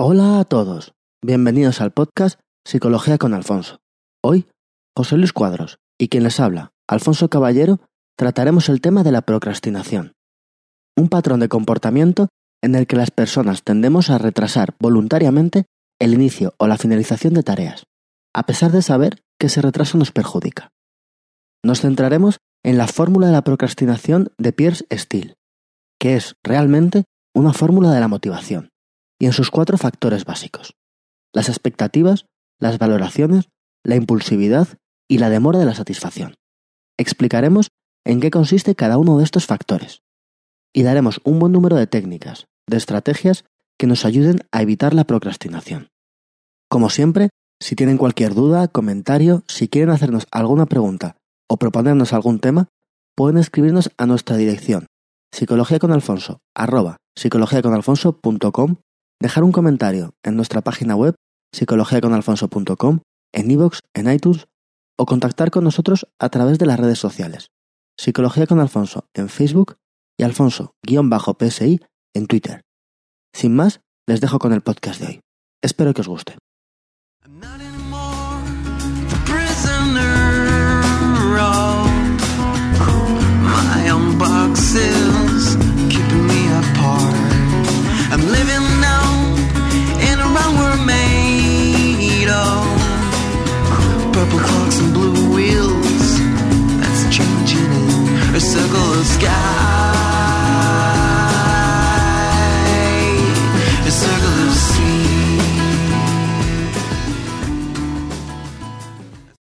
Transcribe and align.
Hola 0.00 0.38
a 0.38 0.44
todos, 0.44 0.94
bienvenidos 1.24 1.80
al 1.80 1.90
podcast 1.90 2.38
Psicología 2.64 3.18
con 3.18 3.34
Alfonso. 3.34 3.80
Hoy, 4.22 4.46
José 4.96 5.16
Luis 5.16 5.32
Cuadros 5.32 5.80
y 5.98 6.06
quien 6.06 6.22
les 6.22 6.38
habla, 6.38 6.70
Alfonso 6.88 7.28
Caballero, 7.28 7.80
trataremos 8.16 8.68
el 8.68 8.80
tema 8.80 9.02
de 9.02 9.10
la 9.10 9.22
procrastinación. 9.22 10.12
Un 10.96 11.08
patrón 11.08 11.40
de 11.40 11.48
comportamiento 11.48 12.28
en 12.62 12.76
el 12.76 12.86
que 12.86 12.94
las 12.94 13.10
personas 13.10 13.64
tendemos 13.64 14.08
a 14.08 14.18
retrasar 14.18 14.76
voluntariamente 14.78 15.64
el 16.00 16.14
inicio 16.14 16.54
o 16.58 16.68
la 16.68 16.78
finalización 16.78 17.34
de 17.34 17.42
tareas, 17.42 17.82
a 18.32 18.46
pesar 18.46 18.70
de 18.70 18.82
saber 18.82 19.24
que 19.36 19.48
ese 19.48 19.62
retraso 19.62 19.98
nos 19.98 20.12
perjudica. 20.12 20.68
Nos 21.64 21.80
centraremos 21.80 22.38
en 22.64 22.78
la 22.78 22.86
fórmula 22.86 23.26
de 23.26 23.32
la 23.32 23.42
procrastinación 23.42 24.30
de 24.38 24.52
Pierce 24.52 24.86
Steele, 24.92 25.34
que 25.98 26.14
es 26.14 26.36
realmente 26.44 27.02
una 27.34 27.52
fórmula 27.52 27.90
de 27.90 27.98
la 27.98 28.06
motivación, 28.06 28.70
y 29.18 29.26
en 29.26 29.32
sus 29.32 29.50
cuatro 29.50 29.78
factores 29.78 30.24
básicos. 30.24 30.74
Las 31.32 31.48
expectativas, 31.48 32.26
las 32.60 32.78
valoraciones, 32.78 33.48
la 33.84 33.96
impulsividad 33.96 34.68
y 35.08 35.18
la 35.18 35.30
demora 35.30 35.58
de 35.58 35.64
la 35.64 35.74
satisfacción. 35.74 36.34
Explicaremos 36.98 37.68
en 38.04 38.20
qué 38.20 38.30
consiste 38.30 38.74
cada 38.74 38.98
uno 38.98 39.18
de 39.18 39.24
estos 39.24 39.46
factores 39.46 40.02
y 40.74 40.82
daremos 40.82 41.20
un 41.24 41.38
buen 41.38 41.52
número 41.52 41.76
de 41.76 41.86
técnicas, 41.86 42.46
de 42.68 42.76
estrategias 42.76 43.44
que 43.78 43.86
nos 43.86 44.04
ayuden 44.04 44.40
a 44.52 44.62
evitar 44.62 44.94
la 44.94 45.04
procrastinación. 45.04 45.88
Como 46.68 46.90
siempre, 46.90 47.30
si 47.60 47.74
tienen 47.74 47.98
cualquier 47.98 48.34
duda, 48.34 48.68
comentario, 48.68 49.42
si 49.48 49.68
quieren 49.68 49.90
hacernos 49.90 50.26
alguna 50.30 50.66
pregunta 50.66 51.16
o 51.48 51.56
proponernos 51.56 52.12
algún 52.12 52.40
tema, 52.40 52.68
pueden 53.16 53.38
escribirnos 53.38 53.90
a 53.96 54.06
nuestra 54.06 54.36
dirección 54.36 54.86
psicología 55.32 55.78
con 55.78 55.92
Alfonso, 55.92 56.40
arroba 56.54 56.96
psicologiaconalfonso.com, 57.16 58.76
dejar 59.20 59.44
un 59.44 59.52
comentario 59.52 60.14
en 60.22 60.36
nuestra 60.36 60.60
página 60.60 60.94
web 60.96 61.14
psicologiaconalfonso.com, 61.52 63.00
en 63.32 63.50
iVoox, 63.50 63.80
en 63.94 64.12
iTunes 64.12 64.46
o 64.98 65.06
contactar 65.06 65.50
con 65.50 65.64
nosotros 65.64 66.08
a 66.18 66.28
través 66.28 66.58
de 66.58 66.66
las 66.66 66.78
redes 66.78 66.98
sociales. 66.98 67.50
Psicología 67.96 68.46
con 68.46 68.60
Alfonso 68.60 69.08
en 69.14 69.28
Facebook 69.28 69.76
y 70.16 70.24
Alfonso-PSI 70.24 71.80
en 72.14 72.26
Twitter. 72.26 72.62
Sin 73.32 73.54
más, 73.54 73.80
les 74.06 74.20
dejo 74.20 74.38
con 74.38 74.52
el 74.52 74.62
podcast 74.62 75.00
de 75.00 75.06
hoy. 75.06 75.20
Espero 75.62 75.94
que 75.94 76.00
os 76.00 76.08
guste. 76.08 76.36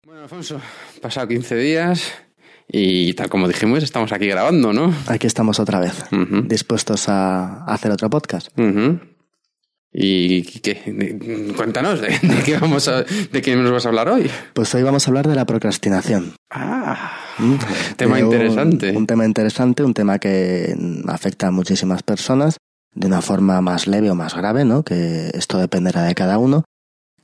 Bueno, 0.04 0.22
Alfonso, 0.22 0.60
pasado 1.00 1.28
15 1.28 1.54
días 1.54 2.12
y 2.66 3.14
tal 3.14 3.28
como 3.28 3.46
dijimos, 3.46 3.84
estamos 3.84 4.10
aquí 4.10 4.26
grabando, 4.26 4.72
¿no? 4.72 4.92
Aquí 5.06 5.28
estamos 5.28 5.60
otra 5.60 5.78
vez, 5.78 6.04
dispuestos 6.48 7.08
a 7.08 7.64
hacer 7.66 7.92
otro 7.92 8.10
podcast. 8.10 8.48
Ujú. 8.58 8.98
¿Y 9.94 10.42
qué? 10.42 11.52
Cuéntanos, 11.56 12.00
¿de, 12.00 12.08
de 12.08 12.42
qué 12.44 12.56
vamos 12.58 12.88
a, 12.88 13.02
¿de 13.02 13.42
qué 13.42 13.54
nos 13.56 13.70
vas 13.70 13.84
a 13.84 13.88
hablar 13.90 14.08
hoy? 14.08 14.30
Pues 14.54 14.74
hoy 14.74 14.82
vamos 14.82 15.06
a 15.06 15.10
hablar 15.10 15.28
de 15.28 15.34
la 15.34 15.44
procrastinación. 15.46 16.34
Ah, 16.50 17.18
Mm. 17.38 17.54
tema 17.96 18.16
De 18.18 18.24
un- 18.24 18.32
interesante. 18.32 18.96
Un, 18.96 19.06
tema 19.06 19.24
interesante, 19.24 19.82
un 19.82 19.94
tema 19.94 20.18
que 20.18 20.76
afecta 21.08 21.46
a 21.46 21.50
muchísimas 21.50 22.02
personas 22.02 22.58
de 22.94 23.06
una 23.06 23.22
forma 23.22 23.60
más 23.62 23.86
leve 23.86 24.10
o 24.10 24.14
más 24.14 24.34
grave, 24.34 24.64
¿no? 24.66 24.82
Que 24.82 25.30
esto 25.34 25.56
dependerá 25.58 26.02
de 26.02 26.14
cada 26.14 26.36
uno. 26.38 26.64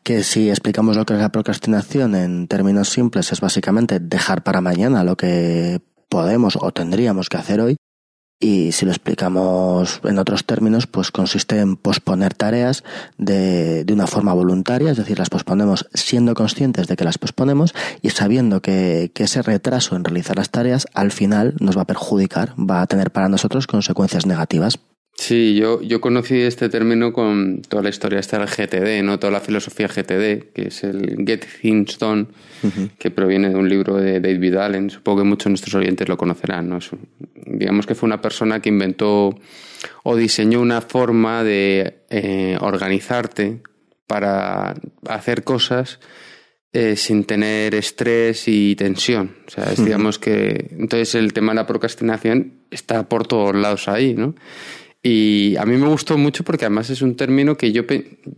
Que 0.03 0.23
si 0.25 0.49
explicamos 0.49 0.97
lo 0.97 1.05
que 1.05 1.13
es 1.15 1.21
la 1.21 1.31
procrastinación 1.31 2.15
en 2.15 2.49
términos 2.49 2.89
simples 2.89 3.31
es 3.33 3.41
básicamente 3.43 3.99
dejar 4.01 4.43
para 4.43 4.63
mañana 4.63 5.05
lo 5.05 5.17
que 5.17 5.81
podemos 6.09 6.57
o 6.59 6.73
tendríamos 6.73 7.29
que 7.29 7.37
hacer 7.37 7.61
hoy. 7.61 7.77
Y 8.41 8.71
si 8.71 8.85
lo 8.85 8.93
explicamos 8.93 10.01
en 10.05 10.19
otros 10.19 10.45
términos, 10.45 10.87
pues 10.87 11.11
consiste 11.11 11.59
en 11.59 11.77
posponer 11.77 12.35
tareas 12.35 12.85
de, 13.17 13.85
de 13.85 13.93
una 13.93 14.07
forma 14.07 14.33
voluntaria, 14.33 14.93
es 14.93 14.97
decir, 14.97 15.19
las 15.19 15.29
posponemos 15.29 15.89
siendo 15.93 16.35
conscientes 16.35 16.87
de 16.87 16.97
que 16.97 17.03
las 17.03 17.19
posponemos 17.19 17.75
y 18.01 18.11
sabiendo 18.11 18.63
que, 18.63 19.11
que 19.13 19.25
ese 19.25 19.43
retraso 19.43 19.97
en 19.97 20.05
realizar 20.05 20.37
las 20.37 20.51
tareas 20.51 20.87
al 20.95 21.11
final 21.11 21.55
nos 21.59 21.77
va 21.77 21.83
a 21.83 21.87
perjudicar, 21.87 22.55
va 22.59 22.81
a 22.81 22.87
tener 22.87 23.11
para 23.11 23.29
nosotros 23.29 23.67
consecuencias 23.67 24.25
negativas. 24.25 24.79
Sí, 25.19 25.57
yo, 25.57 25.83
yo 25.83 26.01
conocí 26.01 26.41
este 26.41 26.69
término 26.69 27.13
con 27.13 27.61
toda 27.63 27.83
la 27.83 27.89
historia 27.89 28.21
esta 28.21 28.39
del 28.39 28.47
GTD, 28.47 29.03
¿no? 29.03 29.19
Toda 29.19 29.33
la 29.33 29.41
filosofía 29.41 29.89
GTD, 29.89 30.53
que 30.53 30.69
es 30.69 30.85
el 30.85 31.25
Get 31.27 31.45
Things 31.61 31.99
Done, 31.99 32.29
que 33.01 33.11
proviene 33.11 33.49
de 33.49 33.57
un 33.57 33.69
libro 33.69 33.97
de 33.97 34.21
David 34.21 34.55
Allen. 34.55 34.91
Supongo 34.91 35.23
que 35.23 35.29
muchos 35.29 35.47
de 35.47 35.51
nuestros 35.51 35.75
oyentes 35.75 36.09
lo 36.09 36.17
conocerán, 36.17 36.69
¿no? 36.69 36.79
Es 36.79 36.91
digamos 37.47 37.85
que 37.85 37.97
fue 37.97 38.07
una 38.07 38.23
persona 38.23 38.63
que 38.63 38.69
inventó 38.69 39.37
o 40.05 40.17
diseñó 40.17 40.61
una 40.61 40.83
forma 40.83 41.43
de 41.43 42.05
eh, 42.11 42.57
organizarte 42.61 43.61
para 44.07 44.77
hacer 45.09 45.43
cosas 45.43 45.99
eh, 46.73 46.95
sin 46.95 47.25
tener 47.25 47.75
estrés 47.75 48.47
y 48.47 48.77
tensión. 48.77 49.35
O 49.49 49.51
sea, 49.51 49.65
es, 49.73 49.85
digamos 49.85 50.21
que 50.21 50.69
entonces 50.71 51.17
el 51.17 51.33
tema 51.33 51.51
de 51.51 51.57
la 51.57 51.67
procrastinación 51.67 52.63
está 52.71 53.09
por 53.09 53.27
todos 53.27 53.57
lados 53.57 53.89
ahí, 53.89 54.15
¿no? 54.15 54.37
Y 55.11 55.57
a 55.57 55.65
mí 55.65 55.77
me 55.77 55.87
gustó 55.89 56.19
mucho 56.19 56.43
porque 56.45 56.65
además 56.67 56.91
es 56.91 57.01
un 57.03 57.15
término 57.17 57.57
que 57.57 57.73
yo, 57.73 57.83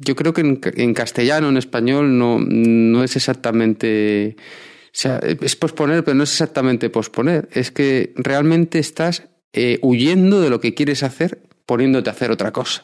yo 0.01 0.15
creo 0.15 0.33
que 0.33 0.43
en, 0.43 0.57
ca- 0.57 0.73
en 0.75 0.95
castellano, 0.95 1.49
en 1.49 1.57
español, 1.57 2.19
no, 2.19 2.39
no 2.39 3.03
es 3.03 3.17
exactamente... 3.17 4.37
O 4.39 4.93
sea, 4.93 5.19
es 5.19 5.55
posponer, 5.57 6.03
pero 6.05 6.17
no 6.17 6.25
es 6.25 6.31
exactamente 6.33 6.91
posponer. 6.91 7.49
Es 7.53 7.71
que 7.71 8.13
realmente 8.17 8.79
estás 8.79 9.23
eh, 9.53 9.79
huyendo 9.83 10.41
de 10.41 10.51
lo 10.51 10.61
que 10.61 10.75
quieres 10.75 11.03
hacer 11.03 11.43
poniéndote 11.65 12.11
a 12.11 12.13
hacer 12.13 12.31
otra 12.33 12.53
cosa. 12.53 12.83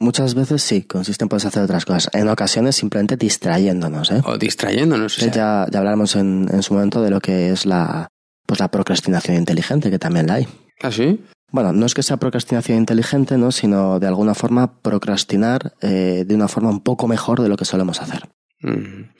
Muchas 0.00 0.34
veces 0.34 0.60
sí, 0.62 0.82
consiste 0.82 1.24
en 1.24 1.28
poder 1.28 1.46
hacer 1.46 1.62
otras 1.62 1.84
cosas. 1.84 2.10
En 2.12 2.28
ocasiones 2.28 2.74
simplemente 2.74 3.16
distrayéndonos. 3.16 4.10
¿eh? 4.10 4.20
O 4.24 4.36
distrayéndonos. 4.36 5.16
o 5.16 5.20
sea, 5.20 5.30
ya, 5.32 5.66
ya 5.70 5.78
hablaremos 5.78 6.16
en, 6.16 6.46
en 6.52 6.62
su 6.64 6.74
momento 6.74 7.00
de 7.00 7.10
lo 7.10 7.20
que 7.20 7.50
es 7.52 7.64
la, 7.66 8.08
pues 8.46 8.58
la 8.58 8.68
procrastinación 8.72 9.36
inteligente, 9.36 9.90
que 9.90 9.98
también 10.00 10.26
la 10.26 10.34
hay. 10.34 10.48
¿Ah, 10.82 10.90
sí? 10.90 11.20
Bueno, 11.50 11.72
no 11.72 11.86
es 11.86 11.94
que 11.94 12.02
sea 12.02 12.16
procrastinación 12.16 12.78
inteligente, 12.78 13.38
¿no? 13.38 13.52
sino 13.52 14.00
de 14.00 14.06
alguna 14.06 14.34
forma 14.34 14.80
procrastinar 14.80 15.74
eh, 15.80 16.24
de 16.26 16.34
una 16.34 16.48
forma 16.48 16.70
un 16.70 16.80
poco 16.80 17.06
mejor 17.06 17.40
de 17.40 17.48
lo 17.48 17.56
que 17.56 17.64
solemos 17.64 18.00
hacer. 18.00 18.28
Mm. 18.60 19.10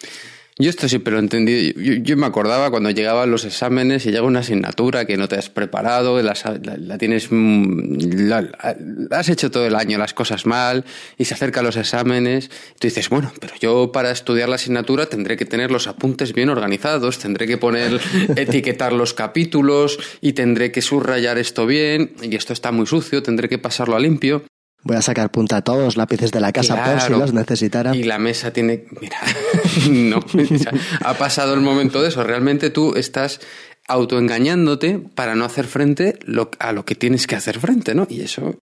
Yo 0.57 0.71
esto 0.71 0.89
siempre 0.89 1.11
lo 1.11 1.19
he 1.19 1.23
entendido. 1.23 1.75
Yo, 1.81 1.95
yo 1.95 2.17
me 2.17 2.27
acordaba 2.27 2.71
cuando 2.71 2.89
llegaban 2.91 3.29
los 3.29 3.45
exámenes 3.45 4.07
y 4.07 4.11
llega 4.13 4.23
una 4.23 4.39
asignatura 4.39 5.05
que 5.05 5.17
no 5.17 5.27
te 5.27 5.35
has 5.35 5.51
preparado, 5.51 6.23
la, 6.23 6.35
la- 6.63 6.77
la 6.77 6.97
tienes, 6.97 7.27
mm, 7.33 8.29
la, 8.29 8.43
la 8.43 9.19
has 9.19 9.29
hecho 9.29 9.51
todo 9.51 9.67
el 9.67 9.75
año 9.75 9.99
las 9.99 10.15
cosas 10.15 10.47
mal 10.47 10.85
y 11.19 11.25
se 11.25 11.35
acercan 11.35 11.65
los 11.65 11.77
exámenes. 11.77 12.51
Y 12.77 12.79
tú 12.79 12.87
dices, 12.87 13.09
bueno, 13.09 13.33
pero 13.41 13.55
yo 13.61 13.91
para 13.91 14.13
estudiar 14.13 14.49
la 14.49 14.55
asignatura 14.55 15.07
tendré 15.07 15.37
que 15.37 15.45
tener 15.45 15.73
los 15.73 15.89
apuntes 15.89 16.33
bien 16.33 16.49
organizados, 16.51 17.19
tendré 17.19 17.49
que 17.49 17.59
poner, 17.59 18.01
etiquetar 18.37 18.93
los 18.93 19.13
capítulos 19.13 19.99
y 20.21 20.35
tendré 20.35 20.71
que 20.71 20.83
subrayar 20.83 21.37
esto 21.37 21.67
bien 21.67 22.13
y 22.23 22.37
esto 22.37 22.53
está 22.53 22.71
muy 22.71 22.87
sucio, 22.87 23.25
tendré 23.25 23.49
que 23.49 23.59
pasarlo 23.59 23.97
a 23.97 23.99
limpio. 23.99 24.45
Voy 24.85 24.97
a 24.97 25.03
sacar 25.03 25.31
punta 25.31 25.57
a 25.57 25.63
todos 25.63 25.83
los 25.83 25.97
lápices 25.97 26.31
de 26.31 26.41
la 26.41 26.53
casa 26.53 26.77
por 26.77 27.01
si 27.01 27.07
Claro. 27.07 27.19
los 27.19 27.33
necesitara. 27.33 27.97
Y 27.97 28.03
la 28.05 28.19
mesa 28.19 28.53
tiene. 28.53 28.85
Mira, 29.01 29.17
no. 29.91 30.19
o 30.19 30.59
sea, 30.59 30.73
ha 31.03 31.15
pasado 31.15 31.55
el 31.55 31.61
momento 31.61 32.03
de 32.03 32.09
eso. 32.09 32.23
Realmente 32.23 32.71
tú 32.71 32.95
estás 32.95 33.41
autoengañándote 33.89 34.99
para 35.15 35.35
no 35.35 35.45
hacer 35.45 35.67
frente 35.67 36.19
a 36.59 36.73
lo 36.73 36.85
que 36.85 36.95
tienes 36.95 37.27
que 37.27 37.37
hacer 37.37 37.59
frente, 37.59 37.95
¿no? 37.95 38.07
Y 38.11 38.21
eso. 38.23 38.59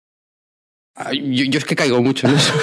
Yo, 1.14 1.46
yo 1.46 1.60
es 1.60 1.66
que 1.66 1.76
caigo 1.76 2.02
mucho 2.02 2.28
en 2.28 2.36
eso. 2.36 2.54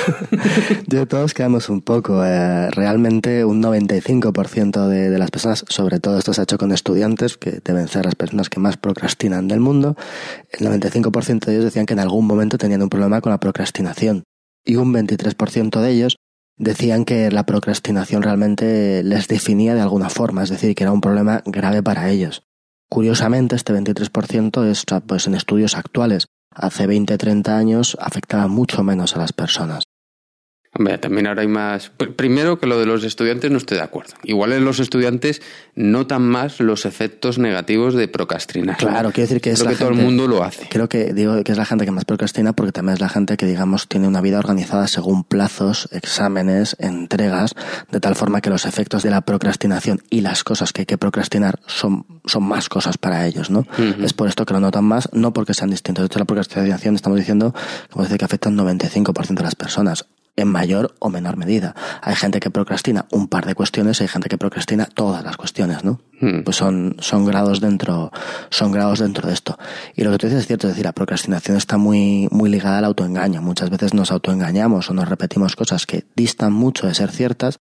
De 0.87 1.07
todos 1.07 1.35
quedamos 1.35 1.69
un 1.69 1.83
poco. 1.83 2.25
eh, 2.25 2.69
realmente 2.71 3.45
un 3.45 3.63
95% 3.63 4.89
de, 4.89 5.09
de 5.11 5.19
las 5.19 5.31
personas, 5.31 5.65
sobre 5.69 6.01
todo 6.01 6.19
esto 6.19 6.35
se 6.35 6.41
ha 6.41 6.45
hecho 6.45 6.59
con 6.59 6.73
estudiantes, 6.73 7.37
que 7.37 7.61
deben 7.65 7.87
ser 7.87 8.05
las 8.05 8.17
personas 8.17 8.51
que 8.51 8.59
más 8.59 8.77
procrastinan 8.77 9.47
del 9.47 9.61
mundo, 9.61 9.97
el 10.51 10.67
95% 10.67 11.45
de 11.45 11.53
ellos 11.53 11.65
decían 11.65 11.87
que 11.87 11.95
en 11.95 12.01
algún 12.01 12.27
momento 12.27 12.59
tenían 12.59 12.83
un 12.83 12.89
problema 12.89 13.21
con 13.21 13.31
la 13.31 13.39
procrastinación. 13.39 14.25
Y 14.65 14.77
un 14.77 14.93
23% 14.93 15.81
de 15.81 15.91
ellos 15.91 16.17
decían 16.57 17.05
que 17.05 17.31
la 17.31 17.47
procrastinación 17.47 18.23
realmente 18.23 19.03
les 19.05 19.29
definía 19.29 19.75
de 19.75 19.81
alguna 19.81 20.09
forma, 20.09 20.43
es 20.43 20.51
decir, 20.51 20.75
que 20.75 20.85
era 20.85 20.93
un 20.93 21.01
problema 21.01 21.43
grave 21.47 21.83
para 21.83 22.11
ellos. 22.11 22.43
Curiosamente, 22.89 23.57
este 23.57 23.73
23% 23.75 24.65
es 24.71 24.85
pues, 25.07 25.27
en 25.27 25.35
estudios 25.35 25.77
actuales. 25.77 26.27
Hace 26.55 26.87
20, 26.87 27.19
30 27.19 27.57
años 27.57 27.97
afectaba 28.01 28.47
mucho 28.47 28.83
menos 28.83 29.17
a 29.17 29.19
las 29.19 29.33
personas. 29.33 29.85
Hombre, 30.77 30.99
también 30.99 31.29
ahora 31.29 31.43
hay 31.43 31.49
más. 31.49 31.91
Primero 31.91 32.59
que 32.59 32.67
lo 32.67 32.79
de 32.81 32.87
los 32.87 33.05
estudiantes 33.05 33.49
no 33.51 33.59
estoy 33.59 33.77
de 33.77 33.85
acuerdo. 33.85 34.15
Igual 34.25 34.53
en 34.53 34.65
los 34.65 34.81
estudiantes 34.81 35.41
notan 35.77 36.23
más 36.23 36.59
los 36.59 36.85
efectos 36.85 37.39
negativos 37.39 37.95
de 37.95 38.09
procrastinar. 38.09 38.77
Claro, 38.77 39.13
quiero 39.13 39.29
decir 39.29 39.41
que 39.41 39.53
es 39.53 39.61
creo 39.61 39.71
que 39.71 39.79
todo 39.79 39.91
el 39.91 39.95
mundo 39.95 40.27
lo 40.27 40.43
hace. 40.43 40.67
Creo 40.69 40.89
que 40.89 41.13
digo 41.13 41.41
que 41.45 41.53
es 41.53 41.59
la 41.59 41.65
gente 41.65 41.85
que 41.85 41.93
más 41.93 42.05
procrastina 42.05 42.55
porque 42.55 42.73
también 42.73 42.95
es 42.95 43.01
la 43.01 43.09
gente 43.09 43.37
que 43.37 43.47
digamos 43.47 43.87
tiene 43.87 44.09
una 44.09 44.21
vida 44.21 44.41
organizada 44.41 44.89
según 44.89 45.23
plazos, 45.23 45.89
exámenes, 45.93 46.77
entregas, 46.81 47.55
de 47.93 48.01
tal 48.01 48.17
forma 48.17 48.41
que 48.41 48.51
los 48.51 48.67
efectos 48.67 49.05
de 49.05 49.11
la 49.11 49.21
procrastinación 49.21 50.03
y 50.11 50.23
las 50.23 50.43
cosas 50.43 50.73
que 50.73 50.83
hay 50.83 50.87
que 50.87 50.99
procrastinar 50.99 51.61
son 51.67 52.07
son 52.27 52.43
más 52.43 52.69
cosas 52.69 52.99
para 52.99 53.27
ellos, 53.27 53.51
¿no? 53.51 53.67
Es 54.03 54.13
por 54.13 54.29
esto 54.29 54.45
que 54.45 54.55
lo 54.55 54.61
notan 54.61 54.85
más, 54.85 55.09
no 55.13 55.33
porque 55.33 55.55
sean 55.55 55.71
distintos. 55.71 56.03
De 56.03 56.07
hecho, 56.07 56.19
la 56.19 56.25
procrastinación 56.25 56.95
estamos 56.97 57.19
diciendo 57.19 57.55
como 57.91 58.05
dice 58.05 58.19
que 58.19 58.25
afecta 58.25 58.49
al 58.49 58.57
95% 58.57 59.35
de 59.35 59.43
las 59.43 59.55
personas 59.55 60.07
en 60.37 60.49
mayor 60.49 60.95
o 60.99 61.11
menor 61.11 61.37
medida. 61.37 61.75
Hay 62.03 62.17
gente 62.17 62.41
que 62.41 62.51
procrastina 62.51 63.07
un 63.11 63.29
par 63.29 63.47
de 63.47 63.55
cuestiones 63.55 64.01
y 64.01 64.05
hay 64.05 64.09
gente 64.09 64.29
que 64.29 64.39
procrastina 64.39 64.87
todas 64.87 65.23
las 65.23 65.37
cuestiones, 65.37 65.85
¿no? 65.85 66.01
Hmm. 66.21 66.43
Pues 66.43 66.57
son, 66.57 66.97
son 66.99 67.25
grados 67.25 67.61
dentro, 67.61 68.11
son 68.51 68.73
grados 68.73 68.99
dentro 68.99 69.29
de 69.29 69.35
esto. 69.35 69.59
Y 69.95 70.03
lo 70.03 70.11
que 70.11 70.19
tú 70.19 70.27
dices 70.27 70.43
es 70.43 70.47
cierto, 70.47 70.67
es 70.67 70.73
decir, 70.73 70.85
la 70.85 70.93
procrastinación 70.93 71.57
está 71.57 71.77
muy, 71.77 72.29
muy 72.31 72.51
ligada 72.51 72.79
al 72.79 72.85
autoengaño. 72.85 73.43
Muchas 73.43 73.71
veces 73.71 73.95
nos 73.95 74.11
autoengañamos 74.11 74.91
o 74.91 74.95
nos 74.95 75.09
repetimos 75.09 75.57
cosas 75.57 75.87
que 75.87 76.07
distan 76.17 76.53
mucho 76.53 76.87
de 76.87 76.95
ser 76.95 77.11
ciertas, 77.11 77.59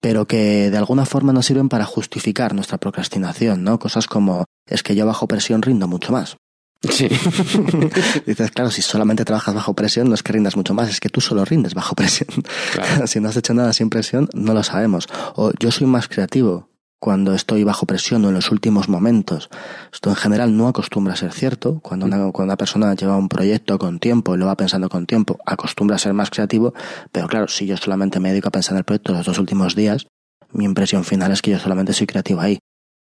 pero 0.00 0.26
que 0.26 0.70
de 0.70 0.78
alguna 0.78 1.04
forma 1.04 1.32
nos 1.32 1.46
sirven 1.46 1.68
para 1.68 1.84
justificar 1.84 2.54
nuestra 2.54 2.78
procrastinación, 2.78 3.62
¿no? 3.62 3.78
Cosas 3.78 4.06
como, 4.06 4.46
es 4.66 4.82
que 4.82 4.94
yo 4.94 5.06
bajo 5.06 5.28
presión 5.28 5.62
rindo 5.62 5.86
mucho 5.86 6.12
más. 6.12 6.36
Sí. 6.82 7.08
Dices, 8.26 8.50
claro, 8.52 8.70
si 8.70 8.80
solamente 8.80 9.24
trabajas 9.24 9.54
bajo 9.54 9.74
presión, 9.74 10.08
no 10.08 10.14
es 10.14 10.22
que 10.22 10.32
rindas 10.32 10.56
mucho 10.56 10.72
más, 10.72 10.88
es 10.88 11.00
que 11.00 11.10
tú 11.10 11.20
solo 11.20 11.44
rindes 11.44 11.74
bajo 11.74 11.94
presión. 11.94 12.28
si 13.06 13.20
no 13.20 13.28
has 13.28 13.36
hecho 13.36 13.54
nada 13.54 13.72
sin 13.72 13.90
presión, 13.90 14.28
no 14.32 14.54
lo 14.54 14.62
sabemos. 14.62 15.08
O 15.36 15.52
yo 15.58 15.70
soy 15.70 15.86
más 15.86 16.08
creativo 16.08 16.70
cuando 16.98 17.34
estoy 17.34 17.64
bajo 17.64 17.86
presión 17.86 18.24
o 18.24 18.28
en 18.28 18.34
los 18.34 18.50
últimos 18.50 18.88
momentos. 18.88 19.48
Esto 19.92 20.10
en 20.10 20.16
general 20.16 20.56
no 20.56 20.68
acostumbra 20.68 21.14
a 21.14 21.16
ser 21.16 21.32
cierto. 21.32 21.80
Cuando 21.80 22.06
una, 22.06 22.18
cuando 22.30 22.50
una 22.50 22.56
persona 22.56 22.94
lleva 22.94 23.16
un 23.16 23.28
proyecto 23.28 23.78
con 23.78 23.98
tiempo 23.98 24.34
y 24.34 24.38
lo 24.38 24.46
va 24.46 24.56
pensando 24.56 24.88
con 24.88 25.06
tiempo, 25.06 25.38
acostumbra 25.46 25.96
a 25.96 25.98
ser 25.98 26.12
más 26.14 26.30
creativo. 26.30 26.74
Pero 27.10 27.26
claro, 27.26 27.48
si 27.48 27.66
yo 27.66 27.76
solamente 27.76 28.20
me 28.20 28.30
dedico 28.30 28.48
a 28.48 28.52
pensar 28.52 28.72
en 28.74 28.78
el 28.78 28.84
proyecto 28.84 29.12
los 29.12 29.26
dos 29.26 29.38
últimos 29.38 29.74
días, 29.74 30.06
mi 30.52 30.64
impresión 30.64 31.04
final 31.04 31.32
es 31.32 31.42
que 31.42 31.50
yo 31.52 31.58
solamente 31.58 31.92
soy 31.92 32.06
creativo 32.06 32.40
ahí. 32.40 32.58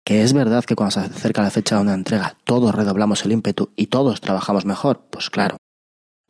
Que 0.08 0.22
es 0.22 0.32
verdad 0.32 0.64
que 0.64 0.74
cuando 0.74 0.92
se 0.92 1.00
acerca 1.00 1.42
la 1.42 1.50
fecha 1.50 1.74
de 1.74 1.82
una 1.82 1.92
entrega 1.92 2.38
todos 2.44 2.74
redoblamos 2.74 3.26
el 3.26 3.32
ímpetu 3.32 3.72
y 3.76 3.88
todos 3.88 4.22
trabajamos 4.22 4.64
mejor, 4.64 5.02
pues 5.10 5.28
claro. 5.28 5.58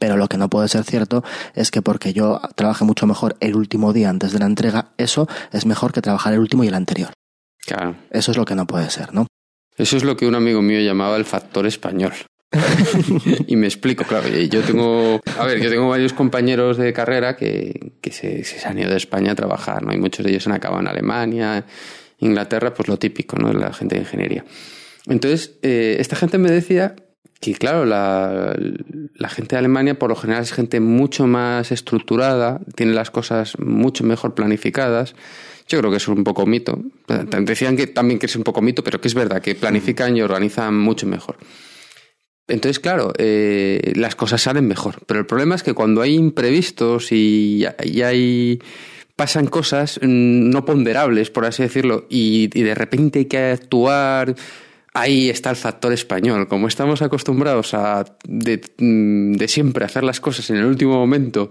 Pero 0.00 0.16
lo 0.16 0.26
que 0.26 0.36
no 0.36 0.50
puede 0.50 0.66
ser 0.66 0.82
cierto 0.82 1.22
es 1.54 1.70
que 1.70 1.80
porque 1.80 2.12
yo 2.12 2.40
trabaje 2.56 2.84
mucho 2.84 3.06
mejor 3.06 3.36
el 3.38 3.54
último 3.54 3.92
día 3.92 4.10
antes 4.10 4.32
de 4.32 4.40
la 4.40 4.46
entrega, 4.46 4.90
eso 4.98 5.28
es 5.52 5.64
mejor 5.64 5.92
que 5.92 6.02
trabajar 6.02 6.32
el 6.32 6.40
último 6.40 6.64
y 6.64 6.66
el 6.66 6.74
anterior. 6.74 7.12
Claro. 7.66 7.94
Eso 8.10 8.32
es 8.32 8.36
lo 8.36 8.44
que 8.44 8.56
no 8.56 8.66
puede 8.66 8.90
ser, 8.90 9.14
¿no? 9.14 9.28
Eso 9.76 9.96
es 9.96 10.02
lo 10.02 10.16
que 10.16 10.26
un 10.26 10.34
amigo 10.34 10.60
mío 10.60 10.80
llamaba 10.80 11.16
el 11.16 11.24
factor 11.24 11.64
español. 11.64 12.14
y 13.46 13.54
me 13.54 13.68
explico, 13.68 14.02
claro. 14.02 14.26
Yo 14.26 14.60
tengo, 14.62 15.20
a 15.38 15.44
ver, 15.44 15.60
yo 15.60 15.70
tengo 15.70 15.88
varios 15.88 16.12
compañeros 16.12 16.78
de 16.78 16.92
carrera 16.92 17.36
que, 17.36 17.92
que 18.00 18.10
se, 18.10 18.42
se, 18.42 18.66
han 18.66 18.76
ido 18.76 18.90
de 18.90 18.96
España 18.96 19.30
a 19.30 19.36
trabajar, 19.36 19.84
¿no? 19.84 19.92
Y 19.92 19.98
muchos 19.98 20.24
de 20.24 20.32
ellos 20.32 20.48
han 20.48 20.54
acabado 20.54 20.80
en 20.80 20.88
Alemania, 20.88 21.64
Inglaterra, 22.18 22.74
pues 22.74 22.88
lo 22.88 22.98
típico, 22.98 23.36
¿no? 23.36 23.52
La 23.52 23.72
gente 23.72 23.94
de 23.94 24.02
ingeniería. 24.02 24.44
Entonces, 25.06 25.58
eh, 25.62 25.96
esta 26.00 26.16
gente 26.16 26.38
me 26.38 26.50
decía 26.50 26.96
que, 27.40 27.54
claro, 27.54 27.84
la, 27.84 28.56
la, 29.14 29.28
gente 29.28 29.54
de 29.54 29.58
Alemania 29.58 29.98
por 29.98 30.10
lo 30.10 30.16
general 30.16 30.42
es 30.42 30.52
gente 30.52 30.80
mucho 30.80 31.26
más 31.26 31.70
estructurada, 31.70 32.60
tiene 32.74 32.92
las 32.92 33.10
cosas 33.10 33.58
mucho 33.58 34.04
mejor 34.04 34.34
planificadas. 34.34 35.14
Yo 35.68 35.78
creo 35.78 35.90
que 35.90 35.98
es 35.98 36.08
un 36.08 36.24
poco 36.24 36.46
mito. 36.46 36.82
Decían 37.40 37.76
que 37.76 37.86
también 37.86 38.18
que 38.18 38.26
es 38.26 38.36
un 38.36 38.42
poco 38.42 38.62
mito, 38.62 38.82
pero 38.82 39.00
que 39.00 39.08
es 39.08 39.14
verdad, 39.14 39.40
que 39.40 39.54
planifican 39.54 40.16
y 40.16 40.22
organizan 40.22 40.76
mucho 40.76 41.06
mejor. 41.06 41.36
Entonces, 42.48 42.80
claro, 42.80 43.12
eh, 43.18 43.92
las 43.94 44.14
cosas 44.14 44.40
salen 44.40 44.66
mejor. 44.66 45.02
Pero 45.06 45.20
el 45.20 45.26
problema 45.26 45.54
es 45.54 45.62
que 45.62 45.74
cuando 45.74 46.00
hay 46.00 46.14
imprevistos 46.14 47.12
y, 47.12 47.66
y 47.84 48.02
hay 48.02 48.58
pasan 49.18 49.48
cosas 49.48 49.98
mm, 50.00 50.50
no 50.50 50.64
ponderables, 50.64 51.28
por 51.30 51.44
así 51.44 51.64
decirlo, 51.64 52.06
y, 52.08 52.46
de 52.46 52.74
repente 52.76 53.18
hay 53.18 53.24
que 53.24 53.38
actuar. 53.38 54.36
Ahí 54.94 55.28
está 55.28 55.50
el 55.50 55.56
factor 55.56 55.92
español. 55.92 56.46
Como 56.46 56.68
estamos 56.68 57.02
acostumbrados 57.02 57.74
a 57.74 58.04
de, 58.24 58.60
mm, 58.78 59.32
de, 59.32 59.48
siempre 59.48 59.84
hacer 59.84 60.04
las 60.04 60.20
cosas 60.20 60.48
en 60.50 60.58
el 60.58 60.66
último 60.66 60.94
momento, 60.94 61.50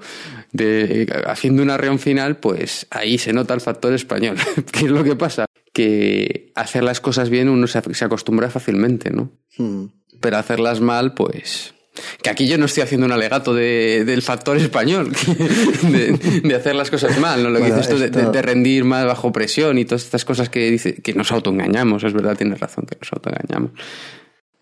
de, 0.53 1.13
haciendo 1.27 1.61
una 1.61 1.75
reunión 1.75 1.99
final, 1.99 2.37
pues 2.37 2.87
ahí 2.89 3.17
se 3.17 3.33
nota 3.33 3.53
el 3.53 3.59
factor 3.59 3.93
español. 3.93 4.37
¿Qué 4.71 4.85
es 4.85 4.91
lo 4.91 5.03
que 5.03 5.17
pasa? 5.17 5.45
Que 5.73 6.53
hacer 6.55 6.83
las 6.83 7.01
cosas 7.01 7.29
bien 7.29 7.49
uno 7.49 7.67
se, 7.67 7.81
se 7.93 8.05
acostumbra 8.05 8.49
fácilmente, 8.49 9.11
¿no? 9.11 9.29
Hmm. 9.57 9.87
Pero 10.21 10.37
hacerlas 10.37 10.79
mal, 10.79 11.13
pues 11.13 11.73
que 12.21 12.29
aquí 12.29 12.47
yo 12.47 12.57
no 12.57 12.65
estoy 12.65 12.83
haciendo 12.83 13.05
un 13.05 13.11
alegato 13.11 13.53
de, 13.53 14.03
del 14.05 14.21
factor 14.21 14.57
español, 14.57 15.11
de, 15.83 16.55
hacer 16.55 16.75
las 16.75 16.89
cosas 16.89 17.19
mal, 17.19 17.43
¿no? 17.43 17.49
Lo 17.49 17.59
que 17.59 17.65
dices 17.65 17.89
tú 17.89 17.97
de, 17.97 18.41
rendir 18.41 18.83
más 18.83 19.05
bajo 19.05 19.31
presión 19.31 19.77
y 19.77 19.85
todas 19.85 20.03
estas 20.03 20.25
cosas 20.25 20.49
que 20.49 20.71
dice 20.71 20.95
que 20.95 21.13
nos 21.13 21.31
autoengañamos, 21.31 22.03
es 22.03 22.13
verdad, 22.13 22.35
tienes 22.35 22.59
razón, 22.59 22.85
que 22.85 22.97
nos 22.99 23.11
autoengañamos. 23.13 23.71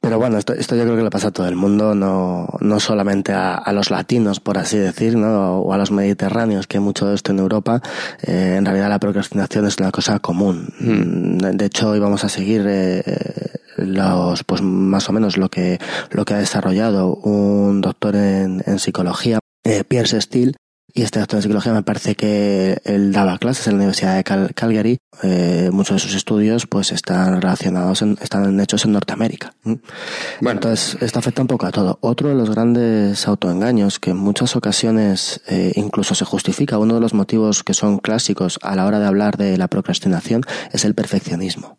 Pero 0.06 0.20
bueno, 0.20 0.38
esto, 0.38 0.54
esto 0.54 0.76
yo 0.76 0.84
creo 0.84 0.98
que 0.98 1.04
le 1.04 1.10
pasa 1.10 1.30
a 1.30 1.32
todo 1.32 1.48
el 1.48 1.56
mundo, 1.56 1.96
no, 1.96 2.48
no 2.60 2.80
solamente 2.80 3.34
a, 3.34 3.56
a 3.56 3.74
los 3.74 3.90
latinos, 3.90 4.40
por 4.40 4.60
así 4.60 4.78
decir, 4.78 5.18
¿no? 5.18 5.58
o 5.62 5.74
a 5.74 5.80
los 5.80 5.90
mediterráneos, 5.90 6.68
que 6.68 6.78
hay 6.78 6.84
mucho 6.84 7.08
de 7.08 7.16
esto 7.16 7.32
en 7.32 7.40
Europa. 7.40 7.82
Eh, 8.22 8.54
en 8.56 8.66
realidad 8.66 8.90
la 8.90 9.00
procrastinación 9.00 9.66
es 9.66 9.80
una 9.80 9.90
cosa 9.90 10.20
común. 10.20 10.70
Hmm. 10.80 11.40
De 11.58 11.66
hecho, 11.66 11.90
hoy 11.90 11.98
vamos 11.98 12.24
a 12.24 12.30
seguir 12.30 12.66
eh, 12.68 13.02
los, 13.78 14.44
pues 14.44 14.62
más 14.62 15.10
o 15.10 15.12
menos 15.12 15.38
lo 15.38 15.50
que, 15.50 15.80
lo 16.12 16.24
que 16.24 16.36
ha 16.36 16.38
desarrollado 16.38 17.16
un 17.16 17.82
doctor 17.82 18.16
en, 18.16 18.62
en 18.68 18.78
psicología, 18.78 19.40
eh, 19.64 19.84
Pierce 19.86 20.22
Steele, 20.22 20.54
y 20.94 21.02
este 21.02 21.20
doctor 21.20 21.38
en 21.40 21.44
psicología 21.44 21.74
me 21.74 21.84
parece 21.84 22.16
que 22.16 22.80
él 22.86 23.12
daba 23.12 23.38
clases 23.38 23.68
en 23.68 23.74
la 23.74 23.78
Universidad 23.78 24.16
de 24.16 24.24
Calgary. 24.24 24.98
Eh, 25.24 25.70
muchos 25.74 25.96
de 25.96 26.00
sus 26.00 26.16
estudios 26.16 26.68
pues 26.68 26.94
están 26.94 27.42
relacionados, 27.42 28.02
están 28.02 28.60
hechos 28.62 28.86
en 28.86 28.94
Norteamérica. 28.94 29.54
Bueno. 29.64 29.80
Entonces, 30.42 30.98
esto 31.02 31.20
afecta 31.20 31.42
un 31.42 31.50
poco 31.50 31.66
a 31.66 31.72
todo. 31.72 31.98
Otro 32.02 32.30
de 32.30 32.36
los 32.36 32.50
grandes 32.50 33.28
autoengaños 33.28 34.00
que 34.00 34.12
en 34.12 34.18
muchas 34.18 34.56
ocasiones 34.56 35.42
eh, 35.48 35.74
incluso 35.76 36.16
se 36.16 36.24
justifica, 36.24 36.78
uno 36.78 36.94
de 36.94 37.02
los 37.02 37.14
motivos 37.14 37.64
que 37.64 37.74
son 37.74 37.98
clásicos 37.98 38.58
a 38.62 38.76
la 38.78 38.86
hora 38.86 39.00
de 39.00 39.08
hablar 39.08 39.36
de 39.36 39.58
la 39.58 39.68
procrastinación 39.68 40.44
es 40.72 40.86
el 40.86 40.96
perfeccionismo 40.96 41.78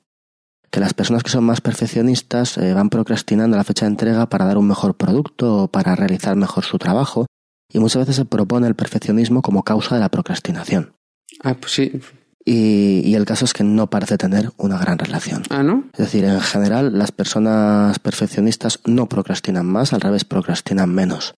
que 0.70 0.80
las 0.80 0.92
personas 0.92 1.22
que 1.22 1.30
son 1.30 1.44
más 1.44 1.62
perfeccionistas 1.62 2.58
eh, 2.58 2.74
van 2.74 2.90
procrastinando 2.90 3.56
la 3.56 3.64
fecha 3.64 3.86
de 3.86 3.92
entrega 3.92 4.26
para 4.26 4.44
dar 4.44 4.58
un 4.58 4.66
mejor 4.66 4.94
producto 4.94 5.62
o 5.62 5.68
para 5.68 5.94
realizar 5.94 6.36
mejor 6.36 6.64
su 6.64 6.76
trabajo 6.76 7.26
y 7.72 7.78
muchas 7.78 8.00
veces 8.00 8.16
se 8.16 8.24
propone 8.24 8.66
el 8.66 8.74
perfeccionismo 8.74 9.42
como 9.42 9.62
causa 9.62 9.94
de 9.94 10.00
la 10.00 10.10
procrastinación. 10.10 10.94
Ah, 11.42 11.54
pues 11.54 11.72
sí. 11.72 12.00
Y, 12.44 13.02
y, 13.04 13.14
el 13.16 13.24
caso 13.24 13.44
es 13.44 13.52
que 13.52 13.64
no 13.64 13.90
parece 13.90 14.16
tener 14.18 14.52
una 14.56 14.78
gran 14.78 14.98
relación. 14.98 15.42
Ah, 15.50 15.64
¿no? 15.64 15.84
Es 15.92 15.98
decir, 15.98 16.24
en 16.24 16.40
general 16.40 16.96
las 16.96 17.10
personas 17.10 17.98
perfeccionistas 17.98 18.80
no 18.84 19.08
procrastinan 19.08 19.66
más, 19.66 19.92
al 19.92 20.00
revés, 20.00 20.24
procrastinan 20.24 20.94
menos. 20.94 21.34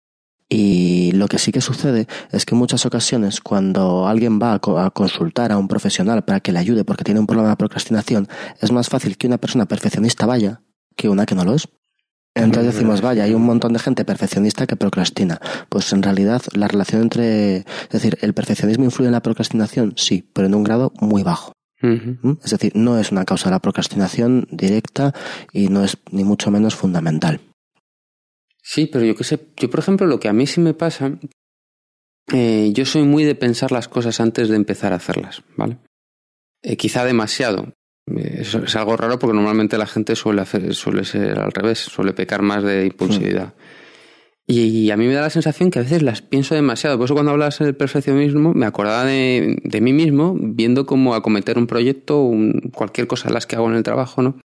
Y 0.49 1.12
lo 1.12 1.28
que 1.28 1.38
sí 1.38 1.52
que 1.52 1.61
sucede 1.61 2.08
es 2.32 2.47
que 2.47 2.54
en 2.54 2.58
muchas 2.58 2.87
ocasiones 2.87 3.40
cuando 3.40 4.08
alguien 4.08 4.40
va 4.40 4.54
a, 4.54 4.90
consultar 4.90 5.52
a 5.52 5.58
un 5.58 5.68
profesional 5.68 6.25
para 6.25 6.40
que 6.40 6.52
le 6.52 6.58
ayude 6.58 6.85
porque 6.85 7.04
tiene 7.04 7.20
un 7.20 7.26
problema 7.26 7.50
de 7.50 7.56
procrastinación, 7.56 8.28
es 8.61 8.73
más 8.73 8.88
fácil 8.88 9.18
que 9.18 9.26
una 9.26 9.38
persona 9.38 9.66
perfeccionista 9.66 10.25
vaya 10.25 10.62
que 10.97 11.08
una 11.08 11.26
que 11.26 11.35
no 11.35 11.44
lo 11.44 11.54
es. 11.54 11.68
Entonces 12.45 12.75
decimos, 12.75 13.00
vaya, 13.00 13.25
hay 13.25 13.35
un 13.35 13.45
montón 13.45 13.73
de 13.73 13.78
gente 13.78 14.04
perfeccionista 14.04 14.66
que 14.66 14.76
procrastina. 14.76 15.40
Pues 15.68 15.92
en 15.92 16.02
realidad 16.02 16.42
la 16.54 16.68
relación 16.68 17.02
entre, 17.02 17.59
es 17.59 17.90
decir, 17.90 18.18
el 18.21 18.35
perfeccionismo 18.35 18.85
influye 18.85 19.09
en 19.09 19.12
la 19.12 19.23
procrastinación, 19.23 19.95
sí, 19.97 20.28
pero 20.33 20.47
en 20.47 20.54
un 20.54 20.64
grado 20.64 20.92
muy 21.00 21.23
bajo. 21.23 21.52
¿Mm? 21.80 22.33
Es 22.45 22.50
decir, 22.50 22.73
no 22.75 22.99
es 22.99 23.12
una 23.12 23.25
causa 23.25 23.49
de 23.49 23.52
la 23.52 23.61
procrastinación 23.61 24.49
directa 24.50 25.14
y 25.52 25.68
no 25.68 25.85
es 25.85 25.97
ni 26.11 26.25
mucho 26.25 26.50
menos 26.50 26.75
fundamental. 26.75 27.40
Sí, 28.62 28.87
pero 28.87 29.04
yo 29.04 29.14
qué 29.14 29.25
sé, 29.25 29.40
yo 29.57 29.71
por 29.71 29.80
ejemplo 29.80 30.07
lo 30.07 30.21
que 30.21 30.28
a 30.28 30.33
mí 30.33 30.47
sí 30.47 30.61
me 30.61 30.75
pasa, 30.75 31.18
eh, 32.33 32.71
yo 32.75 32.85
soy 32.85 33.04
muy 33.04 33.25
de 33.25 33.35
pensar 33.35 33.73
las 33.73 33.88
cosas 33.88 34.21
antes 34.21 34.49
de 34.49 34.57
empezar 34.57 34.92
a 34.92 34.97
hacerlas, 34.97 35.42
¿vale? 35.57 35.78
Eh, 36.62 36.76
quizá 36.76 37.04
demasiado. 37.04 37.73
Es, 38.16 38.54
es, 38.54 38.76
algo 38.76 38.96
raro 38.96 39.18
porque 39.18 39.34
normalmente 39.34 39.78
la 39.78 39.86
gente 39.86 40.16
suele, 40.16 40.42
hacer, 40.42 40.74
suele 40.74 41.04
ser 41.04 41.38
al 41.38 41.52
revés, 41.52 41.78
suele 41.78 42.12
pecar 42.12 42.42
más 42.42 42.62
de 42.62 42.86
impulsividad. 42.86 43.54
Y, 44.46 44.60
y, 44.62 44.90
a 44.90 44.96
mí 44.96 45.06
me 45.06 45.12
da 45.12 45.22
la 45.22 45.30
sensación 45.30 45.70
que 45.70 45.78
a 45.78 45.82
veces 45.82 46.02
las 46.02 46.22
pienso 46.22 46.54
demasiado. 46.54 46.96
Por 46.96 47.04
eso 47.04 47.14
cuando 47.14 47.32
hablas 47.32 47.58
del 47.58 47.76
perfeccionismo 47.76 48.54
me 48.54 48.64
acordaba 48.64 49.04
de, 49.04 49.58
de 49.62 49.80
mí 49.80 49.92
mismo 49.92 50.34
viendo 50.38 50.86
cómo 50.86 51.14
acometer 51.14 51.58
un 51.58 51.66
proyecto, 51.66 52.22
un, 52.22 52.70
cualquier 52.74 53.06
cosa 53.06 53.28
de 53.28 53.34
las 53.34 53.46
que 53.46 53.56
hago 53.56 53.68
en 53.68 53.76
el 53.76 53.82
trabajo, 53.82 54.22
¿no? 54.22 54.40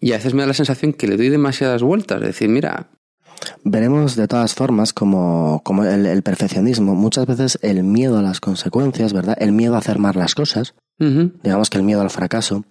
Y 0.00 0.12
a 0.12 0.16
veces 0.16 0.34
me 0.34 0.40
da 0.40 0.48
la 0.48 0.54
sensación 0.54 0.94
que 0.94 1.06
le 1.06 1.16
doy 1.16 1.28
demasiadas 1.28 1.82
vueltas. 1.82 2.20
Es 2.22 2.28
decir, 2.28 2.48
mira, 2.48 2.88
Veremos 3.64 4.16
de 4.16 4.28
todas 4.28 4.54
formas 4.54 4.92
como, 4.92 5.62
como 5.64 5.84
el, 5.84 6.22
perfeccionismo, 6.22 6.94
muchas 6.94 7.26
veces 7.26 7.58
el 7.62 7.84
miedo 7.84 8.18
a 8.18 8.22
las 8.22 8.40
consecuencias, 8.40 9.12
¿verdad? 9.12 9.36
El 9.40 9.52
miedo 9.52 9.74
a 9.74 9.78
hacer 9.78 9.98
mal 9.98 10.14
las 10.16 10.34
cosas, 10.34 10.74
digamos 10.98 11.70
que 11.70 11.78
el 11.78 11.84
miedo 11.84 12.00
al 12.00 12.10
fracaso, 12.10 12.64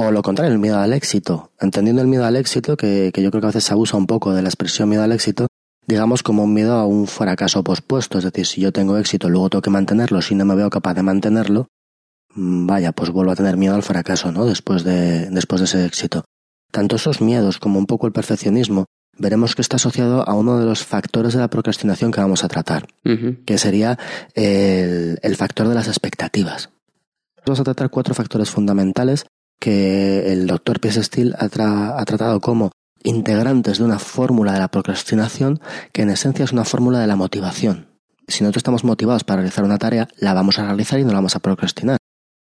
o 0.00 0.12
lo 0.12 0.22
contrario, 0.22 0.52
el 0.52 0.60
miedo 0.60 0.78
al 0.78 0.92
éxito. 0.92 1.50
Entendiendo 1.60 2.00
el 2.00 2.06
miedo 2.06 2.24
al 2.24 2.36
éxito, 2.36 2.76
que, 2.76 3.10
que 3.12 3.20
yo 3.20 3.30
creo 3.30 3.40
que 3.40 3.46
a 3.46 3.48
veces 3.48 3.64
se 3.64 3.72
abusa 3.72 3.96
un 3.96 4.06
poco 4.06 4.32
de 4.32 4.42
la 4.42 4.48
expresión 4.48 4.88
miedo 4.88 5.02
al 5.02 5.10
éxito, 5.10 5.48
digamos 5.88 6.22
como 6.22 6.44
un 6.44 6.54
miedo 6.54 6.74
a 6.74 6.86
un 6.86 7.08
fracaso 7.08 7.64
pospuesto, 7.64 8.18
es 8.18 8.24
decir, 8.24 8.46
si 8.46 8.60
yo 8.60 8.72
tengo 8.72 8.96
éxito, 8.96 9.28
luego 9.28 9.50
tengo 9.50 9.62
que 9.62 9.70
mantenerlo, 9.70 10.22
si 10.22 10.36
no 10.36 10.44
me 10.44 10.54
veo 10.54 10.70
capaz 10.70 10.94
de 10.94 11.02
mantenerlo, 11.02 11.66
mm, 12.36 12.66
vaya, 12.66 12.92
pues 12.92 13.10
vuelvo 13.10 13.32
a 13.32 13.36
tener 13.36 13.56
miedo 13.56 13.74
al 13.74 13.82
fracaso, 13.82 14.30
¿no? 14.30 14.44
Después 14.44 14.84
de, 14.84 15.30
después 15.30 15.60
de 15.60 15.64
ese 15.64 15.84
éxito. 15.84 16.24
Tanto 16.70 16.94
esos 16.94 17.20
miedos 17.20 17.58
como 17.58 17.80
un 17.80 17.86
poco 17.86 18.06
el 18.06 18.12
perfeccionismo, 18.12 18.84
veremos 19.18 19.56
que 19.56 19.62
está 19.62 19.76
asociado 19.76 20.28
a 20.28 20.34
uno 20.34 20.60
de 20.60 20.64
los 20.64 20.84
factores 20.84 21.32
de 21.32 21.40
la 21.40 21.50
procrastinación 21.50 22.12
que 22.12 22.20
vamos 22.20 22.44
a 22.44 22.48
tratar, 22.48 22.86
que 23.02 23.58
sería 23.58 23.98
el, 24.34 25.18
el, 25.22 25.34
factor 25.34 25.66
de 25.66 25.74
las 25.74 25.88
expectativas. 25.88 26.70
Vamos 27.44 27.58
a 27.58 27.64
tratar 27.64 27.90
cuatro 27.90 28.14
factores 28.14 28.50
fundamentales 28.50 29.26
que 29.58 30.32
el 30.32 30.46
doctor 30.46 30.80
Pies 30.80 30.96
Steele 30.96 31.34
ha, 31.38 31.98
ha 31.98 32.04
tratado 32.04 32.40
como 32.40 32.70
integrantes 33.02 33.78
de 33.78 33.84
una 33.84 33.98
fórmula 33.98 34.52
de 34.52 34.58
la 34.58 34.68
procrastinación 34.68 35.60
que 35.92 36.02
en 36.02 36.10
esencia 36.10 36.44
es 36.44 36.52
una 36.52 36.64
fórmula 36.64 37.00
de 37.00 37.06
la 37.06 37.16
motivación. 37.16 37.88
Si 38.26 38.42
nosotros 38.44 38.60
estamos 38.60 38.84
motivados 38.84 39.24
para 39.24 39.40
realizar 39.40 39.64
una 39.64 39.78
tarea, 39.78 40.08
la 40.18 40.34
vamos 40.34 40.58
a 40.58 40.64
realizar 40.64 40.98
y 40.98 41.04
no 41.04 41.10
la 41.10 41.18
vamos 41.18 41.36
a 41.36 41.40
procrastinar. 41.40 41.96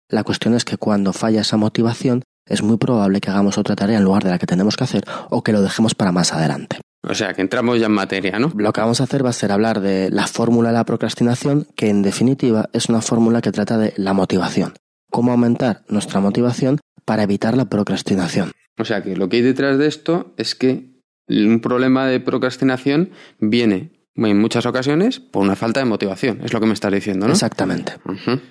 La 0.09 0.25
cuestión 0.25 0.55
es 0.55 0.65
que 0.65 0.77
cuando 0.77 1.13
falla 1.13 1.43
esa 1.43 1.57
motivación, 1.57 2.23
es 2.47 2.63
muy 2.63 2.79
probable 2.79 3.21
que 3.21 3.31
hagamos 3.31 3.59
otra 3.59 3.77
tarea 3.77 3.99
en 3.99 4.05
lugar 4.05 4.25
de 4.25 4.31
la 4.31 4.39
que 4.39 4.47
tenemos 4.47 4.77
que 4.77 4.85
hacer 4.85 5.05
o 5.29 5.43
que 5.43 5.53
lo 5.53 5.63
dejemos 5.63 5.95
para 5.95 6.13
más 6.13 6.33
adelante. 6.33 6.81
O 7.07 7.15
sea, 7.15 7.33
que 7.33 7.43
entramos 7.43 7.79
ya 7.79 7.87
en 7.87 7.93
materia, 7.93 8.39
¿no? 8.39 8.51
Lo 8.57 8.73
que 8.73 8.81
vamos 8.81 9.01
a 9.01 9.05
hacer 9.05 9.25
va 9.25 9.31
a 9.31 9.35
ser 9.35 9.53
hablar 9.53 9.81
de 9.81 10.11
la 10.11 10.27
fórmula 10.27 10.71
de 10.71 10.75
la 10.75 10.85
procrastinación, 10.85 11.69
que 11.77 11.91
en 11.91 12.03
definitiva 12.03 12.69
es 12.73 12.89
una 12.89 13.03
fórmula 13.03 13.41
que 13.41 13.53
trata 13.53 13.79
de 13.79 13.93
la 13.97 14.15
motivación. 14.15 14.75
Cómo 15.11 15.31
aumentar 15.31 15.85
nuestra 15.89 16.21
motivación 16.21 16.81
para 17.09 17.23
evitar 17.23 17.57
la 17.57 17.71
procrastinación. 17.71 18.53
O 18.77 18.85
sea 18.85 19.03
que 19.03 19.17
lo 19.17 19.31
que 19.31 19.39
hay 19.39 19.43
detrás 19.43 19.79
de 19.79 19.87
esto 19.87 20.35
es 20.37 20.55
que 20.55 21.01
un 21.27 21.61
problema 21.61 22.07
de 22.07 22.21
procrastinación 22.21 23.13
viene 23.41 23.93
en 24.15 24.39
muchas 24.39 24.67
ocasiones 24.67 25.19
por 25.19 25.43
una 25.43 25.57
falta 25.57 25.81
de 25.81 25.87
motivación, 25.87 26.41
es 26.45 26.53
lo 26.53 26.61
que 26.61 26.67
me 26.67 26.75
estás 26.75 26.93
diciendo, 26.93 27.27
¿no? 27.27 27.33
Exactamente. 27.33 27.95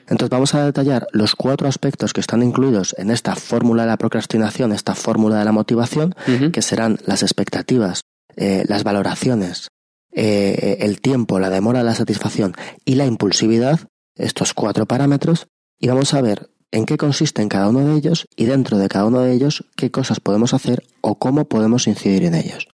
Entonces 0.08 0.30
vamos 0.30 0.56
a 0.56 0.66
detallar 0.66 1.06
los 1.12 1.36
cuatro 1.36 1.68
aspectos 1.68 2.14
que 2.14 2.22
están 2.22 2.42
incluidos 2.42 2.96
en 2.98 3.12
esta 3.12 3.36
fórmula 3.36 3.84
de 3.84 3.90
la 3.90 3.98
procrastinación, 3.98 4.72
esta 4.72 4.96
fórmula 4.96 5.38
de 5.38 5.46
la 5.46 5.52
motivación, 5.52 6.16
que 6.52 6.64
serán 6.64 6.98
las 7.06 7.22
expectativas, 7.22 8.02
eh, 8.38 8.64
las 8.68 8.84
valoraciones, 8.84 9.68
eh, 10.14 10.78
el 10.80 11.00
tiempo, 11.00 11.40
la 11.40 11.52
demora 11.52 11.80
de 11.80 11.86
la 11.86 11.94
satisfacción 11.94 12.56
y 12.86 12.96
la 12.96 13.06
impulsividad, 13.06 13.82
estos 14.16 14.56
cuatro 14.56 14.88
parámetros, 14.88 15.46
y 15.78 15.90
vamos 15.90 16.16
a 16.16 16.22
ver 16.22 16.50
en 16.72 16.86
qué 16.86 16.98
consisten 16.98 17.50
cada 17.50 17.70
uno 17.70 17.80
de 17.86 17.96
ellos 17.96 18.28
y 18.36 18.46
dentro 18.46 18.78
de 18.78 18.90
cada 18.90 19.06
uno 19.06 19.22
de 19.22 19.34
ellos 19.34 19.66
qué 19.76 19.92
cosas 19.92 20.20
podemos 20.20 20.54
hacer 20.54 20.84
o 21.02 21.16
cómo 21.16 21.46
podemos 21.46 21.88
incidir 21.88 22.24
en 22.24 22.36
ellos. 22.36 22.68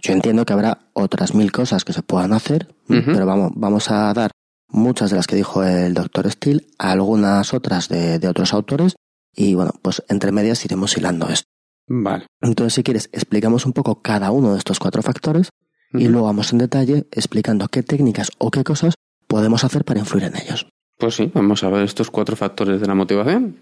Yo 0.00 0.12
entiendo 0.12 0.44
que 0.44 0.52
habrá 0.52 0.78
otras 0.92 1.34
mil 1.34 1.52
cosas 1.52 1.84
que 1.84 1.92
se 1.92 2.02
puedan 2.02 2.32
hacer, 2.32 2.74
pero 2.86 3.26
vamos, 3.26 3.52
vamos 3.54 3.90
a 3.90 4.12
dar 4.12 4.30
muchas 4.68 5.10
de 5.10 5.16
las 5.16 5.26
que 5.26 5.36
dijo 5.36 5.64
el 5.64 5.94
doctor 5.94 6.30
Steele, 6.30 6.66
algunas 6.78 7.54
otras 7.54 7.88
de, 7.88 8.26
otros 8.28 8.52
autores, 8.52 8.94
y 9.34 9.54
bueno, 9.54 9.72
pues 9.82 10.02
entre 10.08 10.32
medias 10.32 10.64
iremos 10.64 10.96
hilando 10.96 11.28
esto. 11.28 11.48
Vale. 11.88 12.26
Entonces, 12.40 12.74
si 12.74 12.82
quieres, 12.82 13.08
explicamos 13.12 13.64
un 13.64 13.72
poco 13.72 14.02
cada 14.02 14.30
uno 14.30 14.52
de 14.52 14.58
estos 14.58 14.78
cuatro 14.78 15.02
factores 15.02 15.50
y 15.92 16.08
luego 16.08 16.26
vamos 16.26 16.52
en 16.52 16.58
detalle 16.58 17.06
explicando 17.12 17.68
qué 17.68 17.82
técnicas 17.82 18.30
o 18.38 18.50
qué 18.50 18.64
cosas 18.64 18.94
podemos 19.28 19.64
hacer 19.64 19.84
para 19.84 20.00
influir 20.00 20.24
en 20.24 20.36
ellos. 20.36 20.66
Pues 20.98 21.14
sí, 21.14 21.30
vamos 21.34 21.62
a 21.62 21.68
ver 21.68 21.82
estos 21.82 22.10
cuatro 22.10 22.36
factores 22.36 22.80
de 22.80 22.86
la 22.86 22.94
motivación. 22.94 23.60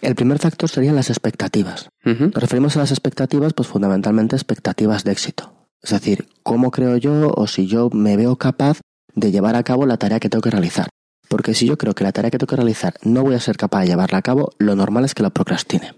El 0.00 0.16
primer 0.16 0.38
factor 0.38 0.68
serían 0.68 0.96
las 0.96 1.10
expectativas. 1.10 1.88
Nos 2.04 2.34
referimos 2.34 2.76
a 2.76 2.80
las 2.80 2.90
expectativas, 2.90 3.52
pues 3.52 3.68
fundamentalmente 3.68 4.34
expectativas 4.34 5.04
de 5.04 5.12
éxito. 5.12 5.52
Es 5.80 5.90
decir, 5.90 6.28
cómo 6.42 6.70
creo 6.70 6.96
yo 6.96 7.32
o 7.34 7.46
si 7.46 7.66
yo 7.66 7.88
me 7.90 8.16
veo 8.16 8.36
capaz 8.36 8.80
de 9.14 9.30
llevar 9.30 9.54
a 9.54 9.62
cabo 9.62 9.86
la 9.86 9.98
tarea 9.98 10.18
que 10.18 10.28
tengo 10.28 10.42
que 10.42 10.50
realizar. 10.50 10.88
Porque 11.28 11.54
si 11.54 11.66
yo 11.66 11.78
creo 11.78 11.94
que 11.94 12.04
la 12.04 12.12
tarea 12.12 12.30
que 12.30 12.38
tengo 12.38 12.50
que 12.50 12.56
realizar 12.56 12.94
no 13.02 13.22
voy 13.22 13.34
a 13.34 13.40
ser 13.40 13.56
capaz 13.56 13.80
de 13.82 13.86
llevarla 13.86 14.18
a 14.18 14.22
cabo, 14.22 14.52
lo 14.58 14.74
normal 14.74 15.04
es 15.04 15.14
que 15.14 15.22
la 15.22 15.30
procrastine. 15.30 15.94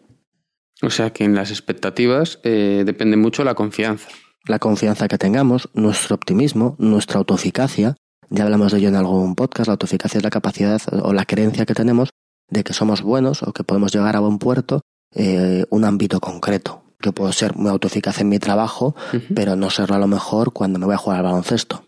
O 0.82 0.90
sea 0.90 1.12
que 1.12 1.24
en 1.24 1.34
las 1.34 1.50
expectativas 1.50 2.40
eh, 2.44 2.82
depende 2.84 3.16
mucho 3.16 3.42
la 3.42 3.54
confianza. 3.54 4.08
La 4.46 4.58
confianza 4.58 5.08
que 5.08 5.16
tengamos, 5.16 5.70
nuestro 5.72 6.14
optimismo, 6.14 6.76
nuestra 6.78 7.18
autoeficacia. 7.18 7.96
Ya 8.34 8.42
hablamos 8.42 8.72
de 8.72 8.78
ello 8.78 8.88
en 8.88 8.96
algún 8.96 9.36
podcast. 9.36 9.68
La 9.68 9.74
autoeficacia 9.74 10.18
es 10.18 10.24
la 10.24 10.30
capacidad 10.30 10.82
o 10.90 11.12
la 11.12 11.24
creencia 11.24 11.66
que 11.66 11.74
tenemos 11.74 12.10
de 12.50 12.64
que 12.64 12.72
somos 12.72 13.00
buenos 13.00 13.44
o 13.44 13.52
que 13.52 13.62
podemos 13.62 13.94
llegar 13.94 14.16
a 14.16 14.20
buen 14.20 14.38
puerto 14.38 14.80
eh, 15.14 15.64
un 15.70 15.84
ámbito 15.84 16.18
concreto. 16.18 16.82
Yo 17.00 17.12
puedo 17.12 17.32
ser 17.32 17.54
muy 17.54 17.70
autoeficaz 17.70 18.20
en 18.20 18.28
mi 18.28 18.40
trabajo, 18.40 18.96
pero 19.36 19.54
no 19.54 19.70
serlo 19.70 19.94
a 19.94 19.98
lo 20.00 20.08
mejor 20.08 20.52
cuando 20.52 20.80
me 20.80 20.86
voy 20.86 20.96
a 20.96 20.98
jugar 20.98 21.18
al 21.18 21.24
baloncesto. 21.24 21.84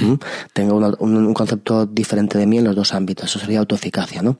¿Mm? 0.00 0.14
Tengo 0.52 0.76
un, 0.98 1.34
concepto 1.34 1.86
diferente 1.86 2.38
de 2.38 2.46
mí 2.46 2.58
en 2.58 2.64
los 2.64 2.74
dos 2.74 2.92
ámbitos. 2.92 3.26
Eso 3.26 3.38
sería 3.38 3.60
autoeficacia, 3.60 4.20
¿no? 4.22 4.38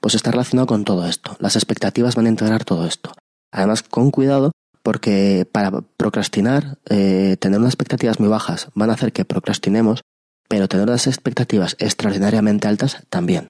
Pues 0.00 0.14
está 0.14 0.30
relacionado 0.30 0.68
con 0.68 0.84
todo 0.84 1.04
esto. 1.08 1.36
Las 1.40 1.56
expectativas 1.56 2.14
van 2.14 2.26
a 2.26 2.28
integrar 2.28 2.64
todo 2.64 2.86
esto. 2.86 3.12
Además, 3.50 3.82
con 3.82 4.12
cuidado, 4.12 4.52
porque 4.84 5.48
para 5.50 5.72
procrastinar, 5.96 6.78
eh, 6.88 7.36
tener 7.40 7.58
unas 7.58 7.70
expectativas 7.70 8.20
muy 8.20 8.28
bajas 8.28 8.68
van 8.74 8.90
a 8.90 8.92
hacer 8.92 9.12
que 9.12 9.24
procrastinemos, 9.24 10.02
pero 10.48 10.68
tener 10.68 10.86
unas 10.86 11.06
expectativas 11.06 11.76
extraordinariamente 11.78 12.68
altas 12.68 13.04
también 13.10 13.48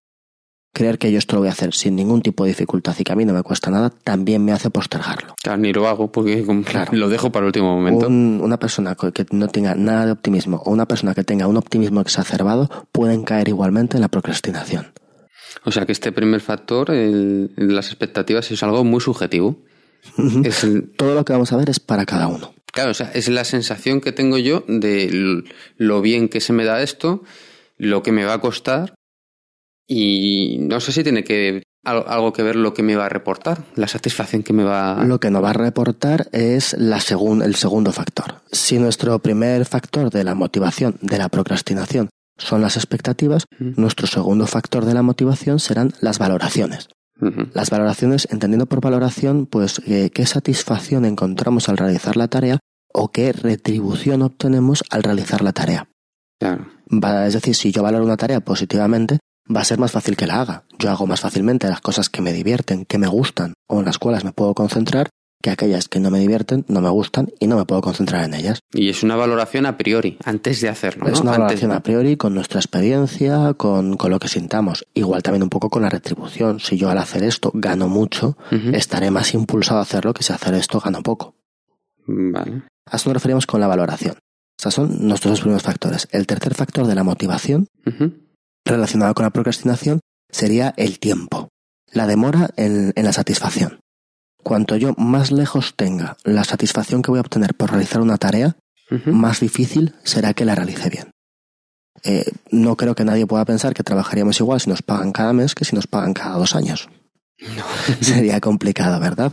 creer 0.77 0.99
que 0.99 1.11
yo 1.11 1.19
esto 1.19 1.37
lo 1.37 1.41
voy 1.41 1.49
a 1.49 1.53
hacer 1.53 1.73
sin 1.73 1.97
ningún 1.97 2.21
tipo 2.21 2.45
de 2.45 2.49
dificultad 2.49 2.95
y 2.99 3.03
que 3.03 3.11
a 3.11 3.17
mí 3.17 3.25
no 3.25 3.33
me 3.33 3.43
cuesta 3.43 3.71
nada, 3.71 3.89
también 3.89 4.45
me 4.45 4.53
hace 4.53 4.69
postergarlo. 4.69 5.35
Claro, 5.43 5.59
ni 5.59 5.73
lo 5.73 5.89
hago 5.89 6.13
porque 6.13 6.45
lo 6.93 7.09
dejo 7.09 7.33
para 7.33 7.45
el 7.45 7.47
último 7.47 7.75
momento. 7.75 8.09
una 8.09 8.59
persona 8.59 8.95
que 8.95 9.27
no 9.31 9.49
tenga 9.49 9.75
nada 9.75 10.05
de 10.05 10.13
optimismo 10.13 10.63
o 10.67 10.71
una 10.71 10.87
persona 10.87 11.15
que 11.15 11.25
tenga 11.25 11.47
un 11.47 11.57
optimismo 11.57 12.03
exacerbado 12.03 12.69
pueden 12.93 13.25
caer 13.25 13.49
igualmente 13.49 13.97
en 13.97 14.03
la 14.03 14.09
procrastinación. 14.09 14.93
O 15.65 15.73
sea 15.73 15.87
que 15.87 15.93
este 15.93 16.13
primer 16.13 16.43
factor, 16.43 16.91
el, 16.91 17.51
las 17.57 17.87
expectativas, 17.87 18.51
es 18.51 18.63
algo 18.63 18.85
muy 18.85 19.01
subjetivo. 19.01 19.57
Todo 20.97 21.15
lo 21.15 21.25
que 21.25 21.33
vamos 21.33 21.53
a 21.53 21.57
ver 21.57 21.71
es 21.71 21.81
para 21.81 22.07
cada 22.07 22.29
uno. 22.29 22.55
Claro, 22.73 22.91
o 22.91 22.95
sea, 22.95 23.11
es 23.15 23.29
la 23.29 23.45
sensación 23.45 24.01
que 24.01 24.13
tengo 24.13 24.39
yo 24.39 24.63
de 24.69 25.43
lo 25.77 26.01
bien 26.03 26.29
que 26.29 26.41
se 26.41 26.53
me 26.53 26.65
da 26.65 26.83
esto, 26.83 27.23
lo 27.79 28.03
que 28.03 28.13
me 28.13 28.25
va 28.25 28.35
a 28.35 28.41
costar 28.41 28.95
y 29.87 30.59
no 30.61 30.81
sé 30.81 30.93
si 30.93 31.03
tiene 31.03 31.25
que 31.25 31.63
algo 31.87 32.33
que 32.33 32.43
ver 32.43 32.57
lo 32.57 32.75
que 32.75 32.83
me 32.83 32.97
va 32.97 33.07
a 33.07 33.09
reportar, 33.09 33.65
la 33.77 33.87
satisfacción 33.87 34.43
que 34.43 34.53
me 34.53 34.65
va 34.65 35.05
Lo 35.05 35.21
que 35.21 35.31
nos 35.31 35.43
va 35.43 35.51
a 35.51 35.53
reportar 35.53 36.29
es 36.33 36.75
la 36.79 36.99
el 36.99 37.55
segundo 37.55 37.93
factor. 37.93 38.43
Si 38.51 38.79
nuestro 38.79 39.21
primer 39.21 39.65
factor 39.67 40.11
de 40.11 40.25
la 40.25 40.35
motivación, 40.35 40.99
de 41.01 41.19
la 41.19 41.29
procrastinación, 41.29 42.11
son 42.39 42.61
las 42.61 42.77
expectativas, 42.77 43.45
nuestro 43.59 44.07
segundo 44.07 44.47
factor 44.47 44.85
de 44.85 44.95
la 44.95 45.03
motivación 45.03 45.61
serán 45.61 45.93
las 46.01 46.19
valoraciones. 46.19 46.89
Las 47.55 47.71
valoraciones, 47.71 48.29
entendiendo 48.31 48.67
por 48.67 48.81
valoración, 48.81 49.47
pues 49.47 49.81
eh, 49.87 50.11
qué 50.11 50.27
satisfacción 50.27 51.05
encontramos 51.05 51.69
al 51.69 51.79
realizar 51.79 52.17
la 52.17 52.29
tarea 52.29 52.59
o 52.93 53.09
qué 53.09 53.33
retribución 53.33 54.23
obtenemos 54.23 54.85
al 54.91 55.03
realizar 55.03 55.43
la 55.43 55.53
tarea. 55.53 55.89
es 57.27 57.33
decir, 57.33 57.55
si 57.55 57.73
yo 57.73 57.83
valoro 57.83 58.05
una 58.05 58.17
tarea 58.17 58.41
positivamente, 58.41 59.19
va 59.55 59.61
a 59.61 59.65
ser 59.65 59.79
más 59.79 59.93
fácil 59.93 60.17
que 60.17 60.27
la 60.27 60.41
haga. 60.41 60.65
Yo 60.79 60.91
hago 60.91 61.07
más 61.07 61.21
fácilmente 61.21 61.69
las 61.69 61.81
cosas 61.81 62.11
que 62.11 62.23
me 62.23 62.33
divierten, 62.33 62.85
que 62.85 62.99
me 62.99 63.07
gustan 63.07 63.55
o 63.69 63.79
en 63.81 63.87
las 63.87 63.99
cuales 63.99 64.25
me 64.25 64.33
puedo 64.33 64.55
concentrar 64.55 65.09
que 65.47 65.51
aquellas 65.53 65.89
que 65.89 66.01
no 66.01 66.11
me 66.11 66.19
divierten, 66.19 66.65
no 66.67 66.81
me 66.81 66.89
gustan 66.89 67.31
y 67.39 67.47
no 67.47 67.57
me 67.57 67.65
puedo 67.65 67.81
concentrar 67.81 68.25
en 68.25 68.35
ellas. 68.35 68.59
Y 68.73 68.89
es 68.89 69.05
una 69.05 69.15
valoración 69.15 69.65
a 69.65 69.77
priori, 69.77 70.19
antes 70.25 70.61
de 70.61 70.69
hacerlo. 70.69 71.07
Es 71.07 71.21
una 71.21 71.31
valoración 71.31 71.71
a 71.71 71.85
priori 71.85 72.17
con 72.17 72.35
nuestra 72.35 72.59
experiencia, 72.59 73.55
con, 73.55 73.97
lo 73.97 74.19
que 74.19 74.27
sintamos. 74.27 74.85
Igual 74.93 75.23
también 75.23 75.45
un 75.45 75.49
poco 75.49 75.71
con 75.71 75.83
la 75.83 75.89
retribución. 75.89 76.59
Si 76.59 76.77
yo 76.77 76.91
al 76.91 76.99
hacer 76.99 77.23
esto 77.23 77.53
gano 77.55 77.87
mucho, 77.87 78.37
estaré 78.73 79.13
más 79.13 79.35
impulsado 79.35 79.79
a 79.79 79.83
hacerlo 79.83 80.15
que 80.15 80.25
si 80.25 80.33
hacer 80.33 80.55
esto 80.55 80.81
gano 80.81 81.01
poco. 81.05 81.37
Vale. 82.09 82.63
A 82.91 82.97
eso 82.97 83.09
nos 83.09 83.15
referimos 83.15 83.47
con 83.47 83.61
la 83.61 83.69
valoración. 83.69 84.17
Estos 84.59 84.75
son 84.75 85.07
nuestros 85.07 85.35
dos 85.35 85.41
primeros 85.43 85.63
factores. 85.63 86.09
El 86.11 86.27
tercer 86.27 86.55
factor 86.55 86.89
de 86.89 86.97
la 86.97 87.05
motivación 87.05 87.69
relacionado 88.65 89.15
con 89.15 89.23
la 89.23 89.31
procrastinación 89.31 90.01
sería 90.29 90.75
el 90.77 90.99
tiempo, 90.99 91.51
la 91.93 92.09
demora 92.09 92.51
en, 92.57 92.93
la 92.97 93.13
satisfacción. 93.13 93.79
Cuanto 94.47 94.77
yo 94.77 94.95
más 94.97 95.33
lejos 95.33 95.75
tenga 95.75 96.19
la 96.23 96.45
satisfacción 96.45 97.03
que 97.03 97.11
voy 97.11 97.19
a 97.19 97.23
obtener 97.23 97.57
por 97.57 97.71
realizar 97.71 98.01
una 98.01 98.17
tarea, 98.17 98.57
más 99.07 99.41
difícil 99.41 99.97
será 100.05 100.35
que 100.35 100.45
la 100.45 100.55
realice 100.55 100.89
bien. 100.89 101.11
Eh, 102.05 102.31
no 102.53 102.77
creo 102.77 102.95
que 102.95 103.05
nadie 103.05 103.27
pueda 103.27 103.45
pensar 103.45 103.75
que 103.75 103.83
trabajaríamos 103.83 104.39
igual 104.39 104.61
si 104.61 104.71
nos 104.71 104.83
pagan 104.83 105.11
cada 105.11 105.33
mes 105.33 105.57
que 105.57 105.65
si 105.65 105.75
nos 105.75 105.89
pagan 105.89 106.15
cada 106.15 106.39
dos 106.39 106.55
años. 106.55 106.89
Sería 108.01 108.41
complicado, 108.41 109.01
¿verdad? 109.01 109.33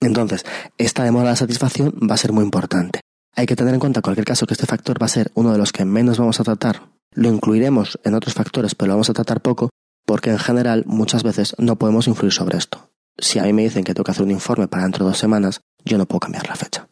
Entonces, 0.00 0.44
esta 0.76 1.04
demora 1.04 1.30
de 1.30 1.36
satisfacción 1.36 1.94
va 2.10 2.14
a 2.16 2.18
ser 2.18 2.32
muy 2.32 2.42
importante. 2.42 3.02
Hay 3.36 3.46
que 3.46 3.54
tener 3.54 3.74
en 3.74 3.78
cuenta 3.78 4.00
en 4.00 4.02
cualquier 4.02 4.26
caso 4.26 4.44
que 4.44 4.54
este 4.54 4.66
factor 4.66 5.00
va 5.00 5.06
a 5.06 5.10
ser 5.10 5.30
uno 5.34 5.52
de 5.52 5.58
los 5.58 5.70
que 5.70 5.84
menos 5.84 6.18
vamos 6.18 6.40
a 6.40 6.42
tratar. 6.42 6.82
Lo 7.12 7.28
incluiremos 7.28 8.00
en 8.02 8.14
otros 8.14 8.34
factores, 8.34 8.74
pero 8.74 8.88
lo 8.88 8.94
vamos 8.94 9.10
a 9.10 9.14
tratar 9.14 9.40
poco 9.40 9.70
porque 10.04 10.30
en 10.30 10.40
general 10.40 10.82
muchas 10.84 11.22
veces 11.22 11.54
no 11.58 11.76
podemos 11.76 12.08
influir 12.08 12.32
sobre 12.32 12.58
esto. 12.58 12.89
Si 13.18 13.38
a 13.38 13.42
mí 13.42 13.52
me 13.52 13.62
dicen 13.62 13.84
que 13.84 13.94
tengo 13.94 14.04
que 14.04 14.12
hacer 14.12 14.24
un 14.24 14.30
informe 14.30 14.68
para 14.68 14.84
dentro 14.84 15.04
de 15.04 15.10
dos 15.10 15.18
semanas, 15.18 15.60
yo 15.84 15.98
no 15.98 16.06
puedo 16.06 16.20
cambiar 16.20 16.48
la 16.48 16.56
fecha. 16.56 16.88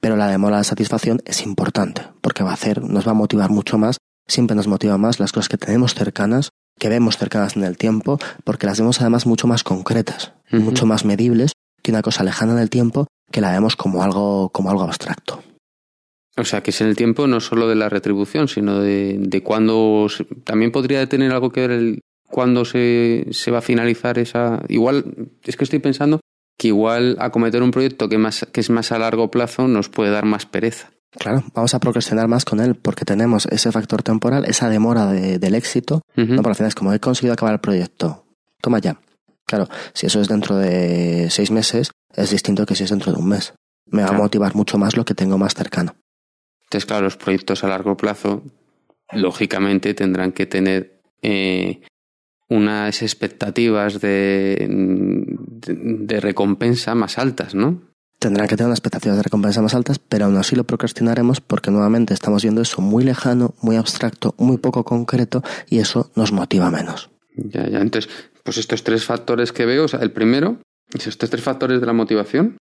Pero 0.00 0.16
la 0.16 0.28
demora 0.28 0.58
de 0.58 0.64
satisfacción 0.64 1.20
es 1.24 1.42
importante, 1.42 2.02
porque 2.20 2.42
va 2.42 2.50
a 2.50 2.54
hacer, 2.54 2.82
nos 2.82 3.06
va 3.06 3.12
a 3.12 3.14
motivar 3.14 3.50
mucho 3.50 3.78
más, 3.78 3.98
siempre 4.26 4.56
nos 4.56 4.66
motiva 4.66 4.98
más 4.98 5.20
las 5.20 5.32
cosas 5.32 5.48
que 5.48 5.56
tenemos 5.56 5.94
cercanas, 5.94 6.50
que 6.78 6.88
vemos 6.88 7.16
cercanas 7.16 7.56
en 7.56 7.64
el 7.64 7.78
tiempo, 7.78 8.18
porque 8.44 8.66
las 8.66 8.78
vemos 8.78 9.00
además 9.00 9.26
mucho 9.26 9.46
más 9.46 9.62
concretas, 9.62 10.32
mucho 10.50 10.86
más 10.86 11.04
medibles 11.04 11.52
que 11.82 11.90
una 11.90 12.02
cosa 12.02 12.24
lejana 12.24 12.52
en 12.52 12.58
el 12.58 12.70
tiempo 12.70 13.06
que 13.30 13.40
la 13.40 13.52
vemos 13.52 13.76
como 13.76 14.02
algo, 14.02 14.50
como 14.50 14.70
algo 14.70 14.82
abstracto. 14.82 15.42
O 16.36 16.44
sea, 16.44 16.62
que 16.62 16.70
es 16.70 16.80
en 16.80 16.88
el 16.88 16.96
tiempo 16.96 17.26
no 17.26 17.40
solo 17.40 17.68
de 17.68 17.76
la 17.76 17.88
retribución, 17.88 18.48
sino 18.48 18.80
de, 18.80 19.16
de 19.20 19.42
cuándo. 19.42 20.08
También 20.44 20.72
podría 20.72 21.08
tener 21.08 21.32
algo 21.32 21.50
que 21.50 21.60
ver 21.60 21.70
el 21.70 22.00
cuándo 22.34 22.64
se, 22.64 23.28
se 23.30 23.52
va 23.52 23.58
a 23.58 23.62
finalizar 23.62 24.18
esa. 24.18 24.60
Igual, 24.68 25.30
es 25.44 25.56
que 25.56 25.62
estoy 25.62 25.78
pensando 25.78 26.18
que 26.58 26.66
igual 26.66 27.16
acometer 27.20 27.62
un 27.62 27.70
proyecto 27.70 28.08
que, 28.08 28.18
más, 28.18 28.44
que 28.52 28.60
es 28.60 28.70
más 28.70 28.90
a 28.90 28.98
largo 28.98 29.30
plazo 29.30 29.68
nos 29.68 29.88
puede 29.88 30.10
dar 30.10 30.24
más 30.24 30.44
pereza. 30.44 30.90
Claro, 31.16 31.44
vamos 31.54 31.74
a 31.74 31.78
procrastinar 31.78 32.26
más 32.26 32.44
con 32.44 32.58
él 32.58 32.74
porque 32.74 33.04
tenemos 33.04 33.46
ese 33.46 33.70
factor 33.70 34.02
temporal, 34.02 34.46
esa 34.46 34.68
demora 34.68 35.06
de, 35.06 35.38
del 35.38 35.54
éxito. 35.54 36.02
No, 36.16 36.42
por 36.42 36.48
al 36.48 36.56
final 36.56 36.68
es 36.70 36.74
como 36.74 36.92
he 36.92 36.98
conseguido 36.98 37.34
acabar 37.34 37.54
el 37.54 37.60
proyecto. 37.60 38.26
Toma 38.60 38.80
ya. 38.80 38.98
Claro, 39.46 39.68
si 39.92 40.06
eso 40.06 40.20
es 40.20 40.26
dentro 40.26 40.56
de 40.56 41.28
seis 41.30 41.52
meses, 41.52 41.92
es 42.16 42.30
distinto 42.30 42.66
que 42.66 42.74
si 42.74 42.82
es 42.82 42.90
dentro 42.90 43.12
de 43.12 43.18
un 43.20 43.28
mes. 43.28 43.54
Me 43.86 44.02
va 44.02 44.08
a 44.08 44.12
motivar 44.12 44.56
mucho 44.56 44.76
más 44.76 44.96
lo 44.96 45.04
que 45.04 45.14
tengo 45.14 45.38
más 45.38 45.54
cercano. 45.54 45.94
Entonces, 46.64 46.84
claro, 46.84 47.04
los 47.04 47.16
proyectos 47.16 47.62
a 47.62 47.68
largo 47.68 47.96
plazo, 47.96 48.42
lógicamente, 49.12 49.94
tendrán 49.94 50.32
que 50.32 50.46
tener 50.46 51.00
eh, 51.22 51.82
unas 52.48 53.02
expectativas 53.02 54.00
de, 54.00 54.66
de, 54.68 56.20
recompensa 56.20 56.94
más 56.94 57.18
altas, 57.18 57.54
¿no? 57.54 57.82
Tendrán 58.18 58.48
que 58.48 58.56
tener 58.56 58.68
unas 58.68 58.78
expectativas 58.78 59.16
de 59.16 59.22
recompensa 59.22 59.62
más 59.62 59.74
altas, 59.74 59.98
pero 59.98 60.26
aún 60.26 60.36
así 60.36 60.56
lo 60.56 60.64
procrastinaremos 60.64 61.40
porque 61.40 61.70
nuevamente 61.70 62.14
estamos 62.14 62.42
viendo 62.42 62.62
eso 62.62 62.80
muy 62.80 63.04
lejano, 63.04 63.54
muy 63.60 63.76
abstracto, 63.76 64.34
muy 64.38 64.58
poco 64.58 64.84
concreto 64.84 65.42
y 65.68 65.78
eso 65.78 66.10
nos 66.14 66.32
motiva 66.32 66.70
menos. 66.70 67.10
Ya, 67.36 67.68
ya. 67.68 67.80
Entonces, 67.80 68.10
pues 68.42 68.58
estos 68.58 68.84
tres 68.84 69.04
factores 69.04 69.52
que 69.52 69.66
veo, 69.66 69.84
o 69.84 69.88
sea, 69.88 70.00
el 70.00 70.12
primero, 70.12 70.58
estos 70.92 71.30
tres 71.30 71.42
factores 71.42 71.80
de 71.80 71.86
la 71.86 71.92
motivación, 71.92 72.58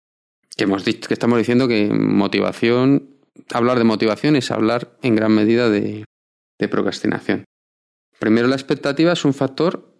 que 0.56 0.64
hemos 0.64 0.84
dicho, 0.84 1.08
que 1.08 1.14
estamos 1.14 1.38
diciendo 1.38 1.68
que 1.68 1.90
motivación, 1.92 3.10
hablar 3.52 3.78
de 3.78 3.84
motivación 3.84 4.36
es 4.36 4.50
hablar 4.50 4.96
en 5.02 5.14
gran 5.14 5.32
medida 5.32 5.68
de, 5.68 6.04
de 6.58 6.68
procrastinación. 6.68 7.44
Primero, 8.22 8.46
la 8.46 8.54
expectativa 8.54 9.14
es 9.14 9.24
un 9.24 9.34
factor, 9.34 9.96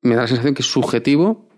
me 0.00 0.14
da 0.14 0.22
la 0.22 0.28
sensación 0.28 0.54
que 0.54 0.62
es 0.62 0.66
subjetivo 0.66 1.50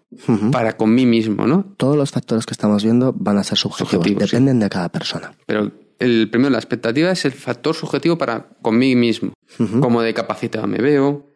para 0.51 0.77
con 0.77 0.93
mí 0.93 1.07
mismo, 1.07 1.47
¿no? 1.47 1.77
Todos 1.77 1.97
los 1.97 2.11
factores 2.11 2.45
que 2.45 2.55
estamos 2.55 2.83
viendo 2.83 3.13
van 3.13 3.39
a 3.39 3.45
ser 3.45 3.57
subjetivos, 3.57 4.05
dependen 4.19 4.59
de 4.59 4.69
cada 4.69 4.89
persona. 4.89 5.33
Pero 5.47 5.71
el 6.01 6.29
primero, 6.29 6.51
la 6.51 6.59
expectativa 6.59 7.13
es 7.13 7.25
el 7.25 7.31
factor 7.31 7.77
subjetivo 7.77 8.19
para 8.19 8.49
con 8.61 8.77
mí 8.77 8.97
mismo. 8.97 9.33
Cómo 9.79 10.03
de 10.03 10.13
capacitado 10.13 10.67
me 10.67 10.79
veo, 10.79 11.31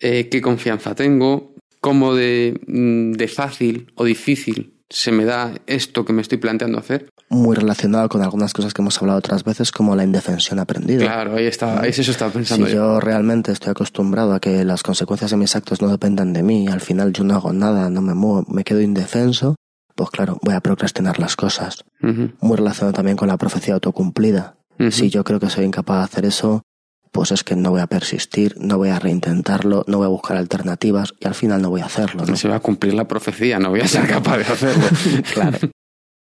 eh, 0.00 0.30
qué 0.30 0.40
confianza 0.40 0.94
tengo, 0.94 1.54
cómo 1.82 2.14
de, 2.14 2.58
mm, 2.66 3.12
de 3.12 3.28
fácil 3.28 3.92
o 3.96 4.04
difícil 4.04 4.71
se 4.92 5.12
me 5.12 5.24
da 5.24 5.52
esto 5.66 6.04
que 6.04 6.12
me 6.12 6.22
estoy 6.22 6.38
planteando 6.38 6.78
hacer 6.78 7.08
muy 7.32 7.56
relacionado 7.56 8.10
con 8.10 8.22
algunas 8.22 8.52
cosas 8.52 8.74
que 8.74 8.82
hemos 8.82 9.00
hablado 9.00 9.18
otras 9.18 9.42
veces, 9.42 9.72
como 9.72 9.96
la 9.96 10.04
indefensión 10.04 10.58
aprendida. 10.58 11.04
Claro, 11.04 11.36
ahí 11.36 11.46
está, 11.46 11.80
ahí 11.80 11.88
eso 11.90 12.02
estaba 12.02 12.30
pensando. 12.30 12.66
Si 12.66 12.74
yo. 12.74 13.00
realmente 13.00 13.52
estoy 13.52 13.70
acostumbrado 13.70 14.34
a 14.34 14.40
que 14.40 14.64
las 14.64 14.82
consecuencias 14.82 15.30
de 15.30 15.38
mis 15.38 15.56
actos 15.56 15.80
no 15.80 15.88
dependan 15.88 16.34
de 16.34 16.42
mí, 16.42 16.68
al 16.68 16.82
final 16.82 17.12
yo 17.12 17.24
no 17.24 17.34
hago 17.34 17.52
nada, 17.54 17.88
no 17.88 18.02
me 18.02 18.12
muevo, 18.12 18.44
me 18.48 18.64
quedo 18.64 18.82
indefenso, 18.82 19.56
pues 19.94 20.10
claro, 20.10 20.38
voy 20.42 20.54
a 20.54 20.60
procrastinar 20.60 21.18
las 21.18 21.34
cosas. 21.34 21.84
Muy 22.00 22.56
relacionado 22.56 22.92
también 22.92 23.16
con 23.16 23.28
la 23.28 23.38
profecía 23.38 23.74
autocumplida. 23.74 24.56
Si 24.90 25.08
yo 25.08 25.24
creo 25.24 25.40
que 25.40 25.48
soy 25.48 25.64
incapaz 25.64 25.98
de 25.98 26.04
hacer 26.04 26.24
eso, 26.26 26.62
pues 27.12 27.30
es 27.30 27.44
que 27.44 27.54
no 27.54 27.70
voy 27.70 27.82
a 27.82 27.86
persistir, 27.86 28.56
no 28.58 28.78
voy 28.78 28.88
a 28.88 28.98
reintentarlo, 28.98 29.84
no 29.86 29.98
voy 29.98 30.06
a 30.06 30.08
buscar 30.08 30.38
alternativas 30.38 31.14
y 31.20 31.26
al 31.26 31.34
final 31.34 31.60
no 31.60 31.70
voy 31.70 31.82
a 31.82 31.84
hacerlo. 31.84 32.24
¿no? 32.26 32.36
Se 32.36 32.48
va 32.48 32.56
a 32.56 32.60
cumplir 32.60 32.94
la 32.94 33.06
profecía, 33.06 33.58
no 33.58 33.68
voy 33.68 33.80
a 33.80 33.86
ser 33.86 34.08
capaz 34.08 34.38
de 34.38 34.44
hacerlo. 34.44 34.84
claro. 35.34 35.58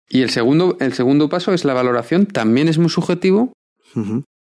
Y 0.08 0.22
el 0.22 0.30
segundo, 0.30 0.78
el 0.80 0.94
segundo 0.94 1.28
paso 1.30 1.52
es 1.54 1.66
la 1.66 1.74
valoración, 1.74 2.28
también 2.28 2.70
es 2.70 2.78
muy 2.78 2.90
subjetivo, 2.90 3.52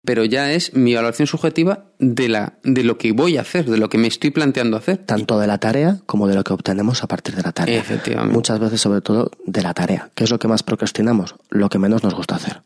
pero 0.04 0.26
ya 0.26 0.52
es 0.52 0.74
mi 0.74 0.96
valoración 0.96 1.28
subjetiva 1.28 1.86
de, 2.00 2.28
la, 2.28 2.60
de 2.64 2.84
lo 2.84 2.98
que 2.98 3.14
voy 3.14 3.38
a 3.38 3.42
hacer, 3.42 3.70
de 3.70 3.78
lo 3.78 3.88
que 3.88 3.98
me 3.98 4.08
estoy 4.08 4.32
planteando 4.32 4.76
hacer. 4.76 4.98
Tanto 4.98 5.40
de 5.40 5.48
la 5.48 5.60
tarea 5.60 6.00
como 6.06 6.28
de 6.28 6.36
lo 6.36 6.44
que 6.44 6.54
obtenemos 6.54 7.04
a 7.04 7.08
partir 7.08 7.36
de 7.36 7.44
la 7.44 7.54
tarea. 7.54 7.80
Efectivamente. 7.80 8.34
Muchas 8.34 8.60
veces, 8.60 8.82
sobre 8.82 9.02
todo, 9.02 9.32
de 9.46 9.62
la 9.62 9.74
tarea. 9.74 10.12
¿Qué 10.16 10.26
es 10.26 10.32
lo 10.32 10.40
que 10.40 10.48
más 10.48 10.64
procrastinamos? 10.64 11.36
Lo 11.50 11.70
que 11.70 11.80
menos 11.80 12.04
nos 12.04 12.16
gusta 12.16 12.36
hacer. 12.36 12.64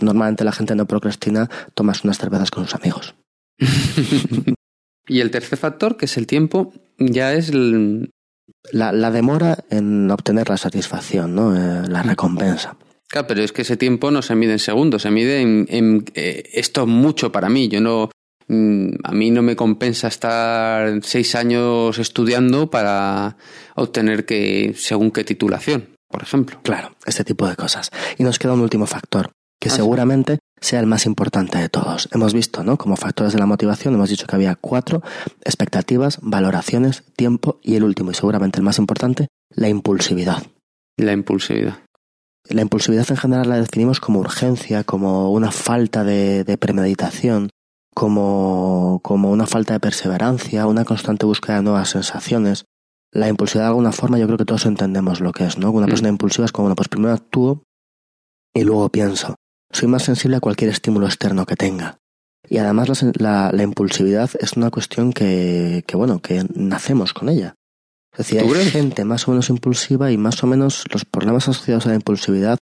Normalmente 0.00 0.44
la 0.44 0.52
gente 0.52 0.74
no 0.74 0.86
procrastina, 0.86 1.48
tomas 1.74 2.04
unas 2.04 2.18
cervezas 2.18 2.50
con 2.50 2.64
sus 2.64 2.74
amigos. 2.74 3.14
y 5.08 5.20
el 5.20 5.30
tercer 5.30 5.58
factor, 5.58 5.96
que 5.96 6.06
es 6.06 6.16
el 6.16 6.26
tiempo, 6.26 6.72
ya 6.98 7.34
es 7.34 7.50
el, 7.50 8.10
la, 8.70 8.92
la 8.92 9.10
demora 9.10 9.64
en 9.70 10.10
obtener 10.10 10.48
la 10.48 10.56
satisfacción, 10.56 11.34
¿no? 11.34 11.56
Eh, 11.56 11.88
la 11.88 12.02
recompensa. 12.02 12.76
Claro, 13.08 13.26
pero 13.26 13.42
es 13.42 13.52
que 13.52 13.62
ese 13.62 13.76
tiempo 13.76 14.10
no 14.10 14.22
se 14.22 14.34
mide 14.34 14.52
en 14.52 14.58
segundos, 14.58 15.02
se 15.02 15.10
mide 15.10 15.42
en, 15.42 15.66
en 15.68 16.04
eh, 16.14 16.44
esto 16.54 16.86
mucho 16.86 17.30
para 17.30 17.50
mí. 17.50 17.68
Yo 17.68 17.80
no, 17.80 18.10
mm, 18.48 18.88
a 19.04 19.12
mí 19.12 19.30
no 19.30 19.42
me 19.42 19.54
compensa 19.56 20.08
estar 20.08 21.00
seis 21.02 21.34
años 21.34 21.98
estudiando 21.98 22.70
para 22.70 23.36
obtener 23.74 24.24
que 24.24 24.72
según 24.76 25.10
qué 25.10 25.24
titulación, 25.24 25.90
por 26.08 26.22
ejemplo. 26.22 26.58
Claro, 26.62 26.96
este 27.04 27.24
tipo 27.24 27.46
de 27.46 27.56
cosas. 27.56 27.90
Y 28.16 28.22
nos 28.22 28.38
queda 28.38 28.54
un 28.54 28.60
último 28.60 28.86
factor, 28.86 29.32
que 29.62 29.70
seguramente 29.70 30.40
sea 30.60 30.80
el 30.80 30.86
más 30.86 31.06
importante 31.06 31.56
de 31.56 31.68
todos. 31.68 32.08
Hemos 32.10 32.34
visto, 32.34 32.64
¿no? 32.64 32.76
Como 32.76 32.96
factores 32.96 33.32
de 33.32 33.38
la 33.38 33.46
motivación, 33.46 33.94
hemos 33.94 34.10
dicho 34.10 34.26
que 34.26 34.34
había 34.34 34.56
cuatro, 34.56 35.02
expectativas, 35.44 36.18
valoraciones, 36.20 37.04
tiempo 37.14 37.60
y 37.62 37.76
el 37.76 37.84
último 37.84 38.10
y 38.10 38.14
seguramente 38.14 38.58
el 38.58 38.64
más 38.64 38.80
importante, 38.80 39.28
la 39.50 39.68
impulsividad. 39.68 40.42
La 40.96 41.12
impulsividad. 41.12 41.78
La 42.48 42.62
impulsividad 42.62 43.08
en 43.08 43.16
general 43.16 43.48
la 43.48 43.60
definimos 43.60 44.00
como 44.00 44.18
urgencia, 44.18 44.82
como 44.82 45.30
una 45.30 45.52
falta 45.52 46.02
de, 46.02 46.58
premeditación, 46.58 47.50
como, 47.94 48.98
como 49.04 49.30
una 49.30 49.46
falta 49.46 49.74
de 49.74 49.80
perseverancia, 49.80 50.66
una 50.66 50.84
constante 50.84 51.24
búsqueda 51.24 51.58
de 51.58 51.62
nuevas 51.62 51.90
sensaciones. 51.90 52.64
La 53.12 53.28
impulsividad 53.28 53.66
de 53.66 53.68
alguna 53.68 53.92
forma 53.92 54.18
yo 54.18 54.26
creo 54.26 54.38
que 54.38 54.44
todos 54.44 54.66
entendemos 54.66 55.20
lo 55.20 55.30
que 55.30 55.44
es, 55.44 55.56
¿no? 55.56 55.70
Una 55.70 55.86
mm. 55.86 55.90
persona 55.90 56.08
impulsiva 56.08 56.46
es 56.46 56.50
como, 56.50 56.64
bueno, 56.64 56.74
pues 56.74 56.88
primero 56.88 57.14
actúo 57.14 57.62
y 58.52 58.64
luego 58.64 58.88
pienso. 58.88 59.36
Soy 59.72 59.88
más 59.88 60.02
sensible 60.02 60.36
a 60.36 60.40
cualquier 60.40 60.70
estímulo 60.70 61.06
externo 61.06 61.46
que 61.46 61.56
tenga. 61.56 61.98
Y 62.48 62.58
además 62.58 63.02
la, 63.18 63.50
la, 63.52 63.62
impulsividad 63.62 64.30
es 64.38 64.54
una 64.54 64.70
cuestión 64.70 65.12
que, 65.12 65.84
que, 65.86 65.96
bueno, 65.96 66.20
que 66.20 66.44
nacemos 66.54 67.14
con 67.14 67.28
ella. 67.28 67.54
Es 68.12 68.18
decir, 68.18 68.40
hay 68.40 68.70
gente 68.70 69.04
más 69.04 69.26
o 69.26 69.30
menos 69.30 69.48
impulsiva 69.48 70.10
y 70.10 70.18
más 70.18 70.42
o 70.42 70.46
menos 70.46 70.84
los 70.92 71.04
problemas 71.04 71.48
asociados 71.48 71.86
a 71.86 71.90
la 71.90 71.94
impulsividad 71.94 72.58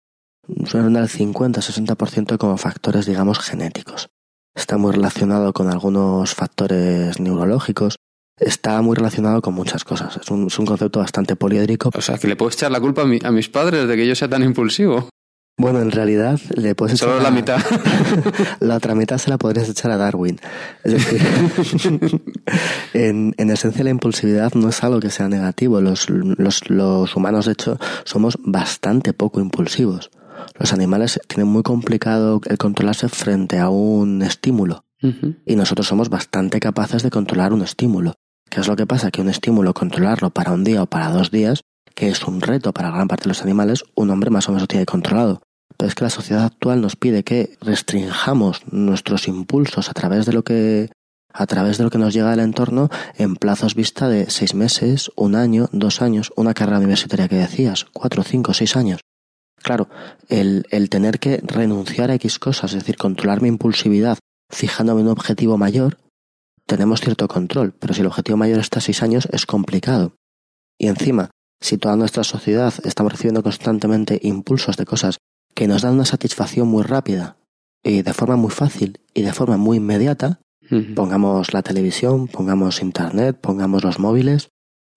suelen 0.65 0.93
dar 0.93 1.03
el 1.03 1.09
50-60% 1.09 2.37
como 2.37 2.57
factores, 2.57 3.05
digamos, 3.05 3.39
genéticos. 3.39 4.09
Está 4.55 4.77
muy 4.77 4.93
relacionado 4.93 5.53
con 5.53 5.69
algunos 5.69 6.33
factores 6.33 7.19
neurológicos, 7.19 7.95
está 8.39 8.81
muy 8.81 8.95
relacionado 8.95 9.41
con 9.41 9.53
muchas 9.53 9.83
cosas. 9.83 10.17
Es 10.17 10.29
un, 10.31 10.47
es 10.47 10.59
un 10.59 10.65
concepto 10.65 10.99
bastante 10.99 11.35
poliédrico. 11.35 11.91
O 11.93 12.01
sea, 12.01 12.17
que 12.17 12.27
le 12.27 12.35
puedes 12.35 12.55
echar 12.55 12.71
la 12.71 12.81
culpa 12.81 13.03
a, 13.03 13.27
a 13.27 13.31
mis 13.31 13.49
padres 13.49 13.87
de 13.87 13.95
que 13.95 14.07
yo 14.07 14.15
sea 14.15 14.29
tan 14.29 14.43
impulsivo. 14.43 15.09
Bueno, 15.59 15.81
en 15.81 15.89
realidad 15.89 16.39
le 16.55 16.75
puedes 16.75 16.95
echar. 16.95 17.09
Solo 17.09 17.21
la, 17.21 17.31
mitad. 17.31 17.59
la 18.59 18.75
otra 18.75 18.93
mitad 18.93 19.17
se 19.17 19.31
la 19.31 19.39
podrías 19.39 19.67
echar 19.67 19.89
a 19.89 19.97
Darwin. 19.97 20.39
Es 20.83 20.93
decir, 20.93 21.21
en, 22.93 23.33
en, 23.37 23.49
esencia 23.49 23.83
la 23.83 23.89
impulsividad 23.89 24.53
no 24.53 24.69
es 24.69 24.83
algo 24.83 24.99
que 24.99 25.09
sea 25.09 25.27
negativo. 25.29 25.81
Los, 25.81 26.11
los, 26.11 26.69
los 26.69 27.15
humanos, 27.15 27.47
de 27.47 27.53
hecho, 27.53 27.79
somos 28.03 28.37
bastante 28.43 29.13
poco 29.13 29.41
impulsivos. 29.41 30.11
Los 30.59 30.73
animales 30.73 31.19
tienen 31.27 31.47
muy 31.47 31.63
complicado 31.63 32.39
el 32.45 32.59
controlarse 32.59 33.09
frente 33.09 33.57
a 33.57 33.69
un 33.69 34.21
estímulo. 34.21 34.83
Y 35.45 35.55
nosotros 35.55 35.87
somos 35.87 36.09
bastante 36.09 36.59
capaces 36.59 37.03
de 37.03 37.11
controlar 37.11 37.53
un 37.53 37.61
estímulo. 37.61 38.13
¿Qué 38.49 38.61
es 38.61 38.67
lo 38.67 38.75
que 38.75 38.87
pasa? 38.87 39.11
Que 39.11 39.21
un 39.21 39.29
estímulo, 39.29 39.73
controlarlo 39.73 40.29
para 40.31 40.51
un 40.51 40.63
día 40.63 40.83
o 40.83 40.85
para 40.87 41.09
dos 41.09 41.29
días, 41.29 41.61
que 41.93 42.09
es 42.09 42.23
un 42.23 42.41
reto 42.41 42.73
para 42.73 42.91
gran 42.91 43.07
parte 43.07 43.23
de 43.23 43.29
los 43.29 43.41
animales, 43.41 43.83
un 43.95 44.09
hombre 44.09 44.29
más 44.29 44.47
o 44.47 44.51
menos 44.51 44.63
lo 44.63 44.67
tiene 44.67 44.85
controlado. 44.85 45.41
Pero 45.75 45.89
es 45.89 45.95
que 45.95 46.03
la 46.03 46.09
sociedad 46.09 46.45
actual 46.45 46.81
nos 46.81 46.95
pide 46.95 47.23
que 47.23 47.57
restringamos 47.61 48.61
nuestros 48.71 49.27
impulsos 49.27 49.89
a 49.89 49.93
través 49.93 50.25
de 50.25 50.33
lo 50.33 50.43
que 50.43 50.89
a 51.33 51.45
través 51.45 51.77
de 51.77 51.83
lo 51.83 51.91
que 51.91 51.99
nos 51.99 52.13
llega 52.13 52.31
del 52.31 52.39
entorno 52.39 52.89
en 53.15 53.35
plazos 53.35 53.75
vista 53.75 54.09
de 54.09 54.29
seis 54.29 54.55
meses, 54.55 55.11
un 55.15 55.35
año, 55.35 55.69
dos 55.71 56.01
años, 56.01 56.31
una 56.35 56.55
carrera 56.55 56.79
universitaria 56.79 57.27
que 57.27 57.35
decías, 57.35 57.85
cuatro, 57.93 58.23
cinco, 58.23 58.53
seis 58.55 58.75
años. 58.75 59.01
claro, 59.61 59.87
el, 60.29 60.65
el 60.71 60.89
tener 60.89 61.19
que 61.19 61.41
renunciar 61.43 62.09
a 62.09 62.15
X 62.15 62.39
cosas, 62.39 62.71
es 62.71 62.79
decir, 62.79 62.97
controlar 62.97 63.41
mi 63.41 63.49
impulsividad 63.49 64.17
fijándome 64.49 65.01
un 65.01 65.09
objetivo 65.09 65.57
mayor, 65.57 65.97
tenemos 66.65 67.01
cierto 67.01 67.27
control, 67.27 67.73
pero 67.73 67.93
si 67.93 68.01
el 68.01 68.07
objetivo 68.07 68.37
mayor 68.37 68.59
está 68.59 68.79
a 68.79 68.81
seis 68.81 69.03
años 69.03 69.27
es 69.31 69.45
complicado. 69.45 70.15
Y 70.79 70.87
encima, 70.87 71.31
si 71.61 71.77
toda 71.77 71.95
nuestra 71.95 72.23
sociedad 72.23 72.73
estamos 72.83 73.11
recibiendo 73.11 73.43
constantemente 73.43 74.19
impulsos 74.21 74.77
de 74.77 74.85
cosas 74.85 75.17
que 75.57 75.67
nos 75.67 75.81
dan 75.81 75.95
una 75.95 76.05
satisfacción 76.05 76.67
muy 76.67 76.83
rápida 76.83 77.35
y 77.83 78.03
de 78.03 78.13
forma 78.13 78.35
muy 78.35 78.51
fácil 78.51 79.01
y 79.15 79.23
de 79.23 79.33
forma 79.33 79.57
muy 79.57 79.77
inmediata, 79.77 80.39
pongamos 80.95 81.51
la 81.51 81.63
televisión, 81.63 82.27
pongamos 82.27 82.83
internet, 82.83 83.39
pongamos 83.41 83.83
los 83.83 83.97
móviles, 83.97 84.49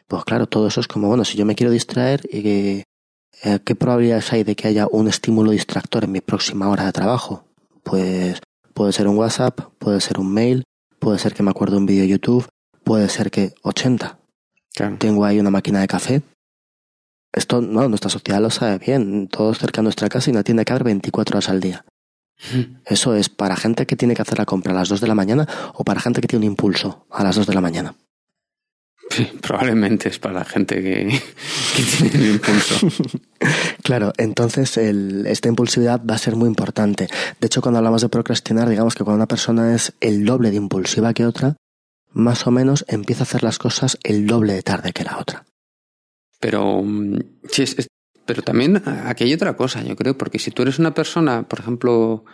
pues 0.07 0.23
claro, 0.25 0.47
todo 0.47 0.67
eso 0.67 0.83
es 0.83 0.87
como, 0.87 1.09
bueno, 1.09 1.25
si 1.25 1.39
yo 1.39 1.47
me 1.47 1.55
quiero 1.55 1.73
distraer, 1.73 2.21
¿qué 2.29 3.75
probabilidades 3.75 4.31
hay 4.35 4.45
de 4.45 4.55
que 4.55 4.69
haya 4.69 4.87
un 4.87 5.09
estímulo 5.09 5.53
distractor 5.53 6.05
en 6.05 6.13
mi 6.13 6.21
próxima 6.21 6.69
hora 6.69 6.85
de 6.85 6.93
trabajo? 6.93 7.47
Pues 7.83 8.43
puede 8.75 8.93
ser 8.93 9.09
un 9.09 9.17
WhatsApp, 9.17 9.61
puede 9.79 10.03
ser 10.03 10.21
un 10.21 10.31
mail, 10.31 10.65
puede 10.99 11.19
ser 11.19 11.33
que 11.33 11.43
me 11.43 11.53
acuerde 11.53 11.79
un 11.79 11.87
vídeo 11.87 12.05
YouTube, 12.05 12.47
puede 12.85 13.09
ser 13.09 13.31
que 13.31 13.55
80. 13.63 14.19
Tengo 14.99 15.25
ahí 15.25 15.41
una 15.41 15.51
máquina 15.51 15.81
de 15.81 15.87
café. 15.87 16.21
Esto, 17.33 17.61
no, 17.61 17.89
nuestra 17.89 18.11
sociedad 18.11 18.41
lo 18.41 18.51
sabe 18.51 18.79
bien. 18.79 19.29
Todo 19.29 19.55
cerca 19.55 19.81
de 19.81 19.85
nuestra 19.85 20.09
casa 20.09 20.31
y 20.31 20.33
no 20.33 20.45
tiene 20.45 20.65
que 20.65 20.73
haber 20.73 20.85
24 20.85 21.37
horas 21.37 21.49
al 21.49 21.61
día. 21.61 21.85
Eso 22.87 23.15
es 23.15 23.29
para 23.29 23.57
gente 23.57 23.87
que 23.87 23.97
tiene 23.97 24.15
que 24.15 24.23
hacer 24.23 24.39
la 24.39 24.47
compra 24.47 24.73
a 24.73 24.75
las 24.75 24.89
2 24.89 25.01
de 25.01 25.07
la 25.07 25.15
mañana 25.15 25.47
o 25.75 25.85
para 25.85 26.01
gente 26.01 26.21
que 26.21 26.29
tiene 26.29 26.47
un 26.47 26.53
impulso 26.53 27.07
a 27.11 27.23
las 27.23 27.37
2 27.37 27.47
de 27.47 27.55
la 27.55 27.61
mañana. 27.61 27.95
Sí, 29.11 29.29
probablemente 29.43 30.09
es 30.09 30.21
para 30.21 30.35
la 30.35 30.45
gente 30.45 30.77
que, 30.77 31.21
tiene 31.99 32.15
el 32.15 32.31
impulso. 32.35 32.89
claro, 33.83 34.13
entonces 34.17 34.77
esta 34.77 35.49
impulsividad 35.49 36.01
va 36.09 36.15
a 36.15 36.19
ser 36.19 36.37
muy 36.37 36.49
importante. 36.49 37.09
De 37.41 37.47
hecho, 37.47 37.61
cuando 37.61 37.79
hablamos 37.79 38.03
de 38.03 38.09
procrastinar, 38.09 38.69
digamos 38.69 38.95
que 38.95 39.03
cuando 39.03 39.17
una 39.17 39.27
persona 39.27 39.75
es 39.75 39.93
el 40.01 40.25
doble 40.25 40.51
de 40.51 40.57
impulsiva 40.57 41.13
que 41.13 41.27
otra, 41.27 41.57
más 42.13 42.47
o 42.47 42.53
menos 42.53 42.85
empieza 42.89 43.23
a 43.23 43.25
hacer 43.25 43.43
las 43.43 43.59
cosas 43.59 43.99
el 44.05 44.27
doble 44.27 44.55
de 44.55 44.63
tarde 44.63 44.93
que 44.93 45.05
la 45.05 45.19
otra. 45.19 45.45
Pero, 46.41 46.83
mm, 46.83 47.19
sí, 47.51 47.65
pero 48.27 48.43
también 48.43 48.83
aquí 48.87 49.25
hay 49.25 49.35
otra 49.35 49.57
cosa, 49.57 49.83
yo 49.83 49.95
creo, 49.97 50.17
porque 50.17 50.39
si 50.39 50.51
tú 50.51 50.63
eres 50.63 50.79
una 50.79 50.95
persona, 50.95 51.47
por 51.47 51.61
ejemplo, 51.61 52.25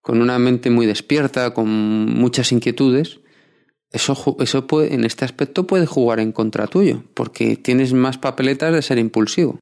con 0.00 0.22
una 0.22 0.38
mente 0.38 0.70
muy 0.70 0.86
despierta, 0.86 1.52
con 1.52 1.68
muchas 1.68 2.52
inquietudes, 2.52 3.20
eso, 3.92 4.36
eso 4.40 4.66
puede, 4.66 4.94
en 4.94 5.04
este 5.04 5.24
aspecto 5.24 5.66
puede 5.66 5.86
jugar 5.86 6.20
en 6.20 6.32
contra 6.32 6.66
tuyo, 6.66 7.02
porque 7.14 7.56
tienes 7.56 7.92
más 7.92 8.18
papeletas 8.18 8.72
de 8.72 8.82
ser 8.82 8.98
impulsivo. 8.98 9.58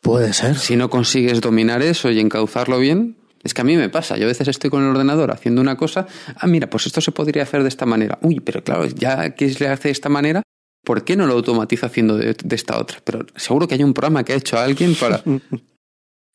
Puede 0.00 0.32
ser. 0.32 0.56
Si 0.56 0.76
no 0.76 0.90
consigues 0.90 1.40
dominar 1.40 1.82
eso 1.82 2.10
y 2.10 2.20
encauzarlo 2.20 2.78
bien, 2.78 3.16
es 3.42 3.54
que 3.54 3.60
a 3.60 3.64
mí 3.64 3.76
me 3.76 3.88
pasa. 3.88 4.16
Yo 4.16 4.24
a 4.24 4.28
veces 4.28 4.48
estoy 4.48 4.70
con 4.70 4.82
el 4.82 4.88
ordenador 4.88 5.30
haciendo 5.30 5.60
una 5.60 5.76
cosa, 5.76 6.06
ah, 6.36 6.46
mira, 6.46 6.68
pues 6.68 6.86
esto 6.86 7.00
se 7.00 7.12
podría 7.12 7.42
hacer 7.42 7.62
de 7.62 7.68
esta 7.68 7.86
manera. 7.86 8.18
Uy, 8.22 8.40
pero 8.40 8.64
claro, 8.64 8.86
ya 8.86 9.34
que 9.34 9.50
se 9.50 9.68
hace 9.68 9.88
de 9.88 9.92
esta 9.92 10.08
manera, 10.08 10.42
¿por 10.84 11.04
qué 11.04 11.16
no 11.16 11.26
lo 11.26 11.34
automatiza 11.34 11.86
haciendo 11.86 12.16
de, 12.16 12.36
esta 12.50 12.78
otra? 12.78 12.98
Pero 13.04 13.26
seguro 13.36 13.66
que 13.66 13.74
hay 13.74 13.82
un 13.82 13.94
programa 13.94 14.24
que 14.24 14.34
ha 14.34 14.36
hecho 14.36 14.58
alguien 14.58 14.94
para... 14.94 15.22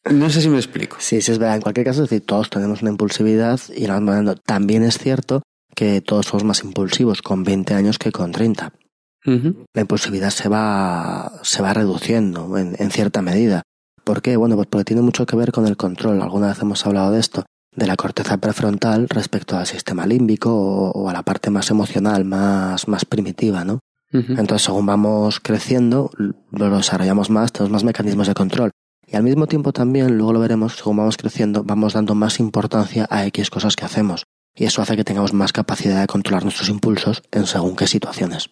No 0.10 0.30
sé 0.30 0.42
si 0.42 0.48
me 0.48 0.56
explico. 0.56 0.96
Sí, 1.00 1.22
sí, 1.22 1.34
es 1.34 1.40
verdad. 1.40 1.58
En 1.58 1.62
cualquier 1.62 1.86
caso, 1.86 2.04
es 2.04 2.10
decir, 2.10 2.26
todos 2.26 2.50
tenemos 2.50 2.82
una 2.82 2.90
impulsividad 2.90 3.60
y 3.76 3.86
la 3.86 4.36
También 4.46 4.84
es 4.84 4.98
cierto 4.98 5.44
que 5.76 6.00
todos 6.00 6.28
somos 6.28 6.46
más 6.46 6.64
impulsivos 6.64 7.22
con 7.22 7.44
20 7.44 7.74
años 7.74 8.00
que 8.00 8.12
con 8.12 8.32
30. 8.32 8.74
La 9.74 9.82
impulsividad 9.82 10.32
se 10.32 10.50
va, 10.50 11.40
se 11.44 11.62
va 11.62 11.74
reduciendo 11.74 12.58
en, 12.58 12.76
en, 12.80 12.90
cierta 12.90 13.22
medida. 13.22 13.62
¿Por 14.04 14.22
qué? 14.24 14.38
Bueno, 14.38 14.56
pues 14.56 14.68
porque 14.72 14.86
tiene 14.86 15.04
mucho 15.04 15.26
que 15.26 15.36
ver 15.36 15.52
con 15.52 15.68
el 15.68 15.78
control. 15.78 16.22
Alguna 16.22 16.48
vez 16.48 16.60
hemos 16.62 16.84
hablado 16.88 17.12
de 17.12 17.20
esto, 17.20 17.46
de 17.76 17.86
la 17.86 17.96
corteza 17.96 18.38
prefrontal 18.38 19.08
respecto 19.10 19.58
al 19.58 19.68
sistema 19.68 20.08
límbico 20.08 20.52
o, 20.52 21.10
a 21.10 21.14
la 21.14 21.24
parte 21.24 21.52
más 21.52 21.70
emocional, 21.70 22.26
más, 22.26 22.88
más 22.88 23.06
primitiva, 23.06 23.64
¿no? 23.64 23.80
Entonces, 24.12 24.64
según 24.64 24.86
vamos 24.88 25.40
creciendo, 25.40 26.10
lo 26.52 26.78
desarrollamos 26.78 27.30
más, 27.30 27.52
tenemos 27.52 27.72
más 27.72 27.84
mecanismos 27.84 28.28
de 28.28 28.34
control. 28.34 28.72
Y 29.06 29.16
al 29.16 29.24
mismo 29.24 29.48
tiempo 29.48 29.72
también, 29.72 30.18
luego 30.18 30.34
lo 30.34 30.40
veremos, 30.40 30.76
según 30.76 30.98
vamos 30.98 31.18
creciendo, 31.18 31.64
vamos 31.64 31.94
dando 31.94 32.16
más 32.16 32.40
importancia 32.40 33.08
a 33.10 33.26
X 33.26 33.50
cosas 33.50 33.76
que 33.76 33.86
hacemos 33.86 34.26
y 34.60 34.66
eso 34.66 34.82
hace 34.82 34.98
que 34.98 35.06
tengamos 35.06 35.34
más 35.34 35.54
capacidad 35.54 36.02
de 36.02 36.08
controlar 36.08 36.44
nuestros 36.44 36.70
impulsos 36.70 37.24
en 37.32 37.46
según 37.46 37.78
qué 37.78 37.88
situaciones. 37.88 38.50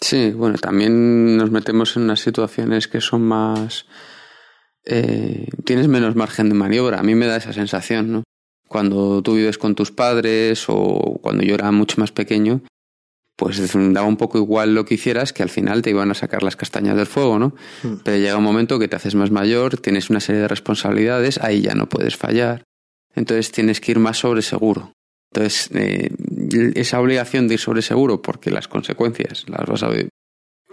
Sí, 0.00 0.30
bueno, 0.30 0.56
también 0.58 1.36
nos 1.36 1.50
metemos 1.50 1.96
en 1.96 2.04
unas 2.04 2.20
situaciones 2.20 2.88
que 2.88 3.00
son 3.00 3.22
más... 3.22 3.86
Eh, 4.84 5.48
tienes 5.64 5.88
menos 5.88 6.14
margen 6.14 6.48
de 6.48 6.54
maniobra, 6.54 7.00
a 7.00 7.02
mí 7.02 7.14
me 7.14 7.26
da 7.26 7.36
esa 7.36 7.52
sensación, 7.52 8.12
¿no? 8.12 8.22
Cuando 8.66 9.22
tú 9.22 9.34
vives 9.34 9.58
con 9.58 9.74
tus 9.74 9.90
padres 9.90 10.66
o 10.68 11.18
cuando 11.20 11.42
yo 11.42 11.54
era 11.54 11.70
mucho 11.72 12.00
más 12.00 12.12
pequeño, 12.12 12.62
pues 13.40 13.72
daba 13.72 14.06
un 14.06 14.18
poco 14.18 14.36
igual 14.36 14.74
lo 14.74 14.84
que 14.84 14.96
hicieras, 14.96 15.32
que 15.32 15.42
al 15.42 15.48
final 15.48 15.80
te 15.80 15.88
iban 15.88 16.10
a 16.10 16.14
sacar 16.14 16.42
las 16.42 16.56
castañas 16.56 16.94
del 16.94 17.06
fuego, 17.06 17.38
¿no? 17.38 17.54
Hmm. 17.82 17.94
Pero 18.04 18.18
llega 18.18 18.36
un 18.36 18.44
momento 18.44 18.78
que 18.78 18.86
te 18.86 18.96
haces 18.96 19.14
más 19.14 19.30
mayor, 19.30 19.78
tienes 19.78 20.10
una 20.10 20.20
serie 20.20 20.42
de 20.42 20.48
responsabilidades, 20.48 21.38
ahí 21.38 21.62
ya 21.62 21.74
no 21.74 21.88
puedes 21.88 22.18
fallar. 22.18 22.64
Entonces 23.14 23.50
tienes 23.50 23.80
que 23.80 23.92
ir 23.92 23.98
más 23.98 24.18
sobre 24.18 24.42
seguro. 24.42 24.92
Entonces, 25.32 25.70
eh, 25.72 26.10
esa 26.74 27.00
obligación 27.00 27.48
de 27.48 27.54
ir 27.54 27.60
sobre 27.60 27.80
seguro, 27.80 28.20
porque 28.20 28.50
las 28.50 28.68
consecuencias 28.68 29.46
las 29.48 29.64
vas 29.66 29.84
a 29.84 29.88
ver. 29.88 30.10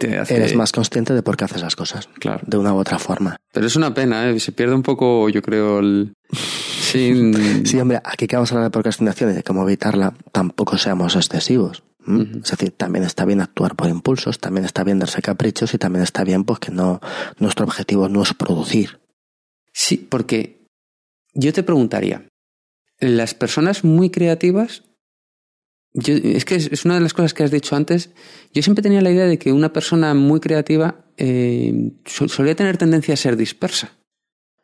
Eres 0.01 0.53
más 0.53 0.73
consciente 0.73 1.13
de 1.13 1.23
por 1.23 1.38
qué 1.38 1.45
haces 1.45 1.62
las 1.62 1.77
cosas. 1.77 2.10
Claro. 2.19 2.41
De 2.45 2.58
una 2.58 2.73
u 2.73 2.77
otra 2.80 2.99
forma. 2.99 3.38
Pero 3.53 3.65
es 3.65 3.77
una 3.77 3.93
pena, 3.93 4.30
¿eh? 4.30 4.39
Se 4.41 4.51
pierde 4.51 4.75
un 4.75 4.84
poco, 4.84 5.30
yo 5.30 5.41
creo, 5.41 5.80
el. 5.80 6.13
Sí, 6.88 7.34
sí 7.65 7.77
hombre, 7.82 7.99
aquí 8.01 8.27
que 8.27 8.38
vamos 8.38 8.49
a 8.51 8.56
hablar 8.56 8.69
de 8.69 8.71
procrastinación 8.71 9.32
y 9.32 9.34
de 9.34 9.43
cómo 9.43 9.63
evitarla, 9.63 10.13
tampoco 10.32 10.77
seamos 10.77 11.17
excesivos. 11.17 11.84
Es 12.08 12.52
decir, 12.52 12.72
también 12.72 13.04
está 13.04 13.26
bien 13.26 13.41
actuar 13.41 13.76
por 13.76 13.89
impulsos, 13.89 14.39
también 14.39 14.65
está 14.65 14.84
bien 14.86 15.00
darse 15.00 15.22
caprichos 15.22 15.74
y 15.74 15.78
también 15.78 16.04
está 16.04 16.24
bien 16.24 16.46
pues 16.46 16.60
que 16.60 16.72
no 16.72 17.02
nuestro 17.38 17.65
objetivo 17.65 18.08
no 18.08 18.24
es 18.24 18.34
producir. 18.34 19.02
Sí, 19.74 19.98
porque 19.98 20.65
yo 21.34 21.52
te 21.52 21.63
preguntaría, 21.63 22.28
las 23.00 23.34
personas 23.34 23.84
muy 23.84 24.10
creativas, 24.10 24.84
es 25.93 26.46
que 26.46 26.56
es, 26.56 26.86
una 26.86 26.96
de 26.96 27.02
las 27.02 27.13
cosas 27.13 27.34
que 27.34 27.43
has 27.43 27.52
dicho 27.52 27.76
antes, 27.76 28.12
yo 28.54 28.62
siempre 28.62 28.82
tenía 28.82 29.02
la 29.02 29.12
idea 29.12 29.26
de 29.26 29.38
que 29.38 29.52
una 29.52 29.74
persona 29.74 30.13
muy 30.13 30.39
creativa 30.39 31.06
eh, 31.17 31.91
solía 32.06 32.56
tener 32.56 32.78
tendencia 32.78 33.15
a 33.15 33.17
ser 33.17 33.36
dispersa. 33.36 33.96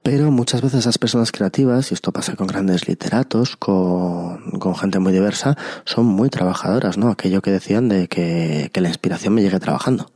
Pero 0.04 0.32
muchas 0.32 0.62
veces 0.62 0.82
esas 0.82 0.98
personas 0.98 1.32
creativas, 1.32 1.92
y 1.92 1.94
esto 1.94 2.12
pasa 2.12 2.36
con 2.36 2.48
grandes 2.48 2.88
literatos, 2.88 3.56
con, 3.56 4.76
gente 4.76 5.00
muy 5.00 5.14
diversa, 5.14 5.58
son 5.86 6.06
muy 6.06 6.30
trabajadoras, 6.30 6.98
¿no? 6.98 7.10
Aquello 7.10 7.42
que 7.42 7.52
decían 7.52 7.88
de 7.88 8.08
que, 8.08 8.70
la 8.74 8.90
inspiración 8.90 9.34
me 9.34 9.42
llegue 9.42 9.60
trabajando. 9.60 10.12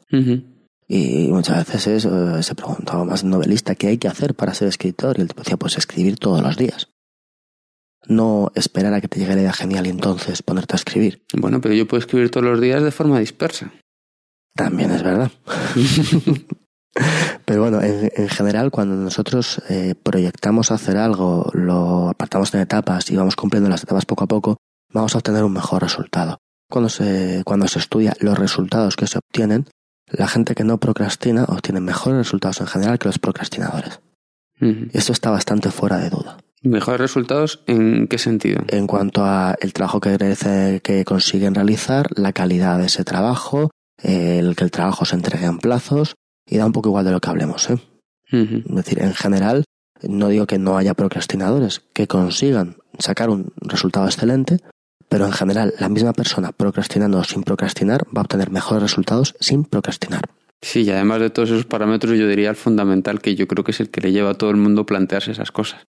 Y 0.89 1.29
muchas 1.31 1.67
veces 1.67 2.05
eh, 2.05 2.43
se 2.43 2.55
preguntaba 2.55 3.03
más 3.05 3.23
novelista 3.23 3.75
qué 3.75 3.87
hay 3.87 3.97
que 3.97 4.07
hacer 4.07 4.35
para 4.35 4.53
ser 4.53 4.67
escritor. 4.67 5.17
Y 5.17 5.21
el 5.21 5.29
tipo 5.29 5.41
decía, 5.41 5.57
pues 5.57 5.77
escribir 5.77 6.17
todos 6.17 6.41
los 6.41 6.57
días 6.57 6.89
no 8.07 8.51
esperar 8.55 8.93
a 8.93 9.01
que 9.01 9.07
te 9.07 9.19
llegue 9.19 9.35
la 9.35 9.41
idea 9.41 9.53
genial 9.53 9.85
y 9.87 9.89
entonces 9.89 10.41
ponerte 10.41 10.75
a 10.75 10.77
escribir. 10.77 11.23
Bueno, 11.33 11.61
pero 11.61 11.73
yo 11.73 11.87
puedo 11.87 11.99
escribir 11.99 12.31
todos 12.31 12.45
los 12.45 12.61
días 12.61 12.81
de 12.81 12.91
forma 12.91 13.19
dispersa. 13.19 13.73
También 14.55 14.91
es 14.91 15.03
verdad. 15.03 15.31
pero 17.47 17.61
bueno, 17.61 17.79
en, 17.81 18.27
general, 18.27 18.71
cuando 18.71 18.97
nosotros 18.97 19.61
eh, 19.69 19.95
proyectamos 20.03 20.69
hacer 20.69 20.97
algo, 20.97 21.49
lo 21.53 22.09
apartamos 22.09 22.53
en 22.53 22.59
etapas 22.59 23.09
y 23.09 23.15
vamos 23.15 23.37
cumpliendo 23.37 23.69
las 23.69 23.83
etapas 23.83 24.05
poco 24.05 24.25
a 24.25 24.27
poco, 24.27 24.57
vamos 24.91 25.15
a 25.15 25.19
obtener 25.19 25.45
un 25.45 25.53
mejor 25.53 25.81
resultado. 25.81 26.39
Cuando 26.69 26.89
se, 26.89 27.43
cuando 27.45 27.69
se 27.69 27.79
estudia 27.79 28.13
los 28.19 28.37
resultados 28.37 28.97
que 28.97 29.07
se 29.07 29.19
obtienen, 29.19 29.65
la 30.07 30.27
gente 30.27 30.55
que 30.55 30.65
no 30.65 30.77
procrastina 30.77 31.45
obtiene 31.45 31.79
mejores 31.79 32.17
resultados 32.17 32.59
en 32.59 32.67
general 32.67 32.99
que 32.99 33.07
los 33.07 33.17
procrastinadores. 33.17 34.01
Esto 34.91 35.13
está 35.13 35.29
bastante 35.29 35.71
fuera 35.71 35.99
de 35.99 36.09
duda. 36.09 36.39
¿Mejores 36.63 36.99
resultados 36.99 37.63
en 37.67 38.09
qué 38.09 38.17
sentido? 38.17 38.61
En 38.67 38.87
cuanto 38.87 39.23
a 39.23 39.55
el 39.61 39.71
trabajo 39.71 40.01
que, 40.01 40.81
que 40.83 41.05
consiguen 41.05 41.55
realizar, 41.55 42.09
la 42.19 42.33
calidad 42.33 42.77
de 42.77 42.87
ese 42.87 43.05
trabajo, 43.05 43.71
el 44.03 44.57
que 44.57 44.65
el 44.65 44.71
trabajo 44.71 45.05
se 45.05 45.15
entregue 45.15 45.45
en 45.45 45.59
plazos, 45.59 46.15
y 46.47 46.57
da 46.57 46.65
un 46.65 46.71
poco 46.71 46.89
igual 46.89 47.05
de 47.05 47.11
lo 47.11 47.19
que 47.19 47.29
hablemos. 47.29 47.69
¿eh? 47.69 47.77
Es 48.31 48.75
decir, 48.75 49.01
en 49.01 49.13
general, 49.13 49.63
no 50.01 50.29
digo 50.29 50.47
que 50.47 50.59
no 50.59 50.77
haya 50.77 50.93
procrastinadores 50.93 51.81
que 51.93 52.07
consigan 52.07 52.77
sacar 52.99 53.29
un 53.29 53.53
resultado 53.61 54.05
excelente, 54.05 54.59
pero 55.09 55.25
en 55.25 55.31
general 55.31 55.73
la 55.79 55.89
misma 55.89 56.13
persona 56.13 56.51
procrastinando 56.51 57.19
o 57.19 57.23
sin 57.23 57.43
procrastinar 57.43 58.03
va 58.15 58.21
a 58.21 58.23
obtener 58.23 58.51
mejores 58.51 58.83
resultados 58.83 59.35
sin 59.39 59.63
procrastinar. 59.63 60.21
Sí, 60.61 60.81
y 60.81 60.89
además 60.89 61.21
de 61.21 61.29
todos 61.29 61.49
esos 61.49 61.65
parámetros, 61.65 62.17
yo 62.17 62.27
diría 62.27 62.49
el 62.49 62.55
fundamental 62.55 63.21
que 63.21 63.35
yo 63.35 63.47
creo 63.47 63.63
que 63.63 63.71
es 63.71 63.79
el 63.79 63.89
que 63.89 64.01
le 64.01 64.11
lleva 64.11 64.31
a 64.31 64.33
todo 64.33 64.49
el 64.49 64.57
mundo 64.57 64.81
a 64.81 64.85
plantearse 64.85 65.31
esas 65.31 65.51
cosas. 65.51 65.83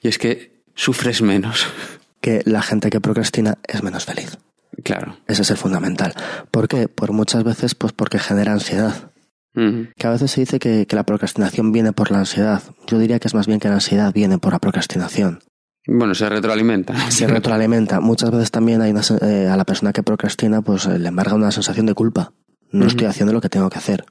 Y 0.00 0.08
es 0.08 0.18
que 0.18 0.62
sufres 0.74 1.22
menos. 1.22 1.66
Que 2.18 2.42
la 2.44 2.62
gente 2.62 2.90
que 2.90 3.00
procrastina 3.00 3.58
es 3.62 3.84
menos 3.84 4.06
feliz. 4.06 4.38
Claro. 4.82 5.18
Ese 5.28 5.42
es 5.42 5.50
el 5.50 5.58
fundamental. 5.58 6.12
¿Por 6.50 6.66
qué? 6.66 6.88
Por 6.88 7.12
muchas 7.12 7.44
veces, 7.44 7.76
pues 7.76 7.92
porque 7.92 8.18
genera 8.18 8.52
ansiedad. 8.52 9.12
Que 9.56 10.06
a 10.06 10.10
veces 10.10 10.30
se 10.30 10.40
dice 10.40 10.58
que, 10.58 10.86
la 10.90 11.04
procrastinación 11.04 11.72
viene 11.72 11.92
por 11.92 12.10
la 12.10 12.18
ansiedad. 12.18 12.62
Yo 12.86 12.98
diría 12.98 13.18
que 13.18 13.28
es 13.28 13.34
más 13.34 13.46
bien 13.46 13.58
que 13.58 13.68
la 13.68 13.74
ansiedad 13.74 14.12
viene 14.12 14.38
por 14.38 14.52
la 14.52 14.58
procrastinación. 14.58 15.40
Bueno, 15.86 16.14
se 16.14 16.28
retroalimenta. 16.28 17.10
Se 17.10 17.26
retroalimenta. 17.26 18.00
Muchas 18.00 18.30
veces 18.30 18.50
también 18.50 18.82
hay 18.82 18.92
eh, 19.22 19.48
a 19.50 19.56
la 19.56 19.64
persona 19.64 19.92
que 19.92 20.02
procrastina, 20.02 20.60
pues 20.60 20.86
eh, 20.86 20.98
le 20.98 21.08
embarga 21.08 21.34
una 21.34 21.50
sensación 21.52 21.86
de 21.86 21.94
culpa. 21.94 22.32
No 22.70 22.86
estoy 22.86 23.06
haciendo 23.06 23.32
lo 23.32 23.40
que 23.40 23.48
tengo 23.48 23.70
que 23.70 23.78
hacer. 23.78 24.04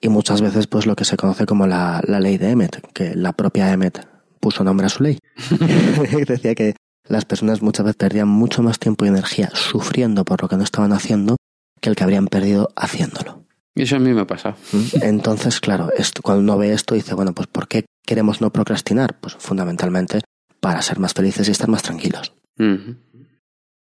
Y 0.00 0.08
muchas 0.08 0.40
veces, 0.42 0.66
pues 0.66 0.86
lo 0.86 0.94
que 0.94 1.04
se 1.04 1.16
conoce 1.16 1.46
como 1.46 1.66
la, 1.66 2.02
la 2.06 2.20
ley 2.20 2.36
de 2.38 2.50
Emmet, 2.50 2.86
que 2.92 3.14
la 3.14 3.32
propia 3.32 3.72
Emmet 3.72 4.06
puso 4.40 4.62
nombre 4.62 4.86
a 4.86 4.90
su 4.90 5.02
ley. 5.02 5.18
Decía 6.28 6.54
que 6.54 6.76
las 7.08 7.24
personas 7.24 7.62
muchas 7.62 7.86
veces 7.86 7.96
perdían 7.96 8.28
mucho 8.28 8.62
más 8.62 8.78
tiempo 8.78 9.04
y 9.04 9.08
energía 9.08 9.50
sufriendo 9.54 10.24
por 10.24 10.42
lo 10.42 10.48
que 10.48 10.56
no 10.56 10.64
estaban 10.64 10.92
haciendo 10.92 11.36
que 11.80 11.88
el 11.88 11.96
que 11.96 12.04
habrían 12.04 12.26
perdido 12.26 12.68
haciéndolo. 12.76 13.45
Y 13.76 13.82
eso 13.82 13.96
a 13.96 13.98
mí 14.00 14.12
me 14.12 14.24
pasa. 14.24 14.56
¿Mm? 14.72 14.84
Entonces, 15.02 15.60
claro, 15.60 15.92
esto, 15.96 16.22
cuando 16.22 16.42
uno 16.42 16.58
ve 16.58 16.72
esto 16.72 16.94
dice, 16.94 17.14
bueno, 17.14 17.34
pues 17.34 17.46
¿por 17.46 17.68
qué 17.68 17.84
queremos 18.04 18.40
no 18.40 18.50
procrastinar? 18.50 19.20
Pues 19.20 19.36
fundamentalmente 19.38 20.22
para 20.60 20.80
ser 20.82 20.98
más 20.98 21.12
felices 21.12 21.46
y 21.46 21.50
estar 21.50 21.68
más 21.68 21.82
tranquilos. 21.82 22.32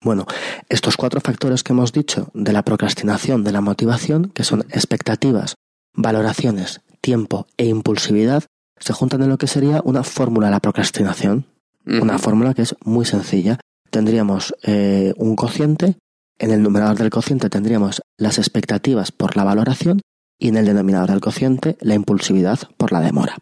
Bueno, 0.03 0.25
estos 0.67 0.97
cuatro 0.97 1.21
factores 1.21 1.63
que 1.63 1.73
hemos 1.73 1.93
dicho 1.93 2.29
de 2.33 2.53
la 2.53 2.63
procrastinación, 2.63 3.43
de 3.43 3.51
la 3.51 3.61
motivación, 3.61 4.31
que 4.33 4.43
son 4.43 4.61
expectativas, 4.71 5.55
valoraciones, 5.93 6.81
tiempo 6.99 7.47
e 7.57 7.65
impulsividad, 7.65 8.43
se 8.79 8.93
juntan 8.93 9.21
en 9.21 9.29
lo 9.29 9.37
que 9.37 9.47
sería 9.47 9.81
una 9.83 10.03
fórmula 10.03 10.47
de 10.47 10.51
la 10.51 10.59
procrastinación. 10.59 11.45
Una 11.85 12.17
fórmula 12.17 12.53
que 12.53 12.63
es 12.63 12.75
muy 12.83 13.05
sencilla. 13.05 13.59
Tendríamos 13.89 14.53
eh, 14.63 15.13
un 15.15 15.37
cociente, 15.37 15.95
en 16.39 16.51
el 16.51 16.61
numerador 16.61 16.97
del 16.97 17.09
cociente 17.09 17.49
tendríamos 17.49 18.01
las 18.17 18.37
expectativas 18.37 19.11
por 19.11 19.35
la 19.35 19.43
valoración 19.43 20.01
y 20.39 20.49
en 20.49 20.57
el 20.57 20.65
denominador 20.65 21.09
del 21.09 21.21
cociente 21.21 21.77
la 21.81 21.95
impulsividad 21.95 22.59
por 22.77 22.91
la 22.91 23.01
demora. 23.01 23.37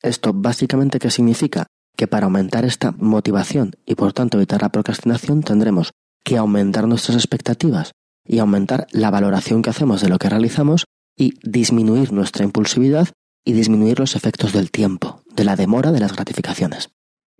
Esto 0.00 0.32
básicamente 0.32 0.98
qué 0.98 1.10
significa? 1.10 1.66
Que 1.96 2.06
para 2.06 2.26
aumentar 2.26 2.64
esta 2.64 2.92
motivación 2.92 3.72
y 3.84 3.96
por 3.96 4.12
tanto 4.12 4.38
evitar 4.38 4.62
la 4.62 4.70
procrastinación 4.70 5.42
tendremos 5.42 5.90
que 6.24 6.36
aumentar 6.36 6.86
nuestras 6.86 7.16
expectativas 7.16 7.92
y 8.24 8.38
aumentar 8.38 8.86
la 8.92 9.10
valoración 9.10 9.62
que 9.62 9.70
hacemos 9.70 10.00
de 10.00 10.08
lo 10.08 10.18
que 10.18 10.28
realizamos 10.28 10.84
y 11.16 11.34
disminuir 11.42 12.12
nuestra 12.12 12.44
impulsividad 12.44 13.08
y 13.44 13.54
disminuir 13.54 13.98
los 13.98 14.14
efectos 14.14 14.52
del 14.52 14.70
tiempo, 14.70 15.22
de 15.34 15.44
la 15.44 15.56
demora 15.56 15.90
de 15.90 16.00
las 16.00 16.12
gratificaciones. 16.12 16.90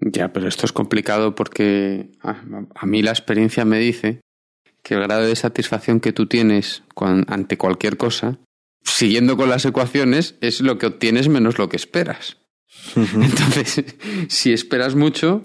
Ya, 0.00 0.32
pero 0.32 0.48
esto 0.48 0.64
es 0.64 0.72
complicado 0.72 1.34
porque 1.34 2.12
a, 2.22 2.86
mí 2.86 3.02
la 3.02 3.10
experiencia 3.10 3.64
me 3.64 3.78
dice 3.78 4.20
que 4.88 4.94
el 4.94 5.02
grado 5.02 5.26
de 5.26 5.36
satisfacción 5.36 6.00
que 6.00 6.14
tú 6.14 6.26
tienes 6.26 6.82
ante 7.26 7.58
cualquier 7.58 7.98
cosa, 7.98 8.38
siguiendo 8.82 9.36
con 9.36 9.50
las 9.50 9.66
ecuaciones, 9.66 10.36
es 10.40 10.62
lo 10.62 10.78
que 10.78 10.86
obtienes 10.86 11.28
menos 11.28 11.58
lo 11.58 11.68
que 11.68 11.76
esperas. 11.76 12.38
Entonces, 12.96 13.84
si 14.28 14.54
esperas 14.54 14.94
mucho, 14.94 15.44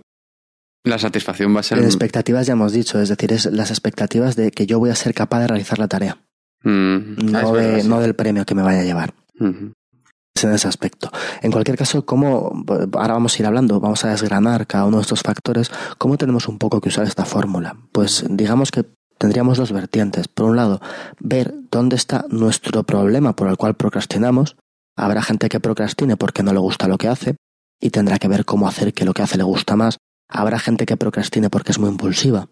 la 0.86 0.98
satisfacción 0.98 1.54
va 1.54 1.60
a 1.60 1.64
ser... 1.64 1.78
Las 1.80 1.88
expectativas 1.88 2.48
ya 2.48 2.54
hemos 2.54 2.72
dicho, 2.72 3.02
es 3.02 3.10
decir, 3.10 3.34
es 3.34 3.46
las 3.48 3.70
expectativas 3.70 4.38
de 4.38 4.50
que 4.52 4.66
yo 4.66 4.80
voy 4.80 4.92
a 4.92 4.96
ser 4.96 5.14
capaz 5.14 5.42
de 5.42 5.48
realizar 5.50 5.78
la 5.78 5.90
tarea. 5.90 6.24
Mm, 6.64 7.32
no, 7.32 7.84
no, 7.84 8.00
del 8.00 8.16
premio 8.16 8.46
que 8.46 8.56
me 8.56 8.62
vaya 8.62 8.80
a 8.80 8.84
llevar 8.86 9.14
en 9.42 10.54
ese 10.54 10.68
aspecto. 10.70 11.12
En 11.42 11.52
cualquier 11.52 11.78
caso, 11.78 12.06
¿cómo, 12.06 12.64
ahora 12.94 13.14
vamos 13.14 13.36
a 13.36 13.42
ir 13.42 13.46
hablando, 13.46 13.82
vamos 13.82 14.06
a 14.06 14.10
desgranar 14.10 14.68
cada 14.68 14.86
uno 14.86 14.98
de 14.98 15.02
estos 15.02 15.22
factores, 15.22 15.70
¿cómo 15.98 16.18
tenemos 16.18 16.48
un 16.48 16.58
poco 16.58 16.80
que 16.80 16.90
usar 16.90 17.06
esta 17.06 17.26
fórmula? 17.26 17.76
Pues 17.92 18.26
digamos 18.30 18.72
que 18.72 18.86
tendríamos 19.24 19.58
dos 19.58 19.72
vertientes. 19.72 20.28
Por 20.28 20.50
un 20.50 20.58
lado, 20.58 20.82
ver 21.22 21.54
dónde 21.72 21.96
está 21.96 22.26
nuestro 22.30 22.84
problema 22.84 23.38
por 23.38 23.48
el 23.48 23.56
cual 23.56 23.74
procrastinamos. 23.74 24.58
Habrá 24.98 25.22
gente 25.22 25.48
que 25.48 25.62
procrastine 25.62 26.18
porque 26.18 26.44
no 26.44 26.52
le 26.52 26.60
gusta 26.60 26.90
lo 26.90 26.98
que 26.98 27.08
hace 27.08 27.38
y 27.80 27.90
tendrá 27.90 28.20
que 28.20 28.28
ver 28.28 28.44
cómo 28.44 28.68
hacer 28.68 28.94
que 28.94 29.06
lo 29.06 29.14
que 29.14 29.22
hace 29.22 29.38
le 29.38 29.46
gusta 29.46 29.78
más. 29.78 29.98
Habrá 30.28 30.60
gente 30.60 30.86
que 30.86 30.98
procrastine 30.98 31.50
porque 31.50 31.72
es 31.72 31.80
muy 31.80 31.90
impulsiva. 31.90 32.50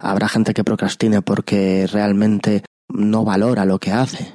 Habrá 0.00 0.26
gente 0.28 0.54
que 0.54 0.64
procrastine 0.64 1.22
porque 1.22 1.86
realmente 1.86 2.64
no 2.88 3.24
valora 3.24 3.64
lo 3.64 3.78
que 3.78 3.92
hace 3.92 4.34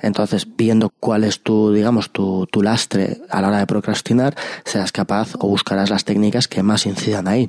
entonces, 0.00 0.46
viendo 0.56 0.90
cuál 0.90 1.24
es 1.24 1.42
tu, 1.42 1.72
digamos, 1.72 2.10
tu, 2.10 2.46
tu 2.46 2.62
lastre 2.62 3.20
a 3.30 3.42
la 3.42 3.48
hora 3.48 3.58
de 3.58 3.66
procrastinar, 3.66 4.36
seas 4.64 4.92
capaz 4.92 5.34
o 5.40 5.48
buscarás 5.48 5.90
las 5.90 6.04
técnicas 6.04 6.46
que 6.46 6.62
más 6.62 6.86
incidan 6.86 7.26
ahí. 7.26 7.48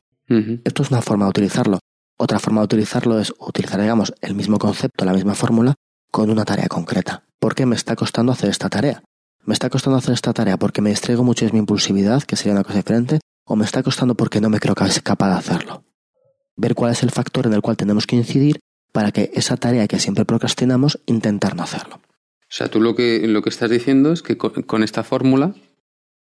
Esto 0.64 0.84
es 0.84 0.92
una 0.92 1.02
forma 1.02 1.26
de 1.26 1.30
utilizarlo. 1.30 1.80
Otra 2.22 2.38
forma 2.38 2.60
de 2.60 2.66
utilizarlo 2.66 3.18
es 3.18 3.34
utilizar, 3.40 3.80
digamos, 3.80 4.14
el 4.20 4.36
mismo 4.36 4.60
concepto, 4.60 5.06
la 5.06 5.14
misma 5.14 5.36
fórmula, 5.36 5.76
con 6.12 6.30
una 6.30 6.44
tarea 6.44 6.68
concreta. 6.68 7.24
¿Por 7.40 7.56
qué 7.56 7.66
me 7.66 7.78
está 7.78 7.96
costando 7.96 8.34
hacer 8.34 8.50
esta 8.50 8.68
tarea? 8.68 9.02
¿Me 9.46 9.54
está 9.54 9.70
costando 9.70 9.98
hacer 9.98 10.14
esta 10.14 10.34
tarea 10.34 10.58
porque 10.58 10.82
me 10.82 10.90
distraigo 10.90 11.24
mucho 11.24 11.46
de 11.46 11.54
mi 11.54 11.60
impulsividad, 11.60 12.24
que 12.24 12.36
sería 12.36 12.52
una 12.52 12.66
cosa 12.66 12.76
diferente? 12.76 13.22
¿O 13.46 13.56
me 13.56 13.64
está 13.64 13.84
costando 13.84 14.16
porque 14.16 14.42
no 14.42 14.50
me 14.50 14.60
creo 14.60 14.76
capaz 14.76 15.30
de 15.30 15.38
hacerlo? 15.38 15.86
Ver 16.58 16.76
cuál 16.76 16.92
es 16.92 17.04
el 17.04 17.12
factor 17.12 17.48
en 17.48 17.54
el 17.54 17.62
cual 17.62 17.78
tenemos 17.78 18.06
que 18.06 18.18
incidir 18.18 18.60
para 18.92 19.14
que 19.14 19.32
esa 19.34 19.56
tarea 19.56 19.88
que 19.88 19.98
siempre 19.98 20.26
procrastinamos, 20.26 21.00
intentar 21.06 21.56
no 21.56 21.64
hacerlo. 21.64 21.96
O 21.96 22.52
sea, 22.52 22.68
tú 22.68 22.82
lo 22.82 22.96
que, 22.96 23.26
lo 23.30 23.42
que 23.42 23.50
estás 23.50 23.70
diciendo 23.70 24.12
es 24.12 24.24
que 24.24 24.38
con, 24.38 24.84
esta 24.84 25.04
fórmula, 25.04 25.56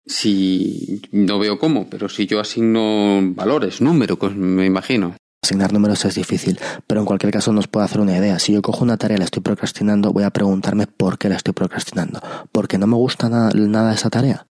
si 0.04 1.00
no 1.10 1.38
veo 1.38 1.58
cómo, 1.58 1.88
pero 1.88 2.10
si 2.10 2.26
yo 2.26 2.38
asigno 2.38 3.20
valores, 3.34 3.80
números, 3.80 4.18
pues 4.18 4.36
me 4.36 4.66
imagino. 4.66 5.16
Asignar 5.42 5.72
números 5.72 6.04
es 6.04 6.14
difícil, 6.14 6.58
pero 6.86 7.00
en 7.00 7.06
cualquier 7.06 7.32
caso 7.32 7.52
nos 7.52 7.66
puede 7.66 7.86
hacer 7.86 8.00
una 8.00 8.16
idea. 8.16 8.38
Si 8.38 8.52
yo 8.52 8.60
cojo 8.60 8.84
una 8.84 8.98
tarea 8.98 9.16
y 9.16 9.18
la 9.18 9.24
estoy 9.24 9.42
procrastinando, 9.42 10.12
voy 10.12 10.24
a 10.24 10.30
preguntarme 10.30 10.86
por 10.86 11.18
qué 11.18 11.28
la 11.28 11.36
estoy 11.36 11.54
procrastinando. 11.54 12.20
¿Porque 12.52 12.76
no 12.76 12.86
me 12.86 12.96
gusta 12.96 13.28
nada, 13.28 13.50
nada 13.54 13.94
esa 13.94 14.10
tarea? 14.10 14.46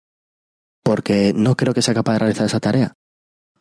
¿Porque 0.84 1.34
no 1.36 1.56
creo 1.56 1.74
que 1.74 1.84
sea 1.84 1.94
capaz 1.94 2.14
de 2.14 2.20
realizar 2.20 2.46
esa 2.48 2.60
tarea? 2.60 2.94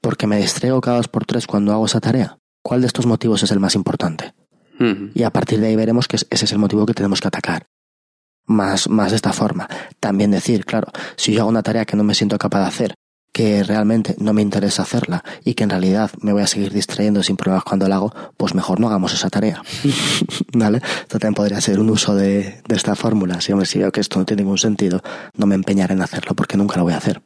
¿Porque 0.00 0.26
me 0.26 0.38
distraigo 0.38 0.80
cada 0.80 0.96
dos 0.96 1.08
por 1.08 1.26
tres 1.26 1.46
cuando 1.46 1.72
hago 1.72 1.86
esa 1.86 2.00
tarea? 2.00 2.38
¿Cuál 2.62 2.80
de 2.80 2.86
estos 2.86 3.06
motivos 3.06 3.42
es 3.42 3.50
el 3.50 3.60
más 3.60 3.74
importante? 3.74 4.34
Y 5.14 5.24
a 5.24 5.30
partir 5.30 5.60
de 5.60 5.66
ahí 5.66 5.76
veremos 5.76 6.06
que 6.06 6.16
ese 6.16 6.44
es 6.44 6.52
el 6.52 6.58
motivo 6.58 6.86
que 6.86 6.94
tenemos 6.94 7.20
que 7.20 7.26
atacar 7.26 7.66
más, 8.48 8.88
más 8.88 9.10
de 9.10 9.16
esta 9.16 9.32
forma. 9.32 9.68
También 10.00 10.30
decir, 10.30 10.64
claro, 10.64 10.88
si 11.16 11.32
yo 11.32 11.40
hago 11.40 11.50
una 11.50 11.62
tarea 11.62 11.84
que 11.84 11.96
no 11.96 12.04
me 12.04 12.14
siento 12.14 12.38
capaz 12.38 12.60
de 12.60 12.66
hacer, 12.66 12.94
que 13.32 13.62
realmente 13.62 14.14
no 14.18 14.32
me 14.32 14.42
interesa 14.42 14.82
hacerla 14.82 15.22
y 15.44 15.54
que 15.54 15.64
en 15.64 15.70
realidad 15.70 16.10
me 16.20 16.32
voy 16.32 16.42
a 16.42 16.46
seguir 16.46 16.72
distrayendo 16.72 17.22
sin 17.22 17.36
problemas 17.36 17.64
cuando 17.64 17.88
la 17.88 17.96
hago, 17.96 18.14
pues 18.36 18.54
mejor 18.54 18.80
no 18.80 18.88
hagamos 18.88 19.14
esa 19.14 19.30
tarea. 19.30 19.62
¿Vale? 20.52 20.78
Esto 20.78 21.18
también 21.18 21.34
podría 21.34 21.60
ser 21.60 21.78
un 21.78 21.90
uso 21.90 22.14
de, 22.14 22.62
de 22.66 22.76
esta 22.76 22.96
fórmula. 22.96 23.40
Si, 23.40 23.52
hombre, 23.52 23.66
si 23.66 23.78
veo 23.78 23.92
que 23.92 24.00
esto 24.00 24.18
no 24.18 24.24
tiene 24.24 24.42
ningún 24.42 24.58
sentido, 24.58 25.02
no 25.36 25.46
me 25.46 25.54
empeñaré 25.54 25.94
en 25.94 26.02
hacerlo 26.02 26.34
porque 26.34 26.56
nunca 26.56 26.76
lo 26.76 26.84
voy 26.84 26.94
a 26.94 26.98
hacer. 26.98 27.22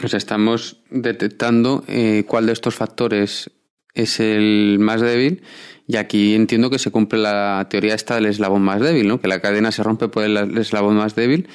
Pues 0.00 0.14
estamos 0.14 0.82
detectando 0.90 1.84
eh, 1.86 2.24
cuál 2.26 2.46
de 2.46 2.52
estos 2.52 2.74
factores 2.74 3.50
es 3.94 4.20
el 4.20 4.78
más 4.80 5.02
débil 5.02 5.42
y 5.86 5.96
aquí 5.96 6.34
entiendo 6.34 6.70
que 6.70 6.78
se 6.78 6.90
cumple 6.90 7.18
la 7.18 7.66
teoría 7.68 7.94
esta 7.94 8.14
del 8.14 8.26
eslabón 8.26 8.62
más 8.62 8.80
débil, 8.80 9.06
¿no? 9.06 9.20
Que 9.20 9.28
la 9.28 9.40
cadena 9.40 9.70
se 9.70 9.82
rompe 9.82 10.08
por 10.08 10.24
el 10.24 10.56
eslabón 10.56 10.96
más 10.96 11.14
débil. 11.14 11.48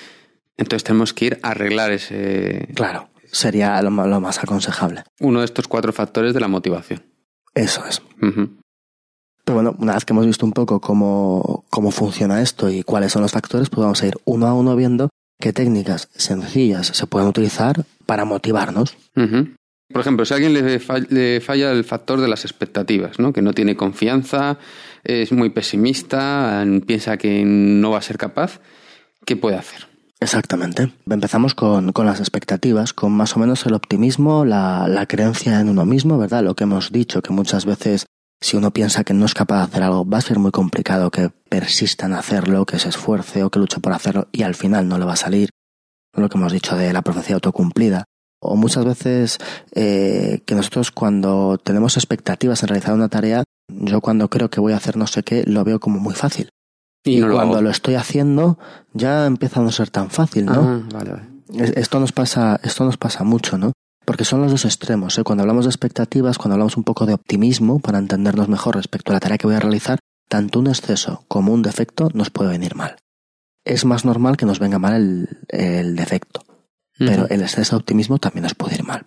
Entonces 0.57 0.83
tenemos 0.83 1.13
que 1.13 1.25
ir 1.25 1.39
a 1.41 1.51
arreglar 1.51 1.91
ese. 1.91 2.67
Claro, 2.75 3.09
sería 3.31 3.81
lo, 3.81 3.91
más 3.91 4.43
aconsejable. 4.43 5.03
Uno 5.19 5.39
de 5.39 5.45
estos 5.45 5.67
cuatro 5.67 5.93
factores 5.93 6.33
de 6.33 6.39
la 6.39 6.47
motivación. 6.47 7.03
Eso 7.53 7.85
es. 7.85 8.01
Pero 8.19 9.55
bueno, 9.55 9.75
una 9.79 9.93
vez 9.93 10.05
que 10.05 10.13
hemos 10.13 10.25
visto 10.25 10.45
un 10.45 10.51
poco 10.51 10.81
cómo, 10.81 11.65
cómo 11.69 11.91
funciona 11.91 12.41
esto 12.41 12.69
y 12.69 12.83
cuáles 12.83 13.11
son 13.13 13.21
los 13.21 13.31
factores, 13.31 13.69
pues 13.69 13.81
vamos 13.81 14.03
a 14.03 14.07
ir 14.07 14.17
uno 14.25 14.47
a 14.47 14.53
uno 14.53 14.75
viendo 14.75 15.09
qué 15.39 15.53
técnicas 15.53 16.09
sencillas 16.15 16.87
se 16.87 17.07
pueden 17.07 17.29
utilizar 17.29 17.85
para 18.05 18.25
motivarnos. 18.25 18.97
Por 19.13 20.01
ejemplo, 20.01 20.25
si 20.25 20.33
a 20.33 20.37
alguien 20.37 20.53
le, 20.53 21.39
falla, 21.39 21.71
el 21.71 21.83
factor 21.83 22.19
de 22.19 22.27
las 22.27 22.43
expectativas, 22.43 23.19
¿no? 23.19 23.31
que 23.31 23.41
no 23.41 23.53
tiene 23.53 23.77
confianza, 23.77 24.57
es 25.03 25.31
muy 25.31 25.49
pesimista, 25.49 26.65
piensa 26.85 27.17
que 27.17 27.43
no 27.45 27.91
va 27.91 27.99
a 27.99 28.01
ser 28.01 28.17
capaz, 28.17 28.59
¿qué 29.25 29.37
puede 29.37 29.55
hacer? 29.55 29.86
Exactamente. 30.19 30.91
Empezamos 31.07 31.53
con, 31.53 31.93
las 31.95 32.19
expectativas, 32.19 32.93
con 32.93 33.11
más 33.11 33.35
o 33.35 33.39
menos 33.39 33.65
el 33.65 33.73
optimismo, 33.73 34.45
la, 34.45 34.87
la, 34.87 35.05
creencia 35.05 35.59
en 35.59 35.69
uno 35.69 35.85
mismo, 35.85 36.17
¿verdad? 36.17 36.43
Lo 36.43 36.55
que 36.55 36.63
hemos 36.63 36.91
dicho, 36.91 37.21
que 37.21 37.33
muchas 37.33 37.65
veces 37.65 38.07
si 38.39 38.55
uno 38.55 38.71
piensa 38.71 39.03
que 39.03 39.13
no 39.13 39.25
es 39.25 39.33
capaz 39.33 39.57
de 39.57 39.63
hacer 39.63 39.83
algo, 39.83 40.07
va 40.07 40.19
a 40.19 40.21
ser 40.21 40.39
muy 40.39 40.51
complicado 40.51 41.11
que 41.11 41.29
persista 41.29 42.05
en 42.05 42.13
hacerlo, 42.13 42.65
que 42.65 42.79
se 42.79 42.89
esfuerce 42.89 43.43
o 43.43 43.49
que 43.49 43.59
luche 43.59 43.79
por 43.79 43.93
hacerlo 43.93 44.27
y 44.31 44.43
al 44.43 44.55
final 44.55 44.87
no 44.87 44.97
le 44.97 45.05
va 45.05 45.13
a 45.13 45.17
salir. 45.17 45.49
Lo 46.13 46.29
que 46.29 46.37
hemos 46.37 46.51
dicho 46.51 46.75
de 46.75 46.93
la 46.93 47.01
profecía 47.01 47.35
autocumplida 47.35 48.05
o 48.39 48.55
muchas 48.55 48.85
veces 48.85 49.39
eh, 49.73 50.41
que 50.45 50.55
nosotros 50.55 50.91
cuando 50.91 51.57
tenemos 51.57 51.97
expectativas 51.97 52.61
en 52.61 52.69
realizar 52.69 52.93
una 52.93 53.09
tarea, 53.09 53.43
yo 53.69 54.01
cuando 54.01 54.29
creo 54.29 54.49
que 54.49 54.59
voy 54.59 54.73
a 54.73 54.77
hacer 54.77 54.97
no 54.97 55.07
sé 55.07 55.23
qué, 55.23 55.43
lo 55.45 55.63
veo 55.63 55.79
como 55.79 55.99
muy 55.99 56.13
fácil. 56.13 56.49
Y, 57.03 57.21
cuando 57.21 57.61
lo, 57.61 57.69
estoy 57.69 57.95
haciendo, 57.95 58.59
ya 58.93 59.25
empieza 59.25 59.59
a 59.59 59.63
no 59.63 59.71
ser 59.71 59.89
tan 59.89 60.09
fácil, 60.09 60.45
¿no? 60.45 60.83
Ah, 60.93 61.21
esto 61.53 61.99
nos 61.99 62.11
pasa, 62.11 62.59
esto 62.63 62.83
nos 62.83 62.97
pasa 62.97 63.23
mucho, 63.23 63.57
¿no? 63.57 63.71
Porque 64.05 64.25
son 64.25 64.41
los 64.41 64.51
dos 64.51 64.65
extremos. 64.65 65.17
¿eh? 65.17 65.23
Cuando 65.23 65.43
hablamos 65.43 65.65
de 65.65 65.69
expectativas, 65.69 66.37
cuando 66.37 66.55
hablamos 66.55 66.77
un 66.77 66.83
poco 66.83 67.05
de 67.05 67.13
optimismo 67.13 67.79
para 67.79 67.99
entendernos 67.99 68.49
mejor 68.49 68.75
respecto 68.75 69.11
a 69.11 69.13
la 69.13 69.19
tarea 69.19 69.37
que 69.37 69.47
voy 69.47 69.55
a 69.55 69.59
realizar, 69.59 69.99
tanto 70.27 70.59
un 70.59 70.67
exceso 70.67 71.23
como 71.27 71.53
un 71.53 71.61
defecto 71.61 72.09
nos 72.13 72.29
puede 72.29 72.49
venir 72.51 72.75
mal. 72.75 72.97
es 73.65 73.85
más 73.85 74.05
normal 74.05 74.37
que 74.37 74.45
nos 74.45 74.59
venga 74.59 74.79
mal 74.79 74.93
el, 74.93 75.39
el 75.49 75.95
defecto. 75.95 76.41
Pero 76.97 77.27
el 77.29 77.41
exceso 77.41 77.75
de 77.75 77.81
optimismo 77.81 78.17
también 78.17 78.43
nos 78.43 78.55
puede 78.55 78.75
ir 78.75 78.83
mal. 78.83 79.05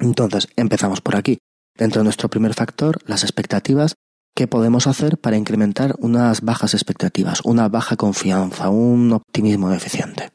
Entonces, 0.00 0.48
empezamos 0.56 1.00
por 1.00 1.16
aquí. 1.16 1.38
Dentro 1.76 2.00
de 2.00 2.04
nuestro 2.04 2.28
primer 2.30 2.54
factor, 2.54 2.98
las 3.06 3.24
expectativas, 3.24 3.94
¿qué 4.34 4.46
podemos 4.46 4.86
hacer 4.86 5.18
para 5.18 5.36
incrementar 5.36 5.94
unas 5.98 6.42
bajas 6.42 6.74
expectativas, 6.74 7.40
una 7.44 7.68
baja 7.68 7.96
confianza, 7.96 8.68
un 8.68 9.12
optimismo 9.12 9.70
deficiente? 9.70 10.30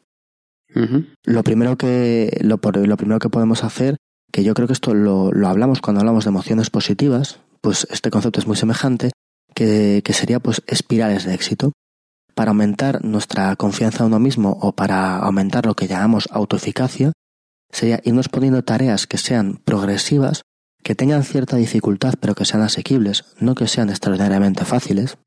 Lo 1.26 1.44
primero 1.44 1.78
que 1.78 2.38
lo, 2.42 2.60
lo, 2.62 2.98
primero 2.98 3.20
que 3.20 3.30
podemos 3.30 3.64
hacer, 3.64 3.98
que 4.32 4.44
yo 4.44 4.54
creo 4.54 4.68
que 4.68 4.74
esto 4.74 4.94
lo, 4.94 5.32
lo, 5.32 5.48
hablamos 5.48 5.82
cuando 5.82 6.00
hablamos 6.00 6.26
de 6.26 6.30
emociones 6.30 6.70
positivas, 6.70 7.40
pues 7.62 7.88
este 7.90 8.12
concepto 8.12 8.40
es 8.40 8.48
muy 8.48 8.56
semejante, 8.56 9.12
que, 9.54 10.02
que 10.06 10.14
sería 10.14 10.40
pues 10.40 10.62
espirales 10.68 11.26
de 11.26 11.34
éxito. 11.34 11.74
Para 12.36 12.52
aumentar 12.52 13.04
nuestra 13.04 13.56
confianza 13.58 14.04
en 14.04 14.08
uno 14.08 14.20
mismo 14.20 14.58
o 14.62 14.72
para 14.72 15.18
aumentar 15.18 15.66
lo 15.66 15.76
que 15.76 15.88
llamamos 15.88 16.30
autoeficacia, 16.32 17.12
sería 17.72 18.00
irnos 18.04 18.30
poniendo 18.30 18.64
tareas 18.64 19.08
que 19.08 19.18
sean 19.18 19.60
progresivas, 19.66 20.44
que 20.84 20.96
tengan 20.96 21.24
cierta 21.24 21.58
dificultad 21.58 22.16
pero 22.20 22.36
que 22.36 22.46
sean 22.46 22.64
asequibles, 22.64 23.26
no 23.40 23.56
que 23.56 23.68
sean 23.68 23.90
extraordinariamente 23.90 24.66
fáciles, 24.66 25.18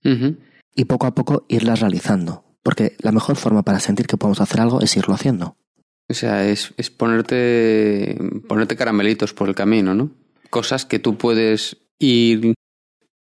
y 0.74 0.84
poco 0.86 1.06
a 1.06 1.14
poco 1.14 1.44
irlas 1.48 1.80
realizando. 1.80 2.44
Porque 2.62 2.96
la 3.00 3.12
mejor 3.12 3.36
forma 3.36 3.62
para 3.62 3.80
sentir 3.80 4.06
que 4.06 4.16
podemos 4.16 4.40
hacer 4.40 4.60
algo 4.60 4.80
es 4.80 4.96
irlo 4.96 5.14
haciendo. 5.14 5.56
O 6.08 6.14
sea, 6.14 6.46
es, 6.48 6.72
es 6.76 6.90
ponerte, 6.90 8.18
ponerte 8.48 8.76
caramelitos 8.76 9.34
por 9.34 9.48
el 9.48 9.54
camino, 9.54 9.94
¿no? 9.94 10.10
Cosas 10.50 10.84
que 10.84 10.98
tú 10.98 11.16
puedes 11.16 11.78
ir, 11.98 12.54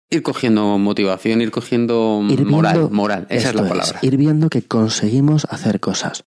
ir 0.10 0.22
cogiendo 0.22 0.78
motivación, 0.78 1.42
ir 1.42 1.52
cogiendo 1.52 2.22
moral, 2.22 2.90
moral, 2.92 3.28
esa 3.30 3.50
es 3.50 3.56
la 3.56 3.68
palabra. 3.68 4.00
ir 4.02 4.18
viendo 4.18 4.50
que 4.50 4.62
conseguimos 4.62 5.46
hacer 5.50 5.80
cosas. 5.80 6.26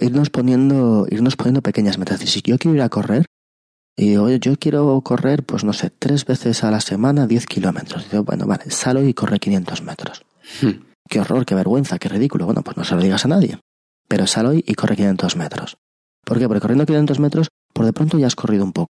Irnos 0.00 0.30
poniendo, 0.30 1.06
irnos 1.10 1.36
poniendo 1.36 1.62
pequeñas 1.62 1.98
metas. 1.98 2.20
Si 2.20 2.42
yo 2.42 2.58
quiero 2.58 2.74
ir 2.74 2.82
a 2.82 2.88
correr, 2.88 3.26
y 3.98 4.10
digo, 4.10 4.24
oye, 4.24 4.38
yo 4.40 4.56
quiero 4.58 4.98
correr, 5.02 5.44
pues 5.44 5.64
no 5.64 5.74
sé, 5.74 5.90
tres 5.90 6.24
veces 6.24 6.64
a 6.64 6.70
la 6.70 6.80
semana, 6.80 7.26
10 7.26 7.46
kilómetros. 7.46 8.10
Digo, 8.10 8.24
bueno, 8.24 8.46
vale, 8.46 8.70
salgo 8.70 9.02
y 9.02 9.12
corre 9.12 9.38
500 9.38 9.82
metros. 9.82 10.22
Hmm 10.62 10.88
qué 11.08 11.20
horror, 11.20 11.44
qué 11.44 11.54
vergüenza, 11.54 11.98
qué 11.98 12.08
ridículo. 12.08 12.44
Bueno, 12.44 12.62
pues 12.62 12.76
no 12.76 12.84
se 12.84 12.94
lo 12.94 13.02
digas 13.02 13.24
a 13.24 13.28
nadie. 13.28 13.58
Pero 14.08 14.26
sal 14.26 14.46
hoy 14.46 14.64
y 14.66 14.74
corre 14.74 14.96
500 14.96 15.36
metros. 15.36 15.78
¿Por 16.24 16.38
qué? 16.38 16.46
Porque 16.46 16.60
corriendo 16.60 16.86
500 16.86 17.18
metros, 17.18 17.48
por 17.72 17.84
de 17.84 17.92
pronto 17.92 18.18
ya 18.18 18.26
has 18.26 18.36
corrido 18.36 18.64
un 18.64 18.72
poco. 18.72 18.88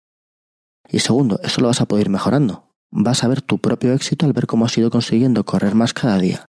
Y 0.89 1.01
segundo, 1.01 1.39
eso 1.43 1.61
lo 1.61 1.69
vas 1.69 1.81
a 1.81 1.87
poder 1.87 2.07
ir 2.07 2.11
mejorando. 2.11 2.71
Vas 2.91 3.25
a 3.25 3.29
ver 3.29 3.43
tu 3.43 3.59
propio 3.59 3.93
éxito 3.93 4.27
al 4.27 4.33
ver 4.33 4.47
cómo 4.47 4.65
has 4.65 4.77
ido 4.79 4.91
consiguiendo 4.91 5.45
correr 5.45 5.75
más 5.75 5.93
cada 5.93 6.19
día. 6.19 6.47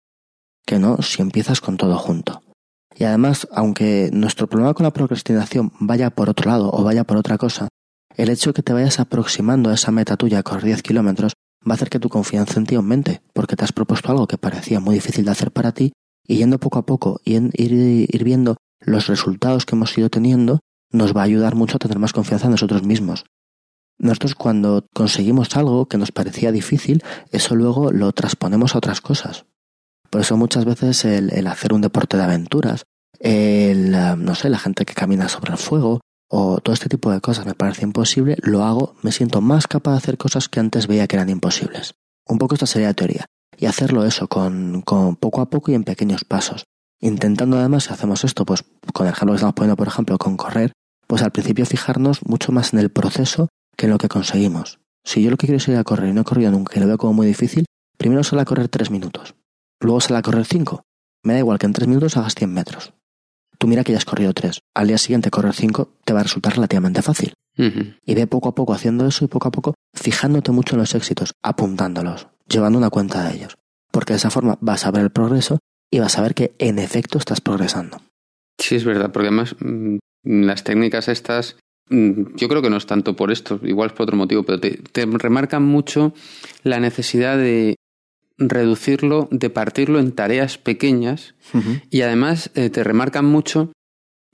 Que 0.65 0.79
no 0.79 1.03
si 1.03 1.23
empiezas 1.23 1.61
con 1.61 1.77
todo 1.77 1.97
junto. 1.99 2.43
Y 2.95 3.05
además, 3.05 3.47
aunque 3.53 4.11
nuestro 4.13 4.47
problema 4.47 4.75
con 4.75 4.85
la 4.85 4.93
procrastinación 4.93 5.73
vaya 5.81 6.11
por 6.11 6.31
otro 6.31 6.51
lado 6.51 6.71
o 6.73 6.83
vaya 6.83 7.05
por 7.05 7.17
otra 7.17 7.39
cosa, 7.39 7.69
el 8.17 8.31
hecho 8.31 8.51
de 8.51 8.55
que 8.55 8.63
te 8.63 8.73
vayas 8.73 8.99
aproximando 8.99 9.71
a 9.71 9.75
esa 9.75 9.93
meta 9.93 10.17
tuya 10.17 10.43
correr 10.43 10.65
10 10.65 10.83
kilómetros 10.83 11.35
va 11.69 11.73
a 11.73 11.75
hacer 11.75 11.91
que 11.91 12.01
tu 12.01 12.09
confianza 12.09 12.59
en 12.59 12.67
ti 12.67 12.75
aumente, 12.75 13.23
porque 13.33 13.57
te 13.57 13.65
has 13.65 13.73
propuesto 13.73 14.11
algo 14.11 14.27
que 14.27 14.39
parecía 14.39 14.81
muy 14.81 14.95
difícil 14.95 15.25
de 15.25 15.31
hacer 15.33 15.51
para 15.51 15.73
ti, 15.73 15.93
y 16.27 16.37
yendo 16.37 16.59
poco 16.59 16.79
a 16.79 16.87
poco 16.87 17.21
y 17.25 17.35
ir, 17.35 18.25
viendo 18.25 18.57
los 18.81 19.07
resultados 19.07 19.67
que 19.67 19.77
hemos 19.77 19.97
ido 19.99 20.09
teniendo, 20.09 20.61
nos 20.91 21.15
va 21.15 21.23
a 21.23 21.25
ayudar 21.25 21.55
mucho 21.55 21.77
a 21.77 21.79
tener 21.79 21.99
más 21.99 22.13
confianza 22.13 22.47
en 22.47 22.53
nosotros 22.53 22.83
mismos. 22.85 23.25
Nosotros 23.99 24.35
cuando 24.35 24.87
conseguimos 24.95 25.57
algo 25.57 25.87
que 25.87 25.99
nos 25.99 26.13
parecía 26.13 26.53
difícil, 26.53 27.03
eso 27.33 27.55
luego 27.55 27.93
lo 27.93 28.13
transponemos 28.13 28.75
a 28.75 28.79
otras 28.79 29.01
cosas. 29.01 29.47
Por 30.11 30.21
eso 30.21 30.37
muchas 30.37 30.65
veces 30.65 31.05
el, 31.05 31.33
el 31.33 31.47
hacer 31.47 31.73
un 31.73 31.81
deporte 31.81 32.17
de 32.17 32.23
aventuras, 32.23 32.85
el, 33.19 33.93
no 33.93 34.35
sé, 34.35 34.51
la 34.51 34.59
gente 34.59 34.85
que 34.85 34.95
camina 34.95 35.29
sobre 35.29 35.53
el 35.53 35.59
fuego, 35.59 36.01
o 36.29 36.59
todo 36.61 36.75
este 36.75 36.89
tipo 36.89 37.11
de 37.11 37.21
cosas 37.21 37.47
me 37.47 37.55
parece 37.55 37.85
imposible, 37.85 38.37
lo 38.43 38.65
hago, 38.65 38.97
me 39.03 39.13
siento 39.13 39.41
más 39.41 39.67
capaz 39.67 39.93
de 39.93 39.99
hacer 39.99 40.19
cosas 40.19 40.49
que 40.49 40.61
antes 40.61 40.87
veía 40.87 41.07
que 41.07 41.17
eran 41.17 41.29
imposibles. 41.29 41.95
Un 42.27 42.39
poco 42.39 42.55
esta 42.55 42.67
sería 42.67 42.89
la 42.89 42.95
teoría. 42.95 43.27
Y 43.59 43.67
hacerlo 43.67 44.05
eso 44.05 44.29
con, 44.29 44.83
con 44.83 45.17
poco 45.17 45.41
a 45.41 45.49
poco 45.49 45.71
y 45.71 45.75
en 45.75 45.85
pequeños 45.85 46.25
pasos. 46.25 46.65
Intentando 47.01 47.59
además, 47.59 47.85
si 47.85 47.93
hacemos 47.93 48.25
esto, 48.25 48.45
pues 48.45 48.65
con 48.93 49.07
el 49.07 49.13
ejemplo 49.13 49.33
que 49.33 49.37
estamos 49.37 49.55
poniendo, 49.55 49.77
por 49.77 49.89
ejemplo, 49.89 50.19
con 50.19 50.37
correr, 50.37 50.73
pues 51.07 51.23
al 51.23 51.31
principio 51.31 51.65
fijarnos 51.65 52.25
mucho 52.27 52.53
más 52.53 52.73
en 52.73 52.81
el 52.81 52.91
proceso 52.91 53.49
que 53.77 53.87
en 53.87 53.93
lo 53.93 53.99
que 53.99 54.09
conseguimos. 54.09 54.81
Si 55.05 55.23
yo 55.23 55.31
lo 55.31 55.37
que 55.37 55.47
quiero 55.47 55.59
es 55.59 55.69
ir 55.69 55.77
a 55.77 55.85
correr 55.85 56.11
y 56.11 56.13
no 56.13 56.23
he 56.23 56.25
corrido 56.25 56.51
nunca 56.51 56.77
y 56.77 56.81
lo 56.81 56.87
veo 56.87 56.99
como 56.99 57.13
muy 57.13 57.27
difícil, 57.27 57.65
primero 57.97 58.25
sale 58.25 58.43
a 58.43 58.45
correr 58.45 58.69
tres 58.69 58.91
minutos. 58.91 59.35
Luego 59.81 60.01
sale 60.01 60.19
a 60.19 60.23
correr 60.23 60.45
cinco. 60.45 60.83
Me 61.23 61.35
da 61.35 61.39
igual 61.39 61.59
que 61.59 61.67
en 61.67 61.73
tres 61.73 61.89
minutos 61.89 62.17
hagas 62.17 62.35
100 62.35 62.53
metros. 62.53 62.93
Tú 63.59 63.67
mira 63.67 63.85
que 63.85 63.93
ya 63.93 63.99
has 63.99 64.05
corrido 64.05 64.33
tres. 64.33 64.61
Al 64.75 64.89
día 64.89 64.99
siguiente 64.99 65.31
correr 65.31 65.55
cinco 65.55 65.93
te 66.05 66.13
va 66.13 66.21
a 66.21 66.23
resultar 66.23 66.55
relativamente 66.55 67.03
fácil. 67.03 67.35
Y 67.59 68.15
ve 68.15 68.27
poco 68.27 68.51
a 68.51 68.55
poco 68.55 68.75
haciendo 68.75 69.07
eso 69.07 69.25
y 69.25 69.29
poco 69.29 69.49
a 69.49 69.51
poco 69.51 69.75
fijándote 69.95 70.53
mucho 70.53 70.75
en 70.75 70.81
los 70.81 70.95
éxitos, 70.95 71.33
apuntándolos, 71.43 72.29
llevando 72.47 72.79
una 72.79 72.91
cuenta 72.91 73.27
de 73.27 73.35
ellos. 73.35 73.57
Porque 73.91 74.13
de 74.13 74.19
esa 74.19 74.29
forma 74.29 74.59
vas 74.61 74.85
a 74.85 74.91
ver 74.91 75.03
el 75.03 75.11
progreso 75.11 75.59
y 75.91 76.01
vas 76.01 76.19
a 76.19 76.23
ver 76.23 76.35
que 76.35 76.55
en 76.59 76.79
efecto 76.79 77.17
estás 77.19 77.41
progresando. 77.41 78.03
Sí, 78.59 78.75
es 78.75 78.85
verdad, 78.85 79.11
porque 79.11 79.29
además 79.29 79.57
mm, 79.59 79.97
las 80.23 80.65
técnicas 80.65 81.09
estas, 81.09 81.57
mm, 81.89 82.37
yo 82.37 82.49
creo 82.49 82.61
que 82.61 82.69
no 82.69 82.77
es 82.77 82.85
tanto 82.85 83.17
por 83.17 83.31
esto, 83.31 83.59
igual 83.63 83.89
es 83.89 83.93
por 83.95 84.05
otro 84.05 84.17
motivo, 84.17 84.43
pero 84.43 84.61
te, 84.61 84.83
te 84.93 85.07
remarcan 85.07 85.63
mucho 85.63 86.13
la 86.63 86.79
necesidad 86.79 87.39
de 87.39 87.76
reducirlo, 88.39 89.29
de 89.31 89.51
partirlo 89.51 89.99
en 89.99 90.13
tareas 90.13 90.59
pequeñas 90.59 91.35
y 91.91 92.03
además 92.03 92.51
eh, 92.55 92.71
te 92.71 92.85
remarcan 92.85 93.25
mucho 93.25 93.73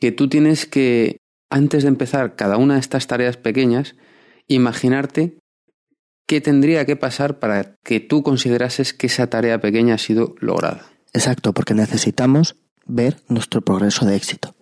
que 0.01 0.13
tú 0.13 0.29
tienes 0.29 0.67
que, 0.67 1.19
antes 1.51 1.85
de 1.85 1.89
empezar 1.89 2.35
cada 2.35 2.57
una 2.57 2.75
de 2.75 2.81
estas 2.81 3.07
tareas 3.07 3.37
pequeñas, 3.37 3.95
imaginarte 4.49 5.39
qué 6.27 6.41
tendría 6.41 6.85
que 6.85 6.97
pasar 6.97 7.39
para 7.39 7.77
que 7.85 8.01
tú 8.01 8.23
considerases 8.23 8.93
que 8.93 9.07
esa 9.07 9.29
tarea 9.29 9.61
pequeña 9.61 9.95
ha 9.95 9.99
sido 9.99 10.35
lograda. 10.41 10.87
Exacto, 11.13 11.53
porque 11.53 11.75
necesitamos 11.75 12.57
ver 12.87 13.19
nuestro 13.29 13.61
progreso 13.61 14.07
de 14.07 14.17
éxito. 14.17 14.55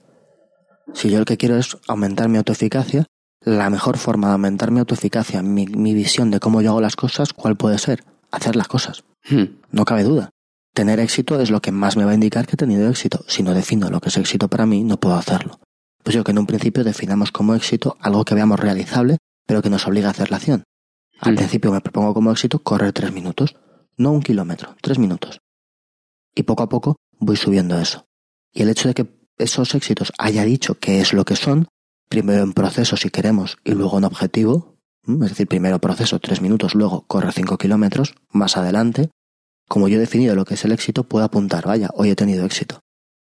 Si 0.93 1.09
yo 1.09 1.21
lo 1.21 1.25
que 1.25 1.37
quiero 1.37 1.57
es 1.57 1.79
aumentar 1.87 2.29
mi 2.29 2.39
autoeficacia, 2.39 3.07
la 3.41 3.71
mejor 3.71 3.97
forma 3.97 4.29
de 4.29 4.33
aumentar 4.35 4.71
mi 4.71 4.81
autoeficacia, 4.81 5.43
mi, 5.43 5.67
mi 5.67 5.95
visión 5.95 6.31
de 6.31 6.41
cómo 6.41 6.61
yo 6.61 6.71
hago 6.71 6.81
las 6.81 6.97
cosas, 6.97 7.33
¿cuál 7.33 7.57
puede 7.57 7.79
ser? 7.79 8.05
Hacer 8.31 8.57
las 8.57 8.69
cosas. 8.69 9.05
Hmm. 9.29 9.59
No 9.71 9.85
cabe 9.85 10.05
duda. 10.05 10.31
Tener 10.75 11.01
éxito 11.01 11.41
es 11.41 11.51
lo 11.51 11.61
que 11.61 11.73
más 11.73 11.97
me 11.97 12.05
va 12.05 12.13
a 12.13 12.15
indicar 12.15 12.47
que 12.47 12.55
he 12.55 12.57
tenido 12.57 12.89
éxito. 12.89 13.25
Si 13.27 13.43
no 13.43 13.55
defino 13.55 13.91
lo 13.91 14.01
que 14.01 14.09
es 14.09 14.17
éxito 14.17 14.49
para 14.49 14.67
mí, 14.67 14.85
no 14.85 14.99
puedo 15.01 15.17
hacerlo. 15.17 15.61
Pues 16.03 16.15
yo 16.15 16.25
que 16.25 16.31
en 16.31 16.39
un 16.39 16.47
principio 16.47 16.85
definamos 16.85 17.33
como 17.33 17.55
éxito 17.55 17.97
algo 18.01 18.25
que 18.25 18.35
veamos 18.35 18.61
realizable, 18.61 19.19
pero 19.47 19.63
que 19.63 19.71
nos 19.71 19.87
obliga 19.87 20.09
a 20.09 20.13
hacer 20.13 20.31
la 20.31 20.37
acción. 20.37 20.65
Al 21.21 21.33
hmm. 21.33 21.37
principio 21.37 21.73
me 21.73 21.81
propongo 21.81 22.15
como 22.15 22.31
éxito 22.31 22.61
correr 22.61 22.93
tres 22.93 23.13
minutos, 23.13 23.57
no 23.97 24.13
un 24.13 24.23
kilómetro, 24.23 24.77
tres 24.81 24.99
minutos. 24.99 25.41
Y 26.35 26.45
poco 26.45 26.63
a 26.63 26.69
poco 26.69 26.97
voy 27.19 27.37
subiendo 27.37 27.79
eso. 27.79 28.07
Y 28.53 28.63
el 28.63 28.71
hecho 28.71 28.89
de 28.89 28.95
que 28.95 29.21
esos 29.39 29.75
éxitos 29.75 30.13
haya 30.19 30.45
dicho 30.45 30.79
qué 30.79 31.01
es 31.01 31.13
lo 31.13 31.25
que 31.25 31.37
son, 31.37 31.69
primero 32.09 32.43
en 32.43 32.53
proceso 32.53 32.97
si 32.97 33.11
queremos 33.11 33.59
y 33.65 33.73
luego 33.73 33.99
en 33.99 34.05
objetivo, 34.05 34.80
es 35.07 35.31
decir, 35.31 35.47
primero 35.47 35.79
proceso 35.79 36.19
tres 36.19 36.41
minutos, 36.41 36.75
luego 36.75 37.05
corre 37.07 37.33
cinco 37.33 37.59
kilómetros, 37.59 38.15
más 38.31 38.57
adelante, 38.57 39.11
como 39.69 39.89
yo 39.89 39.97
he 39.97 40.01
definido 40.01 40.35
lo 40.35 40.45
que 40.45 40.55
es 40.55 40.65
el 40.65 40.73
éxito, 40.73 41.05
puedo 41.05 41.25
apuntar, 41.25 41.67
vaya, 41.67 41.91
hoy 41.95 42.11
he 42.11 42.17
tenido 42.17 42.45
éxito. 42.45 42.81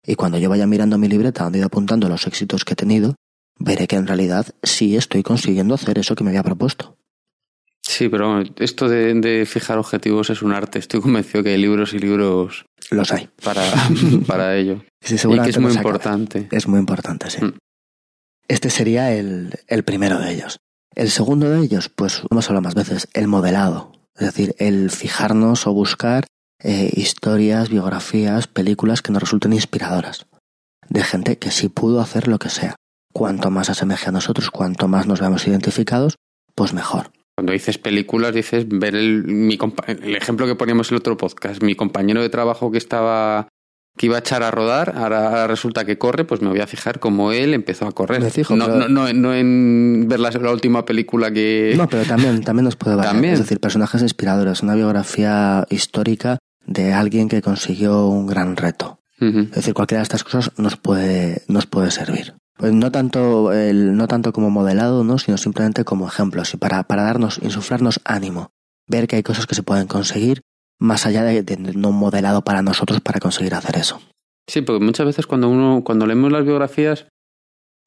Y 0.06 0.16
cuando 0.16 0.38
yo 0.38 0.50
vaya 0.50 0.68
mirando 0.68 0.98
mi 0.98 1.08
libreta 1.08 1.44
donde 1.44 1.58
he 1.58 1.62
ido 1.62 1.68
apuntando 1.68 2.08
los 2.08 2.28
éxitos 2.28 2.64
que 2.64 2.74
he 2.74 2.76
tenido, 2.76 3.16
veré 3.58 3.88
que 3.88 3.96
en 3.96 4.06
realidad 4.06 4.54
sí 4.62 4.96
estoy 4.96 5.24
consiguiendo 5.24 5.74
hacer 5.74 5.98
eso 5.98 6.16
que 6.16 6.24
me 6.24 6.30
había 6.30 6.44
propuesto. 6.44 6.98
Sí, 7.82 8.10
pero 8.10 8.44
esto 8.58 8.90
de, 8.90 9.46
fijar 9.48 9.78
objetivos 9.78 10.30
es 10.30 10.42
un 10.42 10.54
arte. 10.54 10.80
Estoy 10.80 11.02
convencido 11.02 11.44
que 11.44 11.52
hay 11.52 11.58
libros 11.58 11.94
y 11.94 12.00
libros. 12.00 12.66
Los 12.90 13.12
hay. 13.12 13.30
Para, 13.44 13.64
para 14.28 14.56
ello. 14.58 14.84
y 15.02 15.40
que 15.40 15.50
es 15.50 15.60
muy 15.60 15.74
importante. 15.74 16.48
Es 16.52 16.68
muy 16.68 16.80
importante, 16.80 17.30
sí. 17.30 17.44
Mm. 17.44 17.54
Este 18.48 18.70
sería 18.70 19.14
el, 19.14 19.54
el 19.68 19.84
primero 19.84 20.20
de 20.20 20.32
ellos. 20.32 20.60
El 20.96 21.12
segundo 21.12 21.50
de 21.50 21.60
ellos, 21.60 21.90
pues 21.90 22.22
hemos 22.32 22.48
hablado 22.50 22.64
más 22.64 22.76
veces, 22.76 23.10
el 23.14 23.28
modelado. 23.28 23.92
Es 24.16 24.28
decir, 24.28 24.56
el 24.60 24.90
fijarnos 24.90 25.68
o 25.68 25.74
buscar 25.74 26.26
eh, 26.64 26.90
historias, 26.96 27.70
biografías, 27.70 28.48
películas 28.48 29.02
que 29.02 29.12
nos 29.12 29.22
resulten 29.22 29.52
inspiradoras. 29.52 30.26
De 30.88 31.04
gente 31.04 31.38
que 31.38 31.52
sí 31.52 31.68
pudo 31.68 32.00
hacer 32.00 32.30
lo 32.30 32.40
que 32.40 32.50
sea. 32.50 32.76
Cuanto 33.14 33.52
más 33.52 33.70
asemeje 33.70 34.08
a 34.08 34.14
nosotros, 34.14 34.52
cuanto 34.52 34.88
más 34.88 35.06
nos 35.06 35.20
veamos 35.20 35.46
identificados, 35.48 36.16
pues 36.56 36.74
mejor. 36.74 37.12
Cuando 37.38 37.52
dices 37.52 37.78
películas, 37.78 38.34
dices 38.34 38.66
ver 38.68 38.96
el, 38.96 39.26
mi, 39.26 39.60
el 39.88 40.16
ejemplo 40.16 40.48
que 40.48 40.56
poníamos 40.56 40.90
en 40.90 40.96
el 40.96 41.00
otro 41.00 41.18
podcast. 41.18 41.62
Mi 41.62 41.76
compañero 41.76 42.22
de 42.22 42.30
trabajo 42.30 42.72
que 42.72 42.78
estaba 42.78 43.50
que 43.98 44.08
iba 44.08 44.18
a 44.18 44.20
echar 44.20 44.44
a 44.44 44.52
rodar, 44.52 44.94
ahora 44.98 45.48
resulta 45.48 45.86
que 45.86 45.98
corre, 45.98 46.26
pues 46.26 46.42
me 46.42 46.50
voy 46.50 46.60
a 46.60 46.68
fijar 46.68 47.00
cómo 47.00 47.32
él 47.32 47.54
empezó 47.54 47.88
a 47.88 47.92
correr. 47.92 48.22
no, 48.50 48.90
no, 48.90 49.14
no, 49.14 49.34
en 49.34 50.06
ver 50.08 50.20
la, 50.20 50.52
última 50.52 50.84
película 50.86 51.32
que... 51.32 51.74
No, 51.78 51.88
pero 51.88 52.04
también, 52.04 52.44
también 52.44 52.66
nos 52.66 52.76
puede 52.76 52.98
valer. 52.98 53.34
Es 53.34 53.40
decir, 53.40 53.60
personajes 53.60 54.02
inspiradores, 54.02 54.64
una 54.64 54.76
biografía 54.76 55.66
histórica 55.70 56.40
de 56.66 56.94
alguien 56.94 57.30
que 57.30 57.42
consiguió 57.42 58.08
un 58.08 58.28
gran 58.28 58.58
reto. 58.58 59.00
Es 59.18 59.52
decir, 59.52 59.74
cualquiera 59.74 60.02
de 60.02 60.04
estas 60.04 60.26
cosas 60.26 60.52
nos 60.58 60.76
puede, 60.76 61.44
nos 61.48 61.66
puede 61.66 61.90
servir. 61.90 62.34
Pues 62.58 62.74
no 62.74 62.92
tanto, 62.92 63.54
el, 63.54 63.96
no 63.96 64.08
tanto 64.08 64.34
como 64.34 64.50
modelado, 64.50 65.06
¿no? 65.06 65.18
sino 65.20 65.38
simplemente 65.38 65.86
como 65.86 66.08
ejemplos 66.08 66.54
y 66.54 66.58
para, 66.58 66.84
para 66.84 67.04
darnos, 67.04 67.40
insuflarnos 67.42 68.02
ánimo, 68.04 68.52
ver 68.88 69.08
que 69.08 69.16
hay 69.16 69.24
cosas 69.24 69.48
que 69.48 69.56
se 69.56 69.64
pueden 69.64 69.88
conseguir 69.88 70.42
más 70.80 71.06
allá 71.06 71.24
de, 71.24 71.44
de 71.44 71.58
no 71.58 71.92
modelado 71.92 72.44
para 72.44 72.62
nosotros 72.62 73.02
para 73.02 73.20
conseguir 73.20 73.54
hacer 73.54 73.78
eso. 73.78 74.02
Sí, 74.48 74.62
porque 74.62 74.84
muchas 74.84 75.06
veces 75.06 75.26
cuando 75.26 75.50
uno, 75.50 75.84
cuando 75.84 76.06
leemos 76.06 76.32
las 76.32 76.46
biografías, 76.46 77.08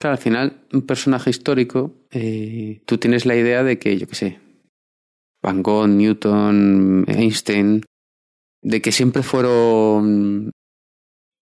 claro, 0.01 0.13
al 0.17 0.23
final, 0.23 0.67
un 0.73 0.83
personaje 0.83 1.31
histórico, 1.31 1.95
eh, 2.11 2.83
tú 2.85 2.99
tienes 2.99 3.27
la 3.27 3.37
idea 3.37 3.63
de 3.63 3.79
que, 3.79 3.97
yo 3.97 4.07
qué 4.09 4.15
sé, 4.15 4.41
Van 5.43 5.63
Gogh, 5.63 5.89
Newton, 5.89 7.05
Einstein, 7.07 7.85
de 8.63 8.83
que 8.83 8.91
siempre 8.91 9.23
fueron 9.23 10.51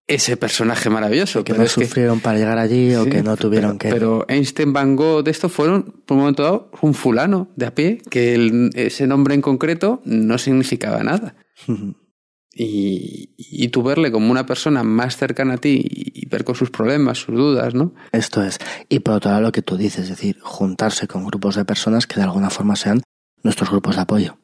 ese 0.06 0.36
personaje 0.36 0.88
maravilloso. 0.90 1.44
Que 1.44 1.52
no 1.52 1.66
sufrieron 1.66 2.20
para 2.20 2.38
llegar 2.38 2.58
allí 2.58 2.94
o 2.94 3.04
que 3.04 3.22
no 3.22 3.36
tuvieron 3.36 3.78
que. 3.78 3.88
Pero 3.88 4.24
Einstein, 4.28 4.72
Van 4.72 4.96
Gogh, 4.96 5.24
de 5.24 5.30
esto 5.30 5.48
fueron, 5.48 6.02
por 6.06 6.16
un 6.16 6.20
momento 6.20 6.42
dado, 6.42 6.70
un 6.80 6.94
fulano 6.94 7.50
de 7.56 7.66
a 7.66 7.74
pie, 7.74 7.98
que 8.10 8.70
ese 8.74 9.06
nombre 9.06 9.34
en 9.34 9.42
concreto 9.42 10.00
no 10.04 10.38
significaba 10.38 11.02
nada. 11.02 11.36
y, 12.54 13.34
y 13.36 13.68
tú 13.68 13.82
verle 13.82 14.12
como 14.12 14.30
una 14.30 14.46
persona 14.46 14.82
más 14.82 15.16
cercana 15.16 15.54
a 15.54 15.58
ti 15.58 15.82
y 15.84 16.28
ver 16.28 16.44
con 16.44 16.54
sus 16.54 16.70
problemas, 16.70 17.18
sus 17.18 17.34
dudas, 17.34 17.74
¿no? 17.74 17.94
Esto 18.12 18.42
es. 18.42 18.58
Y 18.88 19.00
por 19.00 19.14
otro 19.14 19.30
lado, 19.30 19.42
lo 19.42 19.52
que 19.52 19.62
tú 19.62 19.76
dices, 19.76 20.04
es 20.04 20.10
decir, 20.10 20.38
juntarse 20.40 21.08
con 21.08 21.24
grupos 21.24 21.56
de 21.56 21.64
personas 21.64 22.06
que 22.06 22.16
de 22.16 22.22
alguna 22.22 22.50
forma 22.50 22.76
sean 22.76 23.02
nuestros 23.42 23.70
grupos 23.70 23.96
de 23.96 24.02
apoyo, 24.02 24.38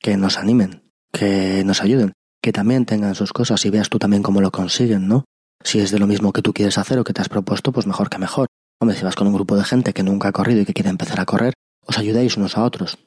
que 0.00 0.16
nos 0.16 0.38
animen, 0.38 0.84
que 1.12 1.64
nos 1.64 1.82
ayuden, 1.82 2.12
que 2.42 2.52
también 2.52 2.86
tengan 2.86 3.14
sus 3.14 3.32
cosas 3.32 3.64
y 3.64 3.70
veas 3.70 3.88
tú 3.88 3.98
también 3.98 4.22
cómo 4.22 4.40
lo 4.40 4.50
consiguen, 4.50 5.08
¿no? 5.08 5.24
Si 5.62 5.80
es 5.80 5.90
de 5.90 5.98
lo 5.98 6.06
mismo 6.06 6.32
que 6.32 6.42
tú 6.42 6.52
quieres 6.52 6.78
hacer 6.78 6.98
o 6.98 7.04
que 7.04 7.12
te 7.12 7.20
has 7.20 7.28
propuesto, 7.28 7.72
pues 7.72 7.86
mejor 7.86 8.08
que 8.10 8.18
mejor. 8.18 8.46
Hombre, 8.80 8.96
si 8.96 9.04
vas 9.04 9.16
con 9.16 9.26
un 9.26 9.34
grupo 9.34 9.56
de 9.56 9.64
gente 9.64 9.92
que 9.92 10.02
nunca 10.02 10.28
ha 10.28 10.32
corrido 10.32 10.60
y 10.60 10.64
que 10.64 10.72
quiere 10.72 10.90
empezar 10.90 11.20
a 11.20 11.26
correr, 11.26 11.54
os 11.84 11.98
ayudáis 11.98 12.36
unos 12.36 12.56
a 12.56 12.62
otros. 12.62 12.98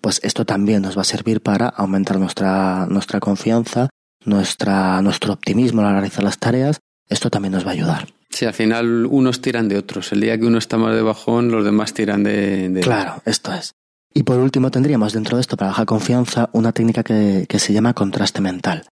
Pues 0.00 0.20
esto 0.22 0.46
también 0.46 0.82
nos 0.82 0.96
va 0.96 1.02
a 1.02 1.04
servir 1.04 1.42
para 1.42 1.68
aumentar 1.68 2.18
nuestra, 2.18 2.86
nuestra 2.86 3.20
confianza, 3.20 3.90
nuestra, 4.24 5.02
nuestro 5.02 5.34
optimismo 5.34 5.82
al 5.82 5.92
realizar 5.92 6.24
las 6.24 6.38
tareas. 6.38 6.78
Esto 7.08 7.30
también 7.30 7.52
nos 7.52 7.66
va 7.66 7.70
a 7.70 7.74
ayudar. 7.74 8.08
Sí, 8.30 8.44
al 8.46 8.54
final 8.54 9.06
unos 9.06 9.40
tiran 9.40 9.68
de 9.68 9.76
otros. 9.76 10.12
El 10.12 10.20
día 10.20 10.38
que 10.38 10.46
uno 10.46 10.58
está 10.58 10.76
más 10.76 10.94
de 10.94 11.02
bajón, 11.02 11.50
los 11.50 11.64
demás 11.64 11.94
tiran 11.94 12.22
de... 12.22 12.68
de... 12.68 12.80
Claro, 12.80 13.22
esto 13.24 13.52
es. 13.52 13.72
Y 14.12 14.22
por 14.22 14.38
último 14.38 14.70
tendríamos 14.70 15.12
dentro 15.12 15.36
de 15.36 15.42
esto 15.42 15.56
para 15.56 15.70
bajar 15.70 15.86
confianza 15.86 16.48
una 16.52 16.72
técnica 16.72 17.02
que, 17.02 17.46
que 17.48 17.58
se 17.58 17.72
llama 17.72 17.94
contraste 17.94 18.40
mental, 18.40 18.86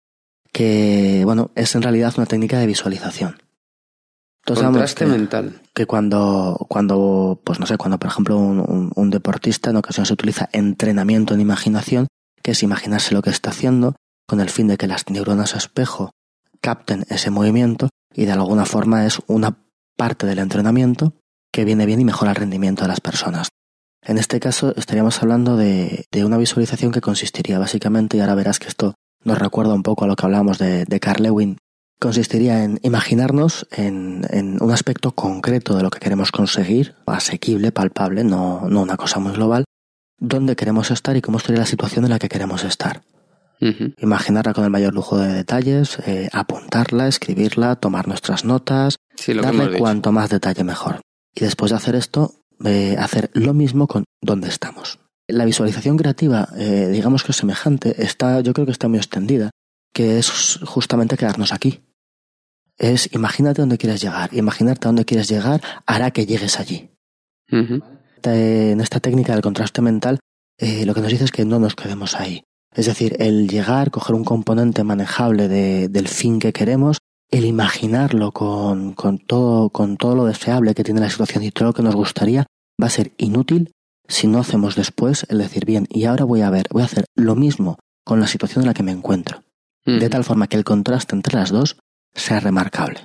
que 0.52 1.22
bueno, 1.24 1.50
es 1.54 1.74
en 1.74 1.82
realidad 1.82 2.14
una 2.16 2.26
técnica 2.26 2.58
de 2.58 2.66
visualización. 2.66 3.38
Entonces, 4.44 4.64
contraste 4.64 5.04
que, 5.04 5.10
mental. 5.10 5.60
Que 5.74 5.86
cuando, 5.86 6.66
cuando, 6.68 7.40
pues 7.42 7.58
no 7.58 7.66
sé, 7.66 7.76
cuando 7.76 7.98
por 7.98 8.10
ejemplo 8.10 8.38
un, 8.38 8.60
un, 8.60 8.92
un 8.94 9.10
deportista 9.10 9.70
en 9.70 9.76
ocasiones 9.76 10.08
se 10.08 10.14
utiliza 10.14 10.48
entrenamiento 10.52 11.34
en 11.34 11.40
imaginación, 11.40 12.06
que 12.42 12.52
es 12.52 12.62
imaginarse 12.62 13.12
lo 13.12 13.22
que 13.22 13.30
está 13.30 13.50
haciendo, 13.50 13.96
con 14.28 14.40
el 14.40 14.50
fin 14.50 14.68
de 14.68 14.76
que 14.76 14.86
las 14.86 15.08
neuronas 15.10 15.54
espejo 15.54 16.10
capten 16.60 17.04
ese 17.08 17.30
movimiento 17.30 17.88
y 18.14 18.24
de 18.24 18.32
alguna 18.32 18.64
forma 18.64 19.06
es 19.06 19.20
una 19.26 19.58
parte 19.96 20.26
del 20.26 20.38
entrenamiento 20.38 21.12
que 21.52 21.64
viene 21.64 21.86
bien 21.86 22.00
y 22.00 22.04
mejora 22.04 22.32
el 22.32 22.36
rendimiento 22.36 22.82
de 22.82 22.88
las 22.88 23.00
personas. 23.00 23.48
En 24.06 24.18
este 24.18 24.38
caso 24.38 24.72
estaríamos 24.76 25.20
hablando 25.22 25.56
de, 25.56 26.06
de, 26.12 26.24
una 26.24 26.38
visualización 26.38 26.92
que 26.92 27.00
consistiría 27.00 27.58
básicamente, 27.58 28.16
y 28.16 28.20
ahora 28.20 28.36
verás 28.36 28.60
que 28.60 28.68
esto 28.68 28.94
nos 29.24 29.38
recuerda 29.38 29.74
un 29.74 29.82
poco 29.82 30.04
a 30.04 30.08
lo 30.08 30.14
que 30.14 30.24
hablábamos 30.24 30.58
de, 30.58 30.84
de 30.84 31.00
Carl 31.00 31.24
Lewin, 31.24 31.58
consistiría 31.98 32.62
en 32.62 32.78
imaginarnos 32.82 33.66
en, 33.72 34.24
en, 34.30 34.62
un 34.62 34.70
aspecto 34.70 35.12
concreto 35.12 35.76
de 35.76 35.82
lo 35.82 35.90
que 35.90 35.98
queremos 35.98 36.30
conseguir, 36.30 36.94
asequible, 37.06 37.72
palpable, 37.72 38.22
no, 38.22 38.68
no 38.68 38.82
una 38.82 38.96
cosa 38.96 39.18
muy 39.18 39.32
global, 39.32 39.64
dónde 40.18 40.54
queremos 40.54 40.92
estar 40.92 41.16
y 41.16 41.22
cómo 41.22 41.40
sería 41.40 41.60
la 41.60 41.66
situación 41.66 42.04
en 42.04 42.10
la 42.10 42.18
que 42.20 42.28
queremos 42.28 42.62
estar. 42.62 43.02
Uh 43.60 43.66
-huh. 43.66 43.94
Imaginarla 43.98 44.52
con 44.52 44.64
el 44.64 44.70
mayor 44.70 44.94
lujo 44.94 45.18
de 45.18 45.32
detalles, 45.32 45.98
eh, 46.06 46.28
apuntarla, 46.32 47.08
escribirla, 47.08 47.76
tomar 47.76 48.06
nuestras 48.06 48.44
notas, 48.44 48.96
sí, 49.16 49.32
darle 49.32 49.78
cuanto 49.78 50.12
más 50.12 50.28
detalle 50.28 50.62
mejor. 50.62 51.00
Y 51.34 51.40
después 51.40 51.70
de 51.70 51.76
hacer 51.76 51.94
esto, 51.94 52.34
eh, 52.64 52.96
hacer 52.98 53.30
lo 53.34 53.54
mismo 53.54 53.86
con 53.86 54.04
dónde 54.22 54.48
estamos. 54.48 54.98
La 55.28 55.44
visualización 55.44 55.96
creativa, 55.96 56.48
eh, 56.56 56.88
digamos 56.92 57.24
que 57.24 57.32
es 57.32 57.36
semejante, 57.36 58.02
está, 58.02 58.40
yo 58.40 58.52
creo 58.52 58.66
que 58.66 58.72
está 58.72 58.88
muy 58.88 58.98
extendida, 58.98 59.50
que 59.92 60.18
es 60.18 60.60
justamente 60.64 61.16
quedarnos 61.16 61.52
aquí. 61.52 61.80
Es 62.78 63.12
imagínate 63.12 63.62
dónde 63.62 63.78
quieres 63.78 64.00
llegar, 64.00 64.32
imaginarte 64.34 64.86
a 64.86 64.90
dónde 64.90 65.04
quieres 65.04 65.28
llegar 65.28 65.62
hará 65.86 66.10
que 66.10 66.26
llegues 66.26 66.60
allí. 66.60 66.90
Uh 67.50 67.56
-huh. 67.56 67.82
En 68.22 68.80
esta 68.80 69.00
técnica 69.00 69.32
del 69.32 69.42
contraste 69.42 69.82
mental, 69.82 70.18
eh, 70.58 70.84
lo 70.84 70.94
que 70.94 71.00
nos 71.00 71.10
dice 71.10 71.24
es 71.24 71.30
que 71.30 71.44
no 71.44 71.58
nos 71.58 71.74
quedemos 71.74 72.14
ahí. 72.16 72.42
Es 72.74 72.86
decir, 72.86 73.16
el 73.18 73.48
llegar, 73.48 73.90
coger 73.90 74.14
un 74.14 74.24
componente 74.24 74.84
manejable 74.84 75.48
de, 75.48 75.88
del 75.88 76.08
fin 76.08 76.38
que 76.38 76.52
queremos, 76.52 76.98
el 77.30 77.44
imaginarlo 77.44 78.32
con, 78.32 78.94
con, 78.94 79.18
todo, 79.18 79.70
con 79.70 79.96
todo 79.96 80.14
lo 80.14 80.24
deseable 80.26 80.74
que 80.74 80.84
tiene 80.84 81.00
la 81.00 81.10
situación 81.10 81.42
y 81.42 81.50
todo 81.50 81.68
lo 81.68 81.74
que 81.74 81.82
nos 81.82 81.94
gustaría, 81.94 82.46
va 82.80 82.86
a 82.86 82.90
ser 82.90 83.12
inútil 83.18 83.72
si 84.08 84.26
no 84.26 84.38
hacemos 84.38 84.76
después 84.76 85.26
el 85.28 85.38
decir, 85.38 85.64
bien, 85.64 85.86
y 85.90 86.04
ahora 86.04 86.24
voy 86.24 86.42
a 86.42 86.50
ver, 86.50 86.66
voy 86.70 86.82
a 86.82 86.86
hacer 86.86 87.06
lo 87.16 87.34
mismo 87.34 87.78
con 88.04 88.20
la 88.20 88.26
situación 88.26 88.62
en 88.62 88.68
la 88.68 88.74
que 88.74 88.82
me 88.82 88.92
encuentro. 88.92 89.42
Mm. 89.84 89.98
De 89.98 90.08
tal 90.08 90.24
forma 90.24 90.46
que 90.46 90.56
el 90.56 90.64
contraste 90.64 91.14
entre 91.16 91.36
las 91.36 91.50
dos 91.50 91.76
sea 92.14 92.40
remarcable. 92.40 93.00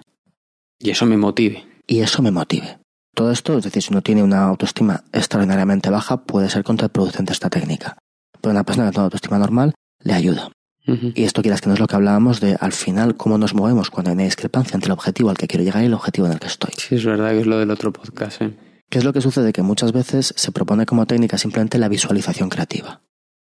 Y 0.79 0.91
eso 0.91 1.05
me 1.05 1.17
motive. 1.17 1.65
Y 1.87 1.99
eso 1.99 2.21
me 2.21 2.31
motive. 2.31 2.79
Todo 3.13 3.31
esto, 3.31 3.57
es 3.57 3.63
decir, 3.63 3.81
si 3.83 3.91
uno 3.91 4.01
tiene 4.01 4.23
una 4.23 4.43
autoestima 4.43 5.03
extraordinariamente 5.11 5.89
baja, 5.89 6.23
puede 6.23 6.49
ser 6.49 6.63
contraproducente 6.63 7.33
esta 7.33 7.49
técnica. 7.49 7.97
Pero 8.39 8.51
una 8.51 8.63
persona 8.63 8.87
que 8.87 8.91
tiene 8.91 9.03
autoestima 9.05 9.37
normal 9.37 9.73
le 10.03 10.13
ayuda. 10.13 10.49
Uh 10.87 10.93
-huh. 10.93 11.13
Y 11.15 11.23
esto 11.23 11.41
quieras 11.41 11.61
que 11.61 11.67
no 11.67 11.73
es 11.75 11.79
lo 11.79 11.87
que 11.87 11.95
hablábamos 11.95 12.39
de 12.41 12.57
al 12.59 12.71
final 12.71 13.15
cómo 13.15 13.37
nos 13.37 13.53
movemos 13.53 13.89
cuando 13.89 14.09
hay 14.09 14.15
una 14.15 14.23
discrepancia 14.23 14.75
entre 14.75 14.87
el 14.87 14.93
objetivo 14.93 15.29
al 15.29 15.37
que 15.37 15.47
quiero 15.47 15.63
llegar 15.63 15.83
y 15.83 15.85
el 15.85 15.93
objetivo 15.93 16.27
en 16.27 16.33
el 16.33 16.39
que 16.39 16.47
estoy. 16.47 16.71
Sí, 16.77 16.95
es 16.95 17.05
verdad 17.05 17.31
que 17.31 17.41
es 17.41 17.47
lo 17.47 17.59
del 17.59 17.69
otro 17.69 17.93
podcast. 17.93 18.41
¿eh? 18.41 18.57
¿Qué 18.89 18.97
es 18.97 19.05
lo 19.05 19.13
que 19.13 19.21
sucede? 19.21 19.53
Que 19.53 19.61
muchas 19.61 19.91
veces 19.91 20.33
se 20.35 20.51
propone 20.51 20.85
como 20.85 21.05
técnica 21.05 21.37
simplemente 21.37 21.77
la 21.77 21.87
visualización 21.87 22.49
creativa. 22.49 23.01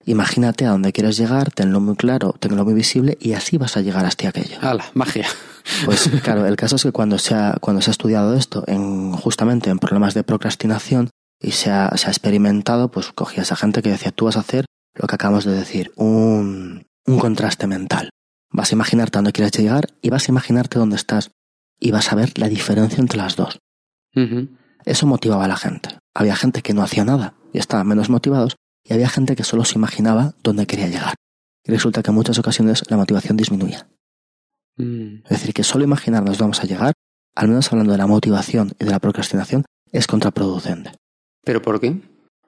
Imagínate 0.05 0.67
a 0.67 0.71
dónde 0.71 0.93
quieres 0.93 1.17
llegar, 1.17 1.53
tenlo 1.53 1.81
muy 1.81 1.95
claro, 1.97 2.35
tenlo 2.39 2.65
muy 2.65 2.75
visible 2.75 3.17
y 3.21 3.35
así 3.35 3.57
vas 3.57 3.77
a 3.77 3.83
llegar 3.83 4.05
hasta 4.05 4.29
aquello. 4.29 4.59
¡Hala! 4.61 4.85
Magia. 4.95 5.27
Pues 5.85 6.11
claro, 6.23 6.45
el 6.47 6.57
caso 6.57 6.77
es 6.77 6.83
que 6.83 6.93
cuando 6.93 7.19
se 7.19 7.35
ha, 7.35 7.57
cuando 7.61 7.81
se 7.83 7.91
ha 7.91 7.93
estudiado 7.93 8.35
esto 8.35 8.65
en, 8.67 9.13
justamente 9.13 9.71
en 9.71 9.79
problemas 9.79 10.15
de 10.15 10.25
procrastinación 10.25 11.11
y 11.41 11.53
se 11.53 11.71
ha, 11.71 11.97
se 11.97 12.09
ha 12.09 12.11
experimentado, 12.11 12.91
pues 12.91 13.13
cogías 13.13 13.53
a 13.53 13.57
gente 13.57 13.81
que 13.81 13.91
decía, 13.91 14.11
tú 14.11 14.25
vas 14.25 14.37
a 14.37 14.41
hacer 14.41 14.67
lo 14.95 15.07
que 15.07 15.15
acabamos 15.15 15.45
de 15.45 15.53
decir, 15.53 15.93
un, 15.97 16.85
un 17.07 17.19
contraste 17.19 17.67
mental. 17.67 18.11
Vas 18.51 18.71
a 18.71 18.75
imaginarte 18.75 19.19
a 19.19 19.21
dónde 19.21 19.33
quieres 19.33 19.53
llegar 19.53 19.89
y 20.03 20.11
vas 20.11 20.29
a 20.29 20.33
imaginarte 20.33 20.79
dónde 20.79 20.97
estás 20.97 21.31
y 21.81 21.91
vas 21.91 22.13
a 22.13 22.17
ver 22.17 22.39
la 22.39 22.49
diferencia 22.49 23.01
entre 23.01 23.19
las 23.19 23.37
dos. 23.37 23.59
Uh 24.15 24.21
-huh. 24.21 24.49
Eso 24.85 25.07
motivaba 25.07 25.45
a 25.45 25.49
la 25.49 25.57
gente. 25.57 25.99
Había 26.15 26.37
gente 26.37 26.63
que 26.63 26.75
no 26.75 26.83
hacía 26.83 27.05
nada 27.05 27.35
y 27.53 27.59
estaban 27.59 27.87
menos 27.87 28.11
motivados 28.11 28.57
y 28.85 28.93
había 28.93 29.09
gente 29.09 29.37
que 29.37 29.45
solo 29.45 29.65
se 29.65 29.79
imaginaba 29.79 30.35
dónde 30.43 30.67
quería 30.67 30.89
llegar. 30.89 31.15
Y 31.65 31.73
resulta 31.73 32.03
que 32.03 32.11
en 32.11 32.17
muchas 32.17 32.39
ocasiones 32.39 32.83
la 32.91 32.97
motivación 32.97 33.37
disminuía. 33.37 33.89
Mm. 34.77 35.23
Es 35.25 35.31
decir, 35.31 35.55
que 35.55 35.63
solo 35.63 35.85
imaginarnos 35.85 36.39
vamos 36.39 36.61
a 36.61 36.67
llegar, 36.67 36.93
al 37.35 37.49
menos 37.49 37.73
hablando 37.73 37.93
de 37.93 37.99
la 37.99 38.07
motivación 38.07 38.73
y 38.79 38.85
de 38.85 38.91
la 38.91 38.99
procrastinación, 38.99 39.65
es 39.93 40.07
contraproducente. 40.07 40.93
¿Pero 41.45 41.63
por 41.63 41.81
qué? 41.81 42.01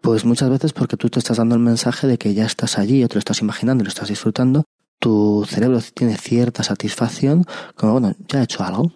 Pues 0.05 0.27
muchas 0.27 0.51
veces 0.51 0.75
porque 0.75 0.99
tú 0.99 1.09
te 1.09 1.19
estás 1.19 1.39
dando 1.39 1.55
el 1.55 1.63
mensaje 1.63 2.07
de 2.07 2.19
que 2.19 2.35
ya 2.35 2.45
estás 2.45 2.77
allí 2.79 3.03
o 3.03 3.09
te 3.09 3.15
lo 3.15 3.21
estás 3.21 3.41
imaginando 3.41 3.81
y 3.83 3.87
lo 3.87 3.89
estás 3.89 4.11
disfrutando, 4.11 4.65
tu 5.01 5.47
cerebro 5.49 5.81
tiene 5.95 6.19
cierta 6.19 6.63
satisfacción, 6.63 7.47
como 7.75 7.93
bueno, 7.93 8.15
ya 8.29 8.41
he 8.41 8.45
hecho 8.45 8.63
algo. 8.63 8.93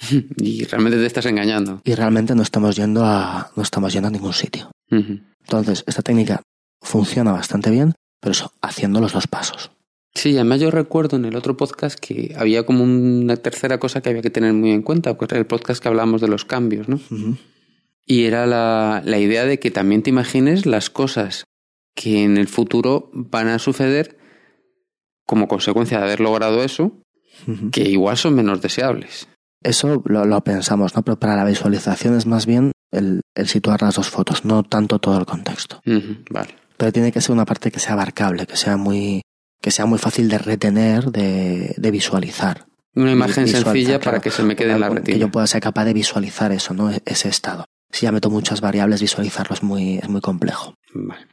Y 0.36 0.64
realmente 0.64 0.98
te 0.98 1.06
estás 1.06 1.26
engañando. 1.26 1.80
Y 1.84 1.94
realmente 1.94 2.34
no 2.34 2.42
estamos 2.42 2.74
yendo 2.74 3.04
a, 3.04 3.52
no 3.54 3.62
estamos 3.62 3.92
yendo 3.92 4.08
a 4.08 4.10
ningún 4.10 4.32
sitio. 4.32 4.68
Uh 4.90 4.96
-huh. 4.96 5.22
Entonces, 5.42 5.84
esta 5.86 6.02
técnica 6.02 6.42
funciona 6.82 7.30
bastante 7.30 7.70
bien, 7.70 7.94
pero 8.20 8.32
eso, 8.32 8.52
haciendo 8.60 9.00
los 9.00 9.12
dos 9.12 9.28
pasos. 9.28 9.70
Sí, 10.12 10.34
además 10.34 10.58
yo 10.58 10.72
recuerdo 10.72 11.16
en 11.18 11.24
el 11.24 11.36
otro 11.36 11.56
podcast 11.56 11.96
que 12.00 12.34
había 12.36 12.66
como 12.66 12.82
una 12.82 13.36
tercera 13.36 13.78
cosa 13.78 14.00
que 14.00 14.08
había 14.08 14.22
que 14.22 14.30
tener 14.30 14.54
muy 14.54 14.72
en 14.72 14.82
cuenta, 14.82 15.16
pues 15.16 15.30
el 15.30 15.46
podcast 15.46 15.80
que 15.80 15.86
hablábamos 15.86 16.20
de 16.20 16.26
los 16.26 16.44
cambios, 16.44 16.88
¿no? 16.88 16.96
Uh 16.96 17.16
-huh. 17.16 17.36
Y 18.10 18.24
era 18.24 18.46
la, 18.46 19.02
la 19.04 19.18
idea 19.18 19.44
de 19.44 19.60
que 19.60 19.70
también 19.70 20.02
te 20.02 20.08
imagines 20.10 20.64
las 20.66 20.88
cosas 20.90 21.44
que 21.94 22.24
en 22.24 22.38
el 22.38 22.48
futuro 22.48 23.10
van 23.12 23.48
a 23.48 23.58
suceder 23.58 24.16
como 25.26 25.46
consecuencia 25.46 25.98
de 25.98 26.04
haber 26.04 26.20
logrado 26.20 26.64
eso, 26.64 26.84
uh 27.46 27.50
-huh. 27.50 27.70
que 27.70 27.82
igual 27.82 28.16
son 28.16 28.34
menos 28.34 28.62
deseables. 28.62 29.28
Eso 29.62 30.02
lo, 30.06 30.24
lo, 30.24 30.40
pensamos, 30.42 30.94
¿no? 30.96 31.02
Pero 31.02 31.18
para 31.18 31.36
la 31.36 31.44
visualización 31.44 32.16
es 32.16 32.24
más 32.26 32.46
bien 32.46 32.72
el, 32.92 33.20
el, 33.34 33.46
situar 33.48 33.82
las 33.82 33.96
dos 33.96 34.08
fotos, 34.08 34.44
no 34.44 34.62
tanto 34.62 34.98
todo 35.00 35.18
el 35.18 35.26
contexto. 35.26 35.82
Uh 35.84 35.90
-huh, 35.90 36.24
vale. 36.30 36.54
Pero 36.78 36.92
tiene 36.92 37.12
que 37.12 37.20
ser 37.20 37.32
una 37.32 37.44
parte 37.44 37.70
que 37.70 37.80
sea 37.80 37.92
abarcable, 37.94 38.46
que 38.46 38.56
sea 38.56 38.76
muy, 38.78 39.20
que 39.60 39.70
sea 39.70 39.84
muy 39.84 39.98
fácil 39.98 40.28
de 40.30 40.38
retener, 40.38 41.10
de, 41.10 41.74
de 41.76 41.90
visualizar. 41.90 42.66
Una 42.94 43.12
imagen 43.12 43.44
visualizar, 43.44 43.72
sencilla 43.74 43.98
claro, 43.98 44.04
para 44.04 44.20
que 44.20 44.30
se 44.30 44.42
me 44.44 44.56
quede 44.56 44.72
en 44.72 44.80
la 44.80 44.88
retina. 44.88 45.14
Que 45.14 45.20
yo 45.20 45.30
pueda 45.30 45.46
ser 45.46 45.60
capaz 45.60 45.84
de 45.84 45.92
visualizar 45.92 46.52
eso, 46.52 46.72
¿no? 46.72 46.90
E- 46.90 47.02
Ese 47.04 47.28
estado. 47.28 47.64
Si 47.90 48.04
ya 48.06 48.12
meto 48.12 48.30
muchas 48.30 48.60
variables, 48.60 49.00
visualizarlo 49.00 49.54
es 49.54 49.62
muy, 49.62 49.98
es 49.98 50.08
muy 50.08 50.20
complejo. 50.20 50.74
Vale. 50.94 51.26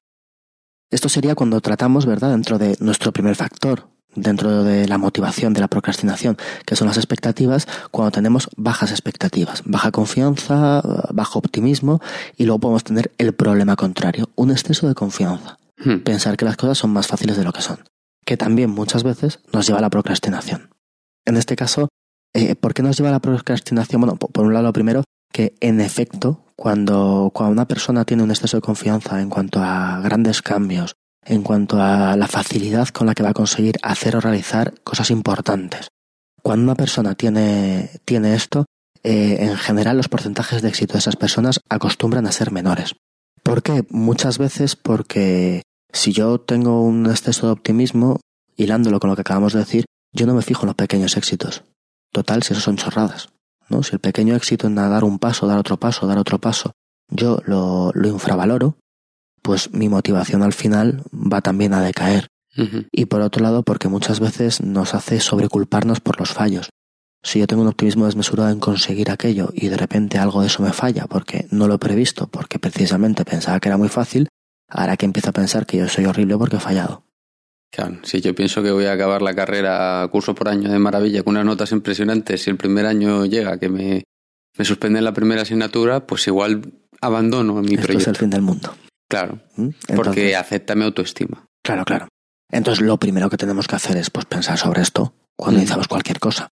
Esto 0.91 1.09
sería 1.09 1.35
cuando 1.35 1.59
tratamos, 1.61 2.05
¿verdad?, 2.05 2.31
dentro 2.31 2.57
de 2.57 2.77
nuestro 2.79 3.11
primer 3.11 3.35
factor, 3.35 3.87
dentro 4.15 4.63
de 4.63 4.87
la 4.87 4.97
motivación, 4.97 5.53
de 5.53 5.59
la 5.59 5.67
procrastinación, 5.67 6.37
que 6.65 6.75
son 6.77 6.87
las 6.87 6.95
expectativas, 6.97 7.67
cuando 7.91 8.11
tenemos 8.11 8.47
bajas 8.55 8.91
expectativas, 8.91 9.63
baja 9.65 9.91
confianza, 9.91 10.81
bajo 11.11 11.39
optimismo, 11.39 11.99
y 12.37 12.45
luego 12.45 12.59
podemos 12.59 12.83
tener 12.85 13.11
el 13.17 13.33
problema 13.33 13.75
contrario, 13.75 14.29
un 14.35 14.51
exceso 14.51 14.87
de 14.87 14.95
confianza, 14.95 15.57
Hmm. 15.83 15.97
pensar 16.03 16.37
que 16.37 16.45
las 16.45 16.55
cosas 16.55 16.77
son 16.77 16.91
más 16.91 17.07
fáciles 17.07 17.35
de 17.35 17.43
lo 17.43 17.51
que 17.51 17.61
son, 17.61 17.79
que 18.25 18.37
también 18.37 18.69
muchas 18.69 19.03
veces 19.03 19.39
nos 19.51 19.67
lleva 19.67 19.79
a 19.79 19.81
la 19.81 19.89
procrastinación. 19.89 20.69
En 21.25 21.35
este 21.35 21.57
caso, 21.57 21.89
eh, 22.33 22.55
¿por 22.55 22.73
qué 22.73 22.81
nos 22.83 22.95
lleva 22.95 23.09
a 23.09 23.11
la 23.13 23.19
procrastinación? 23.19 23.99
Bueno, 23.99 24.15
po- 24.15 24.29
por 24.29 24.45
un 24.45 24.53
lado, 24.53 24.67
lo 24.67 24.71
primero, 24.73 25.03
que 25.35 25.53
en 25.59 25.81
efecto, 25.81 26.45
cuando, 26.55 27.29
cuando 27.33 27.51
una 27.51 27.67
persona 27.67 28.05
tiene 28.05 28.23
un 28.23 28.31
exceso 28.31 28.55
de 28.55 28.61
confianza 28.61 29.19
en 29.19 29.29
cuanto 29.29 29.61
a 29.61 29.99
grandes 29.99 30.41
cambios, 30.41 30.95
en 31.25 31.43
cuanto 31.43 31.81
a 31.81 32.15
la 32.15 32.27
facilidad 32.29 32.87
con 32.87 33.05
la 33.05 33.13
que 33.13 33.23
va 33.23 33.31
a 33.31 33.33
conseguir 33.33 33.75
hacer 33.81 34.15
o 34.15 34.21
realizar 34.21 34.79
cosas 34.85 35.11
importantes, 35.11 35.89
cuando 36.41 36.63
una 36.63 36.75
persona 36.75 37.15
tiene, 37.15 37.89
tiene 38.05 38.33
esto, 38.33 38.63
eh, 39.03 39.39
en 39.41 39.57
general 39.57 39.97
los 39.97 40.07
porcentajes 40.07 40.61
de 40.61 40.69
éxito 40.69 40.93
de 40.93 40.99
esas 40.99 41.17
personas 41.17 41.59
acostumbran 41.67 42.27
a 42.27 42.31
ser 42.31 42.53
menores. 42.53 42.95
¿Por 43.43 43.61
qué? 43.61 43.85
Muchas 43.89 44.37
veces 44.37 44.77
porque 44.77 45.63
si 45.91 46.13
yo 46.13 46.39
tengo 46.39 46.81
un 46.81 47.07
exceso 47.07 47.47
de 47.47 47.51
optimismo, 47.51 48.21
hilándolo 48.55 49.01
con 49.01 49.09
lo 49.09 49.17
que 49.17 49.21
acabamos 49.23 49.51
de 49.51 49.59
decir, 49.59 49.83
yo 50.13 50.27
no 50.27 50.33
me 50.33 50.43
fijo 50.43 50.61
en 50.61 50.67
los 50.67 50.75
pequeños 50.77 51.17
éxitos. 51.17 51.65
Total, 52.13 52.41
si 52.41 52.53
eso 52.53 52.61
son 52.61 52.77
chorradas. 52.77 53.34
¿No? 53.69 53.83
Si 53.83 53.93
el 53.93 53.99
pequeño 53.99 54.35
éxito 54.35 54.67
en 54.67 54.75
dar 54.75 55.03
un 55.03 55.19
paso, 55.19 55.47
dar 55.47 55.59
otro 55.59 55.77
paso, 55.77 56.07
dar 56.07 56.17
otro 56.17 56.39
paso, 56.39 56.71
yo 57.09 57.39
lo, 57.45 57.91
lo 57.93 58.07
infravaloro, 58.07 58.77
pues 59.41 59.71
mi 59.73 59.89
motivación 59.89 60.41
al 60.41 60.53
final 60.53 61.03
va 61.13 61.41
también 61.41 61.73
a 61.73 61.81
decaer. 61.81 62.27
Y 62.91 63.05
por 63.05 63.19
otro 63.19 63.43
lado, 63.43 63.63
porque 63.63 63.89
muchas 63.89 64.21
veces 64.21 64.61
nos 64.61 64.95
hace 64.95 65.19
sobreculparnos 65.19 65.99
por 65.99 66.19
los 66.19 66.31
fallos. 66.31 66.69
Si 67.21 67.39
yo 67.39 67.47
tengo 67.47 67.63
un 67.63 67.67
optimismo 67.67 68.05
desmesurado 68.05 68.49
en 68.49 68.59
conseguir 68.59 69.11
aquello 69.11 69.49
y 69.53 69.67
de 69.67 69.75
repente 69.75 70.17
algo 70.17 70.41
de 70.41 70.47
eso 70.47 70.63
me 70.63 70.71
falla 70.71 71.05
porque 71.07 71.47
no 71.51 71.67
lo 71.67 71.75
he 71.75 71.79
previsto, 71.79 72.27
porque 72.27 72.59
precisamente 72.59 73.25
pensaba 73.25 73.59
que 73.59 73.67
era 73.67 73.77
muy 73.77 73.89
fácil, 73.89 74.29
ahora 74.69 74.95
que 74.95 75.05
empiezo 75.05 75.31
a 75.31 75.33
pensar 75.33 75.65
que 75.65 75.77
yo 75.77 75.87
soy 75.89 76.05
horrible 76.05 76.37
porque 76.37 76.57
he 76.57 76.59
fallado. 76.59 77.03
Claro, 77.71 77.97
si 78.03 78.21
yo 78.21 78.33
pienso 78.33 78.63
que 78.63 78.71
voy 78.71 78.85
a 78.85 78.93
acabar 78.93 79.21
la 79.21 79.35
carrera 79.35 80.07
curso 80.11 80.33
por 80.33 80.47
año 80.47 80.71
de 80.71 80.79
maravilla 80.79 81.23
con 81.23 81.33
unas 81.35 81.45
notas 81.45 81.71
impresionantes, 81.73 82.43
si 82.43 82.49
el 82.49 82.57
primer 82.57 82.85
año 82.85 83.25
llega 83.25 83.57
que 83.59 83.67
me, 83.69 84.03
me 84.57 84.65
suspenden 84.65 85.03
la 85.03 85.13
primera 85.13 85.41
asignatura, 85.41 86.07
pues 86.07 86.25
igual 86.27 86.61
abandono 87.01 87.55
mi 87.55 87.73
Esto 87.75 87.79
es 87.81 87.85
proyecto. 87.85 88.09
el 88.11 88.15
fin 88.15 88.29
del 88.29 88.41
mundo. 88.41 88.73
Claro, 89.09 89.39
¿Mm? 89.57 89.69
porque 89.95 90.35
acepta 90.35 90.73
mi 90.75 90.83
autoestima. 90.85 91.45
Claro, 91.63 91.83
claro. 91.83 92.07
Entonces 92.51 92.85
lo 92.85 92.97
primero 92.97 93.29
que 93.29 93.37
tenemos 93.37 93.67
que 93.67 93.75
hacer 93.75 93.97
es 93.97 94.09
pues 94.09 94.25
pensar 94.25 94.57
sobre 94.57 94.81
esto 94.81 95.13
cuando 95.35 95.57
Mm. 95.57 95.61
iniciamos 95.61 95.87
cualquier 95.87 96.19
cosa. 96.19 96.47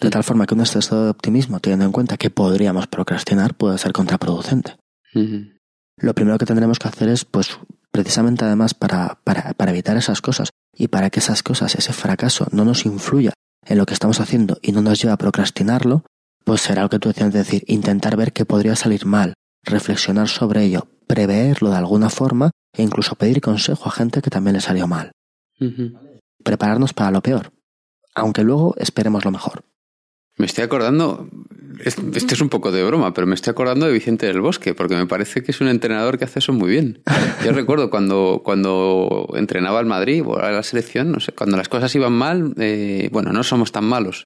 De 0.00 0.08
Mm. 0.08 0.10
tal 0.12 0.24
forma 0.24 0.46
que 0.46 0.54
un 0.54 0.60
exceso 0.60 1.04
de 1.04 1.10
optimismo, 1.10 1.58
teniendo 1.60 1.84
en 1.86 1.92
cuenta 1.92 2.16
que 2.16 2.30
podríamos 2.30 2.86
procrastinar, 2.86 3.54
puede 3.54 3.76
ser 3.78 3.92
contraproducente. 3.92 4.76
Lo 5.96 6.14
primero 6.14 6.38
que 6.38 6.46
tendremos 6.46 6.78
que 6.78 6.88
hacer 6.88 7.08
es, 7.08 7.24
pues, 7.24 7.58
precisamente 7.90 8.44
además 8.44 8.74
para, 8.74 9.20
para, 9.24 9.54
para 9.54 9.70
evitar 9.70 9.96
esas 9.96 10.20
cosas 10.20 10.50
y 10.74 10.88
para 10.88 11.10
que 11.10 11.20
esas 11.20 11.42
cosas, 11.42 11.74
ese 11.74 11.92
fracaso, 11.92 12.46
no 12.52 12.64
nos 12.64 12.86
influya 12.86 13.32
en 13.66 13.78
lo 13.78 13.86
que 13.86 13.94
estamos 13.94 14.20
haciendo 14.20 14.58
y 14.62 14.72
no 14.72 14.82
nos 14.82 15.00
lleve 15.00 15.12
a 15.12 15.18
procrastinarlo, 15.18 16.04
pues 16.44 16.62
será 16.62 16.82
lo 16.82 16.88
que 16.88 16.98
tú 16.98 17.08
decías, 17.08 17.32
decir, 17.32 17.64
intentar 17.66 18.16
ver 18.16 18.32
qué 18.32 18.44
podría 18.44 18.76
salir 18.76 19.06
mal, 19.06 19.34
reflexionar 19.64 20.28
sobre 20.28 20.64
ello, 20.64 20.88
preverlo 21.06 21.70
de 21.70 21.76
alguna 21.76 22.10
forma 22.10 22.50
e 22.72 22.82
incluso 22.82 23.16
pedir 23.16 23.40
consejo 23.40 23.88
a 23.88 23.92
gente 23.92 24.22
que 24.22 24.30
también 24.30 24.54
le 24.54 24.60
salió 24.60 24.86
mal. 24.86 25.12
Prepararnos 26.42 26.94
para 26.94 27.10
lo 27.10 27.20
peor, 27.20 27.52
aunque 28.14 28.42
luego 28.42 28.74
esperemos 28.78 29.24
lo 29.24 29.30
mejor. 29.30 29.64
Me 30.40 30.46
estoy 30.46 30.64
acordando, 30.64 31.28
es- 31.84 31.96
esto 32.14 32.34
es 32.34 32.40
un 32.40 32.48
poco 32.48 32.72
de 32.72 32.82
broma, 32.82 33.12
pero 33.12 33.26
me 33.26 33.34
estoy 33.34 33.50
acordando 33.50 33.84
de 33.86 33.92
Vicente 33.92 34.26
del 34.26 34.40
Bosque, 34.40 34.74
porque 34.74 34.96
me 34.96 35.06
parece 35.06 35.42
que 35.42 35.50
es 35.50 35.60
un 35.60 35.68
entrenador 35.68 36.18
que 36.18 36.24
hace 36.24 36.38
eso 36.38 36.52
muy 36.54 36.70
bien. 36.70 37.02
Yo 37.44 37.52
recuerdo 37.52 37.90
cuando, 37.90 38.40
cuando 38.42 39.28
entrenaba 39.36 39.78
al 39.78 39.86
Madrid 39.86 40.22
o 40.26 40.38
a 40.38 40.50
la 40.50 40.62
selección, 40.62 41.12
no 41.12 41.20
sé, 41.20 41.32
cuando 41.32 41.56
las 41.56 41.68
cosas 41.68 41.94
iban 41.94 42.12
mal, 42.14 42.54
eh, 42.58 43.08
bueno, 43.12 43.32
no 43.32 43.42
somos 43.44 43.70
tan 43.70 43.84
malos. 43.84 44.24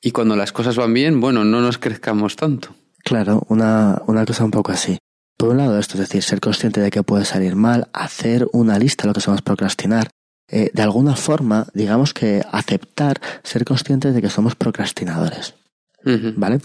Y 0.00 0.10
cuando 0.12 0.36
las 0.36 0.52
cosas 0.52 0.76
van 0.76 0.94
bien, 0.94 1.20
bueno, 1.20 1.44
no 1.44 1.60
nos 1.60 1.78
crezcamos 1.78 2.36
tanto. 2.36 2.74
Claro, 3.04 3.42
una, 3.48 4.00
una 4.06 4.24
cosa 4.24 4.44
un 4.44 4.50
poco 4.52 4.70
así. 4.72 4.98
Por 5.36 5.48
un 5.50 5.56
lado, 5.58 5.78
esto 5.78 5.94
es 5.94 6.00
decir, 6.00 6.22
ser 6.22 6.40
consciente 6.40 6.80
de 6.80 6.90
que 6.90 7.02
puede 7.02 7.24
salir 7.24 7.56
mal, 7.56 7.88
hacer 7.92 8.46
una 8.52 8.78
lista, 8.78 9.06
lo 9.08 9.12
que 9.12 9.20
somos 9.20 9.42
procrastinar. 9.42 10.08
Eh, 10.54 10.70
de 10.74 10.82
alguna 10.82 11.16
forma, 11.16 11.66
digamos 11.72 12.12
que 12.12 12.42
aceptar, 12.52 13.20
ser 13.42 13.64
conscientes 13.64 14.14
de 14.14 14.20
que 14.20 14.28
somos 14.30 14.54
procrastinadores. 14.54 15.54
¿Vale? 16.36 16.60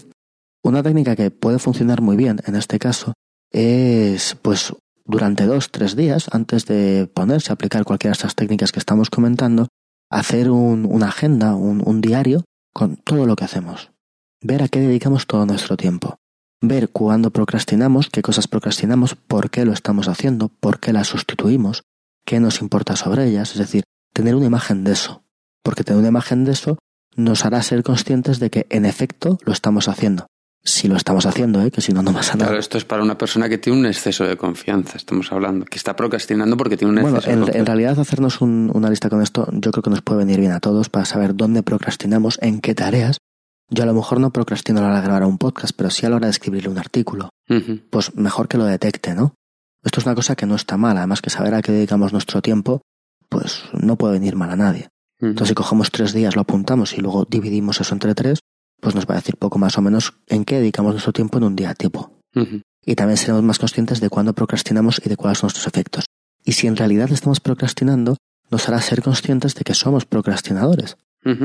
Una 0.62 0.82
técnica 0.82 1.16
que 1.16 1.30
puede 1.30 1.58
funcionar 1.58 2.02
muy 2.02 2.16
bien 2.16 2.40
en 2.46 2.54
este 2.54 2.78
caso 2.78 3.14
es, 3.50 4.36
pues, 4.42 4.74
durante 5.04 5.46
dos, 5.46 5.70
tres 5.70 5.96
días, 5.96 6.28
antes 6.32 6.66
de 6.66 7.08
ponerse 7.12 7.50
a 7.50 7.54
aplicar 7.54 7.84
cualquiera 7.84 8.12
de 8.12 8.18
estas 8.18 8.34
técnicas 8.34 8.72
que 8.72 8.78
estamos 8.78 9.08
comentando, 9.08 9.68
hacer 10.10 10.50
un- 10.50 10.84
una 10.84 11.08
agenda, 11.08 11.54
un, 11.54 11.82
un 11.86 12.00
diario 12.02 12.44
con 12.74 12.96
todo 12.96 13.24
lo 13.26 13.36
que 13.36 13.44
hacemos. 13.44 13.90
Ver 14.42 14.62
a 14.62 14.68
qué 14.68 14.80
dedicamos 14.80 15.26
todo 15.26 15.46
nuestro 15.46 15.76
tiempo. 15.78 16.16
Ver 16.60 16.90
cuándo 16.90 17.30
procrastinamos, 17.30 18.10
qué 18.10 18.20
cosas 18.20 18.48
procrastinamos, 18.48 19.14
por 19.14 19.48
qué 19.50 19.64
lo 19.64 19.72
estamos 19.72 20.08
haciendo, 20.08 20.48
por 20.60 20.78
qué 20.78 20.92
las 20.92 21.06
sustituimos, 21.08 21.84
qué 22.28 22.40
nos 22.40 22.60
importa 22.60 22.94
sobre 22.96 23.24
ellas. 23.26 23.52
Es 23.52 23.58
decir, 23.58 23.82
tener 24.12 24.34
una 24.34 24.46
imagen 24.46 24.84
de 24.84 24.92
eso. 24.92 25.22
Porque 25.64 25.82
tener 25.84 25.98
una 25.98 26.08
imagen 26.08 26.44
de 26.44 26.52
eso 26.52 26.78
nos 27.16 27.44
hará 27.44 27.62
ser 27.62 27.82
conscientes 27.82 28.38
de 28.38 28.50
que 28.50 28.66
en 28.70 28.84
efecto 28.84 29.38
lo 29.44 29.52
estamos 29.52 29.88
haciendo. 29.88 30.26
Si 30.64 30.88
lo 30.88 30.96
estamos 30.96 31.24
haciendo, 31.24 31.62
¿eh? 31.62 31.70
que 31.70 31.80
si 31.80 31.92
no, 31.92 32.02
no 32.02 32.12
pasa 32.12 32.34
nada. 32.34 32.46
Claro, 32.48 32.58
esto 32.60 32.76
es 32.78 32.84
para 32.84 33.02
una 33.02 33.16
persona 33.16 33.48
que 33.48 33.58
tiene 33.58 33.78
un 33.78 33.86
exceso 33.86 34.24
de 34.24 34.36
confianza, 34.36 34.96
estamos 34.96 35.32
hablando, 35.32 35.64
que 35.64 35.78
está 35.78 35.96
procrastinando 35.96 36.56
porque 36.56 36.76
tiene 36.76 36.92
un 36.94 37.00
Bueno, 37.00 37.16
exceso 37.18 37.30
de 37.30 37.34
en, 37.34 37.40
confianza. 37.40 37.58
en 37.60 37.66
realidad 37.66 37.98
hacernos 38.00 38.40
un- 38.40 38.70
una 38.74 38.90
lista 38.90 39.08
con 39.08 39.22
esto 39.22 39.48
yo 39.52 39.70
creo 39.70 39.82
que 39.82 39.90
nos 39.90 40.02
puede 40.02 40.18
venir 40.24 40.38
bien 40.40 40.52
a 40.52 40.60
todos 40.60 40.90
para 40.90 41.04
saber 41.06 41.34
dónde 41.34 41.62
procrastinamos, 41.62 42.38
en 42.42 42.60
qué 42.60 42.74
tareas. 42.74 43.16
Yo 43.70 43.82
a 43.84 43.86
lo 43.86 43.94
mejor 43.94 44.20
no 44.20 44.30
procrastino 44.32 44.80
a 44.80 44.82
la 44.82 44.88
hora 44.88 44.96
de 45.00 45.04
grabar 45.04 45.24
un 45.24 45.38
podcast, 45.38 45.74
pero 45.76 45.90
sí 45.90 46.04
a 46.06 46.10
la 46.10 46.16
hora 46.16 46.26
de 46.26 46.32
escribirle 46.32 46.68
un 46.70 46.78
artículo. 46.78 47.30
Pues 47.90 48.14
mejor 48.16 48.48
que 48.48 48.58
lo 48.58 48.64
detecte, 48.64 49.14
¿no? 49.14 49.34
Esto 49.88 50.00
es 50.00 50.06
una 50.06 50.14
cosa 50.14 50.36
que 50.36 50.44
no 50.44 50.54
está 50.54 50.76
mal, 50.76 50.98
además 50.98 51.22
que 51.22 51.30
saber 51.30 51.54
a 51.54 51.62
qué 51.62 51.72
dedicamos 51.72 52.12
nuestro 52.12 52.42
tiempo, 52.42 52.82
pues 53.30 53.62
no 53.72 53.96
puede 53.96 54.12
venir 54.12 54.36
mal 54.36 54.50
a 54.50 54.56
nadie. 54.56 54.90
Entonces 55.18 55.48
si 55.48 55.54
cogemos 55.54 55.90
tres 55.90 56.12
días, 56.12 56.36
lo 56.36 56.42
apuntamos 56.42 56.92
y 56.92 57.00
luego 57.00 57.24
dividimos 57.24 57.80
eso 57.80 57.94
entre 57.94 58.14
tres, 58.14 58.40
pues 58.82 58.94
nos 58.94 59.06
va 59.06 59.14
a 59.14 59.16
decir 59.16 59.38
poco 59.38 59.58
más 59.58 59.78
o 59.78 59.80
menos 59.80 60.12
en 60.26 60.44
qué 60.44 60.56
dedicamos 60.56 60.92
nuestro 60.92 61.14
tiempo 61.14 61.38
en 61.38 61.44
un 61.44 61.56
día 61.56 61.72
tipo. 61.72 62.20
Y 62.84 62.96
también 62.96 63.16
seremos 63.16 63.42
más 63.42 63.58
conscientes 63.58 64.02
de 64.02 64.10
cuándo 64.10 64.34
procrastinamos 64.34 65.00
y 65.02 65.08
de 65.08 65.16
cuáles 65.16 65.38
son 65.38 65.46
nuestros 65.46 65.66
efectos. 65.66 66.04
Y 66.44 66.52
si 66.52 66.66
en 66.66 66.76
realidad 66.76 67.10
estamos 67.10 67.40
procrastinando, 67.40 68.18
nos 68.50 68.68
hará 68.68 68.82
ser 68.82 69.02
conscientes 69.02 69.54
de 69.54 69.64
que 69.64 69.72
somos 69.72 70.04
procrastinadores. 70.04 70.98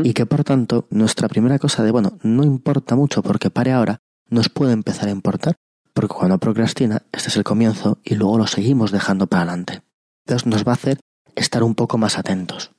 Y 0.04 0.14
que 0.14 0.26
por 0.26 0.44
tanto, 0.44 0.86
nuestra 0.90 1.30
primera 1.30 1.60
cosa 1.60 1.82
de, 1.82 1.92
bueno, 1.92 2.18
no 2.24 2.44
importa 2.44 2.98
mucho 2.98 3.24
porque 3.24 3.50
pare 3.50 3.72
ahora, 3.72 4.00
nos 4.30 4.50
puede 4.50 4.74
empezar 4.74 5.08
a 5.08 5.12
importar. 5.12 5.56
Porque 5.94 6.14
cuando 6.14 6.38
procrastina, 6.40 7.04
este 7.12 7.30
es 7.30 7.38
el 7.38 7.44
comienzo 7.44 8.00
y 8.04 8.16
luego 8.16 8.38
lo 8.38 8.48
seguimos 8.48 8.92
dejando 8.92 9.28
para 9.28 9.44
adelante. 9.44 9.84
Entonces 10.26 10.48
nos 10.48 10.66
va 10.66 10.72
a 10.72 10.76
hacer 10.76 11.00
estar 11.36 11.64
un 11.64 11.76
poco 11.76 11.98
más 11.98 12.18
atentos. 12.18 12.72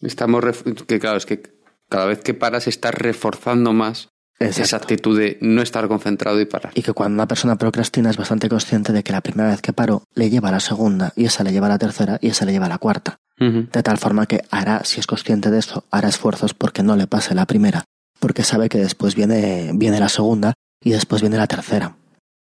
Estamos 0.00 0.44
que 0.86 0.98
claro, 0.98 1.16
es 1.16 1.26
que 1.26 1.42
cada 1.88 2.06
vez 2.06 2.20
que 2.22 2.34
paras 2.34 2.66
estás 2.66 2.94
reforzando 2.94 3.72
más 3.72 4.08
esa 4.38 4.76
actitud 4.76 5.18
de 5.18 5.38
no 5.40 5.62
estar 5.62 5.88
concentrado 5.88 6.40
y 6.40 6.44
parar. 6.44 6.72
Y 6.74 6.82
que 6.82 6.92
cuando 6.92 7.14
una 7.14 7.26
persona 7.26 7.56
procrastina 7.56 8.10
es 8.10 8.16
bastante 8.16 8.48
consciente 8.48 8.92
de 8.92 9.02
que 9.02 9.12
la 9.12 9.20
primera 9.20 9.50
vez 9.50 9.60
que 9.60 9.72
paró 9.72 10.04
le 10.14 10.30
lleva 10.30 10.50
a 10.50 10.52
la 10.52 10.60
segunda, 10.60 11.12
y 11.16 11.24
esa 11.24 11.42
le 11.42 11.52
lleva 11.52 11.66
a 11.66 11.70
la 11.70 11.78
tercera, 11.78 12.18
y 12.20 12.28
esa 12.28 12.44
le 12.44 12.52
lleva 12.52 12.66
a 12.66 12.68
la 12.68 12.78
cuarta. 12.78 13.18
De 13.40 13.82
tal 13.84 13.98
forma 13.98 14.26
que 14.26 14.42
hará, 14.50 14.82
si 14.84 14.98
es 14.98 15.06
consciente 15.06 15.50
de 15.50 15.60
eso, 15.60 15.84
hará 15.92 16.08
esfuerzos 16.08 16.54
porque 16.54 16.82
no 16.82 16.96
le 16.96 17.06
pase 17.06 17.36
la 17.36 17.46
primera, 17.46 17.84
porque 18.18 18.42
sabe 18.42 18.68
que 18.68 18.78
después 18.78 19.14
viene, 19.14 19.70
viene 19.74 20.00
la 20.00 20.08
segunda 20.08 20.54
y 20.82 20.90
después 20.90 21.20
viene 21.20 21.36
la 21.36 21.46
tercera. 21.46 21.97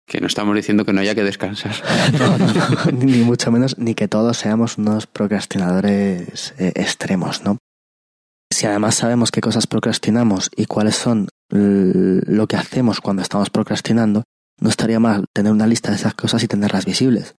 Que 0.07 0.21
no 0.21 0.27
estamos 0.27 0.55
diciendo 0.55 0.85
que 0.85 0.93
no 0.93 1.01
haya 1.01 1.15
que 1.15 1.25
descansar. 1.25 1.75
No, 2.19 2.39
no, 2.39 2.93
ni 2.93 3.23
mucho 3.23 3.51
menos, 3.51 3.79
ni 3.79 3.95
que 3.95 4.09
todos 4.09 4.37
seamos 4.37 4.79
unos 4.79 5.07
procrastinadores 5.07 6.55
eh, 6.59 6.73
extremos, 6.75 7.43
¿no? 7.45 7.59
Si 8.51 8.67
además 8.67 8.97
sabemos 8.97 9.31
qué 9.31 9.41
cosas 9.41 9.67
procrastinamos 9.67 10.51
y 10.55 10.67
cuáles 10.67 10.97
son 10.97 11.29
lo 11.51 12.47
que 12.47 12.57
hacemos 12.57 13.01
cuando 13.01 13.23
estamos 13.23 13.51
procrastinando, 13.51 14.25
no 14.59 14.69
estaría 14.69 15.01
mal 15.01 15.27
tener 15.35 15.53
una 15.53 15.67
lista 15.67 15.91
de 15.91 15.97
esas 15.97 16.15
cosas 16.15 16.43
y 16.43 16.49
tenerlas 16.49 16.87
visibles, 16.87 17.35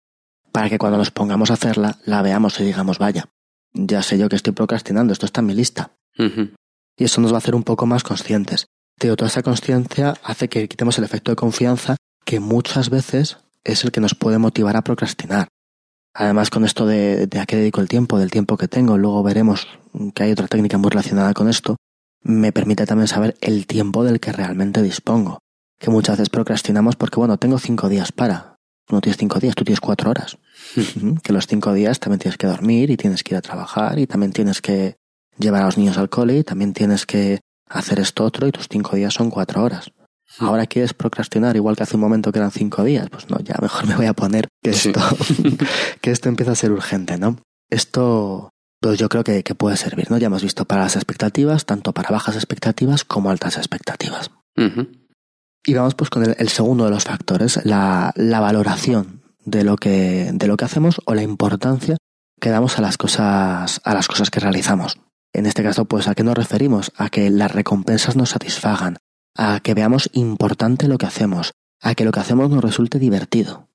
para 0.53 0.69
que 0.69 0.79
cuando 0.79 0.99
nos 0.99 1.11
pongamos 1.11 1.51
a 1.51 1.55
hacerla, 1.55 1.99
la 2.05 2.21
veamos 2.23 2.59
y 2.61 2.65
digamos, 2.65 2.99
vaya, 2.99 3.29
ya 3.73 4.03
sé 4.03 4.19
yo 4.19 4.29
que 4.29 4.37
estoy 4.37 4.53
procrastinando, 4.53 5.13
esto 5.13 5.27
está 5.27 5.41
en 5.41 5.47
mi 5.47 5.55
lista. 5.55 5.93
Y 6.19 7.05
eso 7.05 7.21
nos 7.21 7.33
va 7.33 7.37
a 7.37 7.39
hacer 7.39 7.55
un 7.55 7.63
poco 7.63 7.87
más 7.87 8.03
conscientes. 8.03 8.67
Tío, 8.99 9.17
toda 9.17 9.29
esa 9.29 9.43
conciencia 9.43 10.15
hace 10.23 10.49
que 10.49 10.69
quitemos 10.69 10.99
el 10.99 11.05
efecto 11.05 11.33
de 11.33 11.37
confianza 11.37 11.97
que 12.25 12.41
muchas 12.41 12.91
veces 12.91 13.39
es 13.65 13.85
el 13.85 13.93
que 13.93 14.01
nos 14.01 14.15
puede 14.15 14.39
motivar 14.39 14.77
a 14.77 14.83
procrastinar. 14.83 15.49
Además, 16.15 16.51
con 16.51 16.65
esto 16.65 16.87
de, 16.87 17.27
de 17.27 17.41
a 17.41 17.47
qué 17.47 17.57
dedico 17.57 17.81
el 17.81 17.89
tiempo, 17.89 18.19
del 18.19 18.31
tiempo 18.31 18.57
que 18.57 18.69
tengo, 18.69 18.99
luego 18.99 19.23
veremos 19.23 19.67
que 20.15 20.23
hay 20.23 20.33
otra 20.33 20.49
técnica 20.49 20.79
muy 20.79 20.91
relacionada 20.91 21.33
con 21.33 21.49
esto, 21.49 21.77
me 22.23 22.53
permite 22.53 22.87
también 22.87 23.09
saber 23.09 23.37
el 23.41 23.67
tiempo 23.67 24.05
del 24.05 24.21
que 24.21 24.33
realmente 24.33 24.83
dispongo. 24.83 25.39
Que 25.79 25.91
muchas 25.91 26.17
veces 26.17 26.29
procrastinamos 26.29 26.97
porque, 26.97 27.19
bueno, 27.19 27.39
tengo 27.39 27.59
cinco 27.59 27.89
días 27.89 28.13
para. 28.13 28.57
No 28.91 29.01
tienes 29.01 29.17
cinco 29.17 29.39
días, 29.41 29.55
tú 29.55 29.65
tienes 29.65 29.81
cuatro 29.81 30.11
horas. 30.11 30.39
que 31.23 31.33
los 31.33 31.47
cinco 31.47 31.73
días 31.73 31.99
también 31.99 32.21
tienes 32.21 32.39
que 32.39 32.47
dormir 32.47 32.91
y 32.91 32.97
tienes 32.97 33.23
que 33.23 33.35
ir 33.35 33.39
a 33.39 33.43
trabajar 33.43 33.99
y 33.99 34.07
también 34.07 34.33
tienes 34.33 34.61
que 34.61 34.97
llevar 35.39 35.63
a 35.63 35.67
los 35.67 35.79
niños 35.79 35.99
al 35.99 36.11
cole 36.11 36.39
y 36.39 36.45
también 36.45 36.73
tienes 36.73 37.07
que 37.07 37.41
hacer 37.69 37.99
esto 38.01 38.25
otro 38.25 38.47
y 38.47 38.53
tus 38.53 38.69
cinco 38.69 38.97
días 38.97 39.15
son 39.15 39.31
cuatro 39.31 39.63
horas. 39.63 39.91
Ahora 40.39 40.67
quieres 40.67 40.95
procrastinar 40.95 41.57
igual 41.57 41.77
que 41.77 41.83
hace 41.83 41.97
un 41.97 42.01
momento 42.01 42.33
que 42.33 42.39
eran 42.39 42.51
cinco 42.51 42.85
días. 42.85 43.09
Pues 43.11 43.29
no, 43.29 43.39
ya 43.41 43.57
mejor 43.61 43.87
me 43.87 43.97
voy 43.97 44.07
a 44.07 44.15
poner 44.15 44.49
que 44.63 44.71
esto, 44.71 45.01
que 46.01 46.11
esto 46.11 46.29
empieza 46.29 46.53
a 46.53 46.57
ser 46.57 46.73
urgente, 46.73 47.19
¿no? 47.19 47.39
Esto, 47.71 48.51
pues 48.81 48.99
yo 48.99 49.09
creo 49.09 49.25
que, 49.25 49.43
que, 49.43 49.55
puede 49.55 49.77
servir, 49.77 50.11
¿no? 50.11 50.19
Ya 50.19 50.27
hemos 50.27 50.43
visto 50.43 50.65
para 50.65 50.83
las 50.83 50.97
expectativas, 50.97 51.67
tanto 51.67 51.93
para 51.93 52.11
bajas 52.11 52.37
expectativas 52.37 53.05
como 53.05 53.31
altas 53.31 53.57
expectativas. 53.57 54.31
Y 55.65 55.75
vamos 55.75 55.95
pues 55.95 56.11
con 56.11 56.25
el, 56.25 56.37
el, 56.39 56.49
segundo 56.49 56.85
de 56.85 56.91
los 56.91 57.05
factores, 57.05 57.65
la, 57.65 58.13
la 58.17 58.41
valoración 58.41 59.23
de 59.45 59.65
lo 59.65 59.77
que, 59.77 60.31
de 60.33 60.47
lo 60.47 60.57
que 60.57 60.65
hacemos 60.65 61.01
o 61.05 61.15
la 61.15 61.23
importancia 61.23 61.97
que 62.41 62.51
damos 62.51 62.79
a 62.79 62.83
las 62.83 62.97
cosas, 62.97 63.81
a 63.85 63.95
las 63.95 64.09
cosas 64.09 64.31
que 64.31 64.41
realizamos. 64.41 64.99
En 65.33 65.47
este 65.47 65.63
caso, 65.63 65.87
pues, 65.87 66.09
¿a 66.09 66.15
qué 66.15 66.25
nos 66.25 66.37
referimos? 66.37 66.93
A 66.97 67.09
que 67.09 67.31
las 67.31 67.53
recompensas 67.53 68.17
nos 68.17 68.31
satisfagan, 68.31 68.99
a 69.37 69.61
que 69.61 69.75
veamos 69.75 70.11
importante 70.13 70.89
lo 70.89 70.99
que 70.99 71.07
hacemos, 71.07 71.53
a 71.81 71.95
que 71.95 72.05
lo 72.05 72.13
que 72.13 72.21
hacemos 72.21 72.51
nos 72.51 72.63
resulte 72.63 72.99
divertido. 72.99 73.69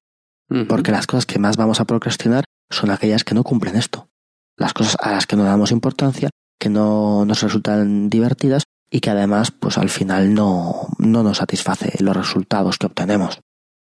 Porque 0.69 0.93
las 0.93 1.07
cosas 1.07 1.25
que 1.25 1.39
más 1.39 1.57
vamos 1.57 1.81
a 1.81 1.85
procrastinar 1.85 2.45
son 2.69 2.89
aquellas 2.89 3.25
que 3.25 3.35
no 3.35 3.43
cumplen 3.43 3.75
esto. 3.75 4.07
Las 4.55 4.73
cosas 4.73 4.95
a 5.01 5.11
las 5.11 5.27
que 5.27 5.35
no 5.35 5.43
damos 5.43 5.71
importancia, 5.71 6.29
que 6.57 6.69
no 6.69 7.25
nos 7.25 7.43
resultan 7.43 8.09
divertidas 8.09 8.63
y 8.89 9.01
que 9.01 9.09
además, 9.09 9.51
pues 9.51 9.77
al 9.77 9.89
final 9.89 10.33
no, 10.33 10.87
no 10.99 11.21
nos 11.21 11.37
satisface 11.37 12.01
los 12.01 12.15
resultados 12.15 12.77
que 12.77 12.85
obtenemos. 12.85 13.39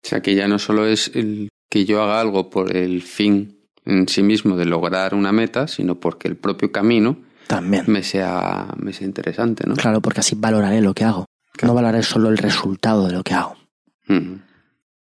O 0.03 0.07
sea 0.07 0.21
que 0.21 0.35
ya 0.35 0.47
no 0.47 0.59
solo 0.59 0.85
es 0.85 1.11
el 1.15 1.49
que 1.69 1.85
yo 1.85 2.03
haga 2.03 2.19
algo 2.19 2.51
por 2.51 2.75
el 2.75 3.01
fin 3.01 3.61
en 3.85 4.07
sí 4.07 4.21
mismo 4.21 4.55
de 4.55 4.65
lograr 4.65 5.15
una 5.15 5.31
meta, 5.31 5.67
sino 5.67 5.99
porque 5.99 6.27
el 6.27 6.35
propio 6.35 6.71
camino 6.71 7.17
también 7.47 7.85
me 7.87 8.03
sea, 8.03 8.67
me 8.77 8.93
sea 8.93 9.07
interesante, 9.07 9.67
¿no? 9.67 9.75
Claro, 9.75 10.01
porque 10.01 10.21
así 10.21 10.35
valoraré 10.37 10.81
lo 10.81 10.93
que 10.93 11.03
hago. 11.03 11.25
Claro. 11.53 11.67
No 11.67 11.75
valoraré 11.75 12.03
solo 12.03 12.29
el 12.29 12.37
resultado 12.37 13.07
de 13.07 13.13
lo 13.13 13.23
que 13.23 13.33
hago. 13.33 13.55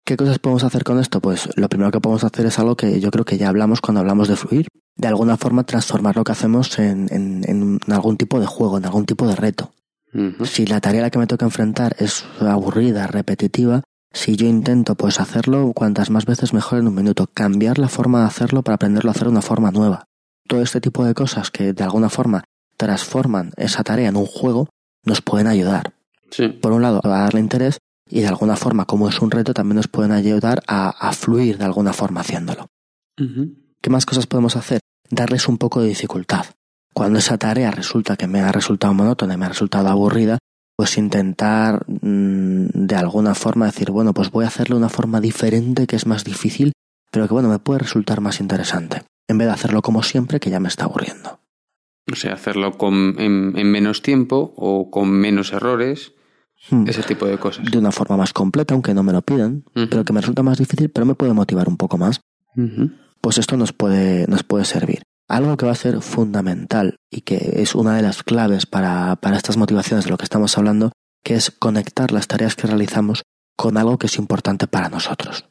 ¿Qué 0.04 0.16
cosas 0.16 0.38
podemos 0.38 0.64
hacer 0.64 0.84
con 0.84 0.98
esto? 1.00 1.20
Pues 1.20 1.48
lo 1.56 1.68
primero 1.68 1.90
que 1.90 2.00
podemos 2.00 2.24
hacer 2.24 2.46
es 2.46 2.58
algo 2.58 2.76
que 2.76 3.00
yo 3.00 3.10
creo 3.10 3.24
que 3.24 3.38
ya 3.38 3.48
hablamos 3.48 3.80
cuando 3.80 4.00
hablamos 4.00 4.28
de 4.28 4.36
fluir. 4.36 4.68
De 4.94 5.08
alguna 5.08 5.36
forma 5.36 5.64
transformar 5.64 6.16
lo 6.16 6.24
que 6.24 6.32
hacemos 6.32 6.78
en, 6.78 7.08
en, 7.10 7.42
en 7.46 7.92
algún 7.92 8.16
tipo 8.16 8.40
de 8.40 8.46
juego, 8.46 8.78
en 8.78 8.84
algún 8.86 9.04
tipo 9.04 9.26
de 9.26 9.36
reto. 9.36 9.72
Uh 10.14 10.18
-huh. 10.18 10.46
Si 10.46 10.64
la 10.64 10.80
tarea 10.80 11.00
a 11.00 11.04
la 11.04 11.10
que 11.10 11.18
me 11.18 11.26
toca 11.26 11.44
enfrentar 11.44 11.96
es 11.98 12.24
aburrida, 12.40 13.06
repetitiva, 13.06 13.82
si 14.12 14.36
yo 14.36 14.46
intento 14.46 14.94
pues 14.94 15.20
hacerlo 15.20 15.72
cuantas 15.74 16.08
más 16.08 16.24
veces 16.24 16.54
mejor 16.54 16.78
en 16.78 16.88
un 16.88 16.94
minuto, 16.94 17.26
cambiar 17.34 17.78
la 17.78 17.88
forma 17.88 18.20
de 18.20 18.26
hacerlo 18.26 18.62
para 18.62 18.76
aprenderlo 18.76 19.10
a 19.10 19.12
hacer 19.12 19.24
de 19.24 19.32
una 19.32 19.42
forma 19.42 19.70
nueva. 19.72 20.04
Todo 20.48 20.62
este 20.62 20.80
tipo 20.80 21.04
de 21.04 21.12
cosas 21.12 21.50
que 21.50 21.72
de 21.74 21.84
alguna 21.84 22.08
forma 22.08 22.44
transforman 22.78 23.52
esa 23.56 23.82
tarea 23.82 24.08
en 24.08 24.16
un 24.16 24.26
juego 24.26 24.68
nos 25.04 25.20
pueden 25.20 25.48
ayudar. 25.48 25.92
Sí. 26.30 26.48
Por 26.48 26.72
un 26.72 26.82
lado, 26.82 27.00
a 27.04 27.08
darle 27.08 27.40
interés 27.40 27.78
y 28.08 28.20
de 28.20 28.28
alguna 28.28 28.56
forma, 28.56 28.84
como 28.84 29.08
es 29.08 29.20
un 29.20 29.30
reto, 29.30 29.54
también 29.54 29.76
nos 29.76 29.88
pueden 29.88 30.12
ayudar 30.12 30.62
a, 30.66 30.90
a 30.90 31.12
fluir 31.12 31.58
de 31.58 31.64
alguna 31.64 31.92
forma 31.92 32.20
haciéndolo. 32.20 32.66
Uh 33.18 33.24
-huh. 33.24 33.54
¿Qué 33.80 33.90
más 33.90 34.06
cosas 34.06 34.26
podemos 34.26 34.56
hacer? 34.56 34.80
Darles 35.10 35.48
un 35.48 35.58
poco 35.58 35.80
de 35.80 35.88
dificultad. 35.88 36.46
Cuando 36.92 37.18
esa 37.18 37.36
tarea 37.38 37.70
resulta 37.70 38.16
que 38.16 38.26
me 38.26 38.40
ha 38.40 38.52
resultado 38.52 38.94
monótona 38.94 39.34
y 39.34 39.36
me 39.36 39.46
ha 39.46 39.50
resultado 39.50 39.88
aburrida, 39.88 40.38
pues 40.76 40.98
intentar 40.98 41.84
mmm, 41.86 42.66
de 42.72 42.96
alguna 42.96 43.34
forma 43.34 43.66
decir, 43.66 43.90
bueno, 43.90 44.12
pues 44.12 44.30
voy 44.30 44.44
a 44.44 44.48
hacerlo 44.48 44.76
de 44.76 44.80
una 44.80 44.88
forma 44.88 45.20
diferente 45.20 45.86
que 45.86 45.96
es 45.96 46.06
más 46.06 46.24
difícil, 46.24 46.72
pero 47.10 47.26
que 47.26 47.34
bueno, 47.34 47.48
me 47.48 47.58
puede 47.58 47.80
resultar 47.80 48.20
más 48.20 48.40
interesante, 48.40 49.02
en 49.28 49.38
vez 49.38 49.46
de 49.48 49.54
hacerlo 49.54 49.80
como 49.82 50.02
siempre 50.02 50.40
que 50.40 50.50
ya 50.50 50.60
me 50.60 50.68
está 50.68 50.84
aburriendo. 50.84 51.38
O 52.12 52.14
sea, 52.14 52.34
hacerlo 52.34 52.76
con, 52.78 53.16
en, 53.18 53.54
en 53.56 53.70
menos 53.70 54.02
tiempo 54.02 54.54
o 54.56 54.90
con 54.90 55.10
menos 55.10 55.52
errores, 55.52 56.12
Hmm. 56.70 56.84
ese 56.88 57.02
tipo 57.02 57.26
de 57.26 57.38
cosas. 57.38 57.70
De 57.70 57.78
una 57.78 57.92
forma 57.92 58.16
más 58.16 58.32
completa, 58.32 58.74
aunque 58.74 58.94
no 58.94 59.02
me 59.02 59.12
lo 59.12 59.22
pidan, 59.22 59.64
Uh 59.74 59.80
-huh. 59.82 59.88
pero 59.88 60.04
que 60.04 60.12
me 60.12 60.20
resulta 60.20 60.42
más 60.42 60.58
difícil, 60.58 60.90
pero 60.90 61.06
me 61.06 61.14
puede 61.14 61.32
motivar 61.32 61.68
un 61.68 61.76
poco 61.76 61.96
más. 61.98 62.20
Uh 62.56 62.60
-huh. 62.62 62.92
Pues 63.20 63.38
esto 63.38 63.56
nos 63.56 63.72
puede, 63.72 64.26
nos 64.26 64.42
puede 64.42 64.64
servir. 64.64 65.02
Algo 65.28 65.56
que 65.56 65.66
va 65.66 65.72
a 65.72 65.76
ser 65.76 66.00
fundamental 66.02 66.96
y 67.10 67.22
que 67.22 67.54
es 67.62 67.74
una 67.74 67.96
de 67.96 68.02
las 68.02 68.22
claves 68.22 68.66
para, 68.66 69.16
para 69.16 69.36
estas 69.36 69.56
motivaciones 69.56 70.04
de 70.04 70.10
lo 70.10 70.16
que 70.18 70.24
estamos 70.24 70.56
hablando, 70.56 70.92
que 71.24 71.34
es 71.34 71.50
conectar 71.50 72.12
las 72.12 72.26
tareas 72.28 72.54
que 72.54 72.66
realizamos 72.68 73.22
con 73.56 73.76
algo 73.76 73.98
que 73.98 74.06
es 74.06 74.16
importante 74.18 74.66
para 74.68 74.88
nosotros. 74.88 75.48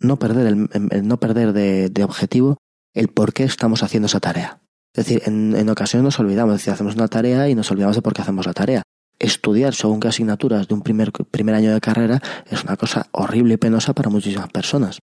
No 0.00 0.18
perder, 0.18 0.46
el, 0.46 0.68
el 0.90 1.06
no 1.06 1.18
perder 1.18 1.52
de, 1.52 1.90
de, 1.90 2.04
objetivo 2.04 2.56
el 2.94 3.08
por 3.08 3.32
qué 3.32 3.44
estamos 3.44 3.82
haciendo 3.82 4.06
esa 4.06 4.18
tarea. 4.20 4.60
Es 4.94 5.04
decir, 5.06 5.22
en, 5.26 5.54
en 5.54 5.68
ocasiones 5.68 6.04
nos 6.04 6.18
olvidamos, 6.18 6.54
es 6.54 6.60
decir, 6.60 6.72
hacemos 6.72 6.94
una 6.96 7.06
tarea 7.08 7.48
y 7.48 7.54
nos 7.54 7.70
olvidamos 7.70 7.94
de 7.96 8.02
por 8.02 8.14
qué 8.14 8.22
hacemos 8.22 8.46
la 8.46 8.52
tarea. 8.54 8.82
Estudiar 9.18 9.74
según 9.74 10.00
qué 10.00 10.08
asignaturas 10.08 10.68
de 10.68 10.74
un 10.74 10.82
primer, 10.82 11.10
primer 11.12 11.54
año 11.54 11.72
de 11.72 11.80
carrera 11.80 12.22
es 12.50 12.62
una 12.62 12.76
cosa 12.76 13.08
horrible 13.12 13.54
y 13.54 13.56
penosa 13.56 13.92
para 13.92 14.10
muchísimas 14.10 14.48
personas. 14.50 15.00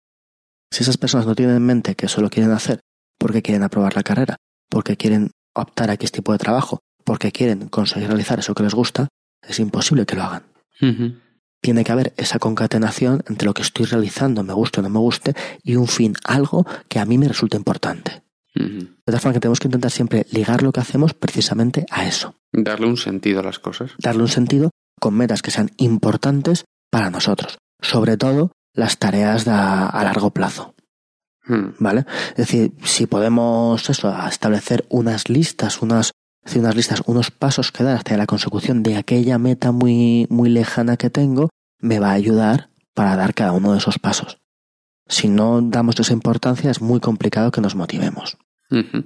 Si 0.72 0.82
esas 0.82 0.96
personas 0.96 1.26
no 1.26 1.34
tienen 1.34 1.56
en 1.56 1.66
mente 1.66 1.94
que 1.94 2.06
eso 2.06 2.20
lo 2.20 2.30
quieren 2.30 2.52
hacer 2.52 2.80
porque 3.18 3.42
quieren 3.42 3.62
aprobar 3.62 3.94
la 3.96 4.02
carrera, 4.02 4.36
porque 4.68 4.96
quieren 4.96 5.30
optar 5.54 5.90
a 5.90 5.94
X 5.94 6.10
tipo 6.12 6.32
de 6.32 6.38
trabajo, 6.38 6.80
porque 7.04 7.32
quieren 7.32 7.68
conseguir 7.68 8.08
realizar 8.08 8.38
eso 8.38 8.54
que 8.54 8.62
les 8.62 8.74
gusta, 8.74 9.08
es 9.46 9.58
imposible 9.58 10.06
que 10.06 10.16
lo 10.16 10.22
hagan. 10.22 10.44
Uh 10.80 10.86
-huh. 10.86 11.20
Tiene 11.60 11.84
que 11.84 11.92
haber 11.92 12.14
esa 12.16 12.38
concatenación 12.38 13.22
entre 13.28 13.46
lo 13.46 13.54
que 13.54 13.62
estoy 13.62 13.86
realizando, 13.86 14.42
me 14.42 14.54
guste 14.54 14.80
o 14.80 14.82
no 14.82 14.88
me 14.88 14.98
guste, 14.98 15.34
y 15.62 15.76
un 15.76 15.88
fin, 15.88 16.14
algo 16.24 16.66
que 16.88 16.98
a 16.98 17.04
mí 17.04 17.18
me 17.18 17.28
resulte 17.28 17.56
importante. 17.56 18.22
Uh 18.56 18.62
-huh. 18.62 18.88
De 19.06 19.12
tal 19.12 19.20
forma 19.20 19.34
que 19.34 19.40
tenemos 19.40 19.60
que 19.60 19.68
intentar 19.68 19.90
siempre 19.90 20.26
ligar 20.32 20.62
lo 20.62 20.72
que 20.72 20.80
hacemos 20.80 21.12
precisamente 21.14 21.84
a 21.90 22.06
eso. 22.06 22.34
Darle 22.52 22.86
un 22.86 22.96
sentido 22.96 23.40
a 23.40 23.42
las 23.42 23.58
cosas. 23.58 23.92
Darle 23.98 24.22
un 24.22 24.28
sentido 24.28 24.70
con 25.00 25.14
metas 25.14 25.42
que 25.42 25.50
sean 25.50 25.70
importantes 25.76 26.64
para 26.90 27.10
nosotros. 27.10 27.58
Sobre 27.80 28.16
todo 28.16 28.52
las 28.74 28.98
tareas 28.98 29.44
de 29.44 29.52
a, 29.52 29.86
a 29.86 30.04
largo 30.04 30.30
plazo. 30.30 30.74
Hmm. 31.46 31.70
¿Vale? 31.78 32.04
Es 32.30 32.36
decir, 32.36 32.72
si 32.84 33.06
podemos 33.06 33.88
eso, 33.88 34.14
establecer 34.28 34.86
unas 34.88 35.28
listas, 35.28 35.82
unas, 35.82 36.12
decir, 36.44 36.60
unas 36.60 36.76
listas, 36.76 37.02
unos 37.06 37.30
pasos 37.30 37.72
que 37.72 37.82
dar 37.84 37.96
hacia 37.96 38.16
la 38.16 38.26
consecución 38.26 38.82
de 38.82 38.96
aquella 38.96 39.38
meta 39.38 39.72
muy, 39.72 40.26
muy 40.30 40.48
lejana 40.48 40.96
que 40.96 41.10
tengo, 41.10 41.48
me 41.80 41.98
va 41.98 42.10
a 42.10 42.14
ayudar 42.14 42.70
para 42.94 43.16
dar 43.16 43.34
cada 43.34 43.52
uno 43.52 43.72
de 43.72 43.78
esos 43.78 43.98
pasos. 43.98 44.38
Si 45.08 45.28
no 45.28 45.60
damos 45.60 45.98
esa 45.98 46.12
importancia, 46.12 46.70
es 46.70 46.80
muy 46.80 47.00
complicado 47.00 47.50
que 47.50 47.60
nos 47.60 47.74
motivemos. 47.74 48.36
Uh 48.70 48.76
-huh. 48.76 49.04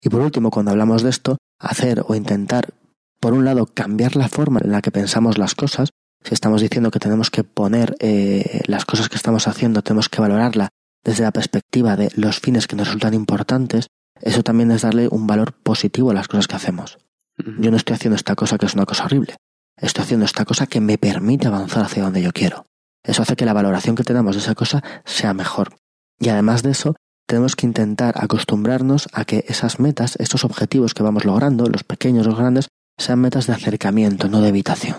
Y 0.00 0.08
por 0.08 0.20
último, 0.20 0.50
cuando 0.50 0.70
hablamos 0.70 1.02
de 1.02 1.10
esto, 1.10 1.36
hacer 1.64 2.02
o 2.06 2.14
intentar, 2.14 2.74
por 3.20 3.32
un 3.32 3.44
lado, 3.44 3.66
cambiar 3.66 4.16
la 4.16 4.28
forma 4.28 4.60
en 4.62 4.72
la 4.72 4.82
que 4.82 4.90
pensamos 4.90 5.38
las 5.38 5.54
cosas. 5.54 5.90
Si 6.22 6.34
estamos 6.34 6.62
diciendo 6.62 6.90
que 6.90 6.98
tenemos 6.98 7.30
que 7.30 7.44
poner 7.44 7.96
eh, 8.00 8.62
las 8.66 8.84
cosas 8.84 9.08
que 9.08 9.16
estamos 9.16 9.46
haciendo, 9.46 9.82
tenemos 9.82 10.08
que 10.08 10.20
valorarla 10.20 10.70
desde 11.04 11.24
la 11.24 11.32
perspectiva 11.32 11.96
de 11.96 12.10
los 12.16 12.40
fines 12.40 12.66
que 12.66 12.76
nos 12.76 12.88
resultan 12.88 13.14
importantes, 13.14 13.88
eso 14.20 14.42
también 14.42 14.70
es 14.70 14.82
darle 14.82 15.08
un 15.08 15.26
valor 15.26 15.52
positivo 15.52 16.10
a 16.10 16.14
las 16.14 16.28
cosas 16.28 16.48
que 16.48 16.56
hacemos. 16.56 16.98
Yo 17.36 17.70
no 17.70 17.76
estoy 17.76 17.94
haciendo 17.94 18.16
esta 18.16 18.34
cosa 18.34 18.58
que 18.58 18.66
es 18.66 18.74
una 18.74 18.86
cosa 18.86 19.04
horrible. 19.04 19.36
Estoy 19.76 20.04
haciendo 20.04 20.24
esta 20.24 20.44
cosa 20.44 20.66
que 20.66 20.80
me 20.80 20.98
permite 20.98 21.48
avanzar 21.48 21.84
hacia 21.84 22.04
donde 22.04 22.22
yo 22.22 22.32
quiero. 22.32 22.64
Eso 23.02 23.22
hace 23.22 23.36
que 23.36 23.44
la 23.44 23.52
valoración 23.52 23.96
que 23.96 24.04
tenemos 24.04 24.34
de 24.34 24.40
esa 24.40 24.54
cosa 24.54 24.82
sea 25.04 25.34
mejor. 25.34 25.76
Y 26.18 26.28
además 26.28 26.62
de 26.62 26.70
eso, 26.70 26.94
tenemos 27.26 27.56
que 27.56 27.66
intentar 27.66 28.14
acostumbrarnos 28.16 29.08
a 29.12 29.24
que 29.24 29.44
esas 29.48 29.80
metas, 29.80 30.16
estos 30.16 30.44
objetivos 30.44 30.94
que 30.94 31.02
vamos 31.02 31.24
logrando, 31.24 31.66
los 31.66 31.84
pequeños, 31.84 32.26
los 32.26 32.36
grandes, 32.36 32.68
sean 32.98 33.20
metas 33.20 33.46
de 33.46 33.54
acercamiento, 33.54 34.28
no 34.28 34.40
de 34.40 34.48
evitación. 34.48 34.96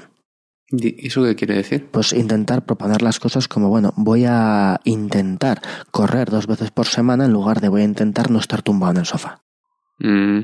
¿Y 0.71 1.07
eso 1.07 1.23
qué 1.23 1.35
quiere 1.35 1.55
decir? 1.55 1.87
Pues 1.91 2.11
intentar 2.11 2.65
proponer 2.65 3.01
las 3.01 3.19
cosas 3.19 3.47
como, 3.47 3.69
bueno, 3.69 3.93
voy 3.95 4.25
a 4.27 4.79
intentar 4.83 5.61
correr 5.91 6.29
dos 6.31 6.47
veces 6.47 6.71
por 6.71 6.87
semana 6.87 7.25
en 7.25 7.33
lugar 7.33 7.61
de 7.61 7.69
voy 7.69 7.81
a 7.81 7.85
intentar 7.85 8.31
no 8.31 8.39
estar 8.39 8.63
tumbado 8.63 8.93
en 8.93 8.97
el 8.97 9.05
sofá. 9.05 9.43
Mm. 9.99 10.39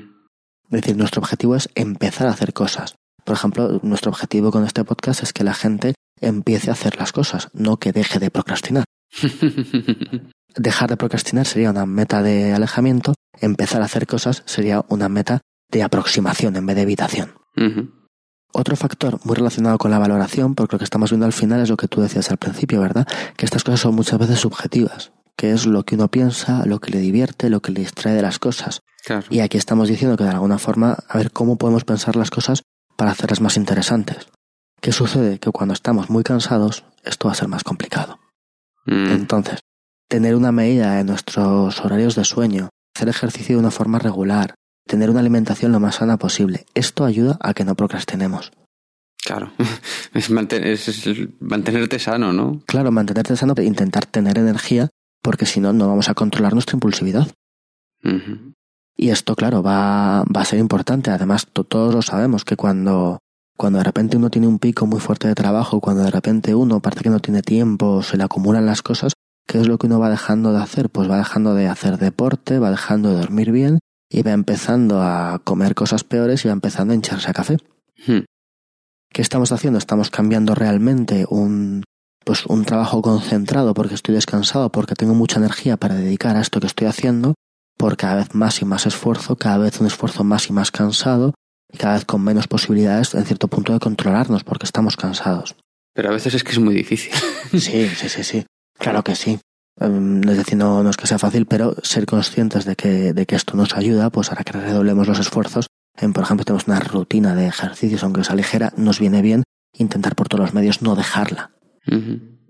Es 0.66 0.82
decir, 0.82 0.96
nuestro 0.96 1.22
objetivo 1.22 1.56
es 1.56 1.70
empezar 1.76 2.28
a 2.28 2.32
hacer 2.32 2.54
cosas. 2.54 2.96
Por 3.26 3.36
ejemplo, 3.36 3.80
nuestro 3.84 4.12
objetivo 4.12 4.52
con 4.52 4.66
este 4.66 4.84
podcast 4.84 5.24
es 5.24 5.34
que 5.34 5.44
la 5.44 5.54
gente 5.54 5.96
empiece 6.22 6.70
a 6.70 6.74
hacer 6.74 6.98
las 6.98 7.12
cosas, 7.12 7.50
no 7.54 7.78
que 7.78 7.92
deje 7.92 8.20
de 8.20 8.30
procrastinar. 8.32 8.86
Dejar 10.56 10.90
de 10.90 10.98
procrastinar 10.98 11.46
sería 11.46 11.70
una 11.70 11.86
meta 11.86 12.22
de 12.22 12.54
alejamiento, 12.54 13.14
empezar 13.40 13.82
a 13.82 13.86
hacer 13.86 14.08
cosas 14.08 14.44
sería 14.46 14.86
una 14.90 15.10
meta 15.10 15.42
de 15.70 15.84
aproximación 15.84 16.56
en 16.56 16.66
vez 16.66 16.76
de 16.76 16.82
evitación. 16.82 17.34
Otro 18.54 18.76
factor 18.76 19.20
muy 19.24 19.36
relacionado 19.36 19.78
con 19.78 19.92
la 19.92 20.00
valoración, 20.00 20.56
porque 20.56 20.76
lo 20.76 20.80
que 20.80 20.84
estamos 20.84 21.10
viendo 21.10 21.26
al 21.26 21.34
final 21.34 21.62
es 21.62 21.70
lo 21.70 21.78
que 21.78 21.88
tú 21.88 22.02
decías 22.02 22.32
al 22.32 22.38
principio, 22.38 22.82
¿verdad? 22.82 23.08
Que 23.38 23.46
estas 23.46 23.64
cosas 23.64 23.80
son 23.80 23.96
muchas 23.96 24.20
veces 24.20 24.40
subjetivas, 24.40 25.14
que 25.38 25.52
es 25.52 25.66
lo 25.66 25.84
que 25.84 25.96
uno 25.96 26.10
piensa, 26.10 26.66
lo 26.66 26.80
que 26.80 26.92
le 26.92 27.00
divierte, 27.00 27.50
lo 27.50 27.62
que 27.62 27.72
le 27.72 27.80
distrae 27.80 28.14
de 28.14 28.22
las 28.22 28.40
cosas. 28.40 28.82
Y 29.30 29.40
aquí 29.40 29.58
estamos 29.58 29.88
diciendo 29.88 30.18
que 30.18 30.26
de 30.26 30.32
alguna 30.32 30.58
forma, 30.58 30.98
a 31.08 31.18
ver 31.18 31.32
cómo 31.32 31.58
podemos 31.58 31.86
pensar 31.86 32.18
las 32.18 32.30
cosas 32.30 32.64
para 32.98 33.12
hacerlas 33.12 33.40
más 33.40 33.56
interesantes. 33.56 34.28
¿Qué 34.82 34.92
sucede? 34.92 35.40
Que 35.40 35.52
cuando 35.52 35.74
estamos 35.74 36.10
muy 36.10 36.24
cansados, 36.24 36.84
esto 37.04 37.28
va 37.28 37.32
a 37.32 37.36
ser 37.36 37.48
más 37.48 37.64
complicado. 37.64 38.20
Mm. 38.86 39.12
Entonces, 39.12 39.60
tener 40.08 40.36
una 40.36 40.52
medida 40.52 41.00
en 41.00 41.08
nuestros 41.08 41.80
horarios 41.80 42.16
de 42.16 42.26
sueño, 42.26 42.70
hacer 42.96 43.10
ejercicio 43.10 43.56
de 43.56 43.60
una 43.60 43.72
forma 43.72 44.00
regular, 44.00 44.56
tener 44.86 45.10
una 45.10 45.20
alimentación 45.22 45.72
lo 45.72 45.80
más 45.80 45.96
sana 45.96 46.18
posible. 46.18 46.66
Esto 46.74 47.06
ayuda 47.06 47.38
a 47.40 47.54
que 47.54 47.64
no 47.64 47.76
procrastinemos. 47.76 48.52
Claro, 49.24 49.52
es, 50.14 50.30
mantenerte 51.40 52.00
sano, 52.00 52.34
¿no? 52.34 52.62
Claro, 52.66 52.92
mantenerte 52.92 53.36
sano, 53.38 53.54
e 53.56 53.64
intentar 53.64 54.06
tener 54.06 54.38
energía, 54.38 54.90
porque 55.22 55.46
si 55.46 55.60
no, 55.60 55.74
no 55.74 55.88
vamos 55.88 56.10
a 56.10 56.14
controlar 56.14 56.54
nuestra 56.54 56.76
impulsividad. 56.76 57.28
Y 58.98 59.10
esto, 59.10 59.36
claro, 59.36 59.62
va, 59.62 60.24
va 60.24 60.42
a 60.42 60.46
ser 60.46 60.58
importante. 60.58 61.12
Además, 61.12 61.48
todos 61.48 61.94
lo 61.94 62.02
sabemos 62.02 62.44
que 62.44 62.56
cuando, 62.56 63.20
cuando 63.62 63.78
de 63.78 63.84
repente 63.84 64.18
uno 64.18 64.32
tiene 64.32 64.48
un 64.48 64.58
pico 64.58 64.88
muy 64.88 65.00
fuerte 65.00 65.28
de 65.28 65.36
trabajo, 65.36 65.82
cuando 65.82 66.02
de 66.02 66.10
repente 66.10 66.56
uno 66.56 66.80
parece 66.80 67.04
que 67.04 67.12
no 67.12 67.20
tiene 67.20 67.44
tiempo, 67.44 68.02
se 68.02 68.18
le 68.18 68.24
acumulan 68.24 68.66
las 68.66 68.82
cosas, 68.82 69.14
¿qué 69.46 69.60
es 69.60 69.68
lo 69.68 69.78
que 69.78 69.86
uno 69.86 70.00
va 70.00 70.10
dejando 70.10 70.52
de 70.52 70.60
hacer? 70.60 70.90
Pues 70.90 71.08
va 71.08 71.20
dejando 71.20 71.54
de 71.54 71.68
hacer 71.68 72.00
deporte, 72.00 72.58
va 72.58 72.72
dejando 72.72 73.10
de 73.10 73.18
dormir 73.18 73.52
bien 73.52 73.78
y 74.10 74.24
va 74.24 74.32
empezando 74.32 75.04
a 75.04 75.42
comer 75.44 75.76
cosas 75.76 76.04
peores 76.04 76.44
y 76.44 76.48
va 76.48 76.54
empezando 76.54 76.94
a 76.94 76.96
hincharse 76.96 77.30
a 77.30 77.34
café. 77.34 77.58
Hmm. 78.08 78.22
¿Qué 79.14 79.22
estamos 79.22 79.52
haciendo? 79.52 79.78
Estamos 79.78 80.10
cambiando 80.10 80.56
realmente 80.56 81.28
un, 81.30 81.84
pues 82.26 82.48
un 82.48 82.66
trabajo 82.66 83.04
concentrado 83.04 83.76
porque 83.76 83.94
estoy 83.94 84.16
descansado, 84.16 84.72
porque 84.72 84.96
tengo 84.96 85.14
mucha 85.14 85.38
energía 85.38 85.78
para 85.78 85.94
dedicar 85.94 86.36
a 86.36 86.42
esto 86.42 86.60
que 86.60 86.66
estoy 86.66 86.88
haciendo, 86.88 87.36
por 87.78 87.96
cada 87.96 88.16
vez 88.16 88.34
más 88.34 88.60
y 88.64 88.66
más 88.66 88.88
esfuerzo, 88.88 89.36
cada 89.36 89.60
vez 89.60 89.80
un 89.80 89.86
esfuerzo 89.86 90.24
más 90.24 90.50
y 90.50 90.52
más 90.52 90.72
cansado, 90.72 91.36
cada 91.78 91.96
vez 91.96 92.06
con 92.06 92.24
menos 92.24 92.48
posibilidades 92.48 93.14
en 93.16 93.26
cierto 93.26 93.48
punto 93.48 93.74
de 93.74 93.80
controlarnos 93.80 94.44
porque 94.44 94.66
estamos 94.66 94.98
cansados. 94.98 95.56
Pero 95.94 96.10
a 96.10 96.14
veces 96.14 96.34
es 96.34 96.44
que 96.44 96.52
es 96.52 96.60
muy 96.60 96.74
difícil. 96.74 97.12
Sí, 97.52 97.88
sí, 97.90 98.08
sí, 98.08 98.24
sí. 98.24 98.46
Claro 98.78 99.04
que 99.04 99.16
sí. 99.16 99.40
Em, 99.80 100.22
es 100.24 100.38
decir, 100.38 100.58
no, 100.58 100.90
es 100.90 100.96
que 100.96 101.08
sea 101.08 101.20
fácil, 101.20 101.46
pero 101.46 101.76
ser 101.84 102.06
conscientes 102.06 102.66
de 102.66 102.76
que, 102.76 103.14
de 103.14 103.26
que 103.26 103.36
esto 103.36 103.58
nos 103.58 103.76
ayuda, 103.76 104.10
pues 104.10 104.30
ahora 104.30 104.44
que 104.44 104.54
redoblemos 104.54 105.08
los 105.08 105.20
esfuerzos, 105.20 105.68
en, 105.98 106.14
por 106.14 106.24
ejemplo, 106.24 106.46
tenemos 106.46 106.68
una 106.68 106.80
rutina 106.80 107.36
de 107.36 107.48
ejercicios, 107.48 108.04
aunque 108.04 108.24
sea 108.24 108.36
ligera, 108.36 108.74
nos 108.78 109.00
viene 109.00 109.22
bien 109.22 109.44
intentar 109.78 110.16
por 110.16 110.30
todos 110.30 110.46
los 110.46 110.54
medios 110.54 110.82
no 110.82 110.96
dejarla. 110.96 111.52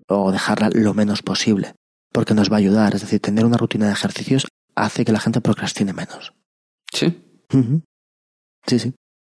O 0.07 0.32
dejarla 0.32 0.69
lo 0.74 0.93
menos 0.93 1.22
posible. 1.22 1.74
Porque 2.11 2.34
nos 2.34 2.51
va 2.51 2.55
a 2.55 2.59
ayudar. 2.59 2.93
Es 2.95 3.01
decir, 3.01 3.19
tener 3.19 3.45
una 3.45 3.57
rutina 3.57 3.88
de 3.88 3.93
ejercicios 3.93 4.45
hace 4.76 5.05
que 5.05 5.11
la 5.11 5.19
gente 5.19 5.41
procrastine 5.41 5.93
menos. 5.93 6.34
Sí. 6.93 7.24
Sí, 8.67 8.80
sí. 8.80 8.93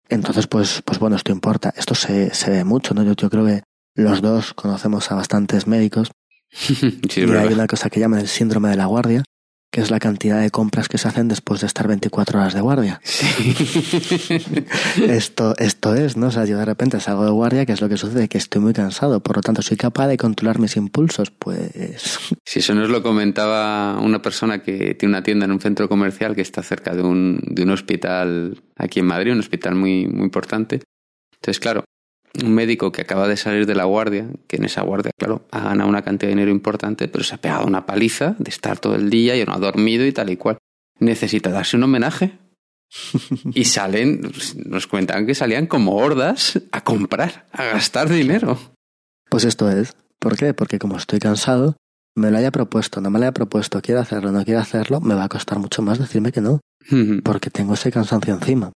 Entonces, 0.09 0.47
pues, 0.47 0.81
pues 0.85 0.99
bueno, 0.99 1.15
esto 1.15 1.31
importa. 1.31 1.73
Esto 1.75 1.95
se, 1.95 2.33
se 2.33 2.51
ve 2.51 2.63
mucho, 2.63 2.93
¿no? 2.93 3.03
Yo, 3.03 3.13
yo 3.13 3.29
creo 3.29 3.45
que 3.45 3.63
los 3.95 4.21
dos 4.21 4.53
conocemos 4.53 5.11
a 5.11 5.15
bastantes 5.15 5.67
médicos 5.67 6.11
y 7.15 7.21
hay 7.21 7.53
una 7.53 7.67
cosa 7.67 7.89
que 7.89 7.99
llaman 7.99 8.19
el 8.19 8.27
síndrome 8.27 8.69
de 8.69 8.77
la 8.77 8.85
guardia, 8.85 9.23
que 9.73 9.81
es 9.81 9.89
la 9.89 9.99
cantidad 9.99 10.39
de 10.39 10.51
compras 10.51 10.87
que 10.87 10.99
se 10.99 11.07
hacen 11.07 11.27
después 11.27 11.61
de 11.61 11.65
estar 11.65 11.87
24 11.87 12.39
horas 12.39 12.53
de 12.53 12.61
guardia. 12.61 13.01
esto, 15.07 15.55
esto 15.57 15.95
es, 15.95 16.15
¿no? 16.15 16.27
O 16.27 16.31
sea, 16.31 16.45
yo 16.45 16.59
de 16.59 16.65
repente 16.65 16.99
salgo 16.99 17.25
de 17.25 17.31
guardia, 17.31 17.65
que 17.65 17.71
es 17.71 17.81
lo 17.81 17.89
que 17.89 17.97
sucede, 17.97 18.29
que 18.29 18.37
estoy 18.37 18.61
muy 18.61 18.73
cansado, 18.73 19.23
por 19.23 19.37
lo 19.37 19.41
tanto 19.41 19.63
soy 19.63 19.75
capaz 19.75 20.07
de 20.09 20.17
controlar 20.17 20.59
mis 20.59 20.77
impulsos, 20.77 21.31
pues... 21.31 22.19
Si 22.45 22.59
eso 22.59 22.75
nos 22.75 22.89
lo 22.89 23.01
comentaba 23.01 23.99
una 23.99 24.21
persona 24.21 24.61
que 24.61 24.93
tiene 24.93 25.15
una 25.15 25.23
tienda 25.23 25.45
en 25.45 25.51
un 25.51 25.59
centro 25.59 25.89
comercial 25.89 26.35
que 26.35 26.41
está 26.41 26.61
cerca 26.61 26.93
de 26.93 27.01
un, 27.01 27.41
de 27.43 27.63
un 27.63 27.71
hospital 27.71 28.61
aquí 28.75 28.99
en 28.99 29.07
Madrid, 29.07 29.31
un 29.31 29.39
hospital 29.39 29.73
muy, 29.73 30.05
muy 30.05 30.25
importante. 30.25 30.81
Entonces, 31.33 31.59
claro, 31.59 31.83
un 32.41 32.53
médico 32.53 32.91
que 32.91 33.01
acaba 33.01 33.27
de 33.27 33.37
salir 33.37 33.65
de 33.65 33.75
la 33.75 33.83
guardia, 33.83 34.27
que 34.47 34.57
en 34.57 34.65
esa 34.65 34.81
guardia, 34.81 35.11
claro, 35.17 35.45
ha 35.51 35.61
ganado 35.61 35.89
una 35.89 36.01
cantidad 36.01 36.29
de 36.29 36.35
dinero 36.35 36.51
importante, 36.51 37.07
pero 37.07 37.23
se 37.23 37.35
ha 37.35 37.37
pegado 37.37 37.65
una 37.65 37.85
paliza 37.85 38.35
de 38.39 38.49
estar 38.49 38.79
todo 38.79 38.95
el 38.95 39.09
día 39.09 39.35
y 39.37 39.45
no 39.45 39.53
ha 39.53 39.59
dormido 39.59 40.05
y 40.05 40.11
tal 40.11 40.29
y 40.29 40.37
cual. 40.37 40.57
Necesita 40.99 41.51
darse 41.51 41.77
un 41.77 41.83
homenaje. 41.83 42.37
y 43.53 43.65
salen, 43.65 44.21
nos 44.65 44.87
cuentan 44.87 45.25
que 45.25 45.35
salían 45.35 45.67
como 45.67 45.95
hordas 45.95 46.59
a 46.71 46.83
comprar, 46.83 47.47
a 47.51 47.65
gastar 47.65 48.09
dinero. 48.09 48.57
Pues 49.29 49.45
esto 49.45 49.69
es. 49.69 49.95
¿Por 50.19 50.37
qué? 50.37 50.53
Porque 50.53 50.79
como 50.79 50.97
estoy 50.97 51.19
cansado, 51.19 51.75
me 52.15 52.31
lo 52.31 52.37
haya 52.37 52.51
propuesto, 52.51 53.01
no 53.01 53.09
me 53.09 53.19
lo 53.19 53.25
haya 53.25 53.33
propuesto, 53.33 53.81
quiero 53.81 53.99
hacerlo, 53.99 54.31
no 54.31 54.45
quiero 54.45 54.59
hacerlo, 54.59 55.01
me 55.01 55.15
va 55.15 55.25
a 55.25 55.29
costar 55.29 55.59
mucho 55.59 55.81
más 55.81 55.99
decirme 55.99 56.31
que 56.31 56.41
no. 56.41 56.59
porque 57.23 57.49
tengo 57.49 57.73
ese 57.73 57.91
cansancio 57.91 58.33
encima. 58.33 58.71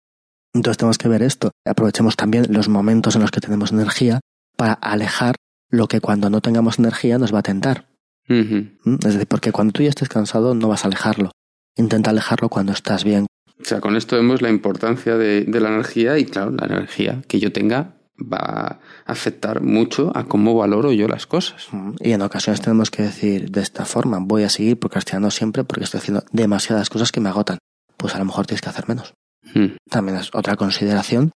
Entonces 0.54 0.78
tenemos 0.78 0.98
que 0.98 1.08
ver 1.08 1.22
esto. 1.22 1.52
Aprovechemos 1.66 2.16
también 2.16 2.48
los 2.50 2.70
momentos 2.70 3.16
en 3.16 3.22
los 3.22 3.32
que 3.32 3.42
tenemos 3.42 3.72
energía 3.72 4.20
para 4.56 4.74
alejar 4.74 5.36
lo 5.70 5.88
que 5.88 6.02
cuando 6.02 6.30
no 6.30 6.42
tengamos 6.42 6.80
energía 6.80 7.18
nos 7.18 7.34
va 7.34 7.40
a 7.40 7.44
tentar. 7.44 7.88
¿Mm? 8.28 8.96
Es 9.06 9.14
decir, 9.14 9.28
porque 9.28 9.52
cuando 9.52 9.74
tú 9.74 9.84
ya 9.84 9.90
estés 9.90 10.10
cansado 10.10 10.56
no 10.56 10.68
vas 10.68 10.84
a 10.84 10.88
alejarlo. 10.88 11.32
Intenta 11.76 12.10
alejarlo 12.10 12.50
cuando 12.50 12.72
estás 12.72 13.04
bien. 13.04 13.28
O 13.60 13.66
sea, 13.66 13.82
con 13.82 13.96
esto 13.96 14.16
vemos 14.16 14.42
la 14.42 14.50
importancia 14.50 15.18
de, 15.18 15.46
la 15.48 15.70
energía 15.70 16.18
y 16.18 16.26
claro, 16.26 16.52
la 16.52 16.66
energía 16.66 17.22
que 17.28 17.40
yo 17.40 17.52
tenga 17.52 17.96
va 18.20 18.38
a 18.38 18.80
afectar 19.06 19.62
mucho 19.62 20.12
a 20.16 20.26
cómo 20.26 20.56
valoro 20.56 20.92
yo 20.92 21.08
las 21.08 21.28
cosas. 21.28 21.68
Y 22.00 22.12
en 22.12 22.22
ocasiones 22.22 22.62
tenemos 22.62 22.92
que 22.92 23.04
decir 23.04 23.52
de 23.52 23.62
esta 23.62 23.86
forma, 23.86 24.20
voy 24.20 24.44
a 24.44 24.50
seguir 24.50 24.80
procrastinando 24.80 25.32
siempre 25.32 25.64
porque 25.64 25.86
estoy 25.86 26.00
haciendo 26.00 26.24
demasiadas 26.32 26.90
cosas 26.90 27.12
que 27.12 27.20
me 27.20 27.30
agotan. 27.30 27.58
Pues 27.98 28.16
a 28.16 28.20
lo 28.20 28.26
mejor 28.26 28.46
tienes 28.46 28.62
que 28.62 28.70
hacer 28.70 28.88
menos. 28.88 29.14
Hmm. 29.54 29.76
También 29.90 30.18
es 30.18 30.30
otra 30.34 30.56
consideración, 30.56 31.32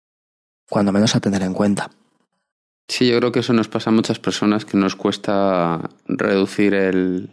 cuando 0.69 0.91
menos 0.91 1.15
a 1.15 1.19
tener 1.19 1.41
en 1.41 1.53
cuenta. 1.53 1.89
Sí, 2.87 3.07
yo 3.07 3.17
creo 3.19 3.31
que 3.31 3.39
eso 3.39 3.53
nos 3.53 3.67
pasa 3.67 3.91
a 3.91 3.93
muchas 3.93 4.19
personas 4.19 4.65
que 4.65 4.77
nos 4.77 4.95
cuesta 4.95 5.89
reducir 6.07 6.73
el, 6.73 7.31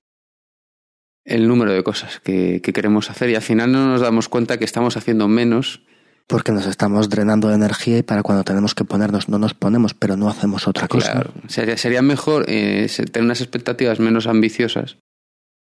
el 1.24 1.48
número 1.48 1.72
de 1.72 1.82
cosas 1.82 2.20
que, 2.20 2.60
queremos 2.60 3.10
hacer 3.10 3.30
y 3.30 3.34
al 3.34 3.42
final 3.42 3.72
no 3.72 3.86
nos 3.86 4.00
damos 4.00 4.28
cuenta 4.28 4.58
que 4.58 4.64
estamos 4.64 4.96
haciendo 4.96 5.28
menos. 5.28 5.82
Porque 6.28 6.50
nos 6.50 6.66
estamos 6.66 7.08
drenando 7.08 7.48
de 7.48 7.54
energía 7.54 7.98
y 7.98 8.02
para 8.02 8.22
cuando 8.22 8.42
tenemos 8.42 8.74
que 8.74 8.84
ponernos 8.84 9.28
no 9.28 9.38
nos 9.38 9.54
ponemos, 9.54 9.94
pero 9.94 10.16
no 10.16 10.28
hacemos 10.28 10.66
otra 10.66 10.88
cosa. 10.88 11.12
Claro, 11.12 11.32
sería, 11.46 11.76
sería 11.76 12.02
mejor 12.02 12.46
eh, 12.48 12.88
tener 13.12 13.24
unas 13.24 13.40
expectativas 13.40 14.00
menos 14.00 14.26
ambiciosas, 14.26 14.98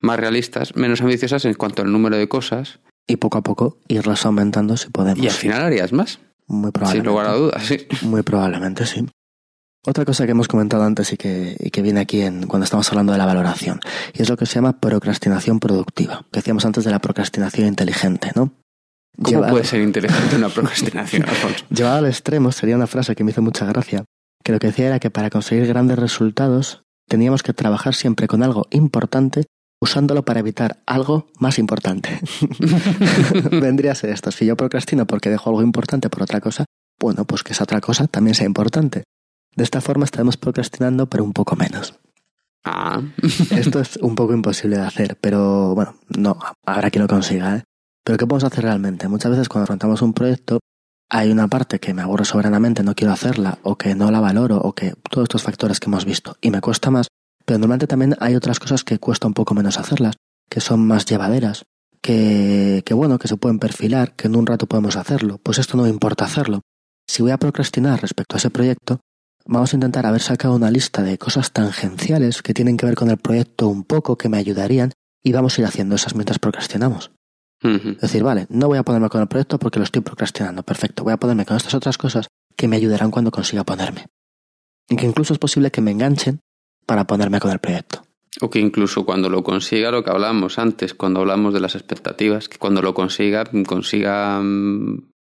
más 0.02 0.20
realistas, 0.20 0.76
menos 0.76 1.00
ambiciosas 1.02 1.46
en 1.46 1.54
cuanto 1.54 1.82
al 1.82 1.92
número 1.92 2.18
de 2.18 2.28
cosas 2.28 2.80
y 3.10 3.18
poco 3.18 3.40
a 3.40 3.42
poco 3.42 3.78
irlas 3.88 4.26
aumentando 4.26 4.78
si 4.78 4.90
podemos. 4.90 5.24
Y 5.24 5.28
al 5.28 5.34
final 5.34 5.64
harías 5.64 5.92
más. 5.92 6.20
Muy 6.48 6.72
probablemente. 6.72 7.06
Sin 7.08 7.12
lugar 7.12 7.28
a 7.28 7.34
dudas, 7.34 7.66
sí. 7.66 7.88
Muy 8.04 8.22
probablemente, 8.22 8.86
sí. 8.86 9.06
Otra 9.86 10.06
cosa 10.06 10.26
que 10.26 10.32
hemos 10.32 10.48
comentado 10.48 10.84
antes 10.84 11.12
y 11.14 11.18
que, 11.18 11.56
y 11.60 11.72
que 11.72 11.82
viene 11.82 12.02
aquí 12.02 12.22
en, 12.22 12.46
cuando 12.48 12.66
estamos 12.66 12.90
hablando 12.90 13.12
de 13.12 13.18
la 13.18 13.26
valoración, 13.26 13.80
y 14.14 14.22
es 14.22 14.30
lo 14.30 14.38
que 14.38 14.46
se 14.46 14.56
llama 14.56 14.80
procrastinación 14.80 15.60
productiva, 15.60 16.26
que 16.32 16.40
decíamos 16.40 16.66
antes 16.66 16.84
de 16.84 16.92
la 16.92 17.00
procrastinación 17.00 17.68
inteligente, 17.68 18.32
¿no? 18.36 18.52
¿Cómo 19.22 19.48
puede 19.48 19.64
ser 19.64 19.82
inteligente 19.82 20.36
una 20.36 20.50
procrastinación? 20.50 21.26
Llevado 21.70 21.98
al 21.98 22.06
extremo 22.06 22.52
sería 22.52 22.76
una 22.76 22.88
frase 22.88 23.16
que 23.16 23.24
me 23.24 23.32
hizo 23.32 23.42
mucha 23.42 23.66
gracia, 23.66 24.06
que 24.44 24.52
lo 24.52 24.60
que 24.60 24.68
decía 24.68 24.88
era 24.88 25.00
que 25.00 25.10
para 25.10 25.30
conseguir 25.30 25.66
grandes 25.66 25.98
resultados 25.98 26.84
teníamos 27.08 27.42
que 27.42 27.54
trabajar 27.54 27.96
siempre 27.96 28.28
con 28.28 28.44
algo 28.44 28.68
importante 28.70 29.46
usándolo 29.82 30.24
para 30.24 30.40
evitar 30.40 30.82
algo 30.86 31.28
más 31.40 31.60
importante. 31.60 32.20
Vendría 33.52 33.94
a 33.94 33.96
ser 33.96 34.12
esto. 34.12 34.32
Si 34.32 34.46
yo 34.46 34.58
procrastino 34.58 35.06
porque 35.08 35.30
dejo 35.30 35.50
algo 35.50 35.62
importante 35.62 36.10
por 36.10 36.24
otra 36.24 36.42
cosa, 36.42 36.66
bueno, 37.00 37.26
pues 37.26 37.44
que 37.44 37.54
esa 37.54 37.64
otra 37.64 37.82
cosa 37.82 38.08
también 38.08 38.36
sea 38.36 38.46
importante. 38.46 39.04
De 39.56 39.64
esta 39.64 39.82
forma 39.82 40.06
estaremos 40.06 40.38
procrastinando, 40.38 41.08
pero 41.08 41.24
un 41.24 41.34
poco 41.34 41.56
menos. 41.56 42.00
Ah. 42.64 43.02
Esto 43.52 43.80
es 43.80 43.98
un 43.98 44.16
poco 44.16 44.34
imposible 44.34 44.78
de 44.78 44.84
hacer, 44.84 45.18
pero 45.20 45.74
bueno, 45.76 45.96
no, 46.18 46.38
habrá 46.66 46.90
quien 46.92 47.04
lo 47.04 47.08
consiga. 47.08 47.58
¿eh? 47.58 47.64
Pero 48.04 48.18
¿qué 48.18 48.28
podemos 48.28 48.44
hacer 48.44 48.64
realmente? 48.66 49.08
Muchas 49.08 49.32
veces 49.32 49.50
cuando 49.50 49.64
afrontamos 49.64 50.02
un 50.02 50.14
proyecto, 50.14 50.60
hay 51.10 51.32
una 51.32 51.48
parte 51.48 51.80
que 51.80 51.94
me 51.94 52.02
aburre 52.02 52.26
soberanamente, 52.26 52.84
no 52.84 52.96
quiero 52.96 53.14
hacerla, 53.14 53.60
o 53.64 53.78
que 53.78 53.96
no 53.96 54.12
la 54.12 54.20
valoro, 54.20 54.58
o 54.58 54.74
que 54.74 54.94
todos 55.10 55.26
estos 55.26 55.44
factores 55.44 55.80
que 55.80 55.88
hemos 55.88 56.06
visto, 56.06 56.38
y 56.42 56.52
me 56.52 56.62
cuesta 56.62 56.92
más, 56.92 57.08
pero 57.50 57.58
normalmente 57.58 57.88
también 57.88 58.16
hay 58.20 58.36
otras 58.36 58.60
cosas 58.60 58.84
que 58.84 59.00
cuesta 59.00 59.26
un 59.26 59.34
poco 59.34 59.56
menos 59.56 59.80
hacerlas, 59.80 60.18
que 60.52 60.62
son 60.62 60.86
más 60.86 61.06
llevaderas, 61.06 61.66
que, 62.00 62.84
que 62.86 62.94
bueno, 62.94 63.18
que 63.18 63.28
se 63.28 63.38
pueden 63.38 63.58
perfilar, 63.58 64.16
que 64.16 64.28
en 64.28 64.36
un 64.36 64.46
rato 64.46 64.68
podemos 64.68 64.96
hacerlo. 64.98 65.40
Pues 65.42 65.58
esto 65.58 65.76
no 65.76 65.82
me 65.82 65.90
importa 65.90 66.26
hacerlo. 66.26 66.62
Si 67.08 67.24
voy 67.24 67.32
a 67.32 67.40
procrastinar 67.40 68.04
respecto 68.04 68.36
a 68.36 68.38
ese 68.38 68.52
proyecto, 68.52 69.00
vamos 69.48 69.74
a 69.74 69.78
intentar 69.78 70.06
haber 70.06 70.22
sacado 70.22 70.54
una 70.54 70.70
lista 70.70 71.02
de 71.02 71.18
cosas 71.18 71.52
tangenciales 71.52 72.44
que 72.44 72.54
tienen 72.54 72.78
que 72.78 72.86
ver 72.86 72.94
con 72.94 73.10
el 73.10 73.18
proyecto 73.18 73.68
un 73.68 73.84
poco, 73.84 74.16
que 74.16 74.30
me 74.30 74.38
ayudarían, 74.38 74.92
y 75.24 75.32
vamos 75.32 75.58
a 75.58 75.62
ir 75.62 75.66
haciendo 75.66 75.96
esas 75.96 76.14
mientras 76.14 76.38
procrastinamos. 76.38 77.10
Es 77.64 78.02
decir, 78.02 78.22
vale, 78.22 78.46
no 78.50 78.68
voy 78.68 78.78
a 78.78 78.84
ponerme 78.84 79.10
con 79.10 79.22
el 79.22 79.28
proyecto 79.28 79.58
porque 79.58 79.80
lo 79.80 79.86
estoy 79.86 80.04
procrastinando. 80.04 80.62
Perfecto, 80.62 81.04
voy 81.04 81.14
a 81.14 81.18
ponerme 81.18 81.48
con 81.48 81.58
estas 81.58 81.74
otras 81.74 81.98
cosas 81.98 82.28
que 82.56 82.68
me 82.68 82.76
ayudarán 82.76 83.10
cuando 83.10 83.32
consiga 83.32 83.64
ponerme. 83.64 84.06
Y 84.88 84.98
que 84.98 85.08
incluso 85.08 85.34
es 85.34 85.40
posible 85.40 85.72
que 85.72 85.82
me 85.82 85.90
enganchen 85.90 86.42
para 86.90 87.06
ponerme 87.06 87.40
con 87.40 87.52
el 87.52 87.60
proyecto. 87.60 88.02
O 88.42 88.50
que 88.50 88.60
incluso 88.60 89.06
cuando 89.06 89.30
lo 89.30 89.44
consiga, 89.44 89.92
lo 89.92 90.04
que 90.04 90.10
hablábamos 90.10 90.58
antes, 90.58 90.96
cuando 90.96 91.20
hablamos 91.20 91.54
de 91.54 91.60
las 91.60 91.76
expectativas, 91.76 92.50
que 92.50 92.58
cuando 92.58 92.82
lo 92.82 92.96
consiga, 92.96 93.44
consiga 93.68 94.42
mm, 94.42 95.12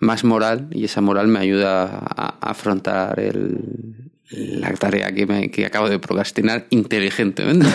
más 0.00 0.24
moral 0.24 0.68
y 0.72 0.84
esa 0.84 1.00
moral 1.00 1.28
me 1.28 1.38
ayuda 1.38 1.84
a 1.84 2.50
afrontar 2.50 3.18
el, 3.18 4.10
la 4.30 4.74
tarea 4.74 5.10
que, 5.12 5.24
me, 5.24 5.50
que 5.50 5.64
acabo 5.64 5.88
de 5.88 5.98
procrastinar 5.98 6.66
inteligentemente. 6.68 7.66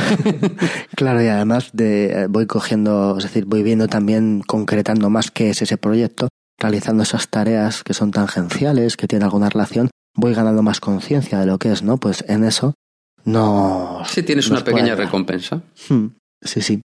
claro, 0.96 1.24
y 1.24 1.28
además 1.28 1.72
de, 1.74 2.12
eh, 2.12 2.28
voy 2.28 2.46
cogiendo, 2.46 3.18
es 3.18 3.24
decir, 3.24 3.46
voy 3.46 3.64
viendo 3.64 3.88
también, 3.88 4.44
concretando 4.46 5.10
más 5.10 5.32
qué 5.32 5.50
es 5.50 5.64
ese 5.64 5.80
proyecto, 5.80 6.28
realizando 6.60 7.02
esas 7.02 7.28
tareas 7.30 7.84
que 7.84 7.96
son 7.96 8.12
tangenciales, 8.12 8.98
que 8.98 9.08
tienen 9.08 9.24
alguna 9.24 9.50
relación, 9.50 9.90
voy 10.14 10.36
ganando 10.36 10.62
más 10.62 10.80
conciencia 10.80 11.40
de 11.40 11.48
lo 11.48 11.58
que 11.58 11.72
es, 11.72 11.82
¿no? 11.82 11.98
Pues 11.98 12.24
en 12.28 12.44
eso 12.44 12.76
no... 13.26 14.02
Sí, 14.08 14.24
tienes 14.24 14.50
una 14.50 14.64
pequeña 14.64 14.96
recompensa. 14.96 15.62
Hmm, 15.90 16.08
sí, 16.42 16.62
sí. 16.62 16.82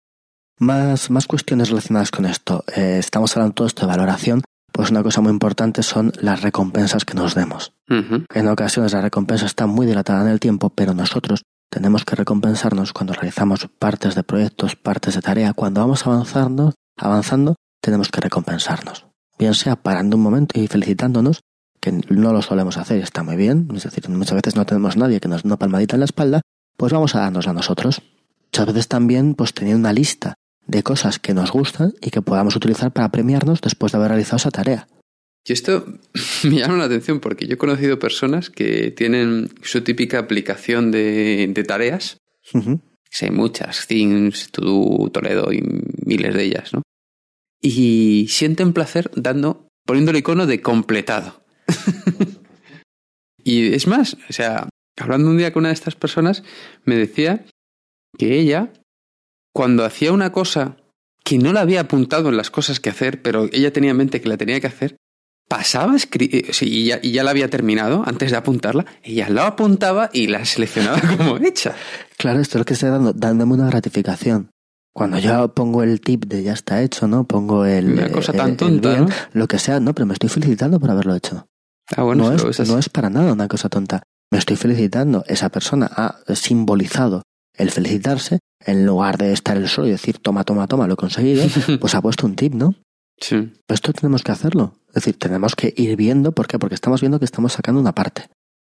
Más, 0.58 1.10
más 1.10 1.28
cuestiones 1.28 1.70
relacionadas 1.70 2.12
con 2.12 2.26
esto. 2.26 2.64
Eh, 2.76 2.98
estamos 3.00 3.36
hablando 3.36 3.54
todo 3.54 3.68
esto 3.68 3.82
de 3.86 3.92
valoración, 3.92 4.42
pues 4.72 4.92
una 4.92 5.04
cosa 5.04 5.22
muy 5.22 5.32
importante 5.32 5.84
son 5.84 6.12
las 6.20 6.42
recompensas 6.42 7.06
que 7.06 7.14
nos 7.14 7.36
demos. 7.36 7.74
En 7.88 8.48
ocasiones 8.48 8.94
la 8.94 9.02
recompensa 9.02 9.46
está 9.46 9.66
muy 9.68 9.86
dilatada 9.86 10.22
en 10.22 10.28
el 10.30 10.40
tiempo, 10.40 10.70
pero 10.70 10.94
nosotros 10.94 11.44
tenemos 11.70 12.06
que 12.06 12.16
recompensarnos 12.16 12.94
cuando 12.94 13.14
realizamos 13.14 13.68
partes 13.80 14.16
de 14.16 14.24
proyectos, 14.24 14.76
partes 14.76 15.16
de 15.16 15.22
tarea. 15.22 15.54
Cuando 15.54 15.82
vamos 15.82 16.06
avanzando, 16.06 16.74
avanzando, 16.98 17.56
tenemos 17.82 18.10
que 18.10 18.22
recompensarnos. 18.22 19.06
Bien 19.38 19.54
sea 19.54 19.76
parando 19.76 20.18
un 20.18 20.24
momento 20.24 20.60
y 20.60 20.68
felicitándonos, 20.68 21.42
que 21.80 21.92
no 21.92 22.34
lo 22.34 22.42
solemos 22.42 22.78
hacer, 22.78 23.02
está 23.02 23.24
muy 23.24 23.36
bien, 23.36 23.68
es 23.76 23.84
decir, 23.84 24.08
muchas 24.10 24.36
veces 24.36 24.56
no 24.56 24.66
tenemos 24.66 24.98
nadie 24.98 25.20
que 25.20 25.28
nos 25.28 25.44
dé 25.44 25.48
una 25.48 25.58
palmadita 25.58 25.96
en 25.96 26.02
la 26.02 26.06
espalda, 26.06 26.42
pues 26.78 26.94
vamos 26.94 27.16
a 27.16 27.20
darnos 27.20 27.48
a 27.48 27.54
nosotros. 27.54 28.02
Muchas 28.52 28.68
veces 28.68 28.88
también, 28.88 29.36
pues 29.36 29.54
teniendo 29.54 29.80
una 29.80 29.94
lista 29.94 30.36
de 30.66 30.84
cosas 30.84 31.20
que 31.20 31.34
nos 31.34 31.52
gustan 31.52 31.94
y 32.02 32.10
que 32.10 32.22
podamos 32.22 32.56
utilizar 32.56 32.92
para 32.92 33.10
premiarnos 33.10 33.62
después 33.62 33.92
de 33.92 33.98
haber 33.98 34.10
realizado 34.10 34.38
esa 34.38 34.52
tarea. 34.52 34.88
Y 35.46 35.54
esto 35.54 35.86
me 36.44 36.58
llama 36.58 36.78
la 36.78 36.86
atención 36.86 37.20
porque 37.20 37.48
yo 37.48 37.56
he 37.56 37.58
conocido 37.58 38.00
personas 38.00 38.50
que 38.50 38.92
tienen 38.92 39.50
su 39.62 39.82
típica 39.82 40.20
aplicación 40.20 40.92
de, 40.92 41.64
tareas. 41.68 42.18
Hay 42.54 43.32
muchas, 43.32 43.88
Things, 43.88 44.52
To 44.52 45.10
Toledo 45.12 45.52
y 45.52 45.62
miles 46.06 46.34
de 46.34 46.44
ellas, 46.44 46.74
¿no? 46.74 46.84
Y 47.62 48.28
sienten 48.30 48.74
placer 48.74 49.12
dando, 49.16 49.68
poniendo 49.86 50.12
el 50.12 50.18
icono 50.18 50.46
de 50.46 50.62
completado. 50.62 51.44
Y 53.44 53.74
es 53.74 53.88
más, 53.88 54.18
o 54.30 54.34
sea, 54.34 54.70
hablando 54.98 55.30
un 55.30 55.38
día 55.38 55.54
con 55.54 55.62
una 55.62 55.70
de 55.70 55.76
estas 55.76 55.96
personas, 55.96 56.44
me 56.86 56.96
decía 56.96 57.46
que 58.18 58.40
ella 58.40 58.72
cuando 59.54 59.86
hacía 59.86 60.12
una 60.14 60.32
cosa 60.32 60.78
que 61.24 61.38
no 61.38 61.54
la 61.54 61.62
había 61.62 61.82
apuntado 61.82 62.30
en 62.30 62.38
las 62.38 62.50
cosas 62.50 62.80
que 62.80 62.90
hacer, 62.90 63.22
pero 63.22 63.50
ella 63.52 63.74
tenía 63.74 63.92
en 63.92 63.98
mente 63.98 64.22
que 64.22 64.30
la 64.30 64.38
tenía 64.38 64.60
que 64.60 64.68
hacer, 64.68 64.96
pasaba 65.50 65.96
eh, 65.96 66.52
y, 66.62 66.86
ya, 66.86 67.00
y 67.02 67.12
ya 67.12 67.24
la 67.24 67.32
había 67.32 67.50
terminado 67.50 68.04
antes 68.06 68.32
de 68.32 68.38
apuntarla, 68.38 68.86
ella 69.04 69.30
la 69.30 69.48
apuntaba 69.48 70.10
y 70.14 70.28
la 70.28 70.46
seleccionaba 70.46 71.02
como 71.18 71.38
hecha. 71.38 71.76
Claro, 72.18 72.40
esto 72.40 72.58
es 72.58 72.60
lo 72.60 72.66
que 72.66 72.74
estoy 72.74 72.90
dando, 72.90 73.14
dándome 73.14 73.56
una 73.56 73.68
gratificación. 73.68 74.50
Cuando 74.94 75.20
yo 75.20 75.54
pongo 75.54 75.84
el 75.84 76.02
tip 76.02 76.26
de 76.26 76.44
ya 76.44 76.54
está 76.54 76.82
hecho, 76.82 77.08
¿no? 77.08 77.26
Pongo 77.26 77.64
el. 77.66 77.94
Una 77.94 78.10
cosa 78.10 78.34
tan 78.34 78.58
tonta. 78.58 79.06
Lo 79.34 79.48
que 79.48 79.60
sea, 79.60 79.80
no, 79.80 79.94
pero 79.94 80.06
me 80.06 80.14
estoy 80.14 80.30
felicitando 80.30 80.80
por 80.80 80.90
haberlo 80.90 81.16
hecho. 81.16 81.48
Ah, 81.96 82.04
bueno, 82.04 82.30
no, 82.32 82.50
es, 82.50 82.68
no 82.68 82.78
es 82.78 82.90
para 82.90 83.10
nada 83.10 83.34
una 83.34 83.48
cosa 83.48 83.70
tonta. 83.70 84.04
Me 84.32 84.38
estoy 84.38 84.58
felicitando. 84.58 85.24
Esa 85.28 85.50
persona 85.50 85.88
ha 85.88 86.20
simbolizado 86.36 87.24
el 87.54 87.72
felicitarse, 87.72 88.40
en 88.66 88.86
lugar 88.86 89.18
de 89.18 89.34
estar 89.34 89.58
el 89.58 89.68
solo 89.68 89.88
y 89.88 89.92
decir 89.92 90.20
toma, 90.20 90.44
toma, 90.44 90.68
toma, 90.68 90.88
lo 90.88 90.94
he 90.94 90.98
conseguido, 90.98 91.46
pues 91.80 91.96
ha 91.96 92.02
puesto 92.02 92.26
un 92.26 92.36
tip, 92.36 92.54
¿no? 92.54 92.76
Sí. 93.20 93.52
esto 93.68 93.92
tenemos 93.92 94.24
que 94.24 94.32
hacerlo. 94.32 94.76
Es 94.88 94.96
decir, 94.96 95.20
tenemos 95.20 95.56
que 95.56 95.74
ir 95.76 95.96
viendo, 95.98 96.32
¿por 96.32 96.48
qué? 96.48 96.58
Porque 96.58 96.76
estamos 96.76 97.02
viendo 97.02 97.20
que 97.20 97.26
estamos 97.26 97.54
sacando 97.54 97.82
una 97.82 97.94
parte. 97.94 98.28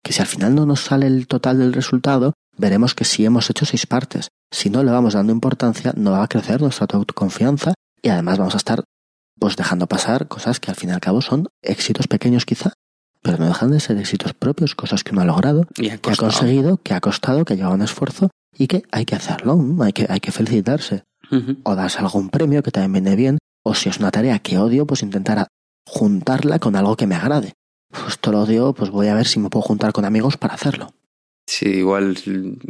Que 0.03 0.15
si 0.15 0.23
al 0.23 0.27
final 0.27 0.55
no 0.55 0.65
nos 0.65 0.81
sale 0.81 1.07
el 1.07 1.27
total 1.27 1.59
del 1.59 1.75
resultado, 1.75 2.33
veremos 2.57 2.95
que 2.95 3.05
sí 3.05 3.25
hemos 3.25 3.51
hecho 3.51 3.67
seis 3.67 3.87
partes. 3.87 4.29
Si 4.51 4.71
no 4.71 4.83
le 4.83 4.91
vamos 4.91 5.13
dando 5.13 5.33
importancia, 5.33 5.93
no 5.95 6.13
va 6.13 6.23
a 6.23 6.29
crecer 6.29 6.63
nuestra 6.63 6.87
autoconfianza 6.93 7.75
y 8.03 8.09
además 8.09 8.39
vamos 8.39 8.55
a 8.55 8.59
estar 8.59 8.85
pues 9.39 9.57
dejando 9.57 9.87
pasar 9.87 10.27
cosas 10.29 10.59
que 10.59 10.71
al 10.71 10.77
fin 10.77 10.91
y 10.91 10.93
al 10.93 11.01
cabo 11.01 11.21
son 11.21 11.49
éxitos 11.63 12.09
pequeños 12.09 12.45
quizá, 12.45 12.73
pero 13.23 13.39
no 13.39 13.47
dejan 13.47 13.71
de 13.71 13.81
ser 13.81 13.99
éxitos 13.99 14.33
propios, 14.35 14.75
cosas 14.75 15.05
que 15.05 15.13
uno 15.13 15.23
ha 15.23 15.27
logrado, 15.27 15.67
que 15.75 15.93
ha 15.93 15.99
conseguido, 15.99 16.79
que 16.79 16.95
ha 16.95 17.01
costado, 17.01 17.45
que 17.45 17.55
ha 17.55 17.57
llevado 17.57 17.75
un 17.75 17.83
esfuerzo 17.83 18.31
y 18.57 18.67
que 18.67 18.83
hay 18.91 19.05
que 19.05 19.15
hacerlo, 19.15 19.59
hay 19.81 19.93
que, 19.93 20.07
hay 20.09 20.21
que 20.21 20.33
felicitarse. 20.33 21.05
O 21.63 21.77
darse 21.77 22.01
algún 22.01 22.29
premio 22.29 22.61
que 22.63 22.73
también 22.73 23.05
viene 23.05 23.17
bien, 23.17 23.39
o 23.63 23.75
si 23.75 23.89
es 23.89 23.99
una 23.99 24.11
tarea 24.11 24.41
que 24.41 24.59
odio, 24.59 24.85
pues 24.85 25.03
intentar 25.03 25.47
juntarla 25.87 26.59
con 26.59 26.75
algo 26.75 26.97
que 26.97 27.07
me 27.07 27.15
agrade. 27.15 27.53
Pues 27.89 28.09
esto 28.09 28.33
lo 28.33 28.43
odio, 28.43 28.73
pues 28.73 28.91
voy 28.91 29.07
a 29.07 29.15
ver 29.15 29.29
si 29.29 29.39
me 29.39 29.49
puedo 29.49 29.63
juntar 29.63 29.93
con 29.93 30.05
amigos 30.05 30.37
para 30.37 30.55
hacerlo. 30.55 30.93
Sí, 31.47 31.67
igual 31.67 32.17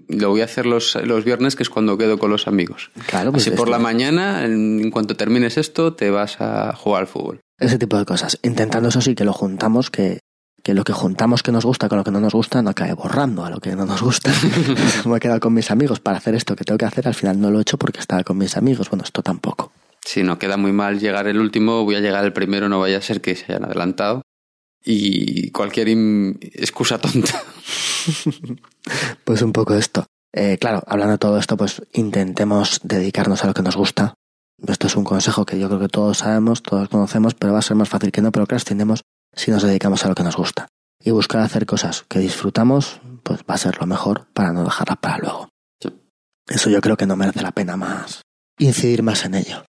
lo 0.09 0.31
voy 0.31 0.41
a 0.41 0.45
hacer 0.45 0.65
los, 0.67 0.95
los 1.05 1.25
viernes, 1.25 1.55
que 1.55 1.63
es 1.63 1.71
cuando 1.71 1.99
quedo 1.99 2.19
con 2.19 2.31
los 2.31 2.49
amigos. 2.49 2.91
Claro, 3.07 3.31
pues 3.31 3.47
Así 3.47 3.57
por 3.57 3.69
la 3.69 3.79
mañana, 3.79 4.45
en 4.45 4.91
cuanto 4.91 5.17
termines 5.17 5.59
esto, 5.59 5.95
te 5.95 6.11
vas 6.11 6.41
a 6.41 6.75
jugar 6.75 7.03
al 7.03 7.07
fútbol. 7.07 7.41
Ese 7.59 7.79
tipo 7.79 7.99
de 7.99 8.07
cosas. 8.07 8.39
Intentando 8.43 8.89
eso 8.89 9.03
sí 9.03 9.15
que 9.15 9.25
lo 9.25 9.35
juntamos, 9.35 9.91
que 9.91 10.21
que 10.71 10.75
lo 10.75 10.85
que 10.85 10.93
juntamos 10.93 11.43
que 11.43 11.51
nos 11.51 11.65
gusta 11.65 11.89
con 11.89 11.99
lo 11.99 12.05
que 12.05 12.13
no 12.13 12.21
nos 12.21 12.33
gusta 12.33 12.63
no 12.63 12.71
acabe 12.71 12.93
borrando 12.93 13.45
a 13.45 13.51
lo 13.51 13.59
que 13.59 13.75
no 13.75 13.87
nos 13.87 14.01
gusta. 14.01 14.33
Me 15.05 15.17
he 15.17 15.21
quedado 15.21 15.41
con 15.41 15.53
mis 15.53 15.69
amigos 15.73 15.99
para 15.99 16.19
hacer 16.19 16.37
esto 16.37 16.55
que 16.55 16.63
tengo 16.63 16.79
que 16.79 16.85
hacer, 16.85 17.09
al 17.09 17.15
final 17.17 17.41
no 17.41 17.51
lo 17.51 17.59
he 17.59 17.63
hecho 17.63 17.77
porque 17.77 17.99
estaba 17.99 18.23
con 18.23 18.39
mis 18.39 18.57
amigos. 18.57 18.89
Bueno, 18.89 19.03
esto 19.03 19.21
tampoco. 19.21 19.73
Si 20.05 20.23
no 20.23 20.39
queda 20.39 20.57
muy 20.57 20.71
mal 20.71 21.01
llegar 21.01 21.27
el 21.27 21.41
último, 21.41 21.83
voy 21.83 21.97
a 21.97 22.01
llegar 22.01 22.25
el 22.25 22.33
primero, 22.33 22.69
no 22.69 22.79
vaya 22.79 22.99
a 22.99 23.03
ser 23.03 23.21
que 23.21 23.35
se 23.35 23.47
hayan 23.47 23.65
adelantado. 23.65 24.23
Y 24.85 25.51
cualquier 25.51 25.89
excusa 25.89 26.99
tonta. 26.99 27.43
pues 29.25 29.43
un 29.43 29.53
poco 29.53 29.75
esto. 29.75 30.07
Eh, 30.33 30.57
claro, 30.61 30.85
hablando 30.87 31.15
de 31.15 31.19
todo 31.19 31.37
esto, 31.37 31.57
pues 31.57 31.83
intentemos 31.95 32.81
dedicarnos 32.85 33.43
a 33.43 33.49
lo 33.49 33.55
que 33.55 33.63
nos 33.63 33.75
gusta. 33.75 34.15
Esto 34.69 34.87
es 34.87 34.95
un 34.95 35.03
consejo 35.03 35.45
que 35.45 35.59
yo 35.59 35.67
creo 35.67 35.81
que 35.81 35.89
todos 35.89 36.19
sabemos, 36.19 36.63
todos 36.63 36.89
conocemos, 36.89 37.35
pero 37.35 37.55
va 37.55 37.59
a 37.59 37.63
ser 37.63 37.77
más 37.77 37.89
fácil 37.89 38.13
que 38.13 38.23
no 38.23 38.31
procrastinemos 38.31 39.03
si 39.35 39.51
nos 39.51 39.63
dedicamos 39.63 40.05
a 40.05 40.09
lo 40.09 40.15
que 40.15 40.25
nos 40.25 40.37
gusta. 40.37 40.69
Y 41.03 41.11
buscar 41.13 41.41
hacer 41.41 41.67
cosas 41.67 42.05
que 42.09 42.19
disfrutamos, 42.19 43.01
pues 43.23 43.41
va 43.41 43.55
a 43.55 43.59
ser 43.59 43.79
lo 43.81 43.87
mejor 43.87 44.29
para 44.35 44.53
no 44.53 44.65
dejarlas 44.65 44.99
para 44.99 45.19
luego. 45.19 45.49
Eso 46.47 46.69
yo 46.69 46.81
creo 46.81 46.97
que 46.97 47.07
no 47.07 47.17
merece 47.17 47.43
la 47.43 47.53
pena 47.53 47.77
más 47.77 48.23
incidir 48.61 49.03
más 49.03 49.25
en 49.25 49.35
ello. 49.35 49.65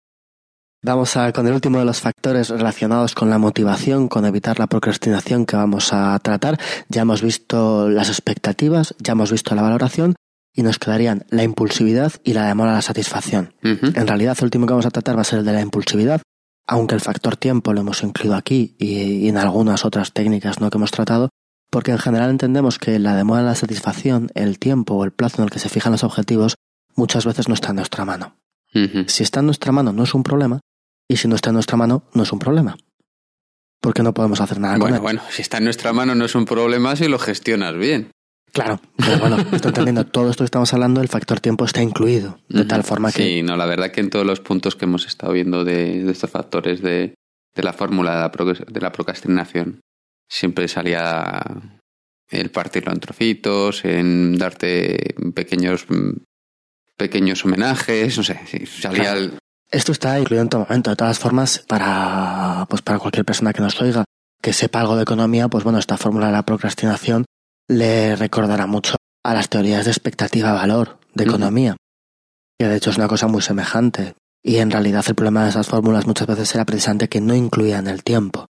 Vamos 0.84 1.18
a 1.18 1.32
con 1.34 1.48
el 1.48 1.54
último 1.54 1.80
de 1.80 1.86
los 1.86 2.00
factores 2.00 2.50
relacionados 2.50 3.14
con 3.14 3.30
la 3.30 3.40
motivación, 3.40 4.08
con 4.08 4.26
evitar 4.26 4.60
la 4.60 4.68
procrastinación 4.68 5.46
que 5.46 5.58
vamos 5.58 5.92
a 5.92 6.18
tratar. 6.20 6.60
Ya 6.88 7.02
hemos 7.02 7.22
visto 7.22 7.90
las 7.90 8.10
expectativas, 8.10 8.96
ya 9.00 9.14
hemos 9.14 9.32
visto 9.32 9.54
la 9.56 9.64
valoración 9.64 10.16
y 10.56 10.64
nos 10.64 10.80
quedarían 10.80 11.26
la 11.30 11.44
impulsividad 11.44 12.14
y 12.24 12.34
la 12.34 12.48
demora 12.48 12.72
a 12.72 12.76
la 12.76 12.82
satisfacción. 12.82 13.54
En 13.62 14.08
realidad, 14.08 14.38
el 14.40 14.46
último 14.46 14.66
que 14.66 14.74
vamos 14.74 14.86
a 14.86 14.92
tratar 14.92 15.18
va 15.18 15.22
a 15.22 15.26
ser 15.26 15.40
el 15.40 15.46
de 15.46 15.54
la 15.54 15.62
impulsividad, 15.62 16.22
aunque 16.68 16.96
el 16.96 17.02
factor 17.02 17.38
tiempo 17.38 17.74
lo 17.74 17.82
hemos 17.82 18.04
incluido 18.04 18.36
aquí 18.36 18.76
y, 18.78 19.28
en 19.30 19.38
algunas 19.38 19.86
otras 19.86 20.14
técnicas 20.14 20.60
¿no? 20.60 20.70
que 20.70 20.78
hemos 20.78 20.92
tratado, 20.92 21.30
porque 21.70 21.92
en 21.92 21.98
general 21.98 22.30
entendemos 22.30 22.78
que 22.78 23.00
la 23.00 23.16
demora 23.16 23.42
de 23.42 23.48
la 23.48 23.56
satisfacción, 23.56 24.30
el 24.36 24.60
tiempo 24.60 24.96
o 24.96 25.04
el 25.04 25.12
plazo 25.12 25.38
en 25.42 25.46
el 25.46 25.50
que 25.50 25.60
se 25.60 25.70
fijan 25.70 25.94
los 25.94 26.04
objetivos, 26.04 26.56
muchas 26.96 27.26
veces 27.26 27.48
no 27.48 27.54
está 27.54 27.70
en 27.70 27.78
nuestra 27.78 28.06
mano. 28.06 28.38
Si 29.08 29.24
está 29.24 29.40
en 29.40 29.48
nuestra 29.48 29.72
mano 29.72 29.92
no 29.92 30.04
es 30.04 30.14
un 30.14 30.22
problema, 30.22 30.60
y 31.08 31.18
si 31.18 31.28
no 31.28 31.36
está 31.36 31.50
en 31.50 31.56
nuestra 31.56 31.78
mano 31.78 32.04
no 32.14 32.22
es 32.24 32.32
un 32.32 32.38
problema. 32.38 32.78
Porque 33.82 34.04
no 34.04 34.14
podemos 34.14 34.40
hacer 34.40 34.60
nada 34.60 34.78
con 34.78 34.94
él. 34.94 35.00
Bueno, 35.00 35.22
si 35.32 35.42
está 35.42 35.58
en 35.58 35.64
nuestra 35.64 35.94
mano 35.94 36.14
no 36.14 36.26
es 36.26 36.36
un 36.36 36.46
problema 36.46 36.96
si 36.96 37.08
lo 37.08 37.18
gestionas 37.18 37.76
bien. 37.76 38.12
Claro, 38.58 38.82
pero 38.98 39.20
bueno, 39.20 39.38
estoy 39.54 39.70
entendiendo, 39.70 40.04
todo 40.08 40.32
esto 40.32 40.44
que 40.44 40.46
estamos 40.46 40.74
hablando, 40.74 41.00
el 41.00 41.10
factor 41.10 41.40
tiempo 41.40 41.64
está 41.64 41.84
incluido, 41.84 42.40
de 42.50 42.66
tal 42.66 42.84
forma 42.84 43.12
que... 43.12 43.22
Sí, 43.24 43.44
no, 43.44 43.56
la 43.56 43.68
verdad 43.68 43.92
que 43.92 44.00
en 44.00 44.10
todos 44.10 44.26
los 44.26 44.40
puntos 44.40 44.76
que 44.76 44.86
hemos 44.86 45.06
estado 45.06 45.34
viendo 45.34 45.64
de, 45.64 46.10
estos 46.10 46.32
factores 46.32 46.82
de, 46.82 47.14
la 47.54 47.74
fórmula 47.74 48.16
de 48.16 48.18
la, 48.18 48.66
de 48.68 48.82
la 48.82 48.92
procrastinación, 48.92 49.82
siempre 50.28 50.68
salía 50.68 51.40
el 52.32 52.50
partirlo 52.50 52.92
en 52.94 53.00
trocitos, 53.00 53.86
en 53.86 54.40
darte 54.40 55.14
pequeños 55.36 55.86
pequeños 56.98 57.46
homenajes, 57.46 58.18
no 58.18 58.24
sé, 58.24 58.40
salía 58.66 59.14
Esto 59.70 59.92
está 59.92 60.20
incluido 60.20 60.42
en 60.42 60.50
todo 60.50 60.62
momento, 60.62 60.90
de 60.90 60.96
todas 60.96 61.20
formas, 61.20 61.60
para, 61.60 62.66
pues 62.72 62.82
para 62.82 62.98
cualquier 62.98 63.24
persona 63.24 63.54
que 63.54 63.62
nos 63.62 63.80
oiga, 63.80 64.04
que 64.42 64.52
sepa 64.52 64.80
algo 64.80 64.96
de 64.96 65.04
economía, 65.04 65.48
pues 65.48 65.64
bueno, 65.64 65.78
esta 65.78 65.96
fórmula 65.96 66.26
de 66.26 66.32
la 66.32 66.44
procrastinación 66.44 67.26
le 67.68 68.16
recordará 68.16 68.66
mucho 68.66 68.96
a 69.24 69.34
las 69.34 69.50
teorías 69.50 69.86
de 69.86 69.92
expectativa-valor 69.92 71.00
de 71.14 71.24
economía, 71.26 71.76
que 72.58 72.68
de 72.68 72.78
hecho 72.78 72.92
es 72.92 72.98
una 72.98 73.08
cosa 73.08 73.28
muy 73.28 73.42
semejante. 73.42 74.16
Y 74.44 74.58
en 74.58 74.72
realidad 74.72 75.04
el 75.08 75.16
problema 75.16 75.44
de 75.44 75.50
esas 75.50 75.68
fórmulas 75.68 76.08
muchas 76.08 76.28
veces 76.28 76.54
era 76.56 76.64
precisamente 76.64 77.10
que 77.10 77.20
no 77.20 77.36
incluían 77.36 77.88
el 77.88 78.04
tiempo. 78.04 78.46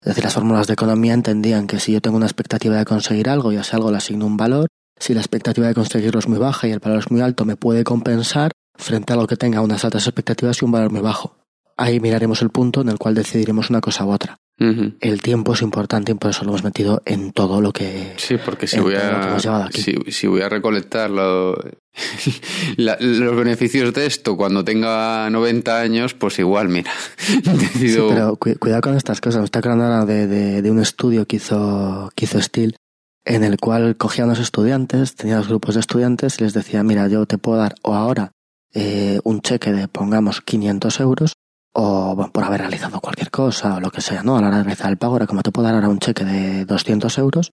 Es 0.00 0.08
decir, 0.08 0.24
las 0.24 0.34
fórmulas 0.34 0.66
de 0.66 0.74
economía 0.74 1.12
entendían 1.12 1.66
que 1.66 1.80
si 1.80 1.92
yo 1.92 2.00
tengo 2.00 2.16
una 2.16 2.26
expectativa 2.26 2.76
de 2.76 2.84
conseguir 2.84 3.28
algo 3.28 3.52
y 3.52 3.56
a 3.56 3.60
ese 3.60 3.76
algo 3.76 3.90
le 3.90 3.98
asigno 3.98 4.26
un 4.26 4.36
valor, 4.36 4.68
si 4.98 5.12
la 5.12 5.20
expectativa 5.20 5.66
de 5.66 5.74
conseguirlo 5.74 6.18
es 6.18 6.28
muy 6.28 6.38
baja 6.38 6.68
y 6.68 6.70
el 6.70 6.78
valor 6.78 7.00
es 7.00 7.10
muy 7.10 7.20
alto, 7.20 7.44
me 7.44 7.56
puede 7.56 7.84
compensar 7.84 8.52
frente 8.76 9.12
a 9.12 9.14
algo 9.14 9.26
que 9.26 9.36
tenga 9.36 9.60
unas 9.60 9.84
altas 9.84 10.06
expectativas 10.06 10.60
y 10.62 10.64
un 10.64 10.72
valor 10.72 10.90
muy 10.90 11.00
bajo. 11.00 11.36
Ahí 11.76 12.00
miraremos 12.00 12.40
el 12.42 12.50
punto 12.50 12.80
en 12.80 12.88
el 12.88 12.98
cual 12.98 13.14
decidiremos 13.14 13.68
una 13.70 13.80
cosa 13.80 14.06
u 14.06 14.10
otra. 14.10 14.38
El 14.56 15.20
tiempo 15.20 15.54
es 15.54 15.62
importante 15.62 16.12
y 16.12 16.14
por 16.14 16.30
eso 16.30 16.44
lo 16.44 16.50
hemos 16.50 16.62
metido 16.62 17.02
en 17.06 17.32
todo 17.32 17.60
lo 17.60 17.72
que. 17.72 18.14
Sí, 18.16 18.36
porque 18.36 18.68
si, 18.68 18.78
voy 18.78 18.94
a, 18.94 19.36
si, 19.72 20.26
voy 20.28 20.42
a 20.42 20.48
recolectar 20.48 21.10
los 22.76 23.36
beneficios 23.36 23.92
de 23.92 24.06
esto 24.06 24.36
cuando 24.36 24.64
tenga 24.64 25.28
90 25.28 25.80
años, 25.80 26.14
pues 26.14 26.38
igual, 26.38 26.68
mira. 26.68 26.92
sí, 27.16 27.96
pero 28.08 28.36
cuidado 28.36 28.80
con 28.80 28.96
estas 28.96 29.20
cosas. 29.20 29.40
Me 29.40 29.46
está 29.46 29.58
acordando 29.58 29.86
ahora 29.86 30.04
de, 30.04 30.62
de, 30.62 30.70
un 30.70 30.78
estudio 30.78 31.26
que 31.26 31.36
hizo, 31.36 32.10
que 32.14 32.26
hizo 32.26 32.40
Steele, 32.40 32.76
en 33.24 33.42
el 33.42 33.56
cual 33.56 33.96
cogía 33.96 34.22
a 34.22 34.28
unos 34.28 34.38
estudiantes, 34.38 35.16
tenía 35.16 35.36
dos 35.36 35.48
grupos 35.48 35.74
de 35.74 35.80
estudiantes 35.80 36.38
y 36.38 36.44
les 36.44 36.52
decía: 36.52 36.84
Mira, 36.84 37.08
yo 37.08 37.26
te 37.26 37.38
puedo 37.38 37.58
dar 37.58 37.74
o 37.82 37.94
ahora 37.94 38.30
eh, 38.72 39.18
un 39.24 39.40
cheque 39.40 39.72
de, 39.72 39.88
pongamos, 39.88 40.42
500 40.42 41.00
euros 41.00 41.32
o 41.74 42.30
por 42.32 42.44
haber 42.44 42.60
realizado 42.60 43.00
cualquier 43.00 43.30
cosa 43.30 43.76
o 43.76 43.80
lo 43.80 43.90
que 43.90 44.00
sea, 44.00 44.22
¿no? 44.22 44.36
A 44.36 44.40
la 44.40 44.48
hora 44.48 44.58
de 44.58 44.64
realizar 44.64 44.90
el 44.90 44.96
pago 44.96 45.16
era 45.16 45.26
como 45.26 45.42
te 45.42 45.50
puedo 45.50 45.66
dar 45.66 45.74
ahora 45.74 45.88
un 45.88 45.98
cheque 45.98 46.24
de 46.24 46.64
200 46.64 47.18
euros 47.18 47.52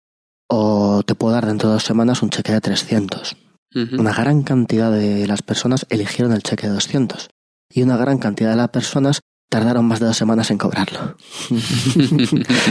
o 0.49 1.03
te 1.03 1.15
puedo 1.15 1.34
dar 1.34 1.45
dentro 1.45 1.70
de 1.70 1.74
dos 1.74 1.84
semanas 1.84 2.22
un 2.24 2.30
cheque 2.30 2.51
de 2.51 2.61
300. 2.61 3.38
Una 3.99 4.11
gran 4.11 4.41
cantidad 4.41 4.91
de 4.91 5.28
las 5.28 5.43
personas 5.43 5.86
eligieron 5.89 6.34
el 6.34 6.41
cheque 6.41 6.68
de 6.68 6.74
200 6.74 7.30
y 7.70 7.84
una 7.84 7.95
gran 7.95 8.18
cantidad 8.18 8.49
de 8.49 8.55
las 8.55 8.70
personas 8.70 9.22
tardaron 9.50 9.86
más 9.86 10.00
de 10.00 10.08
dos 10.08 10.18
semanas 10.18 10.52
en 10.52 10.58
cobrarlo. 10.58 11.16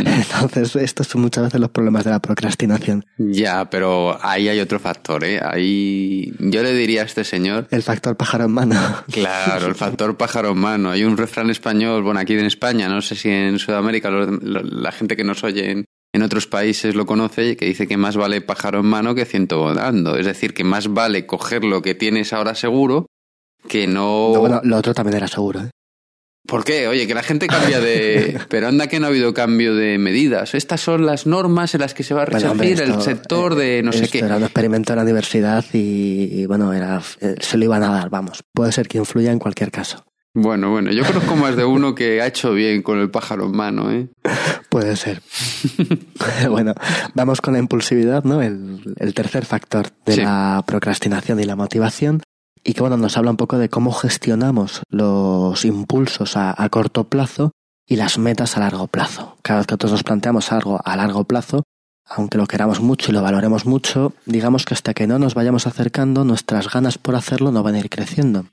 Entonces, 0.05 0.77
estos 0.77 1.07
son 1.07 1.23
muchas 1.23 1.45
veces 1.45 1.61
los 1.61 1.71
problemas 1.71 2.05
de 2.05 2.11
la 2.11 2.21
procrastinación. 2.21 3.05
Ya, 3.19 3.71
pero 3.71 4.19
ahí 4.23 4.49
hay 4.49 4.61
otro 4.61 4.79
factor, 4.79 5.25
¿eh? 5.25 5.41
Ahí 5.43 6.33
yo 6.39 6.63
le 6.63 6.75
diría 6.75 7.03
a 7.03 7.05
este 7.05 7.25
señor... 7.25 7.67
El 7.71 7.83
factor 7.83 8.17
pájaro 8.17 8.45
en 8.45 8.53
mano. 8.53 8.81
Claro, 9.11 9.67
el 9.67 9.75
factor 9.75 10.17
pájaro 10.17 10.51
en 10.51 10.59
mano. 10.59 10.91
Hay 10.91 11.05
un 11.05 11.17
refrán 11.17 11.51
español, 11.51 12.03
bueno, 12.03 12.21
aquí 12.21 12.35
en 12.35 12.45
España, 12.45 12.89
no 12.89 13.01
sé 13.01 13.17
si 13.17 13.31
en 13.31 13.59
Sudamérica 13.59 14.11
la 14.11 14.93
gente 14.93 15.17
que 15.17 15.25
nos 15.25 15.43
oye 15.45 15.71
en, 15.71 15.85
en 16.13 16.23
otros 16.23 16.47
países 16.47 16.95
lo 16.95 17.07
conoce, 17.07 17.57
que 17.57 17.67
dice 17.67 17.87
que 17.87 17.97
más 17.97 18.17
vale 18.17 18.41
pájaro 18.41 18.81
en 18.81 18.87
mano 18.87 19.15
que 19.15 19.25
ciento 19.25 19.59
volando. 19.59 20.17
Es 20.17 20.27
decir, 20.27 20.53
que 20.53 20.65
más 20.65 20.89
vale 20.89 21.27
coger 21.27 21.65
lo 21.65 21.83
que 21.83 21.95
tienes 21.95 22.33
ahora 22.33 22.55
seguro 22.55 23.07
que 23.69 23.87
no... 23.87 24.33
no 24.33 24.41
bueno, 24.41 24.61
lo 24.65 24.77
otro 24.77 24.95
también 24.95 25.17
era 25.17 25.29
seguro, 25.29 25.61
¿eh? 25.61 25.71
¿Por 26.47 26.65
qué? 26.65 26.89
Oye, 26.89 27.07
que 27.07 27.15
la 27.15 27.23
gente 27.23 27.47
cambia 27.47 27.81
de... 27.81 28.39
Pero 28.49 28.69
anda 28.69 28.87
que 28.87 29.01
no 29.01 29.07
ha 29.07 29.09
habido 29.09 29.35
cambio 29.35 29.75
de 29.75 29.99
medidas. 29.99 30.55
Estas 30.55 30.81
son 30.81 31.07
las 31.07 31.27
normas 31.27 31.75
en 31.75 31.81
las 31.81 31.95
que 31.95 32.03
se 32.03 32.15
va 32.15 32.23
a 32.23 32.25
resarcir 32.27 32.81
el 32.81 33.01
sector 33.03 33.55
de 33.55 33.83
no 33.83 33.93
sé 33.93 34.09
qué. 34.09 34.21
Era 34.21 34.37
un 34.37 34.45
experimento 34.45 34.93
en 34.93 34.97
la 34.97 35.03
universidad 35.03 35.65
y, 35.73 36.47
bueno, 36.47 36.73
era, 36.73 37.01
se 37.41 37.59
lo 37.59 37.65
iban 37.65 37.83
a 37.83 37.91
dar, 37.91 38.11
vamos. 38.11 38.43
Puede 38.53 38.73
ser 38.73 38.89
que 38.89 38.99
influya 38.99 39.33
en 39.33 39.39
cualquier 39.39 39.71
caso. 39.71 40.05
Bueno, 40.39 40.71
bueno, 40.71 40.93
yo 40.93 41.03
conozco 41.03 41.35
más 41.35 41.57
de 41.57 41.65
uno 41.65 41.95
que 41.95 42.21
ha 42.21 42.27
hecho 42.27 42.53
bien 42.53 42.83
con 42.83 43.01
el 43.01 43.11
pájaro 43.11 43.47
en 43.47 43.57
mano, 43.57 43.91
¿eh? 43.91 44.09
Puede 44.69 44.95
ser. 44.97 45.23
bueno, 46.51 46.75
vamos 47.15 47.41
con 47.41 47.55
la 47.55 47.59
impulsividad, 47.59 48.23
¿no? 48.25 48.43
El, 48.43 48.83
tercer 49.15 49.47
factor 49.47 49.87
de 50.05 50.19
la 50.19 50.63
procrastinación 50.67 51.41
y 51.41 51.45
la 51.45 51.57
motivación 51.57 52.21
y 52.67 52.75
que 52.75 52.81
bueno, 52.81 52.97
nos 52.97 53.17
habla 53.17 53.31
un 53.31 53.37
poco 53.37 53.59
de 53.59 53.69
cómo 53.69 53.93
gestionamos 53.93 54.83
los 54.91 55.65
impulsos 55.65 56.37
a, 56.37 56.69
corto 56.69 57.05
plazo 57.05 57.53
y 57.87 57.95
las 57.95 58.19
metas 58.19 58.57
a 58.57 58.61
largo 58.61 58.89
plazo. 58.89 59.39
Cada 59.43 59.61
vez 59.61 59.67
que 59.69 59.73
nosotros 59.75 59.93
nos 59.93 60.03
planteamos 60.03 60.51
algo 60.51 60.81
a 60.85 60.97
largo 60.97 61.23
plazo, 61.25 61.63
aunque 62.05 62.39
lo 62.39 62.47
queramos 62.49 62.81
mucho 62.81 63.11
y 63.11 63.15
lo 63.15 63.23
valoremos 63.23 63.67
mucho, 63.67 64.15
digamos 64.27 64.65
que 64.65 64.75
hasta 64.75 64.95
que 64.95 65.07
no 65.07 65.21
nos 65.21 65.35
vayamos 65.35 65.69
acercando, 65.69 66.25
nuestras 66.25 66.69
ganas 66.69 66.99
por 66.99 67.15
hacerlo 67.15 67.53
no 67.53 67.63
van 67.63 67.77
a 67.77 67.79
ir 67.79 67.89
creciendo. 67.89 68.47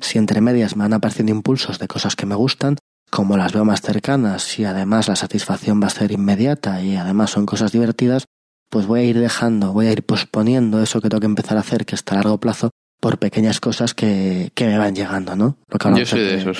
Si 0.00 0.18
entre 0.18 0.40
medias 0.40 0.74
me 0.74 0.82
van 0.82 0.94
apareciendo 0.94 1.30
impulsos 1.30 1.78
de 1.78 1.86
cosas 1.86 2.16
que 2.16 2.26
me 2.26 2.34
gustan, 2.34 2.76
como 3.10 3.36
las 3.36 3.52
veo 3.52 3.64
más 3.64 3.82
cercanas 3.82 4.58
y 4.58 4.64
además 4.64 5.06
la 5.06 5.16
satisfacción 5.16 5.80
va 5.80 5.86
a 5.86 5.90
ser 5.90 6.10
inmediata 6.10 6.82
y 6.82 6.96
además 6.96 7.30
son 7.30 7.46
cosas 7.46 7.70
divertidas, 7.70 8.24
pues 8.68 8.86
voy 8.86 9.00
a 9.00 9.04
ir 9.04 9.20
dejando, 9.20 9.72
voy 9.72 9.86
a 9.86 9.92
ir 9.92 10.02
posponiendo 10.02 10.82
eso 10.82 11.00
que 11.00 11.08
tengo 11.08 11.20
que 11.20 11.26
empezar 11.26 11.56
a 11.56 11.60
hacer, 11.60 11.86
que 11.86 11.94
está 11.94 12.14
a 12.14 12.16
largo 12.16 12.38
plazo, 12.40 12.70
por 13.04 13.18
pequeñas 13.18 13.60
cosas 13.60 13.92
que, 13.92 14.50
que 14.54 14.64
me 14.64 14.78
van 14.78 14.94
llegando, 14.94 15.36
¿no? 15.36 15.58
Lo 15.68 15.78
que 15.78 15.94
Yo 15.94 16.06
soy 16.06 16.20
de, 16.20 16.36
esos. 16.36 16.58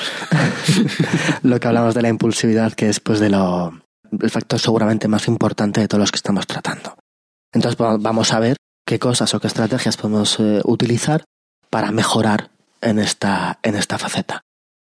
lo 1.43 1.59
que 1.59 1.69
hablamos 1.69 1.95
de 1.95 2.03
la 2.03 2.11
impulsividad, 2.11 2.75
que 2.75 2.91
es 2.91 3.01
pues 3.01 3.19
de 3.19 3.31
lo 3.31 3.81
el 4.21 4.29
factor 4.29 4.61
seguramente 4.61 5.09
más 5.09 5.27
importante 5.27 5.81
de 5.81 5.89
todos 5.89 6.01
los 6.01 6.13
que 6.13 6.17
estamos 6.17 6.47
tratando. 6.47 6.99
Entonces 7.51 7.79
vamos 7.79 8.35
a 8.35 8.41
ver 8.41 8.59
qué 8.87 8.99
cosas 8.99 9.33
o 9.33 9.41
qué 9.41 9.47
estrategias 9.47 9.97
podemos 9.97 10.39
eh, 10.39 10.61
utilizar 10.65 11.25
para 11.71 11.93
mejorar 11.93 12.51
en 12.83 12.99
esta, 12.99 13.59
en 13.63 13.77
esta 13.77 13.97
faceta. 13.97 14.43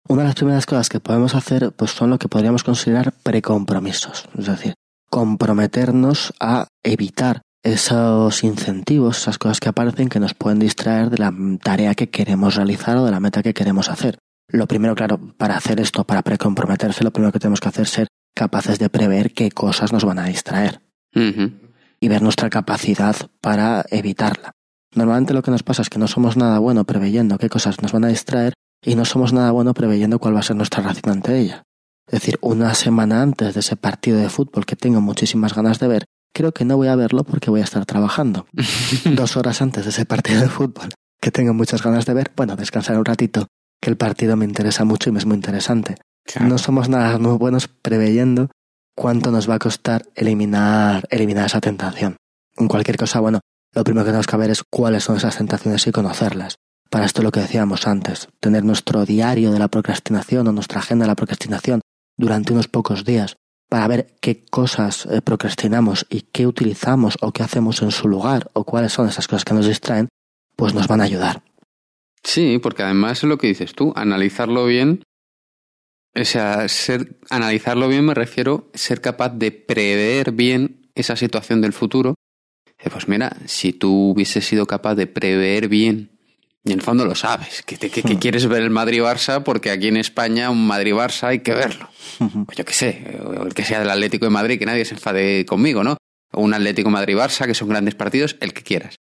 Una 0.08 0.22
de 0.22 0.28
las 0.28 0.36
primeras 0.36 0.64
cosas 0.64 0.88
que 0.88 0.98
podemos 0.98 1.34
hacer 1.34 1.72
pues 1.72 1.90
son 1.90 2.08
lo 2.08 2.18
que 2.18 2.28
podríamos 2.30 2.64
considerar 2.64 3.12
precompromisos, 3.22 4.30
es 4.38 4.46
decir, 4.46 4.72
comprometernos 5.10 6.32
a 6.40 6.68
evitar 6.82 7.42
esos 7.62 8.42
incentivos, 8.42 9.18
esas 9.18 9.38
cosas 9.38 9.60
que 9.60 9.68
aparecen 9.68 10.08
que 10.08 10.20
nos 10.20 10.34
pueden 10.34 10.58
distraer 10.58 11.10
de 11.10 11.18
la 11.18 11.32
tarea 11.62 11.94
que 11.94 12.10
queremos 12.10 12.54
realizar 12.56 12.96
o 12.96 13.04
de 13.04 13.10
la 13.10 13.20
meta 13.20 13.42
que 13.42 13.54
queremos 13.54 13.88
hacer. 13.88 14.18
Lo 14.48 14.66
primero, 14.66 14.94
claro, 14.94 15.18
para 15.36 15.56
hacer 15.56 15.80
esto, 15.80 16.04
para 16.04 16.22
precomprometerse, 16.22 17.04
lo 17.04 17.12
primero 17.12 17.32
que 17.32 17.38
tenemos 17.38 17.60
que 17.60 17.68
hacer 17.68 17.82
es 17.82 17.90
ser 17.90 18.08
capaces 18.34 18.78
de 18.78 18.88
prever 18.88 19.32
qué 19.32 19.50
cosas 19.50 19.92
nos 19.92 20.04
van 20.04 20.18
a 20.18 20.26
distraer 20.26 20.80
y 21.14 22.08
ver 22.08 22.22
nuestra 22.22 22.50
capacidad 22.50 23.16
para 23.40 23.84
evitarla. 23.90 24.52
Normalmente 24.94 25.34
lo 25.34 25.42
que 25.42 25.50
nos 25.50 25.62
pasa 25.62 25.82
es 25.82 25.90
que 25.90 25.98
no 25.98 26.08
somos 26.08 26.36
nada 26.36 26.58
bueno 26.58 26.84
preveyendo 26.84 27.38
qué 27.38 27.48
cosas 27.48 27.80
nos 27.82 27.92
van 27.92 28.04
a 28.04 28.08
distraer 28.08 28.54
y 28.82 28.94
no 28.94 29.04
somos 29.04 29.32
nada 29.32 29.50
bueno 29.50 29.74
preveyendo 29.74 30.18
cuál 30.18 30.34
va 30.34 30.40
a 30.40 30.44
ser 30.44 30.56
nuestra 30.56 30.82
reacción 30.82 31.12
ante 31.16 31.38
ella. 31.38 31.62
Es 32.06 32.22
decir, 32.22 32.38
una 32.40 32.74
semana 32.74 33.22
antes 33.22 33.54
de 33.54 33.60
ese 33.60 33.76
partido 33.76 34.18
de 34.18 34.28
fútbol 34.28 34.66
que 34.66 34.74
tengo 34.74 35.00
muchísimas 35.00 35.54
ganas 35.54 35.78
de 35.78 35.88
ver, 35.88 36.04
creo 36.32 36.52
que 36.52 36.64
no 36.64 36.76
voy 36.76 36.88
a 36.88 36.96
verlo 36.96 37.24
porque 37.24 37.50
voy 37.50 37.60
a 37.60 37.64
estar 37.64 37.84
trabajando. 37.86 38.46
Dos 39.04 39.36
horas 39.36 39.62
antes 39.62 39.84
de 39.84 39.90
ese 39.90 40.06
partido 40.06 40.40
de 40.40 40.48
fútbol 40.48 40.90
que 41.20 41.30
tengo 41.30 41.52
muchas 41.54 41.82
ganas 41.82 42.06
de 42.06 42.14
ver, 42.14 42.32
bueno, 42.34 42.56
descansar 42.56 42.96
un 42.96 43.04
ratito, 43.04 43.46
que 43.80 43.90
el 43.90 43.96
partido 43.96 44.36
me 44.36 44.44
interesa 44.44 44.84
mucho 44.84 45.10
y 45.10 45.12
me 45.12 45.18
es 45.18 45.26
muy 45.26 45.36
interesante. 45.36 45.96
No 46.40 46.58
somos 46.58 46.88
nada 46.88 47.18
muy 47.18 47.36
buenos 47.36 47.68
preveyendo 47.68 48.50
cuánto 48.96 49.30
nos 49.30 49.48
va 49.48 49.54
a 49.54 49.58
costar 49.58 50.06
eliminar, 50.14 51.06
eliminar 51.10 51.46
esa 51.46 51.60
tentación. 51.60 52.16
En 52.56 52.68
cualquier 52.68 52.96
cosa, 52.96 53.20
bueno, 53.20 53.40
lo 53.74 53.84
primero 53.84 54.04
que 54.04 54.10
tenemos 54.10 54.26
que 54.26 54.36
ver 54.36 54.50
es 54.50 54.62
cuáles 54.68 55.04
son 55.04 55.16
esas 55.16 55.36
tentaciones 55.36 55.86
y 55.86 55.92
conocerlas. 55.92 56.56
Para 56.90 57.04
esto 57.04 57.22
lo 57.22 57.30
que 57.30 57.40
decíamos 57.40 57.86
antes, 57.86 58.28
tener 58.40 58.64
nuestro 58.64 59.04
diario 59.04 59.52
de 59.52 59.58
la 59.58 59.68
procrastinación 59.68 60.48
o 60.48 60.52
nuestra 60.52 60.80
agenda 60.80 61.04
de 61.04 61.08
la 61.08 61.14
procrastinación 61.14 61.80
durante 62.16 62.52
unos 62.52 62.68
pocos 62.68 63.04
días, 63.04 63.36
para 63.70 63.86
ver 63.86 64.16
qué 64.20 64.44
cosas 64.44 65.06
eh, 65.06 65.22
procrastinamos 65.22 66.04
y 66.10 66.22
qué 66.22 66.46
utilizamos 66.46 67.16
o 67.20 67.32
qué 67.32 67.44
hacemos 67.44 67.80
en 67.82 67.92
su 67.92 68.08
lugar 68.08 68.50
o 68.52 68.64
cuáles 68.64 68.92
son 68.92 69.08
esas 69.08 69.28
cosas 69.28 69.44
que 69.44 69.54
nos 69.54 69.66
distraen, 69.66 70.08
pues 70.56 70.74
nos 70.74 70.88
van 70.88 71.00
a 71.00 71.04
ayudar. 71.04 71.42
Sí, 72.22 72.58
porque 72.60 72.82
además 72.82 73.18
es 73.18 73.24
lo 73.24 73.38
que 73.38 73.46
dices 73.46 73.74
tú, 73.74 73.92
analizarlo 73.94 74.66
bien. 74.66 75.04
O 76.14 76.24
sea, 76.24 76.68
ser, 76.68 77.20
analizarlo 77.30 77.88
bien 77.88 78.04
me 78.04 78.14
refiero 78.14 78.68
a 78.74 78.78
ser 78.78 79.00
capaz 79.00 79.30
de 79.30 79.52
prever 79.52 80.32
bien 80.32 80.90
esa 80.96 81.14
situación 81.14 81.60
del 81.60 81.72
futuro. 81.72 82.16
Eh, 82.76 82.90
pues 82.90 83.06
mira, 83.06 83.36
si 83.46 83.72
tú 83.72 84.10
hubieses 84.10 84.44
sido 84.44 84.66
capaz 84.66 84.96
de 84.96 85.06
prever 85.06 85.68
bien 85.68 86.18
y 86.64 86.72
en 86.72 86.78
el 86.78 86.84
fondo 86.84 87.06
lo 87.06 87.14
sabes, 87.14 87.62
que, 87.62 87.76
hmm. 87.76 88.18
quieres 88.18 88.46
ver 88.46 88.62
el 88.62 88.70
Madrid-Barça 88.70 89.42
porque 89.42 89.70
aquí 89.70 89.88
en 89.88 89.96
España 89.96 90.50
un 90.50 90.66
Madrid-Barça 90.66 91.28
hay 91.28 91.40
que 91.40 91.54
verlo. 91.54 91.88
Pues 92.46 92.58
yo 92.58 92.64
qué 92.64 92.74
sé, 92.74 93.18
o 93.24 93.44
el 93.44 93.54
que 93.54 93.64
sea 93.64 93.78
del 93.78 93.90
Atlético 93.90 94.26
de 94.26 94.30
Madrid, 94.30 94.58
que 94.58 94.66
nadie 94.66 94.84
se 94.84 94.94
enfade 94.94 95.46
conmigo, 95.46 95.82
¿no? 95.82 95.96
O 96.32 96.42
un 96.42 96.52
Atlético 96.52 96.90
Madrid-Barça, 96.90 97.46
que 97.46 97.54
son 97.54 97.68
grandes 97.68 97.94
partidos, 97.94 98.36
el 98.40 98.52
que 98.52 98.62
quieras. 98.62 98.96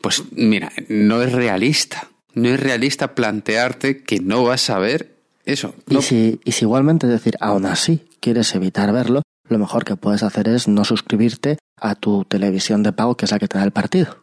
Pues 0.00 0.24
mira, 0.32 0.72
no 0.88 1.22
es 1.22 1.32
realista. 1.32 2.08
No 2.34 2.48
es 2.48 2.58
realista 2.58 3.14
plantearte 3.14 4.02
que 4.02 4.18
no 4.18 4.42
vas 4.42 4.68
a 4.70 4.78
ver 4.78 5.14
eso. 5.44 5.74
Y, 5.88 6.02
si, 6.02 6.40
y 6.44 6.52
si 6.52 6.64
igualmente, 6.64 7.06
es 7.06 7.12
decir, 7.12 7.36
aún 7.40 7.66
así 7.66 8.08
quieres 8.20 8.54
evitar 8.54 8.92
verlo, 8.92 9.22
lo 9.48 9.58
mejor 9.58 9.84
que 9.84 9.96
puedes 9.96 10.22
hacer 10.22 10.48
es 10.48 10.68
no 10.68 10.84
suscribirte 10.84 11.58
a 11.76 11.96
tu 11.96 12.24
televisión 12.24 12.82
de 12.82 12.92
pago, 12.92 13.16
que 13.16 13.24
es 13.24 13.32
la 13.32 13.38
que 13.38 13.48
te 13.48 13.58
da 13.58 13.64
el 13.64 13.72
partido. 13.72 14.22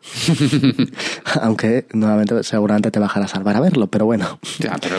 Aunque 1.41 1.87
nuevamente 1.93 2.43
seguramente 2.43 2.89
te 2.89 2.99
bajará 2.99 3.25
a 3.25 3.29
salvar 3.29 3.57
a 3.57 3.59
verlo, 3.59 3.87
pero 3.87 4.05
bueno. 4.05 4.39
Ya, 4.59 4.77
pero 4.81 4.97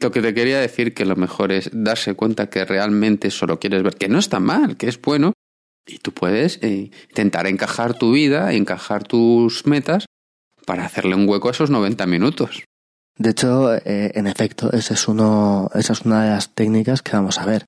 lo 0.00 0.10
que 0.10 0.22
te 0.22 0.34
quería 0.34 0.58
decir 0.58 0.94
que 0.94 1.04
lo 1.04 1.14
mejor 1.14 1.52
es 1.52 1.70
darse 1.72 2.14
cuenta 2.14 2.50
que 2.50 2.64
realmente 2.64 3.30
solo 3.30 3.60
quieres 3.60 3.82
ver, 3.84 3.94
que 3.94 4.08
no 4.08 4.18
está 4.18 4.40
mal, 4.40 4.76
que 4.76 4.88
es 4.88 5.00
bueno, 5.00 5.32
y 5.86 5.98
tú 5.98 6.12
puedes 6.12 6.58
eh, 6.62 6.90
intentar 7.10 7.46
encajar 7.46 7.94
tu 7.94 8.12
vida, 8.12 8.52
encajar 8.52 9.04
tus 9.04 9.66
metas 9.66 10.06
para 10.66 10.84
hacerle 10.84 11.14
un 11.14 11.28
hueco 11.28 11.48
a 11.48 11.52
esos 11.52 11.70
90 11.70 12.06
minutos. 12.06 12.64
De 13.16 13.30
hecho, 13.30 13.74
eh, 13.74 14.12
en 14.14 14.26
efecto, 14.26 14.72
ese 14.72 14.94
es 14.94 15.06
uno, 15.06 15.70
esa 15.74 15.92
es 15.92 16.02
una 16.02 16.24
de 16.24 16.30
las 16.30 16.54
técnicas 16.54 17.02
que 17.02 17.12
vamos 17.12 17.38
a 17.38 17.46
ver. 17.46 17.64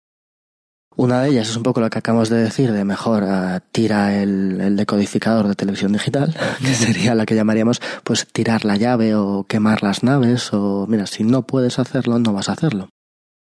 Una 0.97 1.23
de 1.23 1.31
ellas 1.31 1.49
es 1.49 1.57
un 1.57 1.63
poco 1.63 1.81
lo 1.81 1.91
que 1.91 1.99
acabamos 1.99 2.29
de 2.29 2.37
decir, 2.37 2.73
de 2.73 2.85
mejor 2.85 3.25
uh, 3.25 3.61
tira 3.73 4.21
el, 4.23 4.61
el, 4.61 4.77
decodificador 4.77 5.49
de 5.49 5.55
televisión 5.55 5.93
digital, 5.93 6.35
que 6.61 6.75
sería 6.75 7.15
la 7.15 7.27
que 7.27 7.35
llamaríamos 7.35 7.81
pues 8.05 8.27
tirar 8.33 8.65
la 8.65 8.77
llave 8.77 9.15
o 9.15 9.45
quemar 9.49 9.83
las 9.83 10.05
naves, 10.05 10.53
o 10.53 10.87
mira, 10.89 11.07
si 11.07 11.25
no 11.25 11.43
puedes 11.43 11.79
hacerlo, 11.79 12.19
no 12.19 12.33
vas 12.33 12.49
a 12.49 12.53
hacerlo. 12.53 12.89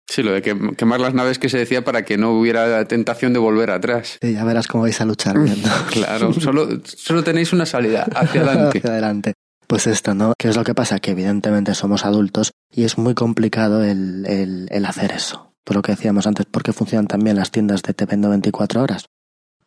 Sí, 0.07 0.22
lo 0.22 0.32
de 0.32 0.43
quemar 0.43 1.01
las 1.01 1.14
naves 1.14 1.38
que 1.38 1.49
se 1.49 1.59
decía 1.59 1.84
para 1.84 2.05
que 2.05 2.18
no 2.18 2.32
hubiera 2.32 2.84
tentación 2.86 3.32
de 3.32 3.38
volver 3.38 3.70
atrás. 3.70 4.18
Sí, 4.20 4.32
ya 4.32 4.45
verás 4.45 4.66
cómo 4.66 4.82
vais 4.82 5.01
a 5.01 5.05
luchar 5.05 5.38
viendo. 5.38 5.68
claro, 5.91 6.32
solo, 6.32 6.68
solo 6.84 7.22
tenéis 7.22 7.53
una 7.53 7.64
salida, 7.64 8.09
hacia 8.14 8.41
adelante. 8.43 8.78
hacia 8.78 8.91
adelante. 8.91 9.32
Pues 9.68 9.86
esto, 9.86 10.14
¿no? 10.14 10.32
¿Qué 10.36 10.49
es 10.49 10.57
lo 10.57 10.64
que 10.64 10.74
pasa? 10.74 10.99
Que 10.99 11.12
evidentemente 11.12 11.76
somos 11.76 12.05
adultos 12.05 12.51
y 12.74 12.82
es 12.82 12.99
muy 12.99 13.14
complicado 13.14 13.84
el, 13.84 14.26
el, 14.26 14.66
el 14.72 14.84
hacer 14.84 15.12
eso 15.12 15.49
por 15.70 15.76
lo 15.76 15.82
que 15.82 15.92
decíamos 15.92 16.26
antes, 16.26 16.46
¿por 16.46 16.64
qué 16.64 16.72
funcionan 16.72 17.06
también 17.06 17.36
las 17.36 17.52
tiendas 17.52 17.82
de 17.82 17.94
te 17.94 18.04
vendo 18.04 18.28
24 18.28 18.82
horas? 18.82 19.06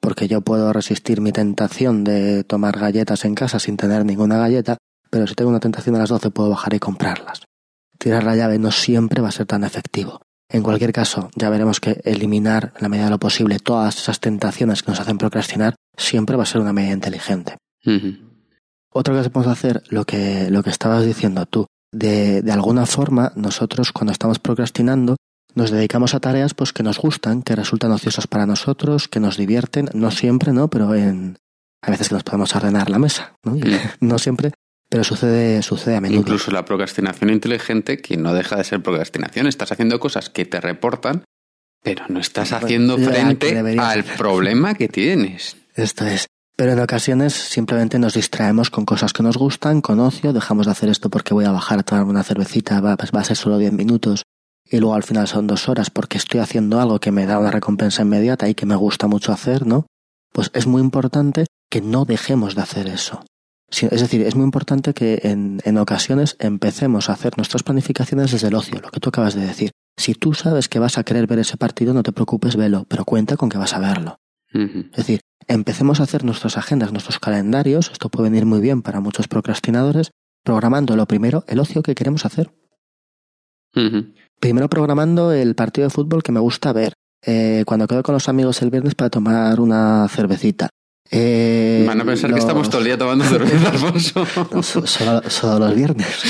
Porque 0.01 0.27
yo 0.27 0.41
puedo 0.41 0.73
resistir 0.73 1.21
mi 1.21 1.31
tentación 1.31 2.03
de 2.03 2.43
tomar 2.43 2.77
galletas 2.77 3.23
en 3.23 3.35
casa 3.35 3.57
sin 3.57 3.77
tener 3.77 4.03
ninguna 4.03 4.37
galleta, 4.37 4.75
pero 5.09 5.27
si 5.27 5.33
tengo 5.33 5.49
una 5.49 5.61
tentación 5.61 5.95
a 5.95 5.99
las 5.99 6.09
12 6.09 6.29
puedo 6.31 6.49
bajar 6.49 6.73
y 6.73 6.79
comprarlas. 6.79 7.43
Tirar 7.97 8.25
la 8.25 8.35
llave 8.35 8.59
no 8.59 8.69
siempre 8.71 9.21
va 9.21 9.29
a 9.29 9.31
ser 9.31 9.45
tan 9.45 9.63
efectivo. 9.63 10.19
En 10.49 10.61
cualquier 10.61 10.91
caso, 10.91 11.29
ya 11.37 11.49
veremos 11.49 11.79
que 11.79 12.01
eliminar, 12.03 12.73
en 12.75 12.81
la 12.81 12.89
medida 12.89 13.05
de 13.05 13.11
lo 13.11 13.19
posible, 13.19 13.59
todas 13.59 13.95
esas 13.95 14.19
tentaciones 14.19 14.83
que 14.83 14.91
nos 14.91 14.99
hacen 14.99 15.17
procrastinar 15.17 15.75
siempre 15.95 16.35
va 16.35 16.43
a 16.43 16.47
ser 16.47 16.59
una 16.59 16.73
medida 16.73 16.91
inteligente. 16.91 17.55
Otra 18.89 19.13
cosa 19.13 19.23
que 19.23 19.29
podemos 19.29 19.57
hacer, 19.57 19.83
lo 19.87 20.03
que, 20.03 20.49
lo 20.49 20.63
que 20.63 20.69
estabas 20.69 21.05
diciendo 21.05 21.45
tú, 21.45 21.65
de, 21.93 22.41
de 22.41 22.51
alguna 22.51 22.85
forma, 22.85 23.31
nosotros 23.37 23.93
cuando 23.93 24.11
estamos 24.11 24.39
procrastinando, 24.39 25.15
nos 25.55 25.71
dedicamos 25.71 26.13
a 26.13 26.19
tareas 26.19 26.53
pues 26.53 26.73
que 26.73 26.83
nos 26.83 26.99
gustan, 26.99 27.41
que 27.41 27.55
resultan 27.55 27.91
ociosas 27.91 28.27
para 28.27 28.45
nosotros, 28.45 29.07
que 29.07 29.19
nos 29.19 29.37
divierten, 29.37 29.89
no 29.93 30.11
siempre, 30.11 30.53
¿no? 30.53 30.69
Pero 30.69 30.93
en 30.95 31.37
a 31.81 31.91
veces 31.91 32.09
que 32.09 32.15
nos 32.15 32.23
podemos 32.23 32.55
ordenar 32.55 32.89
la 32.89 32.99
mesa, 32.99 33.33
¿no? 33.43 33.57
no 33.99 34.19
siempre, 34.19 34.51
pero 34.89 35.03
sucede 35.03 35.61
sucede 35.63 35.97
a 35.97 36.01
menudo. 36.01 36.21
Incluso 36.21 36.51
la 36.51 36.65
procrastinación 36.65 37.29
inteligente, 37.29 37.97
que 37.97 38.17
no 38.17 38.33
deja 38.33 38.55
de 38.55 38.63
ser 38.63 38.81
procrastinación, 38.81 39.47
estás 39.47 39.71
haciendo 39.71 39.99
cosas 39.99 40.29
que 40.29 40.45
te 40.45 40.61
reportan, 40.61 41.23
pero 41.83 42.05
no 42.07 42.19
estás 42.19 42.53
haciendo 42.53 42.97
frente 42.97 43.57
al 43.79 44.03
problema 44.03 44.73
que 44.73 44.87
tienes. 44.87 45.57
Esto 45.75 46.05
es. 46.05 46.27
Pero 46.55 46.73
en 46.73 46.79
ocasiones 46.79 47.33
simplemente 47.33 47.97
nos 47.97 48.13
distraemos 48.13 48.69
con 48.69 48.85
cosas 48.85 49.11
que 49.11 49.23
nos 49.23 49.37
gustan, 49.37 49.81
con 49.81 49.99
ocio, 49.99 50.33
dejamos 50.33 50.67
de 50.67 50.71
hacer 50.71 50.89
esto 50.89 51.09
porque 51.09 51.33
voy 51.33 51.45
a 51.45 51.51
bajar 51.51 51.79
a 51.79 51.83
tomarme 51.83 52.11
una 52.11 52.23
cervecita, 52.23 52.79
va, 52.79 52.95
pues 52.95 53.11
va 53.11 53.21
a 53.21 53.23
ser 53.23 53.35
solo 53.35 53.57
10 53.57 53.73
minutos, 53.73 54.23
y 54.70 54.80
luego 54.80 54.95
al 54.95 55.03
final 55.03 55.28
son 55.28 55.47
dos 55.47 55.70
horas 55.70 55.89
porque 55.89 56.18
estoy 56.18 56.39
haciendo 56.39 56.80
algo 56.80 56.99
que 56.99 57.11
me 57.11 57.26
da 57.26 57.39
una 57.39 57.51
recompensa 57.51 58.01
inmediata 58.01 58.49
y 58.49 58.55
que 58.55 58.66
me 58.66 58.76
gusta 58.76 59.07
mucho 59.07 59.32
hacer, 59.32 59.66
¿no? 59.66 59.86
Pues 60.32 60.49
es 60.53 60.68
muy 60.68 60.82
importante 60.82 61.45
que 61.70 61.82
no 61.82 62.05
dejemos 62.05 62.55
de 62.55 62.61
hacer 62.61 62.88
eso. 62.88 63.24
Es 63.70 64.01
decir, 64.01 64.22
es 64.22 64.36
muy 64.36 64.45
importante 64.45 64.93
que 64.93 65.22
en, 65.24 65.59
en 65.66 65.78
ocasiones 65.78 66.36
empecemos 66.39 67.09
a 67.09 67.14
hacer 67.14 67.38
nuestras 67.38 67.64
planificaciones 67.64 68.32
desde 68.32 68.47
el 68.47 68.55
ocio, 68.55 68.80
lo 68.82 68.91
que 68.91 68.99
tú 68.99 69.09
acabas 69.09 69.34
de 69.34 69.45
decir. 69.45 69.72
Si 69.97 70.14
tú 70.14 70.34
sabes 70.34 70.70
que 70.70 70.80
vas 70.80 70.97
a 70.97 71.03
querer 71.03 71.28
ver 71.28 71.39
ese 71.39 71.57
partido, 71.57 71.93
no 71.93 72.03
te 72.03 72.11
preocupes, 72.11 72.55
velo, 72.55 72.86
pero 72.88 73.05
cuenta 73.05 73.36
con 73.36 73.49
que 73.49 73.57
vas 73.57 73.74
a 73.74 73.80
verlo. 73.80 74.20
Es 74.53 74.97
decir, 74.97 75.22
empecemos 75.47 75.99
a 75.99 76.03
hacer 76.03 76.24
nuestras 76.24 76.57
agendas, 76.57 76.91
nuestros 76.91 77.20
calendarios, 77.20 77.89
esto 77.91 78.09
puede 78.09 78.30
venir 78.30 78.45
muy 78.45 78.61
bien 78.61 78.84
para 78.84 78.99
muchos 78.99 79.28
procrastinadores, 79.28 80.11
programando 80.43 80.95
lo 80.95 81.07
primero 81.07 81.43
el 81.47 81.59
ocio 81.59 81.82
que 81.82 81.95
queremos 81.95 82.26
hacer. 82.26 82.53
Primero 84.43 84.67
programando 84.67 85.31
el 85.31 85.55
partido 85.55 85.87
de 85.87 85.89
fútbol 85.89 86.21
que 86.21 86.33
me 86.33 86.41
gusta 86.41 86.73
ver. 86.73 86.91
Eh, 87.25 87.63
cuando 87.65 87.87
quedo 87.87 88.03
con 88.03 88.11
los 88.11 88.27
amigos 88.27 88.61
el 88.61 88.71
viernes 88.71 88.93
para 88.93 89.09
tomar 89.09 89.61
una 89.61 90.05
cervecita. 90.09 90.67
Eh, 91.09 91.85
Van 91.87 92.01
a 92.01 92.03
pensar 92.03 92.33
que 92.33 92.39
estamos 92.39 92.69
todo 92.69 92.79
el 92.79 92.87
día 92.87 92.97
tomando 92.97 93.23
cerveza, 93.29 93.69
Alfonso. 93.69 94.85
solo, 95.29 95.59
los 95.59 95.73
viernes. 95.73 96.09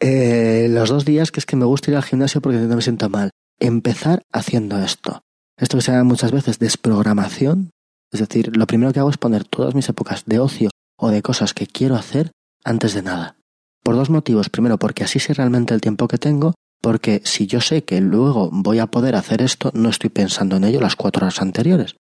eh, 0.00 0.66
los 0.68 0.90
dos 0.90 1.06
días 1.06 1.30
que 1.30 1.40
es 1.40 1.46
que 1.46 1.56
me 1.56 1.64
gusta 1.64 1.90
ir 1.90 1.96
al 1.96 2.02
gimnasio 2.02 2.42
porque 2.42 2.58
no 2.58 2.76
me 2.76 2.82
siento 2.82 3.08
mal. 3.08 3.30
Empezar 3.58 4.24
haciendo 4.30 4.78
esto. 4.80 5.22
Esto 5.56 5.78
que 5.78 5.84
se 5.84 5.92
llama 5.92 6.04
muchas 6.04 6.32
veces 6.32 6.58
desprogramación. 6.58 7.70
Es 8.12 8.20
decir, 8.20 8.54
lo 8.54 8.66
primero 8.66 8.92
que 8.92 9.00
hago 9.00 9.08
es 9.08 9.16
poner 9.16 9.44
todas 9.44 9.74
mis 9.74 9.88
épocas 9.88 10.24
de 10.26 10.38
ocio 10.38 10.68
o 10.98 11.08
de 11.08 11.22
cosas 11.22 11.54
que 11.54 11.66
quiero 11.66 11.94
hacer 11.94 12.30
antes 12.62 12.92
de 12.92 13.00
nada. 13.00 13.38
Por 13.84 13.94
dos 13.94 14.10
motivos. 14.10 14.48
Primero, 14.48 14.78
porque 14.78 15.04
así 15.04 15.20
sé 15.20 15.34
realmente 15.34 15.74
el 15.74 15.80
tiempo 15.80 16.08
que 16.08 16.18
tengo, 16.18 16.54
porque 16.82 17.22
si 17.24 17.46
yo 17.46 17.60
sé 17.60 17.84
que 17.84 18.00
luego 18.00 18.50
voy 18.52 18.80
a 18.80 18.88
poder 18.88 19.14
hacer 19.14 19.40
esto, 19.40 19.70
no 19.74 19.90
estoy 19.90 20.10
pensando 20.10 20.56
en 20.56 20.64
ello 20.64 20.80
las 20.80 20.96
cuatro 20.96 21.24
horas 21.24 21.40
anteriores. 21.40 21.94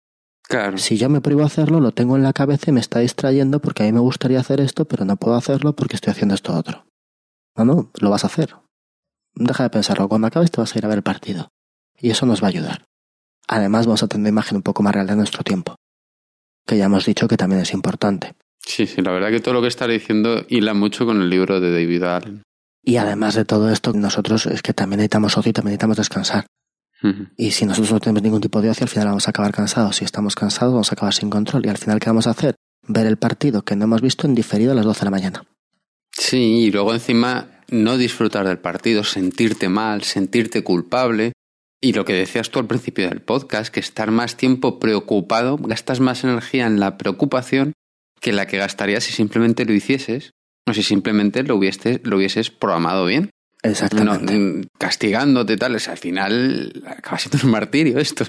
Claro. 0.42 0.78
Si 0.78 0.96
yo 0.96 1.08
me 1.08 1.20
prohíbo 1.20 1.44
hacerlo, 1.44 1.80
lo 1.80 1.92
tengo 1.92 2.16
en 2.16 2.22
la 2.22 2.32
cabeza 2.32 2.70
y 2.70 2.72
me 2.72 2.80
está 2.80 3.00
distrayendo 3.00 3.60
porque 3.60 3.82
a 3.82 3.86
mí 3.86 3.92
me 3.92 4.00
gustaría 4.00 4.40
hacer 4.40 4.60
esto, 4.60 4.86
pero 4.86 5.04
no 5.04 5.16
puedo 5.16 5.36
hacerlo 5.36 5.74
porque 5.74 5.96
estoy 5.96 6.12
haciendo 6.12 6.34
esto 6.34 6.54
otro. 6.54 6.86
No, 7.56 7.64
no, 7.64 7.90
lo 8.00 8.10
vas 8.10 8.24
a 8.24 8.28
hacer. 8.28 8.56
Deja 9.34 9.64
de 9.64 9.70
pensarlo. 9.70 10.08
Cuando 10.08 10.26
acabes 10.26 10.50
te 10.50 10.60
vas 10.60 10.74
a 10.74 10.78
ir 10.78 10.84
a 10.84 10.88
ver 10.88 10.98
el 10.98 11.02
partido. 11.02 11.48
Y 11.98 12.10
eso 12.10 12.26
nos 12.26 12.42
va 12.42 12.46
a 12.46 12.50
ayudar. 12.50 12.84
Además, 13.48 13.86
vamos 13.86 14.02
a 14.02 14.08
tener 14.08 14.22
una 14.22 14.28
imagen 14.28 14.56
un 14.56 14.62
poco 14.62 14.82
más 14.82 14.94
real 14.94 15.06
de 15.06 15.16
nuestro 15.16 15.42
tiempo. 15.42 15.74
Que 16.66 16.76
ya 16.76 16.86
hemos 16.86 17.04
dicho 17.04 17.28
que 17.28 17.36
también 17.36 17.62
es 17.62 17.72
importante. 17.72 18.34
Sí, 18.64 18.86
sí, 18.86 19.02
la 19.02 19.12
verdad 19.12 19.30
que 19.30 19.40
todo 19.40 19.54
lo 19.54 19.62
que 19.62 19.68
está 19.68 19.86
diciendo 19.86 20.44
hila 20.48 20.74
mucho 20.74 21.04
con 21.04 21.20
el 21.20 21.28
libro 21.28 21.60
de 21.60 21.72
David 21.72 22.02
Allen. 22.04 22.42
Y 22.84 22.96
además 22.96 23.34
de 23.34 23.44
todo 23.44 23.70
esto, 23.70 23.92
nosotros 23.92 24.46
es 24.46 24.62
que 24.62 24.72
también 24.72 24.98
necesitamos 24.98 25.36
ocio 25.36 25.50
y 25.50 25.52
también 25.52 25.72
necesitamos 25.72 25.96
descansar. 25.96 26.46
Y 27.36 27.50
si 27.50 27.66
nosotros 27.66 27.90
no 27.92 28.00
tenemos 28.00 28.22
ningún 28.22 28.40
tipo 28.40 28.62
de 28.62 28.70
ocio, 28.70 28.84
al 28.84 28.88
final 28.88 29.08
vamos 29.08 29.26
a 29.26 29.30
acabar 29.30 29.52
cansados. 29.52 29.96
Si 29.96 30.04
estamos 30.04 30.36
cansados, 30.36 30.72
vamos 30.72 30.92
a 30.92 30.94
acabar 30.94 31.12
sin 31.12 31.30
control. 31.30 31.66
Y 31.66 31.68
al 31.68 31.78
final, 31.78 31.98
¿qué 31.98 32.08
vamos 32.08 32.28
a 32.28 32.30
hacer? 32.30 32.54
Ver 32.86 33.06
el 33.06 33.16
partido 33.16 33.62
que 33.62 33.74
no 33.74 33.84
hemos 33.84 34.00
visto 34.00 34.26
en 34.26 34.34
diferido 34.34 34.72
a 34.72 34.74
las 34.76 34.84
12 34.84 35.00
de 35.00 35.04
la 35.04 35.10
mañana. 35.10 35.44
Sí, 36.12 36.60
y 36.60 36.70
luego 36.70 36.94
encima 36.94 37.62
no 37.70 37.96
disfrutar 37.96 38.46
del 38.46 38.58
partido, 38.58 39.02
sentirte 39.02 39.68
mal, 39.68 40.02
sentirte 40.02 40.62
culpable. 40.62 41.32
Y 41.80 41.92
lo 41.92 42.04
que 42.04 42.12
decías 42.12 42.50
tú 42.50 42.60
al 42.60 42.68
principio 42.68 43.08
del 43.08 43.22
podcast, 43.22 43.74
que 43.74 43.80
estar 43.80 44.12
más 44.12 44.36
tiempo 44.36 44.78
preocupado, 44.78 45.56
gastas 45.56 45.98
más 45.98 46.22
energía 46.22 46.66
en 46.66 46.78
la 46.78 46.98
preocupación 46.98 47.72
que 48.22 48.32
la 48.32 48.46
que 48.46 48.56
gastarías 48.56 49.04
si 49.04 49.12
simplemente 49.12 49.66
lo 49.66 49.74
hicieses 49.74 50.32
o 50.66 50.72
si 50.72 50.82
simplemente 50.82 51.42
lo 51.42 51.56
hubieses, 51.56 52.00
lo 52.04 52.16
hubieses 52.16 52.50
programado 52.50 53.04
bien. 53.04 53.30
Exactamente. 53.64 54.38
No, 54.38 54.64
castigándote 54.78 55.56
tal, 55.56 55.74
al 55.74 55.98
final 55.98 56.84
acaba 56.86 57.18
siendo 57.18 57.38
un 57.44 57.50
martirio 57.50 57.98
esto. 57.98 58.24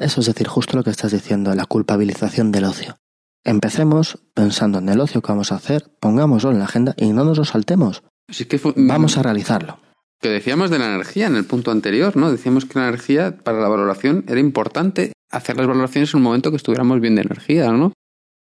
Eso 0.00 0.20
es 0.20 0.26
decir, 0.26 0.46
justo 0.46 0.76
lo 0.76 0.84
que 0.84 0.90
estás 0.90 1.12
diciendo, 1.12 1.54
la 1.54 1.66
culpabilización 1.66 2.52
del 2.52 2.64
ocio. 2.64 2.96
Empecemos 3.44 4.18
pensando 4.34 4.78
en 4.78 4.88
el 4.88 5.00
ocio 5.00 5.22
que 5.22 5.32
vamos 5.32 5.52
a 5.52 5.56
hacer, 5.56 5.90
pongámoslo 6.00 6.50
en 6.50 6.58
la 6.58 6.64
agenda 6.64 6.94
y 6.96 7.12
no 7.12 7.24
nos 7.24 7.38
lo 7.38 7.44
saltemos. 7.44 8.02
que 8.28 8.60
vamos 8.76 9.16
a 9.18 9.22
realizarlo. 9.22 9.78
Que 10.20 10.28
decíamos 10.30 10.70
de 10.70 10.78
la 10.78 10.86
energía 10.86 11.26
en 11.26 11.36
el 11.36 11.44
punto 11.44 11.70
anterior, 11.70 12.16
¿no? 12.16 12.32
Decíamos 12.32 12.64
que 12.64 12.78
la 12.78 12.88
energía 12.88 13.36
para 13.36 13.60
la 13.60 13.68
valoración 13.68 14.24
era 14.28 14.40
importante 14.40 15.12
hacer 15.30 15.56
las 15.56 15.66
valoraciones 15.66 16.12
en 16.12 16.18
un 16.18 16.24
momento 16.24 16.50
que 16.50 16.56
estuviéramos 16.56 17.00
bien 17.00 17.16
de 17.16 17.22
energía, 17.22 17.70
¿no? 17.70 17.92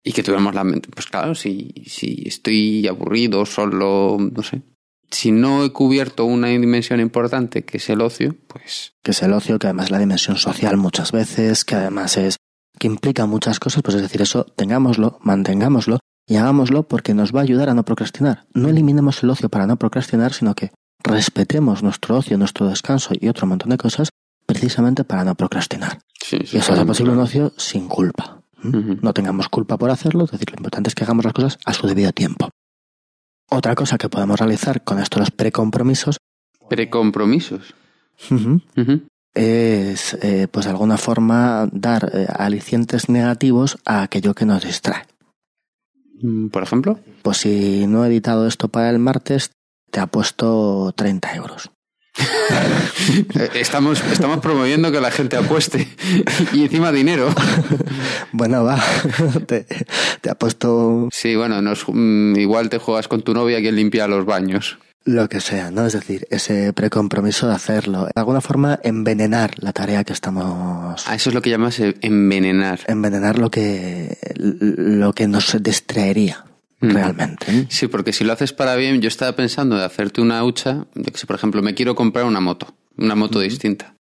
Y 0.03 0.13
que 0.13 0.23
tuviéramos 0.23 0.55
la 0.55 0.63
mente, 0.63 0.89
pues 0.93 1.05
claro, 1.05 1.35
si, 1.35 1.73
si 1.85 2.23
estoy 2.25 2.87
aburrido, 2.87 3.45
solo, 3.45 4.17
no 4.19 4.43
sé. 4.43 4.63
Si 5.11 5.31
no 5.31 5.63
he 5.63 5.71
cubierto 5.71 6.25
una 6.25 6.47
dimensión 6.47 6.99
importante, 6.99 7.63
que 7.63 7.77
es 7.77 7.89
el 7.89 8.01
ocio, 8.01 8.35
pues... 8.47 8.93
Que 9.03 9.11
es 9.11 9.21
el 9.21 9.33
ocio, 9.33 9.59
que 9.59 9.67
además 9.67 9.85
es 9.85 9.91
la 9.91 9.99
dimensión 9.99 10.37
social 10.37 10.77
muchas 10.77 11.11
veces, 11.11 11.65
que 11.65 11.75
además 11.75 12.17
es... 12.17 12.37
que 12.79 12.87
implica 12.87 13.25
muchas 13.25 13.59
cosas, 13.59 13.83
pues 13.83 13.95
es 13.95 14.01
decir, 14.01 14.21
eso 14.21 14.45
tengámoslo, 14.55 15.19
mantengámoslo 15.21 15.99
y 16.27 16.37
hagámoslo 16.37 16.87
porque 16.87 17.13
nos 17.13 17.35
va 17.35 17.41
a 17.41 17.43
ayudar 17.43 17.69
a 17.69 17.73
no 17.73 17.83
procrastinar. 17.83 18.45
No 18.53 18.69
eliminemos 18.69 19.21
el 19.21 19.29
ocio 19.29 19.49
para 19.49 19.67
no 19.67 19.77
procrastinar, 19.77 20.33
sino 20.33 20.55
que 20.55 20.71
respetemos 21.03 21.83
nuestro 21.83 22.17
ocio, 22.17 22.37
nuestro 22.37 22.67
descanso 22.67 23.13
y 23.19 23.27
otro 23.27 23.47
montón 23.47 23.69
de 23.69 23.77
cosas 23.77 24.09
precisamente 24.45 25.03
para 25.03 25.23
no 25.23 25.35
procrastinar. 25.35 25.99
Sí, 26.19 26.37
y 26.51 26.57
eso 26.57 26.73
es 26.73 26.83
posible 26.85 27.11
un 27.11 27.19
ocio 27.19 27.53
sin 27.57 27.87
culpa. 27.87 28.40
No 28.63 29.13
tengamos 29.13 29.49
culpa 29.49 29.77
por 29.77 29.89
hacerlo, 29.89 30.25
es 30.25 30.31
decir, 30.31 30.51
lo 30.51 30.57
importante 30.57 30.89
es 30.89 30.95
que 30.95 31.03
hagamos 31.03 31.25
las 31.25 31.33
cosas 31.33 31.57
a 31.65 31.73
su 31.73 31.87
debido 31.87 32.11
tiempo. 32.11 32.49
Otra 33.49 33.75
cosa 33.75 33.97
que 33.97 34.09
podemos 34.09 34.39
realizar 34.39 34.83
con 34.83 34.99
esto 34.99 35.19
los 35.19 35.31
precompromisos. 35.31 36.17
¿Precompromisos? 36.69 37.73
Es, 39.33 40.13
eh, 40.21 40.47
pues 40.49 40.65
de 40.65 40.71
alguna 40.71 40.97
forma, 40.97 41.67
dar 41.71 42.11
eh, 42.13 42.27
alicientes 42.33 43.09
negativos 43.09 43.77
a 43.85 44.03
aquello 44.03 44.33
que 44.33 44.45
nos 44.45 44.63
distrae. 44.63 45.05
Mm, 46.21 46.47
¿Por 46.47 46.63
ejemplo? 46.63 46.99
Pues 47.23 47.37
si 47.37 47.87
no 47.87 48.05
he 48.05 48.07
editado 48.07 48.47
esto 48.47 48.67
para 48.67 48.89
el 48.89 48.99
martes, 48.99 49.51
te 49.89 49.99
ha 49.99 50.07
puesto 50.07 50.93
30 50.95 51.35
euros. 51.35 51.71
estamos, 53.55 54.03
estamos 54.11 54.39
promoviendo 54.39 54.91
que 54.91 54.99
la 55.01 55.11
gente 55.11 55.37
apueste 55.37 55.87
y 56.53 56.63
encima 56.63 56.91
dinero. 56.91 57.29
bueno, 58.31 58.63
va, 58.63 58.81
te, 59.47 59.65
ha 60.29 60.35
puesto... 60.35 61.09
Sí, 61.11 61.35
bueno, 61.35 61.61
nos, 61.61 61.85
mm, 61.87 62.35
igual 62.37 62.69
te 62.69 62.77
juegas 62.77 63.07
con 63.07 63.21
tu 63.21 63.33
novia 63.33 63.59
quien 63.59 63.75
limpia 63.75 64.07
los 64.07 64.25
baños. 64.25 64.77
Lo 65.03 65.27
que 65.29 65.39
sea, 65.39 65.71
¿no? 65.71 65.87
Es 65.87 65.93
decir, 65.93 66.27
ese 66.29 66.73
precompromiso 66.73 67.47
de 67.47 67.55
hacerlo. 67.55 68.05
De 68.05 68.11
alguna 68.15 68.39
forma, 68.39 68.79
envenenar 68.83 69.55
la 69.57 69.73
tarea 69.73 70.03
que 70.03 70.13
estamos. 70.13 71.03
Ah, 71.07 71.15
eso 71.15 71.29
es 71.31 71.33
lo 71.33 71.41
que 71.41 71.49
llamas 71.49 71.79
envenenar. 71.79 72.81
Envenenar 72.85 73.39
lo 73.39 73.49
que, 73.49 74.19
lo 74.35 75.13
que 75.13 75.27
nos 75.27 75.57
distraería 75.63 76.45
realmente. 76.81 77.67
Sí, 77.69 77.87
porque 77.87 78.13
si 78.13 78.23
lo 78.23 78.33
haces 78.33 78.53
para 78.53 78.75
bien, 78.75 79.01
yo 79.01 79.07
estaba 79.07 79.35
pensando 79.35 79.77
de 79.77 79.85
hacerte 79.85 80.21
una 80.21 80.43
hucha, 80.43 80.87
de 80.95 81.11
que 81.11 81.17
si 81.17 81.25
por 81.25 81.35
ejemplo 81.35 81.61
me 81.61 81.73
quiero 81.73 81.95
comprar 81.95 82.25
una 82.25 82.39
moto, 82.39 82.75
una 82.97 83.15
moto 83.15 83.39
distinta, 83.39 83.95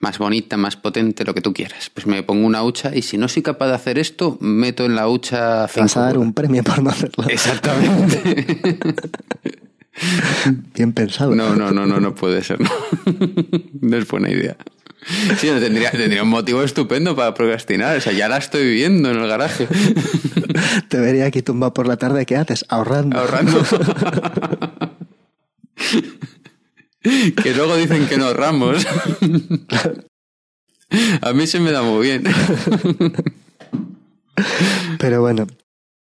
más 0.00 0.18
bonita, 0.18 0.56
más 0.56 0.76
potente, 0.76 1.24
lo 1.24 1.34
que 1.34 1.40
tú 1.40 1.52
quieras. 1.52 1.90
Pues 1.90 2.06
me 2.06 2.22
pongo 2.22 2.46
una 2.46 2.62
hucha 2.62 2.94
y 2.94 3.02
si 3.02 3.18
no 3.18 3.28
soy 3.28 3.42
capaz 3.42 3.68
de 3.68 3.74
hacer 3.74 3.98
esto, 3.98 4.38
meto 4.40 4.84
en 4.84 4.94
la 4.94 5.08
hucha... 5.08 5.66
Vas 5.74 5.96
a 5.96 6.02
dar 6.02 6.18
un 6.18 6.32
premio 6.32 6.62
por 6.62 6.82
no 6.82 6.90
hacerlo. 6.90 7.24
Exactamente. 7.28 8.78
Bien 10.74 10.92
pensado. 10.92 11.34
No, 11.34 11.56
no, 11.56 11.72
no, 11.72 11.86
no, 11.86 11.98
no 11.98 12.14
puede 12.14 12.42
ser. 12.44 12.60
No, 12.60 12.70
no 13.80 13.96
es 13.96 14.06
buena 14.06 14.30
idea. 14.30 14.56
Sí, 15.38 15.48
tendría, 15.60 15.90
tendría 15.90 16.22
un 16.22 16.28
motivo 16.28 16.62
estupendo 16.62 17.16
para 17.16 17.34
procrastinar. 17.34 17.96
O 17.96 18.00
sea, 18.00 18.12
ya 18.12 18.28
la 18.28 18.36
estoy 18.36 18.74
viendo 18.74 19.10
en 19.10 19.18
el 19.18 19.28
garaje. 19.28 19.66
Te 20.88 20.98
vería 20.98 21.26
aquí 21.26 21.42
tumbado 21.42 21.74
por 21.74 21.86
la 21.86 21.96
tarde. 21.96 22.26
¿Qué 22.26 22.36
haces? 22.36 22.64
Ahorrando. 22.68 23.16
Ahorrando. 23.18 23.62
que 27.42 27.54
luego 27.54 27.76
dicen 27.76 28.06
que 28.06 28.18
no 28.18 28.26
ahorramos. 28.26 28.86
A 31.20 31.34
mí 31.34 31.46
se 31.46 31.60
me 31.60 31.70
da 31.70 31.82
muy 31.82 32.06
bien. 32.06 32.24
Pero 34.98 35.20
bueno, 35.20 35.46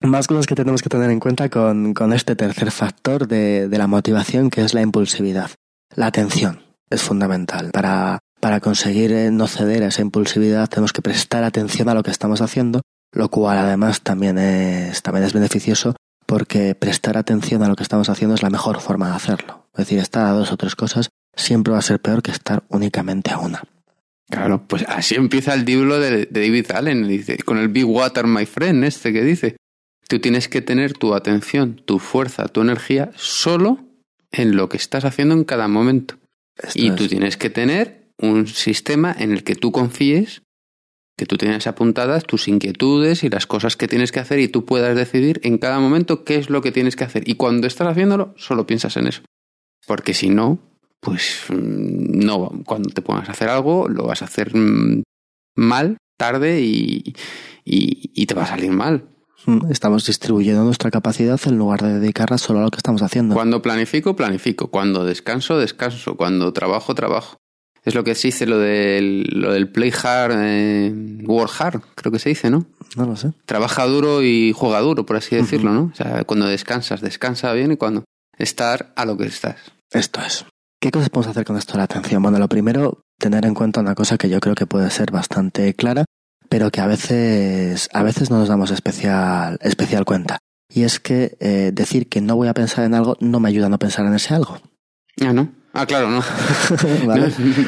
más 0.03 0.27
cosas 0.27 0.47
que 0.47 0.55
tenemos 0.55 0.83
que 0.83 0.91
tener 0.91 1.11
en 1.11 1.21
cuenta 1.21 1.49
con, 1.49 1.95
con 1.95 2.13
este 2.13 2.37
tercer 2.37 2.71
factor 2.71 3.27
de, 3.27 3.69
de, 3.69 3.79
la 3.79 3.87
motivación, 3.87 4.51
que 4.51 4.63
es 4.63 4.75
la 4.75 4.83
impulsividad. 4.83 5.51
La 5.95 6.05
atención 6.07 6.61
es 6.91 7.01
fundamental. 7.01 7.71
Para, 7.73 8.19
para 8.41 8.61
conseguir 8.61 9.13
eh, 9.13 9.31
no 9.31 9.47
ceder 9.47 9.83
a 9.83 9.89
esa 9.89 10.03
impulsividad 10.03 10.69
tenemos 10.69 10.93
que 10.93 11.03
prestar 11.03 11.45
atención 11.45 11.89
a 11.89 11.95
lo 11.95 12.03
que 12.03 12.11
estamos 12.11 12.41
haciendo, 12.41 12.83
lo 13.13 13.29
cual 13.31 13.59
además 13.59 14.03
también 14.03 14.39
es, 14.39 15.03
también 15.03 15.25
es 15.25 15.33
beneficioso 15.33 15.97
porque 16.27 16.75
prestar 16.75 17.17
atención 17.17 17.63
a 17.63 17.69
lo 17.69 17.77
que 17.77 17.83
estamos 17.83 18.09
haciendo 18.09 18.35
es 18.35 18.43
la 18.43 18.51
mejor 18.51 18.81
forma 18.81 19.09
de 19.09 19.17
hacerlo. 19.17 19.67
Es 19.73 19.87
decir, 19.87 19.99
estar 19.99 20.27
a 20.27 20.33
dos 20.33 20.53
o 20.53 20.57
tres 20.57 20.77
cosas 20.77 21.09
siempre 21.35 21.73
va 21.73 21.79
a 21.79 21.83
ser 21.83 22.01
peor 22.01 22.23
que 22.23 22.31
estar 22.31 22.65
únicamente 22.69 23.31
a 23.31 23.39
una. 23.39 23.63
Claro, 24.29 24.67
pues 24.69 24.85
así 24.89 25.15
empieza 25.15 25.55
el 25.55 25.65
libro 25.65 25.99
de, 25.99 26.27
de 26.27 26.41
David 26.41 26.71
Allen, 26.73 27.09
dice, 27.09 27.39
con 27.39 27.57
el 27.57 27.69
Big 27.69 27.87
Water, 27.87 28.27
my 28.27 28.45
friend, 28.45 28.85
este 28.85 29.13
que 29.13 29.23
dice. 29.23 29.57
Tú 30.07 30.21
tienes 30.21 30.49
que 30.49 30.61
tener 30.61 30.93
tu 30.93 31.15
atención, 31.15 31.81
tu 31.85 31.99
fuerza, 31.99 32.49
tu 32.49 32.61
energía 32.61 33.11
solo 33.15 33.79
en 34.31 34.57
lo 34.57 34.69
que 34.69 34.77
estás 34.77 35.05
haciendo 35.05 35.35
en 35.35 35.45
cada 35.45 35.69
momento. 35.69 36.17
y 36.75 36.91
tú 36.91 37.09
tienes 37.09 37.37
que 37.37 37.51
tener 37.51 38.11
un 38.19 38.47
sistema 38.49 39.15
en 39.17 39.33
el 39.33 39.45
que 39.45 39.55
tú 39.55 39.71
confíes, 39.73 40.43
que 41.19 41.27
tú 41.27 41.37
tienes 41.37 41.67
apuntadas 41.67 42.25
tus 42.25 42.47
inquietudes 42.49 43.25
y 43.25 43.29
las 43.29 43.47
cosas 43.47 43.77
que 43.77 43.89
tienes 43.89 44.13
que 44.13 44.21
hacer 44.21 44.39
y 44.39 44.49
tú 44.49 44.65
puedas 44.65 44.97
decidir 44.97 45.41
en 45.43 45.59
cada 45.59 45.81
momento 45.81 46.25
qué 46.25 46.37
es 46.37 46.49
lo 46.49 46.63
que 46.63 46.73
tienes 46.73 46.97
que 46.97 47.05
hacer. 47.05 47.29
Y 47.29 47.35
cuando 47.35 47.67
estás 47.67 47.89
haciéndolo, 47.89 48.35
solo 48.37 48.67
piensas 48.67 48.97
en 48.97 49.09
eso. 49.09 49.23
Porque 49.87 50.15
si 50.15 50.31
no, 50.31 50.61
pues 51.01 51.45
mm, 51.49 52.25
no, 52.25 52.63
cuando 52.65 52.91
te 52.91 53.03
pongas 53.03 53.29
a 53.29 53.33
hacer 53.33 53.49
algo, 53.49 53.89
lo 53.89 54.05
vas 54.05 54.23
a 54.23 54.27
hacer 54.27 54.57
mm, 54.57 55.03
mal, 55.57 55.99
tarde 56.17 56.61
y, 56.61 57.15
y 57.65 58.27
te 58.27 58.35
va 58.35 58.45
a 58.45 58.47
salir 58.47 58.71
mal. 58.71 59.09
Mm, 59.47 59.71
estamos 59.71 60.07
distribuyendo 60.07 60.65
nuestra 60.65 60.91
capacidad 60.91 61.41
en 61.47 61.59
lugar 61.59 61.83
de 61.83 62.01
dedicarla 62.01 62.39
solo 62.39 62.61
a 62.61 62.63
lo 62.63 62.71
que 62.71 62.77
estamos 62.77 63.03
haciendo. 63.03 63.35
Cuando 63.35 63.63
planifico, 63.63 64.17
planifico. 64.17 64.69
Cuando 64.69 65.05
descanso, 65.05 65.59
descanso. 65.59 66.17
Cuando 66.17 66.53
trabajo, 66.53 66.95
trabajo. 66.95 67.39
Es 67.89 67.95
lo 67.95 68.05
que 68.05 68.15
se 68.15 68.29
dice 68.29 68.47
lo 68.47 68.59
del, 68.59 69.25
lo 69.33 69.53
del 69.53 69.69
play 69.69 69.93
hard, 70.03 70.33
eh, 70.37 71.23
work 71.27 71.53
hard, 71.59 71.81
creo 71.95 72.13
que 72.13 72.19
se 72.19 72.29
dice, 72.29 72.51
¿no? 72.51 72.67
No 72.97 73.07
lo 73.07 73.17
sé. 73.17 73.33
Trabaja 73.47 73.87
duro 73.87 74.23
y 74.23 74.53
juega 74.55 74.81
duro, 74.81 75.05
por 75.05 75.17
así 75.17 75.37
decirlo, 75.37 75.73
¿no? 75.73 75.91
O 75.93 75.95
sea, 75.95 76.25
cuando 76.25 76.47
descansas, 76.47 77.01
descansa 77.01 77.53
bien 77.53 77.73
y 77.73 77.77
cuando 77.77 78.05
estar 78.39 78.93
a 78.97 79.05
lo 79.05 79.17
que 79.17 79.27
estás. 79.27 79.57
Esto 79.91 80.21
es. 80.21 80.45
¿Qué 80.81 80.91
cosas 80.91 81.11
podemos 81.11 81.31
hacer 81.31 81.45
con 81.45 81.57
esto 81.57 81.73
de 81.73 81.79
la 81.79 81.85
atención? 81.85 82.23
Bueno, 82.23 82.39
lo 82.39 82.49
primero, 82.49 83.01
tener 83.19 83.45
en 83.45 83.55
cuenta 83.55 83.81
una 83.81 83.95
cosa 83.95 84.17
que 84.17 84.29
yo 84.29 84.39
creo 84.39 84.55
que 84.55 84.67
puede 84.67 84.91
ser 84.91 85.11
bastante 85.11 85.75
clara 85.75 86.05
pero 86.49 86.71
que 86.71 86.81
a 86.81 86.87
veces, 86.87 87.89
a 87.93 88.03
veces 88.03 88.31
no 88.31 88.39
nos 88.39 88.49
damos 88.49 88.71
especial, 88.71 89.59
especial 89.63 90.05
cuenta. 90.05 90.39
Y 90.69 90.83
es 90.83 91.01
que 91.01 91.37
eh, 91.41 91.71
decir 91.73 92.09
que 92.09 92.21
no 92.21 92.37
voy 92.37 92.49
a 92.49 92.55
pensar 92.55 92.85
en 92.85 92.95
algo 92.95 93.17
no 93.21 93.41
me 93.41 93.49
ayuda 93.49 93.67
a 93.67 93.71
no 93.71 93.79
pensar 93.79 94.07
en 94.07 94.15
ese 94.15 94.35
algo. 94.35 94.59
Ah, 95.21 95.33
¿no? 95.33 95.53
Ah, 95.73 95.87
claro, 95.87 96.11
no. 96.11 96.23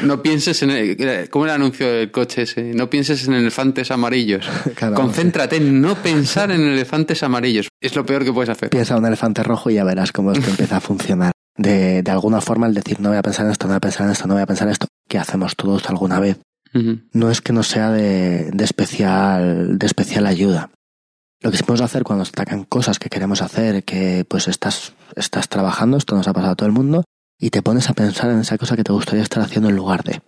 no, 0.03 0.21
pienses 0.21 0.63
en 0.63 0.71
el, 0.71 1.29
¿cómo 1.29 1.45
el 1.45 1.51
anuncio 1.51 1.89
del 1.89 2.11
coche 2.11 2.43
ese? 2.43 2.73
No 2.73 2.89
pienses 2.89 3.27
en 3.27 3.33
elefantes 3.33 3.91
amarillos. 3.91 4.49
Concéntrate 4.95 5.57
en 5.57 5.81
no 5.81 5.95
pensar 5.95 6.51
en 6.51 6.61
elefantes 6.61 7.23
amarillos. 7.23 7.69
Es 7.79 7.95
lo 7.95 8.05
peor 8.05 8.25
que 8.25 8.33
puedes 8.33 8.49
hacer. 8.49 8.69
Piensa 8.69 8.95
en 8.95 9.01
un 9.01 9.05
elefante 9.05 9.43
rojo 9.43 9.69
y 9.69 9.75
ya 9.75 9.83
verás 9.83 10.11
cómo 10.11 10.31
esto 10.31 10.49
empieza 10.49 10.77
a 10.77 10.81
funcionar. 10.81 11.31
De, 11.55 12.01
de 12.01 12.11
alguna 12.11 12.41
forma 12.41 12.65
el 12.65 12.73
decir 12.73 12.99
no 12.99 13.09
voy 13.09 13.17
a 13.17 13.21
pensar 13.21 13.45
en 13.45 13.51
esto, 13.51 13.67
no 13.67 13.73
voy 13.73 13.77
a 13.77 13.81
pensar 13.81 14.05
en 14.05 14.11
esto, 14.13 14.27
no 14.27 14.33
voy 14.33 14.43
a 14.43 14.47
pensar 14.47 14.67
en 14.67 14.71
esto, 14.71 14.87
que 15.07 15.19
hacemos 15.19 15.55
todos 15.55 15.87
alguna 15.89 16.19
vez 16.19 16.37
no 16.73 17.29
es 17.29 17.41
que 17.41 17.53
no 17.53 17.63
sea 17.63 17.91
de, 17.91 18.49
de, 18.51 18.63
especial, 18.63 19.77
de 19.77 19.85
especial 19.85 20.25
ayuda. 20.25 20.71
Lo 21.41 21.51
que 21.51 21.57
sí 21.57 21.63
podemos 21.63 21.81
hacer 21.81 22.03
cuando 22.03 22.23
destacan 22.23 22.63
cosas 22.63 22.99
que 22.99 23.09
queremos 23.09 23.41
hacer, 23.41 23.83
que 23.83 24.25
pues 24.27 24.47
estás, 24.47 24.93
estás 25.15 25.49
trabajando, 25.49 25.97
esto 25.97 26.15
nos 26.15 26.27
ha 26.27 26.33
pasado 26.33 26.53
a 26.53 26.55
todo 26.55 26.67
el 26.67 26.73
mundo, 26.73 27.03
y 27.41 27.49
te 27.49 27.63
pones 27.63 27.89
a 27.89 27.93
pensar 27.93 28.29
en 28.29 28.39
esa 28.39 28.57
cosa 28.57 28.75
que 28.75 28.83
te 28.83 28.93
gustaría 28.93 29.23
estar 29.23 29.43
haciendo 29.43 29.67
en 29.69 29.75
lugar 29.75 30.03
de. 30.03 30.21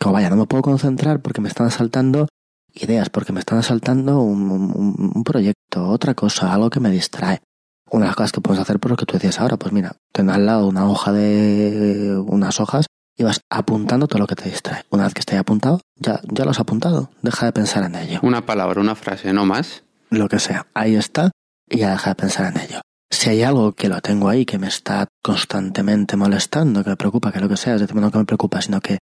Como 0.00 0.14
vaya, 0.14 0.30
no 0.30 0.36
me 0.36 0.46
puedo 0.46 0.62
concentrar 0.62 1.20
porque 1.20 1.42
me 1.42 1.48
están 1.48 1.66
asaltando 1.66 2.26
ideas, 2.72 3.10
porque 3.10 3.32
me 3.32 3.40
están 3.40 3.58
asaltando 3.58 4.20
un, 4.20 4.50
un, 4.50 5.12
un 5.14 5.24
proyecto, 5.24 5.88
otra 5.88 6.14
cosa, 6.14 6.52
algo 6.52 6.70
que 6.70 6.80
me 6.80 6.90
distrae. 6.90 7.42
Una 7.90 8.04
de 8.04 8.08
las 8.08 8.16
cosas 8.16 8.32
que 8.32 8.40
podemos 8.40 8.62
hacer 8.62 8.80
por 8.80 8.90
lo 8.90 8.96
que 8.96 9.06
tú 9.06 9.14
decías 9.14 9.40
ahora, 9.40 9.56
pues 9.56 9.72
mira, 9.72 9.96
ten 10.12 10.30
al 10.30 10.46
lado 10.46 10.66
una 10.66 10.88
hoja 10.88 11.12
de 11.12 12.16
unas 12.26 12.60
hojas 12.60 12.86
y 13.16 13.24
vas 13.24 13.40
apuntando 13.50 14.06
todo 14.06 14.20
lo 14.20 14.26
que 14.26 14.36
te 14.36 14.48
distrae. 14.48 14.84
Una 14.90 15.04
vez 15.04 15.14
que 15.14 15.20
esté 15.20 15.36
apuntado, 15.36 15.80
ya, 15.96 16.20
ya 16.30 16.44
lo 16.44 16.52
has 16.52 16.60
apuntado. 16.60 17.10
Deja 17.20 17.46
de 17.46 17.52
pensar 17.52 17.84
en 17.84 17.94
ello. 17.94 18.20
Una 18.22 18.46
palabra, 18.46 18.80
una 18.80 18.94
frase, 18.94 19.32
no 19.32 19.44
más. 19.44 19.84
Lo 20.10 20.28
que 20.28 20.38
sea. 20.38 20.66
Ahí 20.72 20.96
está 20.96 21.30
y 21.68 21.78
ya 21.78 21.90
deja 21.90 22.10
de 22.10 22.14
pensar 22.14 22.54
en 22.54 22.62
ello. 22.62 22.80
Si 23.10 23.30
hay 23.30 23.42
algo 23.42 23.72
que 23.72 23.88
lo 23.88 24.00
tengo 24.00 24.28
ahí, 24.28 24.44
que 24.44 24.58
me 24.58 24.68
está 24.68 25.08
constantemente 25.22 26.16
molestando, 26.16 26.84
que 26.84 26.90
me 26.90 26.96
preocupa, 26.96 27.32
que 27.32 27.40
lo 27.40 27.48
que 27.48 27.56
sea, 27.56 27.74
es 27.74 27.80
decir, 27.80 27.96
no 27.96 28.10
que 28.10 28.18
me 28.18 28.24
preocupa, 28.24 28.60
sino 28.60 28.80
que, 28.80 28.98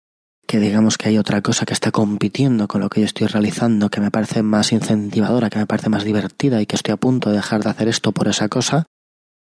que 0.47 0.59
digamos 0.59 0.99
que 0.99 1.09
hay 1.09 1.19
otra 1.19 1.41
cosa 1.41 1.65
que 1.65 1.73
está 1.73 1.91
compitiendo 1.91 2.69
con 2.69 2.81
lo 2.81 2.91
que 2.91 3.01
yo 3.01 3.07
estoy 3.07 3.27
realizando, 3.27 3.89
que 3.89 4.01
me 4.01 4.11
parece 4.11 4.43
más 4.43 4.73
incentivadora, 4.73 5.49
que 5.49 5.59
me 5.59 5.67
parece 5.67 5.89
más 5.89 6.05
divertida 6.05 6.61
y 6.61 6.67
que 6.67 6.77
estoy 6.77 6.93
a 6.93 6.97
punto 6.97 7.31
de 7.31 7.37
dejar 7.37 7.65
de 7.65 7.71
hacer 7.71 7.89
esto 7.89 8.13
por 8.13 8.29
esa 8.29 8.49
cosa, 8.49 8.87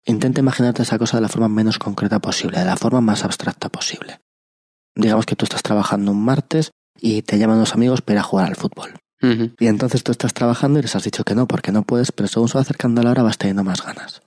intenta 0.07 0.41
imaginarte 0.41 0.83
esa 0.83 0.99
cosa 0.99 1.19
de 1.19 1.23
la 1.23 1.29
forma 1.29 1.49
menos 1.49 1.79
concreta 1.79 2.19
posible, 2.19 2.59
de 2.59 2.65
la 2.65 2.77
forma 2.77 3.01
más 3.01 3.25
abstracta 3.25 3.69
posible 3.69 4.21
digamos 4.95 5.27
que 5.27 5.37
tú 5.37 5.45
estás 5.45 5.63
trabajando 5.63 6.13
un 6.13 6.25
martes 6.25 6.71
y 7.01 7.23
te 7.23 7.39
llaman 7.39 7.59
los 7.59 7.75
amigos 7.75 8.03
para 8.03 8.15
ir 8.15 8.19
a 8.21 8.23
jugar 8.23 8.47
al 8.47 8.57
fútbol. 8.57 8.95
Y 9.59 9.69
entonces 9.69 10.05
tú 10.05 10.13
estás 10.13 10.35
trabajando 10.35 10.79
y 10.79 10.83
les 10.83 10.95
has 10.97 11.05
dicho 11.05 11.25
que 11.25 11.35
no, 11.35 11.47
porque 11.49 11.73
no 11.73 11.83
puedes, 11.83 12.13
pero 12.13 12.29
según 12.29 12.49
se 12.49 12.59
va 12.59 12.61
acercando 12.61 13.03
la 13.03 13.11
hora 13.11 13.23
vas 13.23 13.39
teniendo 13.39 13.65
más 13.65 13.83
ganas. 13.83 14.21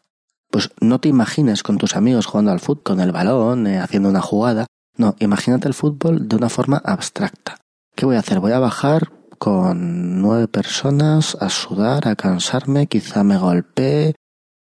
Pues 0.49 0.71
no 0.79 0.99
te 0.99 1.09
imagines 1.09 1.63
con 1.63 1.77
tus 1.77 1.95
amigos 1.95 2.25
jugando 2.25 2.51
al 2.51 2.59
fútbol, 2.59 2.83
con 2.83 2.99
el 2.99 3.11
balón, 3.11 3.67
eh, 3.67 3.79
haciendo 3.79 4.09
una 4.09 4.21
jugada. 4.21 4.65
No, 4.97 5.15
imagínate 5.19 5.67
el 5.67 5.73
fútbol 5.73 6.27
de 6.27 6.35
una 6.35 6.49
forma 6.49 6.81
abstracta. 6.83 7.57
¿Qué 7.95 8.05
voy 8.05 8.15
a 8.15 8.19
hacer? 8.19 8.39
Voy 8.39 8.51
a 8.51 8.59
bajar 8.59 9.11
con 9.37 10.21
nueve 10.21 10.47
personas 10.47 11.37
a 11.39 11.49
sudar, 11.49 12.07
a 12.07 12.15
cansarme, 12.15 12.87
quizá 12.87 13.23
me 13.23 13.37
golpee, 13.37 14.15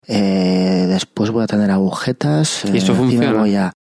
eh, 0.06 0.86
después 0.88 1.30
voy 1.30 1.44
a 1.44 1.46
tener 1.46 1.70
agujetas, 1.70 2.64
¿Y 2.64 2.76
eso 2.76 2.92
eh, 2.92 2.96
funciona? 2.96 3.32
voy 3.32 3.54
a 3.56 3.72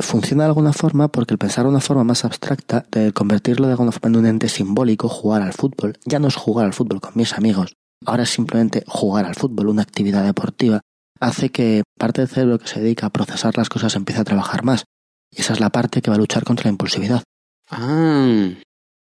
funciona 0.00 0.44
de 0.44 0.48
alguna 0.48 0.72
forma 0.72 1.08
porque 1.08 1.34
el 1.34 1.38
pensar 1.38 1.64
de 1.64 1.70
una 1.70 1.80
forma 1.80 2.04
más 2.04 2.24
abstracta, 2.24 2.86
de 2.92 3.12
convertirlo 3.12 3.66
de 3.66 3.72
alguna 3.72 3.90
forma 3.90 4.08
en 4.08 4.16
un 4.16 4.26
ente 4.26 4.48
simbólico, 4.48 5.08
jugar 5.08 5.42
al 5.42 5.52
fútbol, 5.52 5.98
ya 6.04 6.20
no 6.20 6.28
es 6.28 6.36
jugar 6.36 6.66
al 6.66 6.72
fútbol 6.72 7.00
con 7.00 7.12
mis 7.16 7.32
amigos, 7.32 7.74
ahora 8.06 8.22
es 8.22 8.30
simplemente 8.30 8.84
jugar 8.86 9.24
al 9.24 9.34
fútbol, 9.34 9.68
una 9.68 9.82
actividad 9.82 10.24
deportiva, 10.24 10.80
hace 11.20 11.50
que 11.50 11.82
parte 11.98 12.22
del 12.22 12.28
cerebro 12.28 12.58
que 12.58 12.66
se 12.66 12.80
dedica 12.80 13.06
a 13.06 13.10
procesar 13.10 13.56
las 13.56 13.68
cosas 13.68 13.94
empiece 13.94 14.20
a 14.20 14.24
trabajar 14.24 14.64
más. 14.64 14.84
Y 15.30 15.42
esa 15.42 15.52
es 15.52 15.60
la 15.60 15.70
parte 15.70 16.02
que 16.02 16.10
va 16.10 16.16
a 16.16 16.18
luchar 16.18 16.44
contra 16.44 16.64
la 16.64 16.70
impulsividad. 16.70 17.22
Ah. 17.70 18.48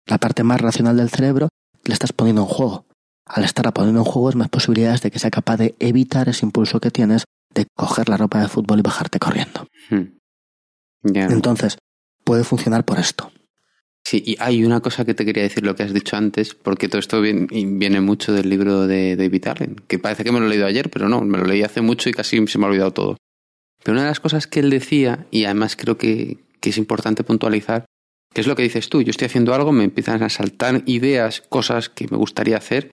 La 0.07 0.19
parte 0.19 0.43
más 0.43 0.61
racional 0.61 0.97
del 0.97 1.11
cerebro 1.11 1.49
le 1.85 1.93
estás 1.93 2.12
poniendo 2.12 2.43
en 2.43 2.49
juego. 2.49 2.86
Al 3.27 3.45
estar 3.45 3.70
poniendo 3.73 4.01
en 4.01 4.07
juego 4.07 4.31
es 4.31 4.36
más 4.36 4.49
posibilidades 4.49 5.03
de 5.03 5.11
que 5.11 5.19
sea 5.19 5.31
capaz 5.31 5.57
de 5.57 5.74
evitar 5.78 6.28
ese 6.28 6.47
impulso 6.47 6.81
que 6.81 6.91
tienes 6.91 7.24
de 7.53 7.66
coger 7.77 8.09
la 8.09 8.16
ropa 8.16 8.41
de 8.41 8.49
fútbol 8.49 8.78
y 8.78 8.82
bajarte 8.82 9.19
corriendo. 9.19 9.66
Hmm. 9.91 10.19
Entonces, 11.05 11.78
puede 12.24 12.45
funcionar 12.45 12.85
por 12.85 12.99
esto. 12.99 13.31
Sí, 14.06 14.22
y 14.24 14.36
hay 14.39 14.64
una 14.64 14.81
cosa 14.81 15.06
que 15.06 15.14
te 15.14 15.24
quería 15.24 15.44
decir, 15.44 15.64
lo 15.64 15.74
que 15.74 15.82
has 15.82 15.94
dicho 15.94 16.16
antes, 16.16 16.55
porque 16.55 16.89
todo 16.89 16.98
esto 16.98 17.22
viene, 17.22 18.01
mucho 18.02 18.35
del 18.35 18.51
libro 18.51 18.86
de 18.86 19.16
David 19.16 19.47
Allen, 19.48 19.76
que 19.89 19.98
parece 19.98 20.24
que 20.24 20.32
me 20.32 20.40
lo 20.40 20.47
he 20.47 20.51
leído 20.51 20.66
ayer, 20.66 20.90
pero 20.90 21.09
no, 21.09 21.22
me 21.22 21.39
lo 21.39 21.44
leí 21.44 21.62
hace 21.62 21.81
mucho 21.81 22.10
y 22.10 22.12
casi 22.12 22.47
se 22.47 22.59
me 22.59 22.66
ha 22.66 22.68
olvidado 22.68 22.93
todo. 22.93 23.16
Pero 23.82 23.94
una 23.94 24.02
de 24.02 24.09
las 24.09 24.20
cosas 24.20 24.47
que 24.47 24.60
él 24.60 24.68
decía, 24.68 25.26
y 25.31 25.47
además 25.47 25.76
creo 25.76 25.97
que, 25.97 26.36
que 26.60 26.70
es 26.70 26.76
importante 26.76 27.24
puntualizar, 27.24 27.86
que 28.35 28.43
es 28.43 28.47
lo 28.47 28.56
que 28.56 28.62
dices 28.62 28.90
tú, 28.90 29.01
yo 29.01 29.10
estoy 29.10 29.26
haciendo 29.26 29.55
algo, 29.55 29.72
me 29.72 29.85
empiezan 29.85 30.22
a 30.22 30.28
saltar 30.28 30.82
ideas, 30.85 31.40
cosas 31.40 31.89
que 31.89 32.06
me 32.10 32.18
gustaría 32.18 32.59
hacer, 32.59 32.90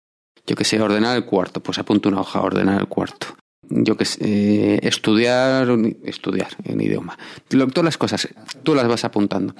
yo 0.47 0.55
que 0.55 0.63
sé, 0.63 0.79
ordenar 0.81 1.17
el 1.17 1.25
cuarto, 1.25 1.61
pues 1.61 1.77
apunto 1.77 2.07
una 2.07 2.21
hoja, 2.21 2.41
ordenar 2.41 2.79
el 2.79 2.87
cuarto. 2.87 3.35
Yo 3.69 3.97
que 3.97 4.05
sé, 4.05 4.19
eh, 4.21 4.79
estudiar, 4.83 5.67
estudiar 6.03 6.49
en 6.63 6.81
idioma. 6.81 7.17
Todas 7.47 7.83
las 7.83 7.97
cosas, 7.97 8.29
tú 8.63 8.75
las 8.75 8.87
vas 8.87 9.03
apuntando. 9.05 9.55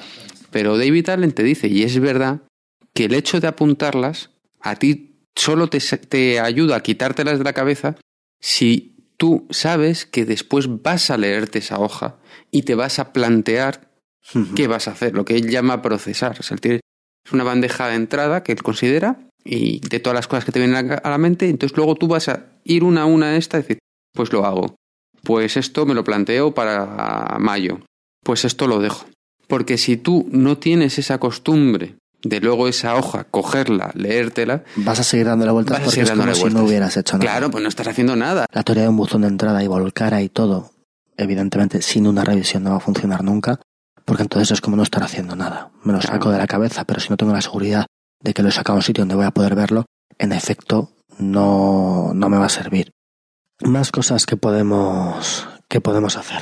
Pero 0.52 0.78
David 0.78 1.10
Allen 1.10 1.32
te 1.32 1.44
dice, 1.44 1.68
y 1.68 1.84
es 1.84 1.99
verdad, 1.99 2.41
que 2.94 3.06
el 3.06 3.14
hecho 3.14 3.40
de 3.40 3.48
apuntarlas 3.48 4.32
a 4.60 4.76
ti 4.76 5.26
solo 5.36 5.68
te, 5.68 5.80
te 5.80 6.40
ayuda 6.40 6.76
a 6.76 6.84
quitártelas 6.84 7.38
de 7.38 7.44
la 7.44 7.53
cabeza 7.53 7.95
si 8.40 8.91
tú 9.18 9.48
sabes 9.49 10.06
que 10.06 10.26
después 10.26 10.82
vas 10.82 11.10
a 11.10 11.18
leerte 11.18 11.60
esa 11.60 11.80
hoja 11.80 12.18
y 12.49 12.64
te 12.64 12.76
vas 12.76 12.99
a 12.99 13.14
plantear 13.14 13.91
qué 14.56 14.68
vas 14.68 14.88
a 14.88 14.91
hacer, 14.91 15.14
lo 15.14 15.26
que 15.26 15.36
él 15.36 15.49
llama 15.49 15.82
procesar. 15.82 16.40
es 16.40 16.82
una 17.32 17.44
bandeja 17.44 17.88
de 17.88 17.95
entrada 17.95 18.44
que 18.44 18.52
él 18.52 18.64
considera 18.64 19.19
y 19.44 19.80
de 19.88 19.99
todas 19.99 20.15
las 20.15 20.28
cosas 20.28 20.45
que 20.45 20.52
te 20.52 20.60
vienen 20.60 20.91
a 20.91 21.10
la 21.10 21.18
mente, 21.18 21.49
entonces 21.49 21.76
luego 21.76 21.95
tú 21.95 22.07
vas 22.07 22.30
a 22.30 22.45
ir 22.64 22.84
una 22.84 23.03
a 23.03 23.06
una 23.06 23.28
a 23.28 23.38
esta 23.38 23.57
y 23.57 23.61
decir, 23.61 23.80
pues 24.14 24.32
lo 24.32 24.45
hago. 24.45 24.76
Pues 25.23 25.57
esto 25.57 25.86
me 25.86 25.94
lo 25.94 26.03
planteo 26.03 26.53
para 26.53 27.38
mayo. 27.40 27.80
Pues 28.23 28.45
esto 28.45 28.68
lo 28.68 28.80
dejo. 28.80 29.06
Porque 29.52 29.78
si 29.78 29.98
tú 29.98 30.30
no 30.32 30.57
tienes 30.57 30.98
esa 30.98 31.18
costumbre 31.18 31.98
de 32.23 32.40
luego 32.40 32.69
esa 32.69 32.95
hoja, 32.95 33.26
cogerla, 33.26 33.91
leértela. 33.95 34.64
Vas 34.78 35.02
a 35.02 35.03
seguir 35.03 35.26
dándole 35.26 35.52
vueltas 35.52 35.82
porque 35.82 35.99
es 35.99 36.10
como 36.10 36.34
si 36.34 36.45
no 36.45 36.64
hubieras 36.64 36.95
hecho 36.95 37.18
nada. 37.18 37.30
Claro, 37.30 37.52
pues 37.52 37.61
no 37.61 37.68
estás 37.68 37.90
haciendo 37.90 38.15
nada. 38.15 38.45
La 38.53 38.64
teoría 38.64 38.84
de 38.84 38.90
un 38.90 38.95
buzón 38.95 39.23
de 39.23 39.28
entrada 39.28 39.61
y 39.61 39.68
volcara 39.68 40.22
y 40.22 40.30
todo, 40.30 40.72
evidentemente 41.18 41.82
sin 41.82 42.07
una 42.07 42.23
revisión 42.23 42.64
no 42.64 42.69
va 42.69 42.78
a 42.78 42.80
funcionar 42.80 43.26
nunca, 43.26 43.60
porque 44.06 44.23
entonces 44.23 44.52
es 44.52 44.61
como 44.61 44.78
no 44.78 44.84
estar 44.84 45.03
haciendo 45.03 45.36
nada. 45.36 45.72
Me 45.84 45.91
lo 45.91 46.02
saco 46.02 46.32
de 46.32 46.38
la 46.38 46.48
cabeza, 46.48 46.86
pero 46.86 47.02
si 47.02 47.10
no 47.10 47.18
tengo 47.18 47.34
la 47.34 47.41
seguridad 47.41 47.88
de 48.22 48.34
que 48.34 48.44
lo 48.44 48.48
he 48.48 48.53
sacado 48.53 48.78
a 48.78 48.80
un 48.80 48.84
sitio 48.84 49.02
donde 49.02 49.15
voy 49.15 49.26
a 49.26 49.32
poder 49.32 49.53
verlo, 49.53 49.84
en 50.18 50.32
efecto 50.32 50.94
no, 51.19 52.14
no 52.15 52.30
me 52.30 52.38
va 52.38 52.45
a 52.45 52.49
servir. 52.49 52.91
Más 53.65 53.91
cosas 53.91 54.26
que 54.26 54.38
podemos, 54.38 55.45
que 55.68 55.82
podemos 55.82 56.15
hacer. 56.15 56.41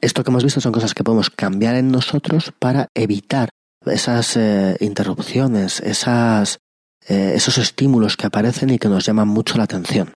Esto 0.00 0.22
que 0.22 0.30
hemos 0.30 0.44
visto 0.44 0.60
son 0.60 0.72
cosas 0.72 0.94
que 0.94 1.04
podemos 1.04 1.30
cambiar 1.30 1.76
en 1.76 1.90
nosotros 1.90 2.52
para 2.58 2.88
evitar 2.94 3.48
esas 3.86 4.36
eh, 4.36 4.76
interrupciones, 4.80 5.80
eh, 5.80 7.32
esos 7.34 7.58
estímulos 7.58 8.16
que 8.16 8.26
aparecen 8.26 8.70
y 8.70 8.78
que 8.78 8.88
nos 8.88 9.06
llaman 9.06 9.28
mucho 9.28 9.56
la 9.56 9.64
atención. 9.64 10.12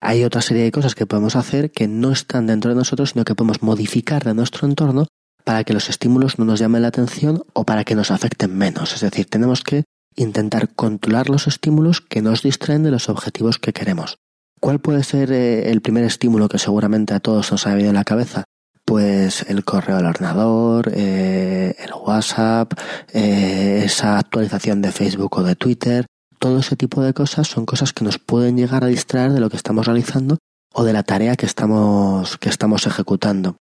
Hay 0.00 0.22
otra 0.22 0.42
serie 0.42 0.64
de 0.64 0.72
cosas 0.72 0.94
que 0.94 1.06
podemos 1.06 1.34
hacer 1.34 1.70
que 1.70 1.88
no 1.88 2.12
están 2.12 2.46
dentro 2.46 2.70
de 2.70 2.76
nosotros, 2.76 3.10
sino 3.10 3.24
que 3.24 3.34
podemos 3.34 3.62
modificar 3.62 4.22
de 4.24 4.34
nuestro 4.34 4.68
entorno 4.68 5.06
para 5.44 5.64
que 5.64 5.72
los 5.72 5.88
estímulos 5.88 6.38
no 6.38 6.44
nos 6.44 6.60
llamen 6.60 6.82
la 6.82 6.88
atención 6.88 7.42
o 7.54 7.64
para 7.64 7.84
que 7.84 7.94
nos 7.94 8.10
afecten 8.10 8.56
menos. 8.56 8.94
Es 8.94 9.00
decir, 9.00 9.26
tenemos 9.26 9.62
que 9.62 9.84
intentar 10.16 10.74
controlar 10.74 11.28
los 11.28 11.46
estímulos 11.46 12.00
que 12.00 12.22
nos 12.22 12.42
distraen 12.42 12.82
de 12.82 12.90
los 12.90 13.08
objetivos 13.08 13.58
que 13.58 13.72
queremos. 13.72 14.18
¿Cuál 14.60 14.78
puede 14.78 15.02
ser 15.02 15.32
eh, 15.32 15.70
el 15.70 15.80
primer 15.80 16.04
estímulo 16.04 16.48
que 16.48 16.58
seguramente 16.58 17.14
a 17.14 17.20
todos 17.20 17.50
nos 17.50 17.66
ha 17.66 17.70
venido 17.70 17.90
en 17.90 17.96
la 17.96 18.04
cabeza? 18.04 18.44
Pues 18.84 19.42
el 19.48 19.64
correo 19.64 19.96
del 19.96 20.06
ordenador, 20.06 20.92
eh, 20.94 21.74
el 21.78 21.90
WhatsApp, 21.94 22.74
eh, 23.12 23.82
esa 23.84 24.18
actualización 24.18 24.82
de 24.82 24.92
Facebook 24.92 25.38
o 25.38 25.42
de 25.42 25.56
Twitter, 25.56 26.06
todo 26.38 26.58
ese 26.58 26.76
tipo 26.76 27.02
de 27.02 27.14
cosas 27.14 27.48
son 27.48 27.64
cosas 27.64 27.92
que 27.92 28.04
nos 28.04 28.18
pueden 28.18 28.56
llegar 28.58 28.84
a 28.84 28.88
distraer 28.88 29.32
de 29.32 29.40
lo 29.40 29.48
que 29.48 29.56
estamos 29.56 29.86
realizando 29.86 30.36
o 30.74 30.84
de 30.84 30.92
la 30.92 31.02
tarea 31.02 31.36
que 31.36 31.46
estamos, 31.46 32.36
que 32.36 32.50
estamos 32.50 32.86
ejecutando. 32.86 33.56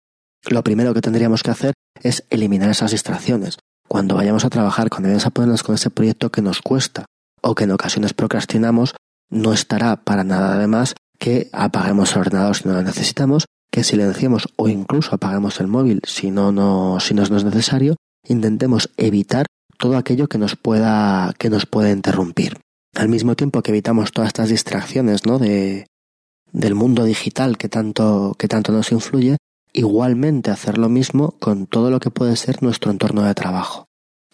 Lo 0.50 0.64
primero 0.64 0.94
que 0.94 1.02
tendríamos 1.02 1.44
que 1.44 1.52
hacer 1.52 1.74
es 2.02 2.26
eliminar 2.30 2.70
esas 2.70 2.92
distracciones 2.92 3.58
cuando 3.88 4.16
vayamos 4.16 4.44
a 4.44 4.50
trabajar, 4.50 4.90
cuando 4.90 5.08
vayamos 5.08 5.26
a 5.26 5.30
ponernos 5.30 5.64
con 5.64 5.76
ese 5.76 5.90
proyecto 5.90 6.32
que 6.32 6.42
nos 6.42 6.62
cuesta 6.62 7.06
o 7.42 7.56
que 7.56 7.66
en 7.66 7.72
ocasiones 7.72 8.14
procrastinamos, 8.14 8.96
no 9.30 9.54
estará 9.54 9.98
para 9.98 10.24
nada 10.24 10.58
de 10.58 10.68
más 10.68 10.96
que 11.20 11.50
apaguemos 11.54 12.14
el 12.14 12.22
ordenador 12.22 12.56
si 12.56 12.68
no 12.68 12.74
lo 12.74 12.82
necesitamos, 12.82 13.46
que 13.74 13.84
silenciemos 13.84 14.48
o 14.56 14.70
incluso 14.70 15.16
apaguemos 15.16 15.60
el 15.60 15.66
móvil 15.66 16.00
si 16.06 16.30
no, 16.30 16.52
no, 16.52 17.00
si 17.00 17.16
no 17.16 17.24
es 17.24 17.32
necesario, 17.32 17.96
intentemos 18.24 18.92
evitar 18.98 19.48
todo 19.80 19.98
aquello 19.98 20.30
que 20.30 20.38
nos 20.38 20.56
pueda, 20.56 21.34
que 21.40 21.50
nos 21.50 21.66
pueda 21.66 21.90
interrumpir. 21.90 22.60
Al 22.94 23.10
mismo 23.10 23.36
tiempo 23.36 23.64
que 23.64 23.72
evitamos 23.72 24.12
todas 24.12 24.28
estas 24.28 24.50
distracciones, 24.50 25.26
¿no? 25.26 25.40
De, 25.40 25.88
del 26.52 26.76
mundo 26.76 27.04
digital 27.04 27.58
que 27.58 27.68
tanto, 27.68 28.36
que 28.38 28.48
tanto 28.48 28.72
nos 28.72 28.92
influye, 28.92 29.38
igualmente 29.74 30.52
hacer 30.52 30.78
lo 30.78 30.88
mismo 30.88 31.32
con 31.40 31.66
todo 31.66 31.90
lo 31.90 32.00
que 32.00 32.12
puede 32.12 32.36
ser 32.36 32.62
nuestro 32.62 32.92
entorno 32.92 33.24
de 33.24 33.34
trabajo. 33.34 33.86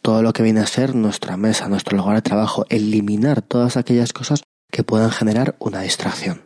Todo 0.01 0.21
lo 0.21 0.33
que 0.33 0.43
viene 0.43 0.59
a 0.59 0.67
ser 0.67 0.95
nuestra 0.95 1.37
mesa, 1.37 1.69
nuestro 1.69 1.95
lugar 1.95 2.15
de 2.15 2.23
trabajo, 2.23 2.65
eliminar 2.67 3.41
todas 3.41 3.77
aquellas 3.77 4.11
cosas 4.11 4.43
que 4.69 4.83
puedan 4.83 5.11
generar 5.11 5.55
una 5.59 5.79
distracción. 5.79 6.41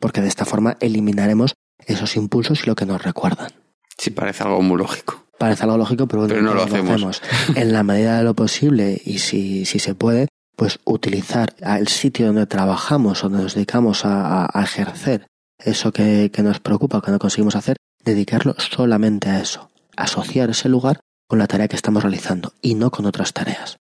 Porque 0.00 0.20
de 0.20 0.28
esta 0.28 0.44
forma 0.44 0.76
eliminaremos 0.80 1.54
esos 1.86 2.16
impulsos 2.16 2.62
y 2.62 2.66
lo 2.66 2.74
que 2.74 2.86
nos 2.86 3.02
recuerdan. 3.02 3.50
Sí, 3.96 4.10
parece 4.10 4.42
algo 4.44 4.60
muy 4.60 4.78
lógico. 4.78 5.24
Parece 5.38 5.64
algo 5.64 5.76
lógico, 5.76 6.06
pero, 6.06 6.26
no 6.26 6.54
lo, 6.54 6.62
hacemos. 6.62 7.22
En 7.54 7.72
la 7.72 7.82
medida 7.82 8.18
de 8.18 8.24
lo 8.24 8.34
posible 8.34 9.00
y 9.04 9.18
si, 9.18 9.64
si 9.66 9.78
se 9.78 9.94
puede, 9.94 10.28
pues 10.56 10.80
utilizar 10.84 11.54
el 11.60 11.88
sitio 11.88 12.26
donde 12.26 12.46
trabajamos, 12.46 13.22
donde 13.22 13.42
nos 13.42 13.54
dedicamos 13.54 14.02
a, 14.04 14.48
ejercer 14.62 15.26
eso 15.58 15.92
que, 15.92 16.30
que, 16.32 16.42
nos 16.42 16.60
preocupa, 16.60 17.02
que 17.02 17.10
no 17.10 17.18
conseguimos 17.18 17.56
hacer, 17.56 17.76
dedicarlo 18.02 18.54
solamente 18.58 19.28
a 19.28 19.40
eso, 19.40 19.70
asociar 19.96 20.50
ese 20.50 20.68
lugar 20.68 21.00
con 21.28 21.38
la 21.38 21.46
tarea 21.46 21.68
que 21.68 21.76
estamos 21.76 22.02
realizando 22.02 22.54
y 22.62 22.74
no 22.74 22.90
con 22.90 23.04
otras 23.04 23.32
tareas. 23.32 23.76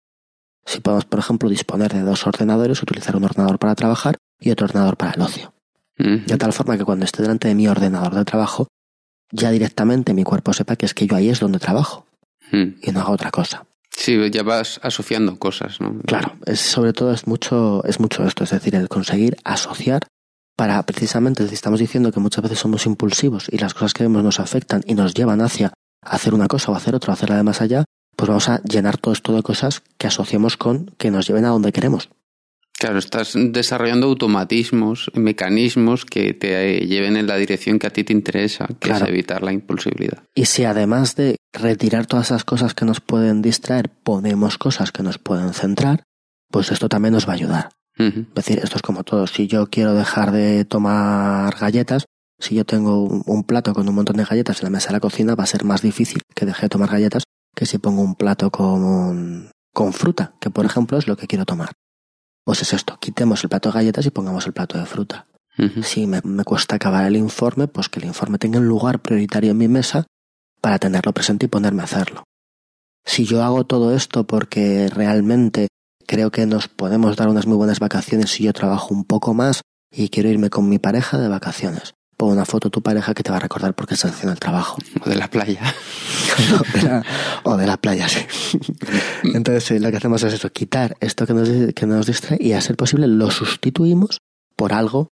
Si 0.64 0.80
podemos, 0.80 1.04
por 1.04 1.18
ejemplo, 1.18 1.48
disponer 1.48 1.92
de 1.92 2.02
dos 2.02 2.26
ordenadores, 2.26 2.82
utilizar 2.82 3.16
un 3.16 3.24
ordenador 3.24 3.58
para 3.58 3.74
trabajar 3.74 4.16
y 4.38 4.50
otro 4.50 4.66
ordenador 4.66 4.96
para 4.96 5.12
el 5.12 5.22
ocio. 5.22 5.52
De 6.02 6.38
tal 6.38 6.52
forma 6.52 6.78
que 6.78 6.84
cuando 6.84 7.04
esté 7.04 7.22
delante 7.22 7.48
de 7.48 7.54
mi 7.54 7.68
ordenador 7.68 8.14
de 8.14 8.24
trabajo, 8.24 8.68
ya 9.30 9.50
directamente 9.50 10.14
mi 10.14 10.24
cuerpo 10.24 10.52
sepa 10.52 10.76
que 10.76 10.86
es 10.86 10.94
que 10.94 11.06
yo 11.06 11.16
ahí 11.16 11.28
es 11.28 11.40
donde 11.40 11.58
trabajo 11.58 12.06
y 12.52 12.90
no 12.90 13.00
hago 13.00 13.12
otra 13.12 13.30
cosa. 13.30 13.66
Sí, 13.90 14.18
ya 14.30 14.42
vas 14.42 14.80
asociando 14.82 15.38
cosas, 15.38 15.80
¿no? 15.80 16.00
Claro, 16.06 16.32
es, 16.46 16.60
sobre 16.60 16.92
todo 16.92 17.12
es 17.12 17.26
mucho, 17.26 17.84
es 17.84 18.00
mucho 18.00 18.24
esto, 18.24 18.44
es 18.44 18.50
decir, 18.50 18.74
el 18.74 18.88
conseguir 18.88 19.36
asociar 19.44 20.06
para 20.56 20.82
precisamente, 20.84 21.46
si 21.48 21.54
estamos 21.54 21.80
diciendo 21.80 22.12
que 22.12 22.20
muchas 22.20 22.42
veces 22.42 22.58
somos 22.58 22.86
impulsivos 22.86 23.48
y 23.50 23.58
las 23.58 23.74
cosas 23.74 23.92
que 23.92 24.04
vemos 24.04 24.22
nos 24.22 24.40
afectan 24.40 24.82
y 24.86 24.94
nos 24.94 25.14
llevan 25.14 25.40
hacia 25.40 25.72
hacer 26.02 26.34
una 26.34 26.48
cosa 26.48 26.72
o 26.72 26.74
hacer 26.74 26.94
otra, 26.94 27.12
o 27.12 27.14
hacerla 27.14 27.36
de 27.36 27.42
más 27.42 27.60
allá, 27.60 27.84
pues 28.16 28.28
vamos 28.28 28.48
a 28.48 28.62
llenar 28.62 28.98
todo 28.98 29.12
esto 29.12 29.34
de 29.34 29.42
cosas 29.42 29.82
que 29.96 30.06
asociemos 30.06 30.56
con 30.56 30.86
que 30.98 31.10
nos 31.10 31.26
lleven 31.26 31.44
a 31.44 31.48
donde 31.48 31.72
queremos. 31.72 32.10
Claro, 32.80 32.98
estás 32.98 33.34
desarrollando 33.36 34.06
automatismos, 34.06 35.10
mecanismos 35.12 36.06
que 36.06 36.32
te 36.32 36.78
lleven 36.86 37.18
en 37.18 37.26
la 37.26 37.36
dirección 37.36 37.78
que 37.78 37.86
a 37.86 37.90
ti 37.90 38.04
te 38.04 38.14
interesa, 38.14 38.68
que 38.80 38.90
es 38.90 39.02
evitar 39.02 39.42
la 39.42 39.52
impulsibilidad. 39.52 40.22
Y 40.34 40.46
si 40.46 40.64
además 40.64 41.14
de 41.14 41.36
retirar 41.52 42.06
todas 42.06 42.28
esas 42.28 42.44
cosas 42.44 42.72
que 42.72 42.86
nos 42.86 43.02
pueden 43.02 43.42
distraer, 43.42 43.90
ponemos 43.90 44.56
cosas 44.56 44.92
que 44.92 45.02
nos 45.02 45.18
pueden 45.18 45.52
centrar, 45.52 46.04
pues 46.50 46.72
esto 46.72 46.88
también 46.88 47.12
nos 47.12 47.28
va 47.28 47.32
a 47.32 47.34
ayudar. 47.34 47.68
Es 47.98 48.34
decir, 48.34 48.60
esto 48.62 48.76
es 48.76 48.82
como 48.82 49.04
todo. 49.04 49.26
Si 49.26 49.46
yo 49.46 49.66
quiero 49.66 49.92
dejar 49.92 50.32
de 50.32 50.64
tomar 50.64 51.54
galletas, 51.58 52.06
si 52.38 52.54
yo 52.54 52.64
tengo 52.64 53.04
un 53.04 53.44
plato 53.44 53.74
con 53.74 53.86
un 53.90 53.94
montón 53.94 54.16
de 54.16 54.24
galletas 54.24 54.62
en 54.62 54.64
la 54.64 54.70
mesa 54.70 54.88
de 54.88 54.94
la 54.94 55.00
cocina, 55.00 55.34
va 55.34 55.44
a 55.44 55.46
ser 55.46 55.64
más 55.64 55.82
difícil 55.82 56.22
que 56.34 56.46
deje 56.46 56.62
de 56.62 56.70
tomar 56.70 56.88
galletas 56.88 57.24
que 57.54 57.66
si 57.66 57.76
pongo 57.76 58.00
un 58.00 58.14
plato 58.14 58.50
con, 58.50 59.50
con 59.74 59.92
fruta, 59.92 60.32
que 60.40 60.48
por 60.48 60.64
ejemplo 60.64 60.96
es 60.96 61.06
lo 61.06 61.18
que 61.18 61.26
quiero 61.26 61.44
tomar. 61.44 61.72
Pues 62.44 62.62
es 62.62 62.72
esto, 62.72 62.98
quitemos 62.98 63.42
el 63.44 63.50
plato 63.50 63.68
de 63.68 63.74
galletas 63.74 64.06
y 64.06 64.10
pongamos 64.10 64.46
el 64.46 64.52
plato 64.52 64.78
de 64.78 64.86
fruta. 64.86 65.26
Si 65.82 66.06
me, 66.06 66.22
me, 66.24 66.42
cuesta 66.42 66.76
acabar 66.76 67.04
el 67.04 67.16
informe, 67.16 67.68
pues 67.68 67.90
que 67.90 68.00
el 68.00 68.06
informe 68.06 68.38
tenga 68.38 68.58
un 68.58 68.66
lugar 68.66 69.00
prioritario 69.00 69.50
en 69.50 69.58
mi 69.58 69.68
mesa 69.68 70.06
para 70.62 70.78
tenerlo 70.78 71.12
presente 71.12 71.46
y 71.46 71.48
ponerme 71.50 71.82
a 71.82 71.84
hacerlo. 71.84 72.24
Si 73.04 73.26
yo 73.26 73.42
hago 73.42 73.66
todo 73.66 73.94
esto 73.94 74.26
porque 74.26 74.88
realmente 74.88 75.68
creo 76.06 76.30
que 76.30 76.46
nos 76.46 76.68
podemos 76.68 77.16
dar 77.16 77.28
unas 77.28 77.46
muy 77.46 77.56
buenas 77.56 77.78
vacaciones 77.78 78.30
si 78.30 78.44
yo 78.44 78.52
trabajo 78.52 78.94
un 78.94 79.04
poco 79.04 79.34
más 79.34 79.62
y 79.92 80.08
quiero 80.08 80.28
irme 80.28 80.50
con 80.50 80.68
mi 80.68 80.78
pareja 80.78 81.18
de 81.18 81.28
vacaciones. 81.28 81.94
Pon 82.20 82.32
una 82.32 82.44
foto 82.44 82.68
de 82.68 82.70
tu 82.70 82.82
pareja 82.82 83.14
que 83.14 83.22
te 83.22 83.30
va 83.30 83.38
a 83.38 83.40
recordar 83.40 83.72
porque 83.72 83.94
estás 83.94 84.12
haciendo 84.12 84.32
el 84.32 84.38
trabajo. 84.38 84.76
O 85.06 85.08
de 85.08 85.16
la 85.16 85.30
playa. 85.30 85.74
o 87.44 87.56
de 87.56 87.66
la 87.66 87.78
playa, 87.78 88.10
sí. 88.10 88.26
Entonces 89.22 89.80
lo 89.80 89.90
que 89.90 89.96
hacemos 89.96 90.22
es 90.24 90.34
eso, 90.34 90.52
quitar 90.52 90.98
esto 91.00 91.26
que 91.26 91.32
nos, 91.32 91.48
que 91.74 91.86
nos 91.86 92.04
distrae 92.04 92.36
y 92.38 92.52
a 92.52 92.60
ser 92.60 92.76
posible 92.76 93.06
lo 93.06 93.30
sustituimos 93.30 94.20
por 94.54 94.74
algo 94.74 95.08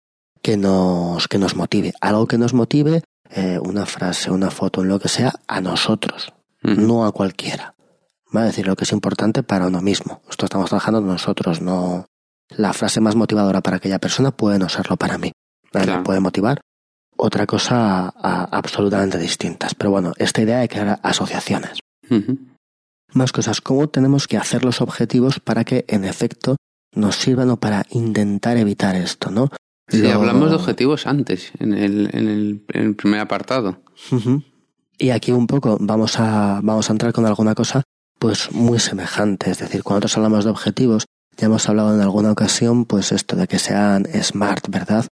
que 0.42 0.56
nos, 0.56 1.28
que 1.28 1.40
nos 1.40 1.58
motive. 1.58 1.92
Algo 2.00 2.26
que 2.26 2.38
nos 2.38 2.54
motive, 2.54 3.04
eh, 3.32 3.60
una 3.62 3.86
frase, 3.86 4.32
una 4.32 4.50
foto, 4.50 4.82
en 4.82 4.88
lo 4.88 4.98
que 4.98 5.10
sea, 5.10 5.34
a 5.46 5.60
nosotros, 5.60 6.32
no 6.62 7.06
a 7.06 7.12
cualquiera 7.12 7.76
va 8.34 8.44
a 8.44 8.46
decir 8.46 8.66
lo 8.66 8.78
que 8.78 8.86
es 8.86 8.92
importante 8.94 9.44
para 9.44 9.68
uno 9.68 9.82
mismo. 9.82 10.22
Esto 10.30 10.46
estamos 10.46 10.70
trabajando 10.70 11.02
nosotros, 11.02 11.62
no 11.62 12.06
la 12.50 12.72
frase 12.72 13.02
más 13.02 13.16
motivadora 13.16 13.60
para 13.60 13.76
aquella 13.78 14.00
persona 14.00 14.32
puede 14.32 14.58
no 14.58 14.70
serlo 14.70 14.96
para 14.96 15.18
mí. 15.18 15.34
Me 15.74 16.02
puede 16.04 16.22
motivar 16.22 16.62
otra 17.24 17.48
cosa 17.48 18.10
absolutamente 18.10 19.18
distintas. 19.18 19.74
Pero 19.76 19.92
bueno, 19.92 20.12
esta 20.18 20.42
idea 20.42 20.60
de 20.60 20.68
crear 20.68 21.00
asociaciones. 21.04 21.80
Más 23.14 23.32
cosas, 23.32 23.62
¿cómo 23.62 23.88
tenemos 23.88 24.28
que 24.28 24.36
hacer 24.36 24.66
los 24.66 24.82
objetivos 24.82 25.40
para 25.40 25.64
que 25.64 25.86
en 25.88 26.04
efecto 26.04 26.58
nos 26.94 27.16
sirvan 27.16 27.50
o 27.50 27.58
para 27.58 27.86
intentar 27.92 28.58
evitar 28.58 28.96
esto, 28.96 29.32
¿no? 29.32 29.50
Sí, 29.88 30.06
hablamos 30.06 30.50
de 30.50 30.58
objetivos 30.58 31.08
antes, 31.08 31.54
en 31.60 31.74
el, 31.74 32.10
en 32.12 32.28
el, 32.74 32.96
primer 32.96 33.22
apartado. 33.22 33.82
Y 34.98 35.12
aquí 35.12 35.32
un 35.32 35.48
poco 35.48 35.78
vamos 35.80 36.20
a, 36.20 36.60
vamos 36.62 36.90
a 36.90 36.94
entrar 36.94 37.14
con 37.14 37.26
alguna 37.26 37.56
cosa 37.56 37.84
pues 38.20 38.52
muy 38.52 38.80
semejante. 38.80 39.50
Es 39.50 39.60
decir, 39.60 39.82
cuando 39.84 40.02
nosotros 40.02 40.18
hablamos 40.18 40.44
de 40.44 40.52
objetivos, 40.52 41.06
ya 41.38 41.46
hemos 41.46 41.68
hablado 41.70 41.96
en 41.96 42.02
alguna 42.02 42.32
ocasión, 42.32 42.86
pues 42.86 43.14
esto 43.14 43.38
de 43.38 43.48
que 43.48 43.60
sean 43.60 44.06
smart, 44.22 44.68
¿verdad? 44.70 45.06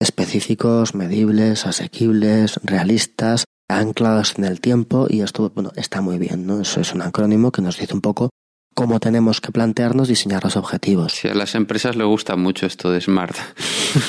Específicos, 0.00 0.94
medibles, 0.94 1.66
asequibles, 1.66 2.60
realistas, 2.62 3.44
anclados 3.68 4.34
en 4.38 4.44
el 4.44 4.60
tiempo 4.60 5.06
y 5.08 5.20
esto, 5.20 5.50
bueno, 5.54 5.72
está 5.76 6.00
muy 6.00 6.18
bien, 6.18 6.46
¿no? 6.46 6.60
Eso 6.60 6.80
es 6.80 6.94
un 6.94 7.02
acrónimo 7.02 7.52
que 7.52 7.62
nos 7.62 7.78
dice 7.78 7.94
un 7.94 8.00
poco 8.00 8.30
cómo 8.78 9.00
tenemos 9.00 9.40
que 9.40 9.50
plantearnos 9.50 10.06
diseñar 10.06 10.44
los 10.44 10.56
objetivos. 10.56 11.12
Sí, 11.12 11.26
a 11.26 11.34
las 11.34 11.56
empresas 11.56 11.96
les 11.96 12.06
gusta 12.06 12.36
mucho 12.36 12.64
esto 12.64 12.92
de 12.92 13.00
Smart. 13.00 13.34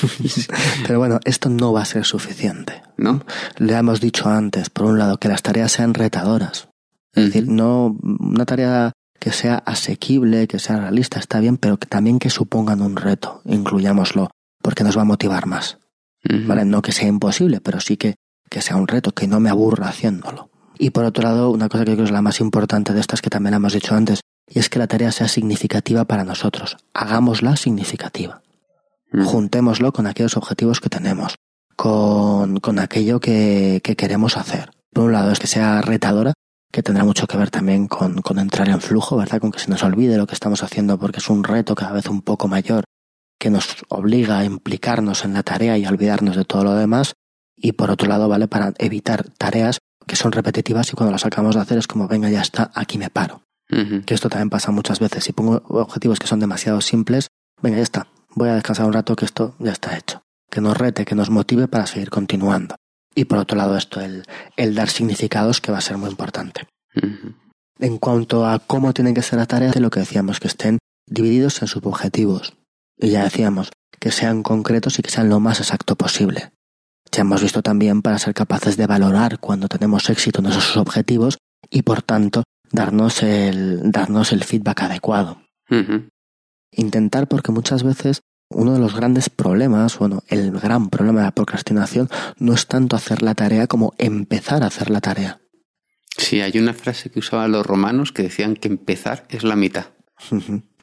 Pero 0.85 0.99
bueno, 0.99 1.19
esto 1.25 1.49
no 1.49 1.73
va 1.73 1.81
a 1.81 1.85
ser 1.85 2.05
suficiente. 2.05 2.83
¿No? 2.95 3.23
Le 3.57 3.73
hemos 3.73 3.99
dicho 3.99 4.29
antes, 4.29 4.69
por 4.69 4.85
un 4.85 4.99
lado, 4.99 5.17
que 5.17 5.27
las 5.27 5.41
tareas 5.41 5.71
sean 5.71 5.95
retadoras. 5.95 6.67
Es 7.15 7.25
decir, 7.25 7.47
no 7.47 7.97
una 8.03 8.45
tarea 8.45 8.91
que 9.19 9.31
sea 9.31 9.55
asequible, 9.65 10.47
que 10.47 10.59
sea 10.59 10.77
realista, 10.77 11.17
está 11.17 11.39
bien, 11.39 11.57
pero 11.57 11.77
que 11.77 11.87
también 11.87 12.19
que 12.19 12.29
supongan 12.29 12.83
un 12.83 12.95
reto, 12.95 13.41
incluyámoslo, 13.45 14.29
porque 14.61 14.83
nos 14.83 14.95
va 14.95 15.01
a 15.01 15.05
motivar 15.05 15.47
más. 15.47 15.78
¿Vale? 16.23 16.65
No 16.65 16.81
que 16.81 16.91
sea 16.91 17.07
imposible, 17.07 17.61
pero 17.61 17.79
sí 17.79 17.97
que, 17.97 18.15
que 18.49 18.61
sea 18.61 18.75
un 18.75 18.87
reto, 18.87 19.11
que 19.11 19.27
no 19.27 19.39
me 19.39 19.49
aburra 19.49 19.87
haciéndolo. 19.87 20.49
Y 20.77 20.91
por 20.91 21.03
otro 21.03 21.23
lado, 21.23 21.51
una 21.51 21.69
cosa 21.69 21.83
que 21.83 21.91
creo 21.91 21.97
que 21.97 22.03
es 22.03 22.11
la 22.11 22.21
más 22.21 22.39
importante 22.39 22.93
de 22.93 23.01
estas 23.01 23.21
que 23.21 23.29
también 23.29 23.53
hemos 23.53 23.73
dicho 23.73 23.95
antes, 23.95 24.21
y 24.47 24.59
es 24.59 24.69
que 24.69 24.79
la 24.79 24.87
tarea 24.87 25.11
sea 25.11 25.27
significativa 25.27 26.05
para 26.05 26.23
nosotros. 26.23 26.77
Hagámosla 26.93 27.55
significativa. 27.55 28.41
Juntémoslo 29.11 29.91
con 29.91 30.07
aquellos 30.07 30.37
objetivos 30.37 30.79
que 30.79 30.89
tenemos, 30.89 31.35
con, 31.75 32.59
con 32.59 32.79
aquello 32.79 33.19
que, 33.19 33.81
que, 33.83 33.95
queremos 33.95 34.37
hacer. 34.37 34.71
Por 34.93 35.05
un 35.05 35.13
lado 35.13 35.31
es 35.31 35.39
que 35.39 35.47
sea 35.47 35.81
retadora, 35.81 36.33
que 36.71 36.83
tendrá 36.83 37.03
mucho 37.03 37.25
que 37.25 37.37
ver 37.37 37.49
también 37.49 37.87
con, 37.87 38.21
con 38.21 38.37
entrar 38.37 38.69
en 38.69 38.81
flujo, 38.81 39.17
¿verdad? 39.17 39.41
Con 39.41 39.51
que 39.51 39.59
se 39.59 39.69
nos 39.69 39.83
olvide 39.83 40.17
lo 40.17 40.27
que 40.27 40.35
estamos 40.35 40.63
haciendo 40.63 40.99
porque 40.99 41.19
es 41.19 41.29
un 41.29 41.43
reto 41.43 41.73
cada 41.75 41.91
vez 41.91 42.07
un 42.07 42.21
poco 42.21 42.47
mayor 42.47 42.83
que 43.39 43.49
nos 43.49 43.77
obliga 43.87 44.39
a 44.39 44.45
implicarnos 44.45 45.25
en 45.25 45.33
la 45.33 45.43
tarea 45.43 45.77
y 45.77 45.85
a 45.85 45.89
olvidarnos 45.89 46.35
de 46.35 46.45
todo 46.45 46.63
lo 46.63 46.75
demás. 46.75 47.13
Y 47.55 47.71
por 47.71 47.89
otro 47.89 48.07
lado, 48.07 48.29
¿vale? 48.29 48.47
Para 48.47 48.73
evitar 48.77 49.29
tareas 49.37 49.79
que 50.05 50.15
son 50.15 50.31
repetitivas 50.31 50.91
y 50.91 50.95
cuando 50.95 51.11
las 51.11 51.25
acabamos 51.25 51.55
de 51.55 51.61
hacer 51.61 51.77
es 51.77 51.87
como, 51.87 52.07
venga, 52.07 52.29
ya 52.29 52.41
está, 52.41 52.71
aquí 52.73 52.97
me 52.97 53.09
paro. 53.09 53.43
Que 54.05 54.15
esto 54.15 54.29
también 54.29 54.49
pasa 54.49 54.71
muchas 54.71 54.99
veces. 54.99 55.23
Si 55.23 55.31
pongo 55.31 55.61
objetivos 55.67 56.17
que 56.17 56.25
son 56.25 56.39
demasiado 56.39 56.81
simples, 56.81 57.27
venga, 57.61 57.77
ya 57.77 57.83
está. 57.83 58.07
Voy 58.33 58.49
a 58.49 58.55
descansar 58.55 58.87
un 58.87 58.93
rato 58.93 59.15
que 59.15 59.25
esto 59.25 59.55
ya 59.59 59.71
está 59.71 59.95
hecho. 59.95 60.23
Que 60.49 60.59
nos 60.59 60.75
rete, 60.75 61.05
que 61.05 61.13
nos 61.13 61.29
motive 61.29 61.67
para 61.67 61.85
seguir 61.85 62.09
continuando. 62.09 62.75
Y 63.13 63.25
por 63.25 63.37
otro 63.37 63.57
lado, 63.57 63.77
esto, 63.77 64.01
el, 64.01 64.25
el 64.57 64.73
dar 64.73 64.89
significados 64.89 65.61
que 65.61 65.71
va 65.71 65.77
a 65.77 65.81
ser 65.81 65.97
muy 65.97 66.09
importante. 66.09 66.67
En 67.77 67.97
cuanto 67.99 68.47
a 68.47 68.57
cómo 68.57 68.93
tienen 68.93 69.13
que 69.13 69.21
ser 69.21 69.37
las 69.37 69.47
tareas, 69.47 69.75
lo 69.75 69.91
que 69.91 69.99
decíamos, 69.99 70.39
que 70.39 70.47
estén 70.47 70.79
divididos 71.05 71.61
en 71.61 71.67
subobjetivos. 71.67 72.53
Y 72.99 73.09
ya 73.11 73.23
decíamos, 73.23 73.71
que 73.99 74.11
sean 74.11 74.43
concretos 74.43 74.99
y 74.99 75.01
que 75.01 75.09
sean 75.09 75.29
lo 75.29 75.39
más 75.39 75.59
exacto 75.59 75.95
posible. 75.95 76.51
Ya 77.11 77.21
hemos 77.21 77.41
visto 77.41 77.61
también 77.61 78.01
para 78.01 78.19
ser 78.19 78.33
capaces 78.33 78.77
de 78.77 78.85
valorar 78.85 79.39
cuando 79.39 79.67
tenemos 79.67 80.09
éxito 80.09 80.41
en 80.41 80.47
esos 80.47 80.77
objetivos 80.77 81.37
y 81.69 81.81
por 81.81 82.01
tanto 82.01 82.43
darnos 82.71 83.23
el, 83.23 83.91
darnos 83.91 84.31
el 84.31 84.43
feedback 84.43 84.83
adecuado. 84.83 85.41
Intentar, 86.71 87.27
porque 87.27 87.51
muchas 87.51 87.83
veces 87.83 88.21
uno 88.49 88.73
de 88.73 88.79
los 88.79 88.95
grandes 88.95 89.29
problemas, 89.29 89.97
bueno, 89.97 90.23
el 90.27 90.51
gran 90.51 90.89
problema 90.89 91.19
de 91.19 91.25
la 91.25 91.31
procrastinación 91.31 92.09
no 92.37 92.53
es 92.53 92.67
tanto 92.67 92.95
hacer 92.95 93.21
la 93.21 93.35
tarea 93.35 93.67
como 93.67 93.93
empezar 93.97 94.63
a 94.63 94.67
hacer 94.67 94.89
la 94.89 95.01
tarea. 95.01 95.39
Sí, 96.17 96.41
hay 96.41 96.57
una 96.57 96.73
frase 96.73 97.11
que 97.11 97.19
usaban 97.19 97.51
los 97.51 97.65
romanos 97.65 98.11
que 98.11 98.23
decían 98.23 98.55
que 98.55 98.67
empezar 98.67 99.25
es 99.29 99.43
la 99.43 99.55
mitad. 99.55 99.87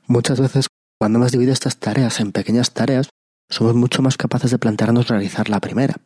Muchas 0.06 0.40
veces, 0.40 0.68
cuando 0.98 1.18
hemos 1.18 1.32
dividido 1.32 1.52
estas 1.52 1.78
tareas 1.78 2.20
en 2.20 2.32
pequeñas 2.32 2.72
tareas, 2.72 3.08
somos 3.48 3.74
mucho 3.74 4.02
más 4.02 4.16
capaces 4.16 4.50
de 4.50 4.58
plantearnos 4.58 5.08
realizar 5.08 5.48
la 5.48 5.60
primera. 5.60 5.96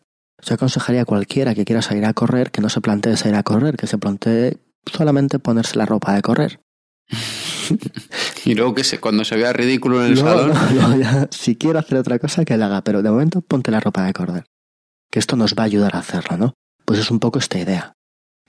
Yo 0.44 0.54
aconsejaría 0.54 1.02
a 1.02 1.04
cualquiera 1.04 1.54
que 1.54 1.64
quiera 1.64 1.82
salir 1.82 2.04
a 2.04 2.14
correr 2.14 2.50
que 2.50 2.60
no 2.60 2.68
se 2.68 2.80
plantee 2.80 3.16
salir 3.16 3.36
a 3.36 3.42
correr, 3.42 3.76
que 3.76 3.86
se 3.86 3.98
plantee 3.98 4.58
solamente 4.86 5.38
ponerse 5.38 5.76
la 5.76 5.86
ropa 5.86 6.14
de 6.14 6.22
correr. 6.22 6.60
y 8.44 8.54
luego 8.54 8.74
que 8.74 8.84
se, 8.84 8.98
cuando 8.98 9.24
se 9.24 9.36
vea 9.36 9.52
ridículo 9.52 10.04
en 10.04 10.12
el 10.12 10.18
salón. 10.18 10.52
si 11.30 11.56
quiero 11.56 11.78
hacer 11.78 11.98
otra 11.98 12.18
cosa, 12.18 12.44
que 12.44 12.56
la 12.56 12.66
haga, 12.66 12.82
pero 12.82 13.02
de 13.02 13.10
momento 13.10 13.42
ponte 13.42 13.70
la 13.70 13.80
ropa 13.80 14.04
de 14.04 14.12
correr. 14.12 14.44
Que 15.10 15.18
esto 15.18 15.36
nos 15.36 15.54
va 15.54 15.64
a 15.64 15.66
ayudar 15.66 15.96
a 15.96 16.00
hacerlo, 16.00 16.36
¿no? 16.36 16.54
Pues 16.84 16.98
es 16.98 17.10
un 17.10 17.20
poco 17.20 17.38
esta 17.38 17.58
idea. 17.58 17.92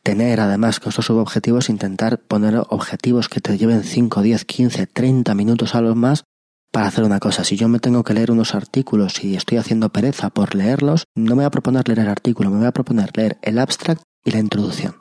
Tener 0.04 0.40
además 0.40 0.80
con 0.80 0.90
estos 0.90 1.06
subobjetivos, 1.06 1.70
intentar 1.70 2.20
poner 2.20 2.56
objetivos 2.70 3.30
que 3.30 3.42
te 3.42 3.58
lleven 3.58 3.84
5, 3.84 4.22
10, 4.22 4.46
15, 4.46 4.88
30 4.88 5.36
minutos 5.36 5.76
a 5.76 5.82
lo 5.82 5.94
más 5.96 6.24
para 6.72 6.88
hacer 6.88 7.04
una 7.04 7.20
cosa. 7.20 7.44
Si 7.44 7.58
yo 7.58 7.68
me 7.68 7.80
tengo 7.80 8.04
que 8.04 8.14
leer 8.14 8.32
unos 8.32 8.56
artículos 8.56 9.24
y 9.24 9.36
estoy 9.36 9.58
haciendo 9.58 9.90
pereza 9.90 10.30
por 10.30 10.56
leerlos, 10.56 11.06
no 11.16 11.32
me 11.32 11.42
voy 11.42 11.46
a 11.46 11.52
proponer 11.52 11.88
leer 11.88 12.00
el 12.00 12.10
artículo, 12.10 12.50
me 12.50 12.58
voy 12.58 12.68
a 12.68 12.72
proponer 12.72 13.16
leer 13.16 13.38
el 13.42 13.60
abstract 13.60 14.02
y 14.24 14.32
la 14.32 14.40
introducción. 14.40 14.96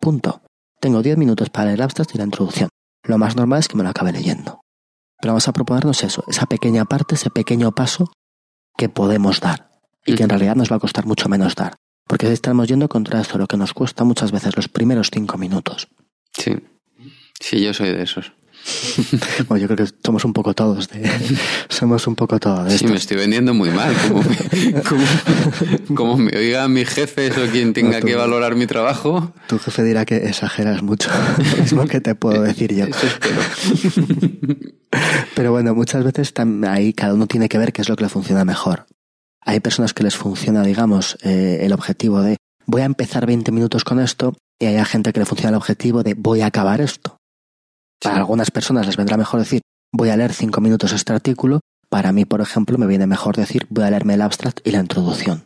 Punto. 0.00 0.42
Tengo 0.80 1.02
10 1.02 1.18
minutos 1.18 1.50
para 1.50 1.72
el 1.72 1.80
abstract 1.80 2.14
y 2.14 2.18
la 2.18 2.24
introducción. 2.24 2.70
Lo 3.04 3.18
más 3.18 3.36
normal 3.36 3.60
es 3.60 3.68
que 3.68 3.76
me 3.76 3.82
lo 3.82 3.90
acabe 3.90 4.12
leyendo. 4.12 4.60
Pero 5.20 5.32
vamos 5.32 5.46
a 5.46 5.52
proponernos 5.52 6.02
eso, 6.02 6.24
esa 6.28 6.46
pequeña 6.46 6.86
parte, 6.86 7.14
ese 7.14 7.30
pequeño 7.30 7.72
paso 7.72 8.10
que 8.76 8.88
podemos 8.88 9.40
dar 9.40 9.70
y 10.06 10.14
que 10.14 10.22
en 10.22 10.30
realidad 10.30 10.56
nos 10.56 10.72
va 10.72 10.76
a 10.76 10.80
costar 10.80 11.04
mucho 11.04 11.28
menos 11.28 11.54
dar. 11.54 11.76
Porque 12.06 12.32
estamos 12.32 12.66
yendo 12.66 12.88
contra 12.88 13.20
esto, 13.20 13.36
lo 13.36 13.46
que 13.46 13.58
nos 13.58 13.74
cuesta 13.74 14.04
muchas 14.04 14.32
veces 14.32 14.56
los 14.56 14.68
primeros 14.68 15.10
cinco 15.12 15.36
minutos. 15.36 15.88
Sí, 16.32 16.56
sí, 17.38 17.62
yo 17.62 17.74
soy 17.74 17.90
de 17.90 18.02
esos. 18.02 18.32
bueno, 19.48 19.62
yo 19.62 19.68
creo 19.68 19.86
que 19.86 19.92
somos 20.04 20.24
un 20.24 20.32
poco 20.32 20.54
todos 20.54 20.88
de, 20.88 21.08
somos 21.68 22.06
un 22.06 22.14
poco 22.14 22.38
todos 22.38 22.68
de 22.68 22.78
Sí, 22.78 22.86
me 22.86 22.96
estoy 22.96 23.16
vendiendo 23.16 23.54
muy 23.54 23.70
mal. 23.70 23.94
Como, 25.94 26.16
me 26.16 26.30
oiga 26.36 26.68
mi 26.68 26.84
jefe 26.84 27.30
o 27.30 27.50
quien 27.50 27.72
tenga 27.72 28.00
que 28.00 28.14
valorar 28.14 28.54
mi 28.54 28.66
trabajo. 28.66 29.32
Tu 29.48 29.58
jefe 29.58 29.82
dirá 29.82 30.04
que 30.04 30.16
exageras 30.16 30.82
mucho. 30.82 31.10
Lo 31.38 31.62
mismo 31.62 31.86
que 31.86 32.00
te 32.00 32.14
puedo 32.14 32.42
decir 32.42 32.74
yo. 32.74 32.86
Pero 35.34 35.52
bueno, 35.52 35.74
muchas 35.74 36.04
veces 36.04 36.32
ahí 36.68 36.92
cada 36.92 37.14
uno 37.14 37.26
tiene 37.26 37.48
que 37.48 37.58
ver 37.58 37.72
qué 37.72 37.82
es 37.82 37.88
lo 37.88 37.96
que 37.96 38.04
le 38.04 38.10
funciona 38.10 38.44
mejor. 38.44 38.86
Hay 39.42 39.60
personas 39.60 39.94
que 39.94 40.02
les 40.02 40.16
funciona, 40.16 40.62
digamos, 40.62 41.16
eh, 41.22 41.60
el 41.62 41.72
objetivo 41.72 42.20
de 42.22 42.36
voy 42.66 42.82
a 42.82 42.84
empezar 42.84 43.26
20 43.26 43.50
minutos 43.52 43.84
con 43.84 44.00
esto 44.00 44.34
y 44.58 44.66
hay 44.66 44.84
gente 44.84 45.12
que 45.12 45.20
le 45.20 45.26
funciona 45.26 45.50
el 45.50 45.56
objetivo 45.56 46.02
de 46.02 46.14
voy 46.14 46.42
a 46.42 46.46
acabar 46.46 46.80
esto. 46.80 47.19
Para 48.02 48.16
algunas 48.16 48.50
personas 48.50 48.86
les 48.86 48.96
vendrá 48.96 49.16
mejor 49.16 49.40
decir 49.40 49.60
voy 49.92 50.08
a 50.08 50.16
leer 50.16 50.32
cinco 50.32 50.60
minutos 50.60 50.92
este 50.92 51.12
artículo. 51.12 51.60
Para 51.88 52.12
mí, 52.12 52.24
por 52.24 52.40
ejemplo, 52.40 52.78
me 52.78 52.86
viene 52.86 53.06
mejor 53.06 53.36
decir 53.36 53.66
voy 53.68 53.84
a 53.84 53.90
leerme 53.90 54.14
el 54.14 54.22
abstract 54.22 54.66
y 54.66 54.70
la 54.70 54.80
introducción. 54.80 55.44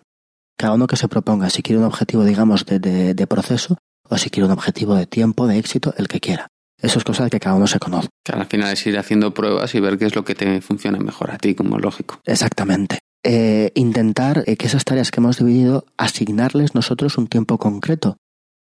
Cada 0.56 0.74
uno 0.74 0.86
que 0.86 0.96
se 0.96 1.08
proponga 1.08 1.50
si 1.50 1.62
quiere 1.62 1.80
un 1.80 1.86
objetivo, 1.86 2.24
digamos, 2.24 2.64
de, 2.64 2.78
de, 2.78 3.26
proceso 3.26 3.76
o 4.08 4.18
si 4.18 4.30
quiere 4.30 4.46
un 4.46 4.52
objetivo 4.52 4.94
de 4.94 5.06
tiempo, 5.06 5.48
de 5.48 5.58
éxito, 5.58 5.94
el 5.96 6.06
que 6.06 6.20
quiera. 6.20 6.46
Eso 6.80 6.98
es 6.98 7.04
cosa 7.04 7.24
de 7.24 7.30
que 7.30 7.40
cada 7.40 7.56
uno 7.56 7.66
se 7.66 7.80
conoce. 7.80 8.08
Que 8.24 8.32
al 8.32 8.46
final 8.46 8.72
es 8.72 8.86
ir 8.86 8.98
haciendo 8.98 9.34
pruebas 9.34 9.74
y 9.74 9.80
ver 9.80 9.98
qué 9.98 10.04
es 10.04 10.14
lo 10.14 10.24
que 10.24 10.34
te 10.34 10.60
funciona 10.60 10.98
mejor 10.98 11.32
a 11.32 11.38
ti, 11.38 11.54
como 11.54 11.78
lógico. 11.78 12.20
Exactamente. 12.24 12.98
Eh, 13.24 13.72
intentar 13.74 14.44
eh, 14.46 14.56
que 14.56 14.66
esas 14.66 14.84
tareas 14.84 15.10
que 15.10 15.18
hemos 15.18 15.38
dividido, 15.38 15.86
asignarles 15.96 16.74
nosotros 16.74 17.16
un 17.16 17.26
tiempo 17.26 17.58
concreto 17.58 18.18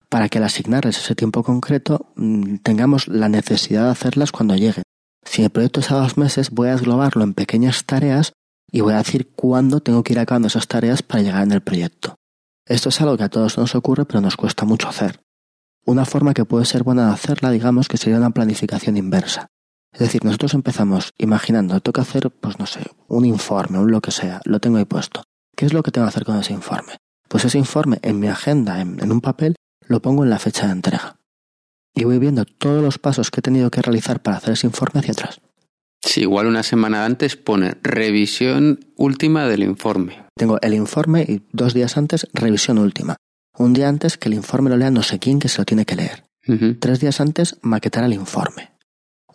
para 0.09 0.27
que 0.27 0.39
al 0.39 0.43
asignarles 0.43 0.97
ese 0.97 1.15
tiempo 1.15 1.43
concreto 1.43 2.11
mm, 2.15 2.57
tengamos 2.57 3.07
la 3.07 3.29
necesidad 3.29 3.85
de 3.85 3.91
hacerlas 3.91 4.31
cuando 4.31 4.55
lleguen. 4.55 4.83
Si 5.23 5.43
el 5.43 5.51
proyecto 5.51 5.79
es 5.79 5.91
a 5.91 5.95
dos 5.95 6.17
meses, 6.17 6.49
voy 6.49 6.69
a 6.69 6.71
desglobarlo 6.71 7.23
en 7.23 7.35
pequeñas 7.35 7.85
tareas 7.85 8.33
y 8.71 8.81
voy 8.81 8.93
a 8.93 8.97
decir 8.97 9.31
cuándo 9.35 9.79
tengo 9.81 10.03
que 10.03 10.13
ir 10.13 10.19
acabando 10.19 10.47
esas 10.47 10.67
tareas 10.67 11.03
para 11.03 11.21
llegar 11.21 11.43
en 11.43 11.51
el 11.51 11.61
proyecto. 11.61 12.15
Esto 12.65 12.89
es 12.89 13.01
algo 13.01 13.17
que 13.17 13.23
a 13.23 13.29
todos 13.29 13.57
nos 13.57 13.75
ocurre, 13.75 14.05
pero 14.05 14.21
nos 14.21 14.35
cuesta 14.35 14.65
mucho 14.65 14.87
hacer. 14.87 15.21
Una 15.85 16.05
forma 16.05 16.33
que 16.33 16.45
puede 16.45 16.65
ser 16.65 16.83
buena 16.83 17.07
de 17.07 17.13
hacerla, 17.13 17.51
digamos, 17.51 17.87
que 17.87 17.97
sería 17.97 18.17
una 18.17 18.29
planificación 18.31 18.97
inversa. 18.97 19.47
Es 19.91 20.01
decir, 20.01 20.23
nosotros 20.23 20.53
empezamos 20.53 21.13
imaginando, 21.17 21.81
que 21.81 22.01
hacer, 22.01 22.29
pues 22.29 22.59
no 22.59 22.67
sé, 22.67 22.81
un 23.07 23.25
informe, 23.25 23.79
un 23.79 23.91
lo 23.91 24.01
que 24.01 24.11
sea, 24.11 24.39
lo 24.45 24.59
tengo 24.59 24.77
ahí 24.77 24.85
puesto. 24.85 25.23
¿Qué 25.55 25.65
es 25.65 25.73
lo 25.73 25.81
que 25.81 25.91
tengo 25.91 26.05
que 26.05 26.09
hacer 26.09 26.25
con 26.25 26.37
ese 26.37 26.53
informe? 26.53 26.97
Pues 27.27 27.45
ese 27.45 27.57
informe 27.57 27.97
en 28.03 28.19
mi 28.19 28.27
agenda, 28.27 28.81
en 28.81 29.11
un 29.11 29.21
papel, 29.21 29.55
lo 29.89 30.01
pongo 30.01 30.23
en 30.23 30.29
la 30.29 30.39
fecha 30.39 30.67
de 30.67 30.71
entrega. 30.71 31.17
Y 31.93 32.05
voy 32.05 32.19
viendo 32.19 32.45
todos 32.45 32.81
los 32.81 32.97
pasos 32.99 33.29
que 33.31 33.41
he 33.41 33.43
tenido 33.43 33.69
que 33.71 33.81
realizar 33.81 34.21
para 34.21 34.37
hacer 34.37 34.53
ese 34.53 34.67
informe 34.67 34.99
hacia 35.01 35.11
atrás. 35.11 35.41
Sí, 36.01 36.21
igual 36.21 36.47
una 36.47 36.63
semana 36.63 37.03
antes 37.03 37.35
pone 37.35 37.75
revisión 37.83 38.79
última 38.95 39.45
del 39.47 39.63
informe. 39.63 40.23
tengo 40.37 40.57
el 40.61 40.73
informe 40.73 41.23
y 41.27 41.41
dos 41.51 41.73
días 41.73 41.97
antes 41.97 42.25
revisión 42.33 42.77
última. 42.77 43.17
Un 43.57 43.73
día 43.73 43.89
antes 43.89 44.17
que 44.17 44.29
el 44.29 44.35
informe 44.35 44.69
lo 44.69 44.77
lea 44.77 44.89
no 44.91 45.03
sé 45.03 45.19
quién 45.19 45.39
que 45.39 45.49
se 45.49 45.57
lo 45.57 45.65
tiene 45.65 45.85
que 45.85 45.97
leer. 45.97 46.23
Tres 46.79 46.99
días 47.01 47.19
antes 47.19 47.57
maquetar 47.61 48.03
el 48.05 48.13
informe. 48.13 48.71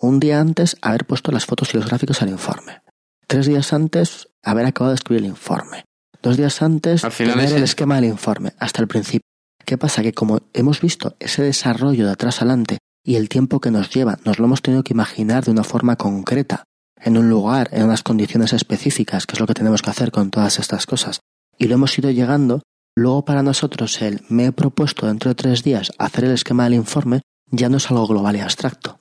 Un 0.00 0.18
día 0.18 0.40
antes 0.40 0.76
haber 0.80 1.04
puesto 1.04 1.30
las 1.30 1.44
fotos 1.44 1.72
y 1.74 1.76
los 1.76 1.86
gráficos 1.86 2.22
al 2.22 2.30
informe. 2.30 2.80
Tres 3.28 3.46
días 3.46 3.72
antes 3.74 4.28
haber 4.42 4.64
acabado 4.66 4.92
de 4.92 4.96
escribir 4.96 5.22
el 5.24 5.28
informe. 5.30 5.84
Dos 6.22 6.36
días 6.38 6.62
antes 6.62 7.04
Al 7.04 7.12
final 7.12 7.34
tener 7.34 7.50
es 7.50 7.56
el- 7.56 7.62
esquema 7.64 7.96
del 7.96 8.06
informe 8.06 8.54
hasta 8.58 8.80
el 8.80 8.88
principio. 8.88 9.20
¿Qué 9.64 9.78
pasa? 9.78 10.02
Que 10.02 10.12
como 10.12 10.40
hemos 10.52 10.80
visto 10.80 11.16
ese 11.20 11.42
desarrollo 11.42 12.06
de 12.06 12.12
atrás 12.12 12.38
adelante 12.38 12.78
y 13.02 13.16
el 13.16 13.28
tiempo 13.28 13.60
que 13.60 13.70
nos 13.70 13.90
lleva, 13.90 14.18
nos 14.24 14.38
lo 14.38 14.46
hemos 14.46 14.62
tenido 14.62 14.84
que 14.84 14.92
imaginar 14.92 15.44
de 15.44 15.50
una 15.50 15.64
forma 15.64 15.96
concreta, 15.96 16.64
en 17.00 17.18
un 17.18 17.28
lugar, 17.28 17.68
en 17.72 17.84
unas 17.84 18.02
condiciones 18.02 18.52
específicas, 18.52 19.26
que 19.26 19.34
es 19.34 19.40
lo 19.40 19.46
que 19.46 19.54
tenemos 19.54 19.82
que 19.82 19.90
hacer 19.90 20.10
con 20.10 20.30
todas 20.30 20.58
estas 20.58 20.86
cosas. 20.86 21.20
Y 21.58 21.66
lo 21.66 21.74
hemos 21.74 21.96
ido 21.98 22.10
llegando, 22.10 22.62
luego 22.96 23.24
para 23.24 23.42
nosotros 23.42 24.00
el 24.02 24.22
me 24.28 24.46
he 24.46 24.52
propuesto 24.52 25.06
dentro 25.06 25.30
de 25.30 25.34
tres 25.34 25.62
días 25.62 25.92
hacer 25.98 26.24
el 26.24 26.32
esquema 26.32 26.64
del 26.64 26.74
informe 26.74 27.22
ya 27.50 27.68
no 27.68 27.76
es 27.76 27.90
algo 27.90 28.06
global 28.06 28.36
y 28.36 28.40
abstracto. 28.40 29.00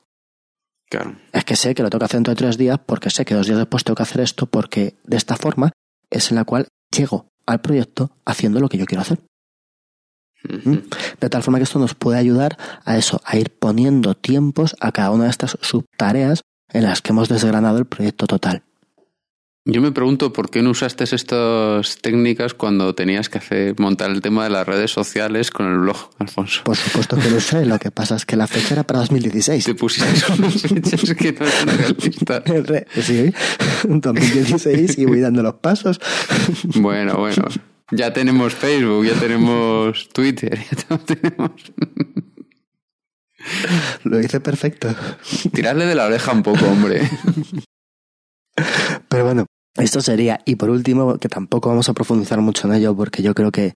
Claro. 0.89 1.15
Es 1.31 1.43
que 1.43 1.55
sé 1.55 1.73
que 1.73 1.81
lo 1.81 1.89
tengo 1.89 1.99
que 1.99 2.05
hacer 2.05 2.17
dentro 2.17 2.31
de 2.33 2.37
tres 2.37 2.57
días 2.57 2.79
porque 2.85 3.09
sé 3.09 3.25
que 3.25 3.33
dos 3.33 3.47
días 3.47 3.57
después 3.57 3.83
tengo 3.83 3.95
que 3.95 4.03
hacer 4.03 4.21
esto 4.21 4.45
porque 4.45 4.99
de 5.03 5.17
esta 5.17 5.35
forma 5.35 5.71
es 6.09 6.29
en 6.29 6.35
la 6.35 6.45
cual 6.45 6.67
llego 6.95 7.27
al 7.45 7.61
proyecto 7.61 8.11
haciendo 8.25 8.59
lo 8.59 8.69
que 8.69 8.77
yo 8.77 8.85
quiero 8.85 9.01
hacer. 9.01 9.19
Ujú. 10.49 10.81
De 11.21 11.29
tal 11.29 11.43
forma 11.43 11.57
que 11.59 11.63
esto 11.63 11.79
nos 11.79 11.95
puede 11.95 12.17
ayudar 12.17 12.57
a 12.85 12.97
eso, 12.97 13.21
a 13.25 13.37
ir 13.37 13.49
poniendo 13.51 14.13
tiempos 14.15 14.75
a 14.79 14.91
cada 14.91 15.11
una 15.11 15.25
de 15.25 15.29
estas 15.29 15.57
subtareas 15.61 16.41
en 16.71 16.83
las 16.83 17.01
que 17.01 17.11
hemos 17.11 17.29
desgranado 17.29 17.77
el 17.77 17.85
proyecto 17.85 18.27
total. 18.27 18.63
Yo 19.65 19.81
me 19.81 19.93
pregunto 19.93 20.33
por 20.33 20.49
qué 20.49 20.61
no 20.61 20.71
usaste 20.71 21.05
estas 21.05 21.97
técnicas 22.01 22.53
cuando 22.53 22.93
tenías 22.95 23.29
que 23.29 23.37
hacer 23.37 23.79
montar 23.79 24.11
el 24.11 24.19
tema 24.19 24.43
de 24.43 24.49
las 24.49 24.67
redes 24.67 24.91
sociales 24.91 25.51
con 25.51 25.67
el 25.71 25.77
blog, 25.79 26.09
Alfonso. 26.19 26.63
Por 26.65 26.75
supuesto 26.75 27.15
que 27.15 27.29
lo 27.29 27.39
sé, 27.39 27.65
lo 27.65 27.79
que 27.79 27.89
pasa 27.89 28.17
es 28.17 28.25
que 28.25 28.35
la 28.35 28.45
fecha 28.47 28.73
era 28.73 28.83
para 28.83 28.99
2016. 28.99 29.63
Te 29.63 29.75
pusiste 29.75 30.33
unas 30.37 30.61
fechas 30.63 31.13
que 31.15 31.31
no 31.31 31.45
eran 31.45 31.77
realistas. 31.77 32.43
Re- 32.67 32.87
Sí, 33.01 33.33
2016 33.87 34.97
y 34.97 35.05
voy 35.05 35.21
dando 35.21 35.41
los 35.43 35.53
pasos. 35.55 35.97
Bueno, 36.75 37.15
bueno. 37.17 37.45
Ya 37.91 38.13
tenemos 38.13 38.53
Facebook, 38.53 39.05
ya 39.05 39.19
tenemos 39.19 40.09
Twitter, 40.13 40.59
ya 40.59 40.97
tenemos... 41.05 41.51
Lo 44.03 44.19
hice 44.19 44.39
perfecto. 44.39 44.93
Tirarle 45.53 45.85
de 45.85 45.95
la 45.95 46.05
oreja 46.05 46.31
un 46.31 46.43
poco, 46.43 46.65
hombre. 46.65 47.09
Pero 49.09 49.25
bueno, 49.25 49.45
esto 49.75 50.01
sería. 50.01 50.39
Y 50.45 50.55
por 50.55 50.69
último, 50.69 51.17
que 51.17 51.29
tampoco 51.29 51.69
vamos 51.69 51.89
a 51.89 51.93
profundizar 51.93 52.39
mucho 52.41 52.67
en 52.67 52.75
ello 52.75 52.95
porque 52.95 53.21
yo 53.21 53.33
creo 53.33 53.51
que, 53.51 53.73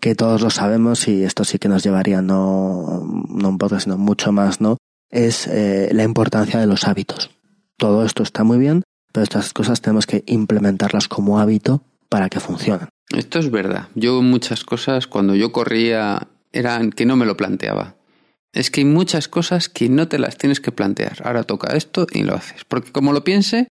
que 0.00 0.14
todos 0.14 0.42
lo 0.42 0.50
sabemos 0.50 1.08
y 1.08 1.24
esto 1.24 1.44
sí 1.44 1.58
que 1.58 1.68
nos 1.68 1.82
llevaría 1.82 2.20
no, 2.20 3.04
no 3.28 3.48
un 3.48 3.58
poco, 3.58 3.80
sino 3.80 3.96
mucho 3.96 4.32
más, 4.32 4.60
¿no? 4.60 4.76
Es 5.10 5.46
eh, 5.46 5.88
la 5.92 6.02
importancia 6.02 6.60
de 6.60 6.66
los 6.66 6.84
hábitos. 6.84 7.30
Todo 7.78 8.04
esto 8.04 8.22
está 8.22 8.44
muy 8.44 8.58
bien, 8.58 8.82
pero 9.12 9.24
estas 9.24 9.52
cosas 9.52 9.80
tenemos 9.80 10.06
que 10.06 10.24
implementarlas 10.26 11.08
como 11.08 11.38
hábito 11.38 11.82
para 12.08 12.28
que 12.28 12.40
funcionen. 12.40 12.88
Esto 13.10 13.38
es 13.38 13.50
verdad. 13.50 13.88
Yo 13.94 14.22
muchas 14.22 14.64
cosas, 14.64 15.06
cuando 15.06 15.34
yo 15.34 15.52
corría, 15.52 16.28
eran 16.52 16.90
que 16.90 17.06
no 17.06 17.16
me 17.16 17.26
lo 17.26 17.36
planteaba. 17.36 17.96
Es 18.52 18.70
que 18.70 18.80
hay 18.80 18.86
muchas 18.86 19.28
cosas 19.28 19.68
que 19.68 19.88
no 19.88 20.08
te 20.08 20.18
las 20.18 20.38
tienes 20.38 20.60
que 20.60 20.72
plantear. 20.72 21.18
Ahora 21.24 21.42
toca 21.44 21.76
esto 21.76 22.06
y 22.10 22.22
lo 22.22 22.34
haces. 22.34 22.64
Porque 22.64 22.90
como 22.90 23.12
lo 23.12 23.22
piense, 23.22 23.68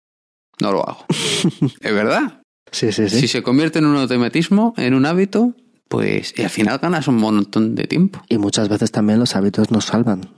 no 0.61 0.71
lo 0.71 0.87
hago. 0.87 1.05
es 1.81 1.93
verdad. 1.93 2.41
Sí, 2.71 2.91
sí, 2.91 3.09
sí. 3.09 3.21
Si 3.21 3.27
se 3.27 3.43
convierte 3.43 3.79
en 3.79 3.85
un 3.85 3.97
automatismo, 3.97 4.73
en 4.77 4.93
un 4.93 5.05
hábito, 5.05 5.55
pues 5.89 6.33
y 6.37 6.43
al 6.43 6.49
final 6.49 6.77
ganas 6.77 7.07
un 7.07 7.17
montón 7.17 7.75
de 7.75 7.85
tiempo. 7.85 8.21
Y 8.29 8.37
muchas 8.37 8.69
veces 8.69 8.91
también 8.91 9.19
los 9.19 9.35
hábitos 9.35 9.71
nos 9.71 9.85
salvan. 9.85 10.29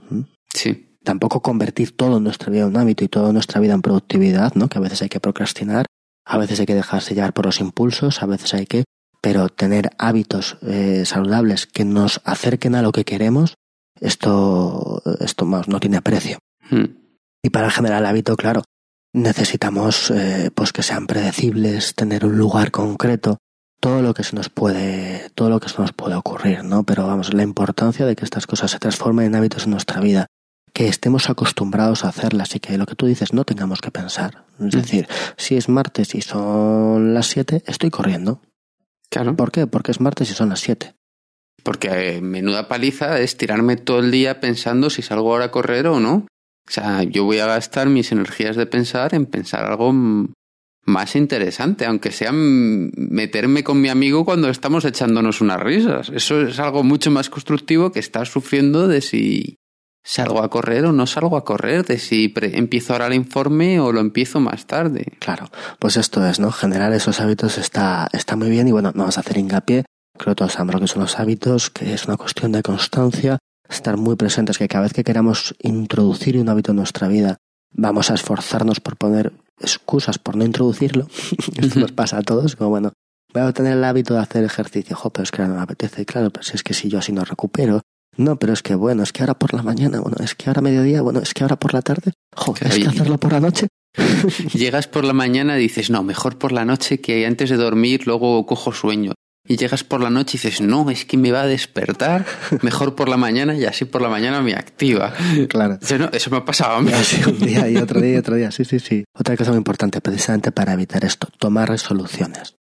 Sí. 0.53 0.97
tampoco 1.03 1.41
convertir 1.41 1.95
todo 1.95 2.19
nuestra 2.19 2.51
vida 2.51 2.61
en 2.63 2.67
un 2.67 2.77
hábito 2.77 3.03
y 3.03 3.07
toda 3.07 3.31
nuestra 3.33 3.59
vida 3.59 3.73
en 3.73 3.81
productividad, 3.81 4.53
¿no? 4.55 4.69
Que 4.69 4.77
a 4.77 4.81
veces 4.81 5.01
hay 5.01 5.09
que 5.09 5.19
procrastinar, 5.19 5.85
a 6.31 6.37
veces 6.37 6.61
hay 6.61 6.65
que 6.65 6.75
dejarse 6.75 7.13
llevar 7.13 7.33
por 7.33 7.45
los 7.45 7.59
impulsos, 7.59 8.23
a 8.23 8.25
veces 8.25 8.53
hay 8.53 8.65
que, 8.65 8.85
pero 9.19 9.49
tener 9.49 9.89
hábitos 9.97 10.57
eh, 10.61 11.03
saludables 11.05 11.67
que 11.67 11.83
nos 11.83 12.21
acerquen 12.23 12.73
a 12.75 12.81
lo 12.81 12.93
que 12.93 13.03
queremos, 13.03 13.55
esto, 13.99 15.03
esto 15.19 15.45
más 15.45 15.67
no 15.67 15.81
tiene 15.81 16.01
precio. 16.01 16.39
Mm. 16.69 16.85
Y 17.43 17.49
para 17.49 17.69
generar 17.69 17.99
el 17.99 18.05
hábito, 18.05 18.37
claro, 18.37 18.63
necesitamos 19.11 20.09
eh, 20.09 20.51
pues 20.55 20.71
que 20.71 20.83
sean 20.83 21.05
predecibles, 21.05 21.95
tener 21.95 22.25
un 22.25 22.37
lugar 22.37 22.71
concreto, 22.71 23.37
todo 23.81 24.01
lo 24.01 24.13
que 24.13 24.23
se 24.23 24.33
nos 24.33 24.47
puede, 24.47 25.31
todo 25.35 25.49
lo 25.49 25.59
que 25.59 25.67
se 25.67 25.81
nos 25.81 25.91
puede 25.91 26.15
ocurrir, 26.15 26.63
¿no? 26.63 26.83
Pero 26.83 27.07
vamos, 27.07 27.33
la 27.33 27.43
importancia 27.43 28.05
de 28.05 28.15
que 28.15 28.23
estas 28.23 28.47
cosas 28.47 28.71
se 28.71 28.79
transformen 28.79 29.25
en 29.25 29.35
hábitos 29.35 29.65
en 29.65 29.71
nuestra 29.71 29.99
vida, 29.99 30.27
que 30.73 30.87
estemos 30.87 31.29
acostumbrados 31.29 32.05
a 32.05 32.09
hacerlas 32.09 32.55
y 32.55 32.59
que 32.59 32.77
lo 32.77 32.85
que 32.85 32.95
tú 32.95 33.05
dices 33.05 33.33
no 33.33 33.43
tengamos 33.43 33.81
que 33.81 33.91
pensar. 33.91 34.45
Es 34.59 34.71
decir, 34.71 35.07
si 35.37 35.57
es 35.57 35.69
martes 35.69 36.15
y 36.15 36.21
son 36.21 37.13
las 37.13 37.27
7, 37.27 37.63
estoy 37.65 37.89
corriendo. 37.89 38.41
Claro. 39.09 39.35
¿Por 39.35 39.51
qué? 39.51 39.67
Porque 39.67 39.91
es 39.91 39.99
martes 39.99 40.29
y 40.31 40.33
son 40.33 40.49
las 40.49 40.61
7. 40.61 40.95
Porque 41.63 42.15
eh, 42.17 42.21
menuda 42.21 42.67
paliza 42.67 43.19
es 43.19 43.37
tirarme 43.37 43.75
todo 43.75 43.99
el 43.99 44.11
día 44.11 44.39
pensando 44.39 44.89
si 44.89 45.01
salgo 45.01 45.31
ahora 45.31 45.45
a 45.45 45.51
correr 45.51 45.87
o 45.87 45.99
no. 45.99 46.25
O 46.67 46.71
sea, 46.71 47.03
yo 47.03 47.25
voy 47.25 47.39
a 47.39 47.47
gastar 47.47 47.89
mis 47.89 48.11
energías 48.11 48.55
de 48.55 48.65
pensar 48.65 49.13
en 49.13 49.25
pensar 49.25 49.65
algo 49.65 49.93
más 50.83 51.15
interesante, 51.15 51.85
aunque 51.85 52.11
sea 52.11 52.31
meterme 52.31 53.63
con 53.63 53.81
mi 53.81 53.89
amigo 53.89 54.25
cuando 54.25 54.49
estamos 54.49 54.85
echándonos 54.85 55.41
unas 55.41 55.61
risas. 55.61 56.09
Eso 56.09 56.41
es 56.41 56.59
algo 56.59 56.83
mucho 56.83 57.11
más 57.11 57.29
constructivo 57.29 57.91
que 57.91 57.99
estar 57.99 58.25
sufriendo 58.25 58.87
de 58.87 59.01
si 59.01 59.57
salgo 60.03 60.41
a 60.41 60.49
correr 60.49 60.85
o 60.85 60.91
no 60.91 61.05
salgo 61.07 61.37
a 61.37 61.45
correr, 61.45 61.85
de 61.85 61.99
si 61.99 62.33
empiezo 62.35 62.93
ahora 62.93 63.07
el 63.07 63.13
informe 63.13 63.79
o 63.79 63.91
lo 63.91 63.99
empiezo 63.99 64.39
más 64.39 64.65
tarde. 64.65 65.05
Claro, 65.19 65.49
pues 65.79 65.97
esto 65.97 66.25
es, 66.25 66.39
¿no? 66.39 66.51
Generar 66.51 66.93
esos 66.93 67.19
hábitos 67.19 67.57
está, 67.57 68.09
está 68.13 68.35
muy 68.35 68.49
bien 68.49 68.67
y 68.67 68.71
bueno, 68.71 68.91
no 68.93 69.03
vamos 69.03 69.17
a 69.17 69.21
hacer 69.21 69.37
hincapié. 69.37 69.85
Creo 70.17 70.35
que 70.35 70.39
todos 70.39 70.53
sabemos 70.53 70.75
lo 70.75 70.81
que 70.81 70.87
son 70.87 71.01
los 71.01 71.19
hábitos, 71.19 71.69
que 71.69 71.93
es 71.93 72.05
una 72.05 72.17
cuestión 72.17 72.51
de 72.51 72.61
constancia, 72.61 73.39
estar 73.69 73.97
muy 73.97 74.15
presentes, 74.15 74.57
que 74.57 74.67
cada 74.67 74.83
vez 74.83 74.93
que 74.93 75.03
queramos 75.03 75.55
introducir 75.59 76.37
un 76.37 76.49
hábito 76.49 76.71
en 76.71 76.77
nuestra 76.77 77.07
vida, 77.07 77.37
vamos 77.71 78.11
a 78.11 78.15
esforzarnos 78.15 78.79
por 78.79 78.97
poner 78.97 79.33
excusas 79.59 80.17
por 80.17 80.35
no 80.35 80.43
introducirlo. 80.43 81.07
Esto 81.57 81.79
nos 81.79 81.91
pasa 81.91 82.17
a 82.17 82.21
todos, 82.21 82.55
como 82.55 82.71
bueno, 82.71 82.93
voy 83.33 83.43
a 83.43 83.53
tener 83.53 83.73
el 83.73 83.83
hábito 83.83 84.13
de 84.15 84.19
hacer 84.19 84.43
ejercicio, 84.43 84.95
jo, 84.95 85.09
pero 85.11 85.23
es 85.23 85.31
que 85.31 85.41
ahora 85.41 85.53
no 85.53 85.57
me 85.57 85.63
apetece, 85.63 86.05
claro, 86.05 86.29
pero 86.31 86.43
si 86.43 86.55
es 86.55 86.63
que 86.63 86.73
si 86.73 86.89
yo 86.89 86.99
así 86.99 87.11
no 87.11 87.23
recupero. 87.23 87.81
No, 88.17 88.37
pero 88.37 88.53
es 88.53 88.61
que 88.61 88.75
bueno, 88.75 89.03
es 89.03 89.13
que 89.13 89.23
ahora 89.23 89.35
por 89.35 89.53
la 89.53 89.63
mañana, 89.63 89.99
bueno, 90.01 90.17
es 90.21 90.35
que 90.35 90.49
ahora 90.49 90.61
mediodía, 90.61 91.01
bueno, 91.01 91.19
es 91.19 91.33
que 91.33 91.43
ahora 91.43 91.55
por 91.55 91.73
la 91.73 91.81
tarde, 91.81 92.13
jo, 92.35 92.53
es 92.59 92.77
que 92.77 92.87
hacerlo 92.87 93.17
por 93.17 93.31
la 93.31 93.39
noche. 93.39 93.67
Llegas 94.53 94.87
por 94.87 95.05
la 95.05 95.13
mañana 95.13 95.57
y 95.57 95.61
dices, 95.61 95.89
no, 95.89 96.03
mejor 96.03 96.37
por 96.37 96.51
la 96.51 96.65
noche 96.65 96.99
que 96.99 97.25
antes 97.25 97.49
de 97.49 97.57
dormir 97.57 98.07
luego 98.07 98.45
cojo 98.45 98.71
sueño. 98.71 99.13
Y 99.47 99.57
llegas 99.57 99.83
por 99.83 100.01
la 100.01 100.11
noche 100.11 100.37
y 100.37 100.39
dices, 100.39 100.61
no, 100.61 100.89
es 100.91 101.03
que 101.03 101.17
me 101.17 101.31
va 101.31 101.41
a 101.41 101.47
despertar 101.47 102.25
mejor 102.61 102.95
por 102.95 103.09
la 103.09 103.17
mañana 103.17 103.55
y 103.55 103.65
así 103.65 103.85
por 103.85 104.01
la 104.01 104.07
mañana 104.07 104.39
me 104.41 104.53
activa. 104.53 105.13
Claro. 105.49 105.79
No, 105.99 106.09
eso 106.13 106.29
me 106.29 106.37
ha 106.37 106.45
pasado 106.45 106.75
a 106.75 106.81
mí. 106.81 106.91
Sí, 107.03 107.21
un 107.27 107.39
día 107.39 107.67
y 107.67 107.77
otro 107.77 107.99
día 107.99 108.13
y 108.13 108.17
otro 108.17 108.35
día, 108.35 108.51
sí, 108.51 108.65
sí, 108.65 108.79
sí. 108.79 109.03
Otra 109.17 109.35
cosa 109.35 109.49
muy 109.49 109.57
importante, 109.57 109.99
precisamente 109.99 110.51
para 110.51 110.73
evitar 110.73 111.03
esto, 111.03 111.27
tomar 111.39 111.69
resoluciones. 111.69 112.55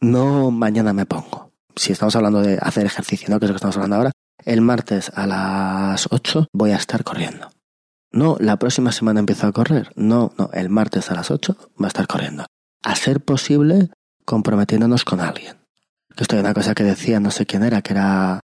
No 0.00 0.50
mañana 0.50 0.92
me 0.92 1.06
pongo. 1.06 1.52
Si 1.76 1.92
estamos 1.92 2.16
hablando 2.16 2.42
de 2.42 2.58
hacer 2.60 2.84
ejercicio, 2.84 3.28
¿no? 3.30 3.38
Que 3.38 3.46
es 3.46 3.50
lo 3.50 3.54
que 3.54 3.58
estamos 3.58 3.76
hablando 3.76 3.96
ahora, 3.96 4.12
el 4.44 4.60
martes 4.60 5.10
a 5.14 5.26
las 5.26 6.08
8 6.10 6.48
voy 6.52 6.70
a 6.70 6.76
estar 6.76 7.04
corriendo. 7.04 7.50
No, 8.10 8.36
la 8.40 8.58
próxima 8.58 8.92
semana 8.92 9.20
empiezo 9.20 9.46
a 9.46 9.52
correr. 9.52 9.92
No, 9.94 10.32
no, 10.38 10.50
el 10.52 10.70
martes 10.70 11.10
a 11.10 11.14
las 11.14 11.30
8 11.30 11.56
va 11.80 11.86
a 11.86 11.88
estar 11.88 12.06
corriendo. 12.06 12.46
A 12.82 12.96
ser 12.96 13.20
posible, 13.20 13.90
comprometiéndonos 14.24 15.04
con 15.04 15.20
alguien. 15.20 15.56
Que 16.16 16.24
esto 16.24 16.36
es 16.36 16.42
una 16.42 16.54
cosa 16.54 16.74
que 16.74 16.84
decía, 16.84 17.20
no 17.20 17.30
sé 17.30 17.46
quién 17.46 17.62
era, 17.62 17.82
que 17.82 17.92
era... 17.92 18.40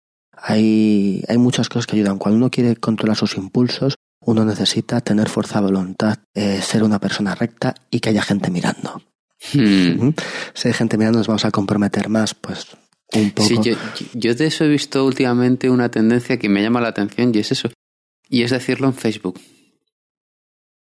Hay, 0.42 1.22
hay 1.28 1.36
muchas 1.36 1.68
cosas 1.68 1.86
que 1.86 1.96
ayudan. 1.96 2.18
Cuando 2.18 2.38
uno 2.38 2.50
quiere 2.50 2.74
controlar 2.76 3.16
sus 3.16 3.36
impulsos, 3.36 3.96
uno 4.24 4.44
necesita 4.44 5.00
tener 5.00 5.28
fuerza 5.28 5.60
de 5.60 5.66
voluntad, 5.66 6.18
eh, 6.34 6.62
ser 6.62 6.82
una 6.82 6.98
persona 6.98 7.34
recta 7.34 7.74
y 7.90 8.00
que 8.00 8.10
haya 8.10 8.22
gente 8.22 8.50
mirando. 8.50 9.02
Hmm. 9.52 10.06
¿Mm? 10.06 10.14
Si 10.54 10.68
hay 10.68 10.74
gente 10.74 10.96
mirando, 10.96 11.18
nos 11.18 11.26
vamos 11.26 11.44
a 11.44 11.50
comprometer 11.50 12.08
más, 12.08 12.34
pues 12.34 12.68
un 13.14 13.30
poco. 13.30 13.48
Sí, 13.48 13.58
yo, 13.62 13.76
yo 14.14 14.34
de 14.34 14.46
eso 14.46 14.64
he 14.64 14.68
visto 14.68 15.04
últimamente 15.04 15.70
una 15.70 15.90
tendencia 15.90 16.38
que 16.38 16.48
me 16.48 16.62
llama 16.62 16.80
la 16.80 16.88
atención 16.88 17.32
y 17.34 17.38
es 17.38 17.52
eso. 17.52 17.70
Y 18.28 18.42
es 18.42 18.50
decirlo 18.50 18.86
en 18.86 18.94
Facebook. 18.94 19.40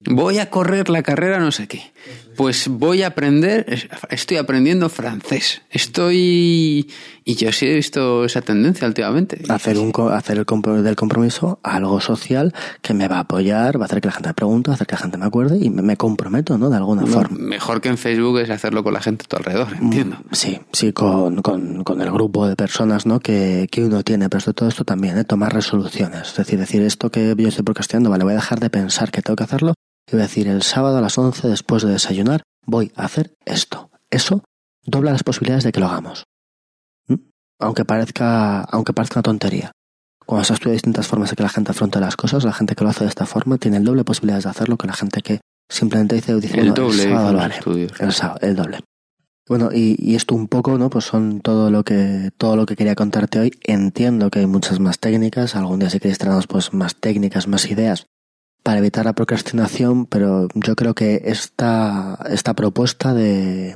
Voy 0.05 0.39
a 0.39 0.49
correr 0.49 0.89
la 0.89 1.03
carrera 1.03 1.39
no 1.39 1.51
sé 1.51 1.67
qué. 1.67 1.91
Pues 2.35 2.67
voy 2.69 3.03
a 3.03 3.07
aprender, 3.07 3.89
estoy 4.09 4.37
aprendiendo 4.37 4.89
francés. 4.89 5.61
Estoy... 5.69 6.89
Y 7.23 7.35
yo 7.35 7.51
sí 7.51 7.67
he 7.67 7.75
visto 7.75 8.25
esa 8.25 8.41
tendencia 8.41 8.87
últimamente. 8.87 9.43
Hacer, 9.49 9.77
un, 9.77 9.93
hacer 10.11 10.37
el 10.37 10.83
del 10.83 10.95
compromiso 10.95 11.59
algo 11.61 12.01
social 12.01 12.51
que 12.81 12.95
me 12.95 13.07
va 13.07 13.17
a 13.17 13.19
apoyar, 13.21 13.79
va 13.79 13.83
a 13.83 13.85
hacer 13.85 14.01
que 14.01 14.07
la 14.07 14.13
gente 14.13 14.29
me 14.29 14.33
pregunte, 14.33 14.69
va 14.69 14.73
a 14.73 14.75
hacer 14.75 14.87
que 14.87 14.95
la 14.95 15.01
gente 15.01 15.17
me 15.19 15.25
acuerde 15.25 15.59
y 15.61 15.69
me, 15.69 15.95
comprometo, 15.97 16.57
¿no? 16.57 16.71
De 16.71 16.77
alguna 16.77 17.05
forma. 17.05 17.37
Mejor 17.37 17.79
que 17.79 17.89
en 17.89 17.99
Facebook 17.99 18.39
es 18.39 18.49
hacerlo 18.49 18.83
con 18.83 18.93
la 18.93 19.01
gente 19.01 19.25
a 19.25 19.27
tu 19.27 19.35
alrededor, 19.37 19.67
mm, 19.79 19.83
entiendo. 19.83 20.17
Sí, 20.31 20.59
sí, 20.71 20.93
con, 20.93 21.43
con, 21.43 21.83
con 21.83 22.01
el 22.01 22.09
grupo 22.11 22.47
de 22.47 22.55
personas, 22.55 23.05
¿no? 23.05 23.19
Que, 23.19 23.67
que 23.69 23.83
uno 23.83 24.01
tiene. 24.03 24.29
Pero 24.29 24.41
sobre 24.41 24.55
todo 24.55 24.69
esto 24.69 24.83
también, 24.83 25.19
¿eh? 25.19 25.23
Tomar 25.23 25.53
resoluciones. 25.53 26.29
Es 26.29 26.35
decir, 26.37 26.57
decir 26.57 26.81
esto 26.81 27.11
que 27.11 27.35
yo 27.37 27.47
estoy 27.47 27.63
procrastinando, 27.63 28.09
vale, 28.09 28.23
voy 28.23 28.33
a 28.33 28.37
dejar 28.37 28.59
de 28.59 28.71
pensar 28.71 29.11
que 29.11 29.21
tengo 29.21 29.35
que 29.35 29.43
hacerlo 29.43 29.75
y 30.11 30.15
voy 30.15 30.23
a 30.23 30.27
decir, 30.27 30.47
el 30.47 30.61
sábado 30.61 30.97
a 30.97 31.01
las 31.01 31.17
11 31.17 31.47
después 31.47 31.83
de 31.83 31.91
desayunar 31.91 32.43
voy 32.65 32.91
a 32.95 33.05
hacer 33.05 33.33
esto. 33.45 33.89
Eso 34.09 34.43
dobla 34.83 35.11
las 35.11 35.23
posibilidades 35.23 35.63
de 35.63 35.71
que 35.71 35.79
lo 35.79 35.87
hagamos. 35.87 36.25
¿Mm? 37.07 37.15
Aunque 37.59 37.85
parezca, 37.85 38.61
aunque 38.61 38.91
parezca 38.91 39.19
una 39.19 39.23
tontería. 39.23 39.71
Cuando 40.25 40.43
se 40.43 40.53
estudia 40.53 40.73
distintas 40.73 41.07
formas 41.07 41.29
de 41.29 41.37
que 41.37 41.43
la 41.43 41.49
gente 41.49 41.71
afronta 41.71 41.99
las 42.01 42.17
cosas, 42.17 42.43
la 42.43 42.51
gente 42.51 42.75
que 42.75 42.83
lo 42.83 42.89
hace 42.89 43.05
de 43.05 43.09
esta 43.09 43.25
forma 43.25 43.57
tiene 43.57 43.77
el 43.77 43.85
doble 43.85 44.01
de 44.01 44.05
posibilidades 44.05 44.43
de 44.43 44.49
hacerlo 44.49 44.77
que 44.77 44.87
la 44.87 44.93
gente 44.93 45.21
que 45.21 45.39
simplemente 45.69 46.15
dice, 46.15 46.33
el 46.33 46.73
doble, 46.73 47.03
el 47.03 47.09
sábado 47.09 47.39
El, 47.99 48.11
sábado, 48.11 48.39
el 48.41 48.55
doble. 48.55 48.79
Bueno, 49.47 49.69
y, 49.73 49.95
y, 49.97 50.15
esto 50.15 50.35
un 50.35 50.47
poco, 50.47 50.77
¿no? 50.77 50.89
Pues 50.89 51.05
son 51.05 51.39
todo 51.39 51.71
lo 51.71 51.83
que, 51.83 52.31
todo 52.37 52.55
lo 52.55 52.65
que 52.65 52.75
quería 52.75 52.95
contarte 52.95 53.39
hoy. 53.39 53.51
Entiendo 53.63 54.29
que 54.29 54.39
hay 54.39 54.45
muchas 54.45 54.79
más 54.79 54.99
técnicas. 54.99 55.55
Algún 55.55 55.79
día 55.79 55.89
si 55.89 55.99
queréis 55.99 56.19
traernos 56.19 56.47
pues 56.47 56.73
más 56.73 56.95
técnicas, 56.95 57.47
más 57.47 57.69
ideas 57.69 58.05
para 58.63 58.79
evitar 58.79 59.05
la 59.05 59.13
procrastinación, 59.13 60.05
pero 60.05 60.47
yo 60.53 60.75
creo 60.75 60.93
que 60.93 61.21
esta, 61.25 62.19
esta 62.29 62.53
propuesta 62.53 63.13
de, 63.13 63.75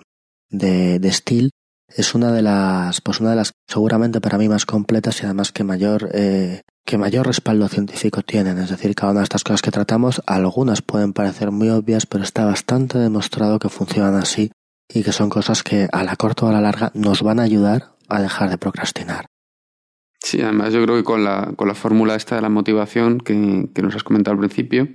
de, 0.50 1.00
de 1.00 1.12
Steel 1.12 1.52
es 1.88 2.16
una 2.16 2.32
de 2.32 2.42
las, 2.42 3.02
pues 3.02 3.20
una 3.20 3.32
de 3.32 3.36
las 3.38 3.54
seguramente 3.68 4.22
para 4.22 4.38
mí 4.38 4.50
más 4.50 4.66
completas 4.66 5.22
y 5.22 5.26
además 5.26 5.52
que 5.52 5.64
mayor, 5.64 6.10
eh, 6.14 6.62
que 6.86 6.98
mayor 6.98 7.28
respaldo 7.28 7.68
científico 7.68 8.22
tienen. 8.22 8.58
Es 8.58 8.70
decir, 8.70 8.96
cada 8.96 9.12
una 9.12 9.22
de 9.22 9.26
estas 9.26 9.44
cosas 9.44 9.62
que 9.62 9.72
tratamos, 9.72 10.22
algunas 10.26 10.82
pueden 10.82 11.14
parecer 11.14 11.52
muy 11.52 11.70
obvias, 11.70 12.06
pero 12.06 12.24
está 12.24 12.46
bastante 12.46 12.98
demostrado 12.98 13.60
que 13.60 13.70
funcionan 13.70 14.16
así 14.16 14.52
y 14.94 15.04
que 15.04 15.12
son 15.12 15.30
cosas 15.30 15.64
que 15.64 15.88
a 15.92 16.04
la 16.04 16.16
corta 16.16 16.46
o 16.46 16.50
a 16.50 16.54
la 16.54 16.62
larga 16.62 16.92
nos 16.94 17.22
van 17.22 17.40
a 17.40 17.44
ayudar 17.44 17.96
a 18.08 18.22
dejar 18.22 18.50
de 18.50 18.58
procrastinar. 18.58 19.26
Sí, 20.26 20.42
además 20.42 20.74
yo 20.74 20.82
creo 20.82 20.96
que 20.96 21.04
con 21.04 21.24
la, 21.24 21.54
con 21.56 21.68
la 21.68 21.76
fórmula 21.76 22.16
esta 22.16 22.36
de 22.36 22.42
la 22.42 22.50
motivación 22.50 23.20
que, 23.20 23.70
que, 23.76 23.84
nos 23.84 23.96
has 23.96 24.04
comentado 24.04 24.34
al 24.34 24.40
principio, 24.40 24.88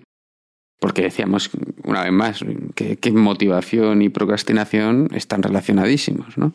porque 0.81 1.03
decíamos 1.03 1.51
una 1.85 2.03
vez 2.03 2.11
más 2.11 2.45
que, 2.75 3.13
motivación 3.13 4.03
y 4.03 4.09
procrastinación 4.09 5.09
están 5.15 5.45
relacionadísimos, 5.45 6.37
¿no? 6.37 6.53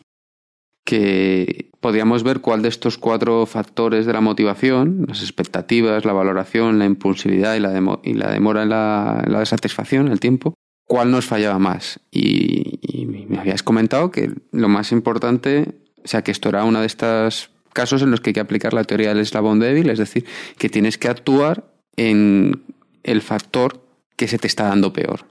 Que 0.84 1.70
podríamos 1.80 2.22
ver 2.22 2.42
cuál 2.42 2.60
de 2.60 2.68
estos 2.68 2.98
cuatro 2.98 3.46
factores 3.46 4.04
de 4.04 4.12
la 4.12 4.20
motivación, 4.20 5.06
las 5.08 5.22
expectativas, 5.22 6.04
la 6.04 6.12
valoración, 6.12 6.78
la 6.78 6.84
impulsividad 6.84 7.54
y 7.54 7.60
la, 7.60 7.98
y 8.02 8.12
la 8.12 8.30
demora 8.30 8.64
en 8.64 8.68
la, 8.68 9.22
en 9.24 9.32
la, 9.32 9.46
satisfacción, 9.46 10.08
el 10.08 10.20
tiempo, 10.20 10.52
cuál 10.86 11.10
nos 11.10 11.24
fallaba 11.24 11.58
más. 11.58 12.00
Y, 12.10 12.78
y 12.82 13.06
me 13.06 13.38
habías 13.38 13.62
comentado 13.62 14.10
que 14.10 14.34
lo 14.52 14.68
más 14.68 14.92
importante, 14.92 15.78
o 16.04 16.08
sea, 16.08 16.22
que 16.22 16.30
esto 16.30 16.50
era 16.50 16.64
una 16.64 16.80
de 16.80 16.86
estas 16.88 17.55
casos 17.76 18.00
en 18.00 18.10
los 18.10 18.20
que 18.20 18.30
hay 18.30 18.34
que 18.34 18.40
aplicar 18.40 18.72
la 18.72 18.84
teoría 18.84 19.10
del 19.10 19.20
eslabón 19.20 19.60
débil, 19.60 19.90
es 19.90 19.98
decir, 19.98 20.24
que 20.56 20.70
tienes 20.70 20.96
que 20.96 21.08
actuar 21.08 21.64
en 21.96 22.62
el 23.02 23.20
factor 23.20 23.84
que 24.16 24.26
se 24.26 24.38
te 24.38 24.46
está 24.46 24.64
dando 24.64 24.94
peor. 24.94 25.26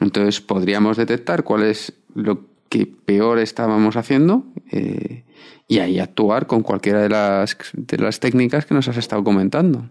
Entonces 0.00 0.40
podríamos 0.40 0.96
detectar 0.96 1.44
cuál 1.44 1.64
es 1.64 1.92
lo 2.14 2.46
que 2.70 2.86
peor 2.86 3.38
estábamos 3.38 3.96
haciendo 3.96 4.44
eh, 4.72 5.24
y 5.66 5.80
ahí 5.80 5.98
actuar 5.98 6.46
con 6.46 6.62
cualquiera 6.62 7.02
de 7.02 7.10
las, 7.10 7.56
de 7.74 7.98
las 7.98 8.18
técnicas 8.18 8.64
que 8.64 8.74
nos 8.74 8.88
has 8.88 8.96
estado 8.96 9.22
comentando. 9.22 9.90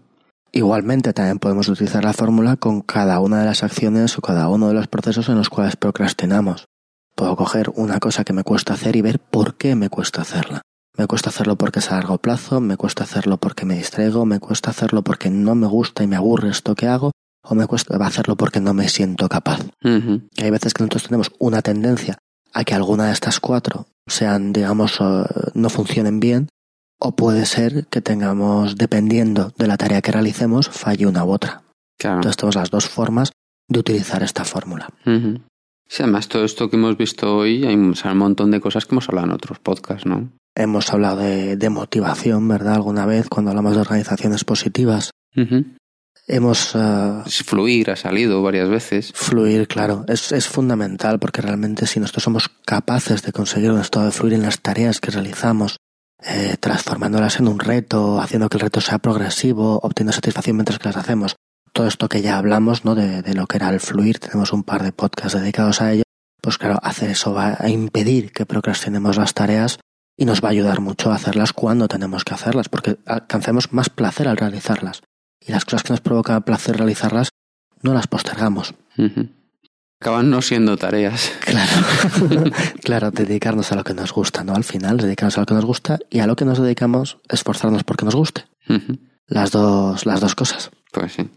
Igualmente 0.50 1.12
también 1.12 1.38
podemos 1.38 1.68
utilizar 1.68 2.02
la 2.04 2.12
fórmula 2.12 2.56
con 2.56 2.80
cada 2.80 3.20
una 3.20 3.40
de 3.40 3.46
las 3.46 3.62
acciones 3.62 4.18
o 4.18 4.22
cada 4.22 4.48
uno 4.48 4.68
de 4.68 4.74
los 4.74 4.88
procesos 4.88 5.28
en 5.28 5.36
los 5.36 5.50
cuales 5.50 5.76
procrastinamos. 5.76 6.66
Puedo 7.14 7.36
coger 7.36 7.70
una 7.74 7.98
cosa 8.00 8.24
que 8.24 8.32
me 8.32 8.44
cuesta 8.44 8.74
hacer 8.74 8.96
y 8.96 9.02
ver 9.02 9.18
por 9.18 9.56
qué 9.56 9.74
me 9.74 9.90
cuesta 9.90 10.22
hacerla. 10.22 10.62
Me 10.98 11.06
cuesta 11.06 11.30
hacerlo 11.30 11.56
porque 11.56 11.78
es 11.78 11.90
a 11.92 11.94
largo 11.94 12.18
plazo, 12.18 12.60
me 12.60 12.76
cuesta 12.76 13.04
hacerlo 13.04 13.36
porque 13.38 13.64
me 13.64 13.76
distraigo, 13.76 14.26
me 14.26 14.40
cuesta 14.40 14.70
hacerlo 14.70 15.02
porque 15.02 15.30
no 15.30 15.54
me 15.54 15.68
gusta 15.68 16.02
y 16.02 16.08
me 16.08 16.16
aburre 16.16 16.50
esto 16.50 16.74
que 16.74 16.88
hago, 16.88 17.12
o 17.42 17.54
me 17.54 17.66
cuesta 17.66 17.96
hacerlo 18.04 18.36
porque 18.36 18.60
no 18.60 18.74
me 18.74 18.88
siento 18.88 19.28
capaz. 19.28 19.60
Que 20.34 20.44
hay 20.44 20.50
veces 20.50 20.74
que 20.74 20.82
nosotros 20.82 21.04
tenemos 21.04 21.30
una 21.38 21.62
tendencia 21.62 22.18
a 22.52 22.64
que 22.64 22.74
alguna 22.74 23.06
de 23.06 23.12
estas 23.12 23.38
cuatro 23.38 23.86
sean, 24.08 24.52
digamos, 24.52 24.98
no 25.54 25.70
funcionen 25.70 26.18
bien, 26.18 26.48
o 26.98 27.14
puede 27.14 27.46
ser 27.46 27.86
que 27.86 28.00
tengamos, 28.00 28.76
dependiendo 28.76 29.52
de 29.56 29.68
la 29.68 29.76
tarea 29.76 30.02
que 30.02 30.10
realicemos, 30.10 30.68
falle 30.68 31.06
una 31.06 31.24
u 31.24 31.30
otra. 31.30 31.62
Entonces 32.16 32.36
tenemos 32.36 32.56
las 32.56 32.70
dos 32.70 32.88
formas 32.88 33.30
de 33.68 33.78
utilizar 33.78 34.24
esta 34.24 34.44
fórmula. 34.44 34.88
Sí, 35.88 36.02
además 36.02 36.28
todo 36.28 36.44
esto 36.44 36.68
que 36.68 36.76
hemos 36.76 36.96
visto 36.96 37.34
hoy, 37.34 37.64
hay 37.64 37.74
un 37.74 37.94
montón 38.14 38.50
de 38.50 38.60
cosas 38.60 38.84
que 38.84 38.94
hemos 38.94 39.08
hablado 39.08 39.28
en 39.28 39.32
otros 39.32 39.58
podcasts, 39.58 40.06
¿no? 40.06 40.30
Hemos 40.54 40.92
hablado 40.92 41.20
de, 41.20 41.70
motivación, 41.70 42.46
¿verdad? 42.46 42.74
Alguna 42.74 43.06
vez 43.06 43.28
cuando 43.28 43.50
hablamos 43.50 43.74
de 43.74 43.80
organizaciones 43.80 44.44
positivas. 44.44 45.10
Hemos... 46.26 46.74
Uh, 46.74 47.22
fluir 47.26 47.90
ha 47.90 47.96
salido 47.96 48.42
varias 48.42 48.68
veces. 48.68 49.12
Fluir, 49.14 49.66
claro. 49.66 50.04
Es, 50.08 50.32
es 50.32 50.46
fundamental 50.46 51.18
porque 51.18 51.40
realmente 51.40 51.86
si 51.86 52.00
nosotros 52.00 52.24
somos 52.24 52.50
capaces 52.66 53.22
de 53.22 53.32
conseguir 53.32 53.70
un 53.70 53.80
estado 53.80 54.06
de 54.06 54.12
fluir 54.12 54.34
en 54.34 54.42
las 54.42 54.60
tareas 54.60 55.00
que 55.00 55.10
realizamos, 55.10 55.78
eh, 56.22 56.56
transformándolas 56.58 57.38
en 57.38 57.48
un 57.48 57.60
reto, 57.60 58.20
haciendo 58.20 58.48
que 58.48 58.56
el 58.56 58.62
reto 58.62 58.80
sea 58.80 58.98
progresivo, 58.98 59.78
obteniendo 59.82 60.12
satisfacción 60.12 60.56
mientras 60.56 60.78
que 60.78 60.88
las 60.88 60.96
hacemos. 60.96 61.36
Todo 61.72 61.86
esto 61.86 62.08
que 62.08 62.22
ya 62.22 62.38
hablamos, 62.38 62.84
¿no? 62.84 62.94
De, 62.94 63.22
de 63.22 63.34
lo 63.34 63.46
que 63.46 63.56
era 63.56 63.70
el 63.70 63.80
fluir, 63.80 64.18
tenemos 64.18 64.52
un 64.52 64.62
par 64.62 64.82
de 64.82 64.92
podcasts 64.92 65.38
dedicados 65.38 65.80
a 65.80 65.92
ello. 65.92 66.02
Pues 66.40 66.58
claro, 66.58 66.78
hacer 66.82 67.10
eso 67.10 67.34
va 67.34 67.56
a 67.58 67.68
impedir 67.68 68.32
que 68.32 68.46
procrastinemos 68.46 69.16
las 69.16 69.34
tareas 69.34 69.78
y 70.18 70.24
nos 70.24 70.42
va 70.42 70.48
a 70.48 70.50
ayudar 70.50 70.80
mucho 70.80 71.12
a 71.12 71.14
hacerlas 71.14 71.52
cuando 71.52 71.86
tenemos 71.86 72.24
que 72.24 72.34
hacerlas, 72.34 72.68
porque 72.68 72.98
alcancemos 73.06 73.72
más 73.72 73.88
placer 73.88 74.26
al 74.26 74.36
realizarlas. 74.36 75.00
Y 75.40 75.52
las 75.52 75.64
cosas 75.64 75.84
que 75.84 75.92
nos 75.92 76.00
provoca 76.00 76.40
placer 76.40 76.76
realizarlas, 76.76 77.30
no 77.82 77.94
las 77.94 78.08
postergamos. 78.08 78.74
Acaban 80.00 80.28
no 80.28 80.42
siendo 80.42 80.76
tareas. 80.76 81.32
Claro, 81.48 82.52
claro, 82.82 83.10
dedicarnos 83.10 83.72
a 83.72 83.76
lo 83.76 83.84
que 83.84 83.94
nos 83.94 84.12
gusta, 84.12 84.44
¿no? 84.44 84.54
Al 84.54 84.64
final, 84.64 84.98
dedicarnos 84.98 85.38
a 85.38 85.40
lo 85.40 85.46
que 85.46 85.54
nos 85.54 85.64
gusta 85.64 85.98
y 86.10 86.18
a 86.18 86.26
lo 86.26 86.36
que 86.36 86.44
nos 86.44 86.58
dedicamos, 86.58 87.18
esforzarnos 87.28 87.84
porque 87.84 88.04
nos 88.04 88.14
guste. 88.14 88.44
Las 89.26 89.50
dos, 89.50 90.04
las 90.04 90.20
dos 90.20 90.34
cosas. 90.34 90.70
Pues 90.92 91.12
sí. 91.12 91.30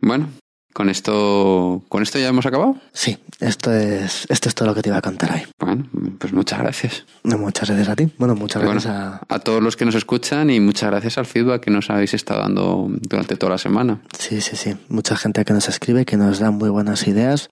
Bueno, 0.00 0.28
¿Con 0.76 0.90
esto, 0.90 1.82
¿Con 1.88 2.02
esto 2.02 2.18
ya 2.18 2.28
hemos 2.28 2.44
acabado? 2.44 2.76
Sí, 2.92 3.16
esto 3.40 3.72
es, 3.72 4.26
esto 4.28 4.50
es 4.50 4.54
todo 4.54 4.68
lo 4.68 4.74
que 4.74 4.82
te 4.82 4.90
iba 4.90 4.98
a 4.98 5.00
contar 5.00 5.32
hoy. 5.32 5.40
Bueno, 5.58 5.88
pues 6.18 6.34
muchas 6.34 6.58
gracias. 6.58 7.06
muchas 7.22 7.70
gracias 7.70 7.88
a 7.88 7.96
ti. 7.96 8.10
Bueno, 8.18 8.34
muchas 8.34 8.62
gracias 8.62 8.84
a... 8.84 9.22
a... 9.26 9.38
todos 9.38 9.62
los 9.62 9.74
que 9.74 9.86
nos 9.86 9.94
escuchan 9.94 10.50
y 10.50 10.60
muchas 10.60 10.90
gracias 10.90 11.16
al 11.16 11.24
feedback 11.24 11.62
que 11.62 11.70
nos 11.70 11.88
habéis 11.88 12.12
estado 12.12 12.42
dando 12.42 12.88
durante 13.08 13.36
toda 13.36 13.52
la 13.52 13.58
semana. 13.58 14.02
Sí, 14.18 14.42
sí, 14.42 14.54
sí. 14.54 14.76
Mucha 14.90 15.16
gente 15.16 15.46
que 15.46 15.54
nos 15.54 15.66
escribe, 15.70 16.04
que 16.04 16.18
nos 16.18 16.40
da 16.40 16.50
muy 16.50 16.68
buenas 16.68 17.08
ideas, 17.08 17.48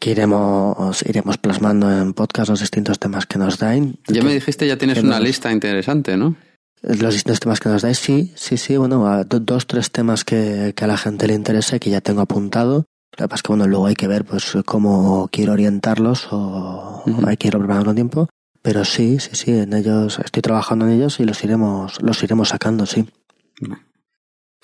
que 0.00 0.10
iremos, 0.10 1.02
iremos 1.02 1.38
plasmando 1.38 1.96
en 1.96 2.12
podcast 2.12 2.50
los 2.50 2.58
distintos 2.58 2.98
temas 2.98 3.26
que 3.26 3.38
nos 3.38 3.58
dan. 3.58 3.98
Ya 4.08 4.20
me 4.24 4.34
dijiste, 4.34 4.66
ya 4.66 4.76
tienes 4.76 4.98
una 4.98 5.20
lista 5.20 5.52
interesante, 5.52 6.16
¿no? 6.16 6.34
Los 6.82 7.14
distintos 7.14 7.40
temas 7.40 7.60
que 7.60 7.68
nos 7.68 7.82
dais, 7.82 7.98
sí, 7.98 8.32
sí, 8.34 8.56
sí, 8.56 8.76
bueno, 8.76 9.24
dos, 9.24 9.66
tres 9.66 9.90
temas 9.90 10.24
que, 10.24 10.72
que, 10.76 10.84
a 10.84 10.88
la 10.88 10.96
gente 10.96 11.26
le 11.26 11.34
interese, 11.34 11.80
que 11.80 11.90
ya 11.90 12.00
tengo 12.00 12.20
apuntado. 12.20 12.86
Lo 13.18 13.24
que 13.24 13.28
pasa 13.28 13.36
es 13.36 13.42
que, 13.42 13.48
bueno, 13.48 13.66
luego 13.66 13.86
hay 13.86 13.94
que 13.94 14.08
ver, 14.08 14.24
pues, 14.24 14.56
cómo 14.64 15.28
quiero 15.30 15.52
orientarlos 15.52 16.28
o 16.30 17.04
hay 17.26 17.36
que 17.36 17.48
ir 17.48 17.58
preparando 17.58 17.86
con 17.86 17.94
tiempo. 17.94 18.28
Pero 18.62 18.84
sí, 18.84 19.18
sí, 19.18 19.30
sí, 19.32 19.52
en 19.52 19.72
ellos, 19.72 20.20
estoy 20.24 20.40
trabajando 20.40 20.86
en 20.86 20.92
ellos 20.92 21.18
y 21.18 21.24
los 21.24 21.42
iremos, 21.42 22.00
los 22.00 22.22
iremos 22.22 22.50
sacando, 22.50 22.86
sí. 22.86 23.08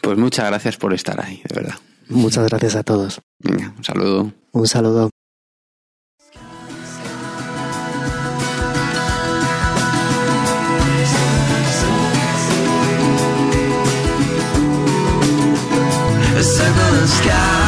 Pues 0.00 0.16
muchas 0.16 0.46
gracias 0.46 0.76
por 0.76 0.94
estar 0.94 1.20
ahí, 1.24 1.42
de 1.48 1.54
verdad. 1.54 1.74
Muchas 2.08 2.48
gracias 2.48 2.76
a 2.76 2.84
todos. 2.84 3.20
Venga, 3.40 3.74
un 3.76 3.84
saludo. 3.84 4.32
Un 4.52 4.66
saludo. 4.66 5.10
Circle 17.08 17.67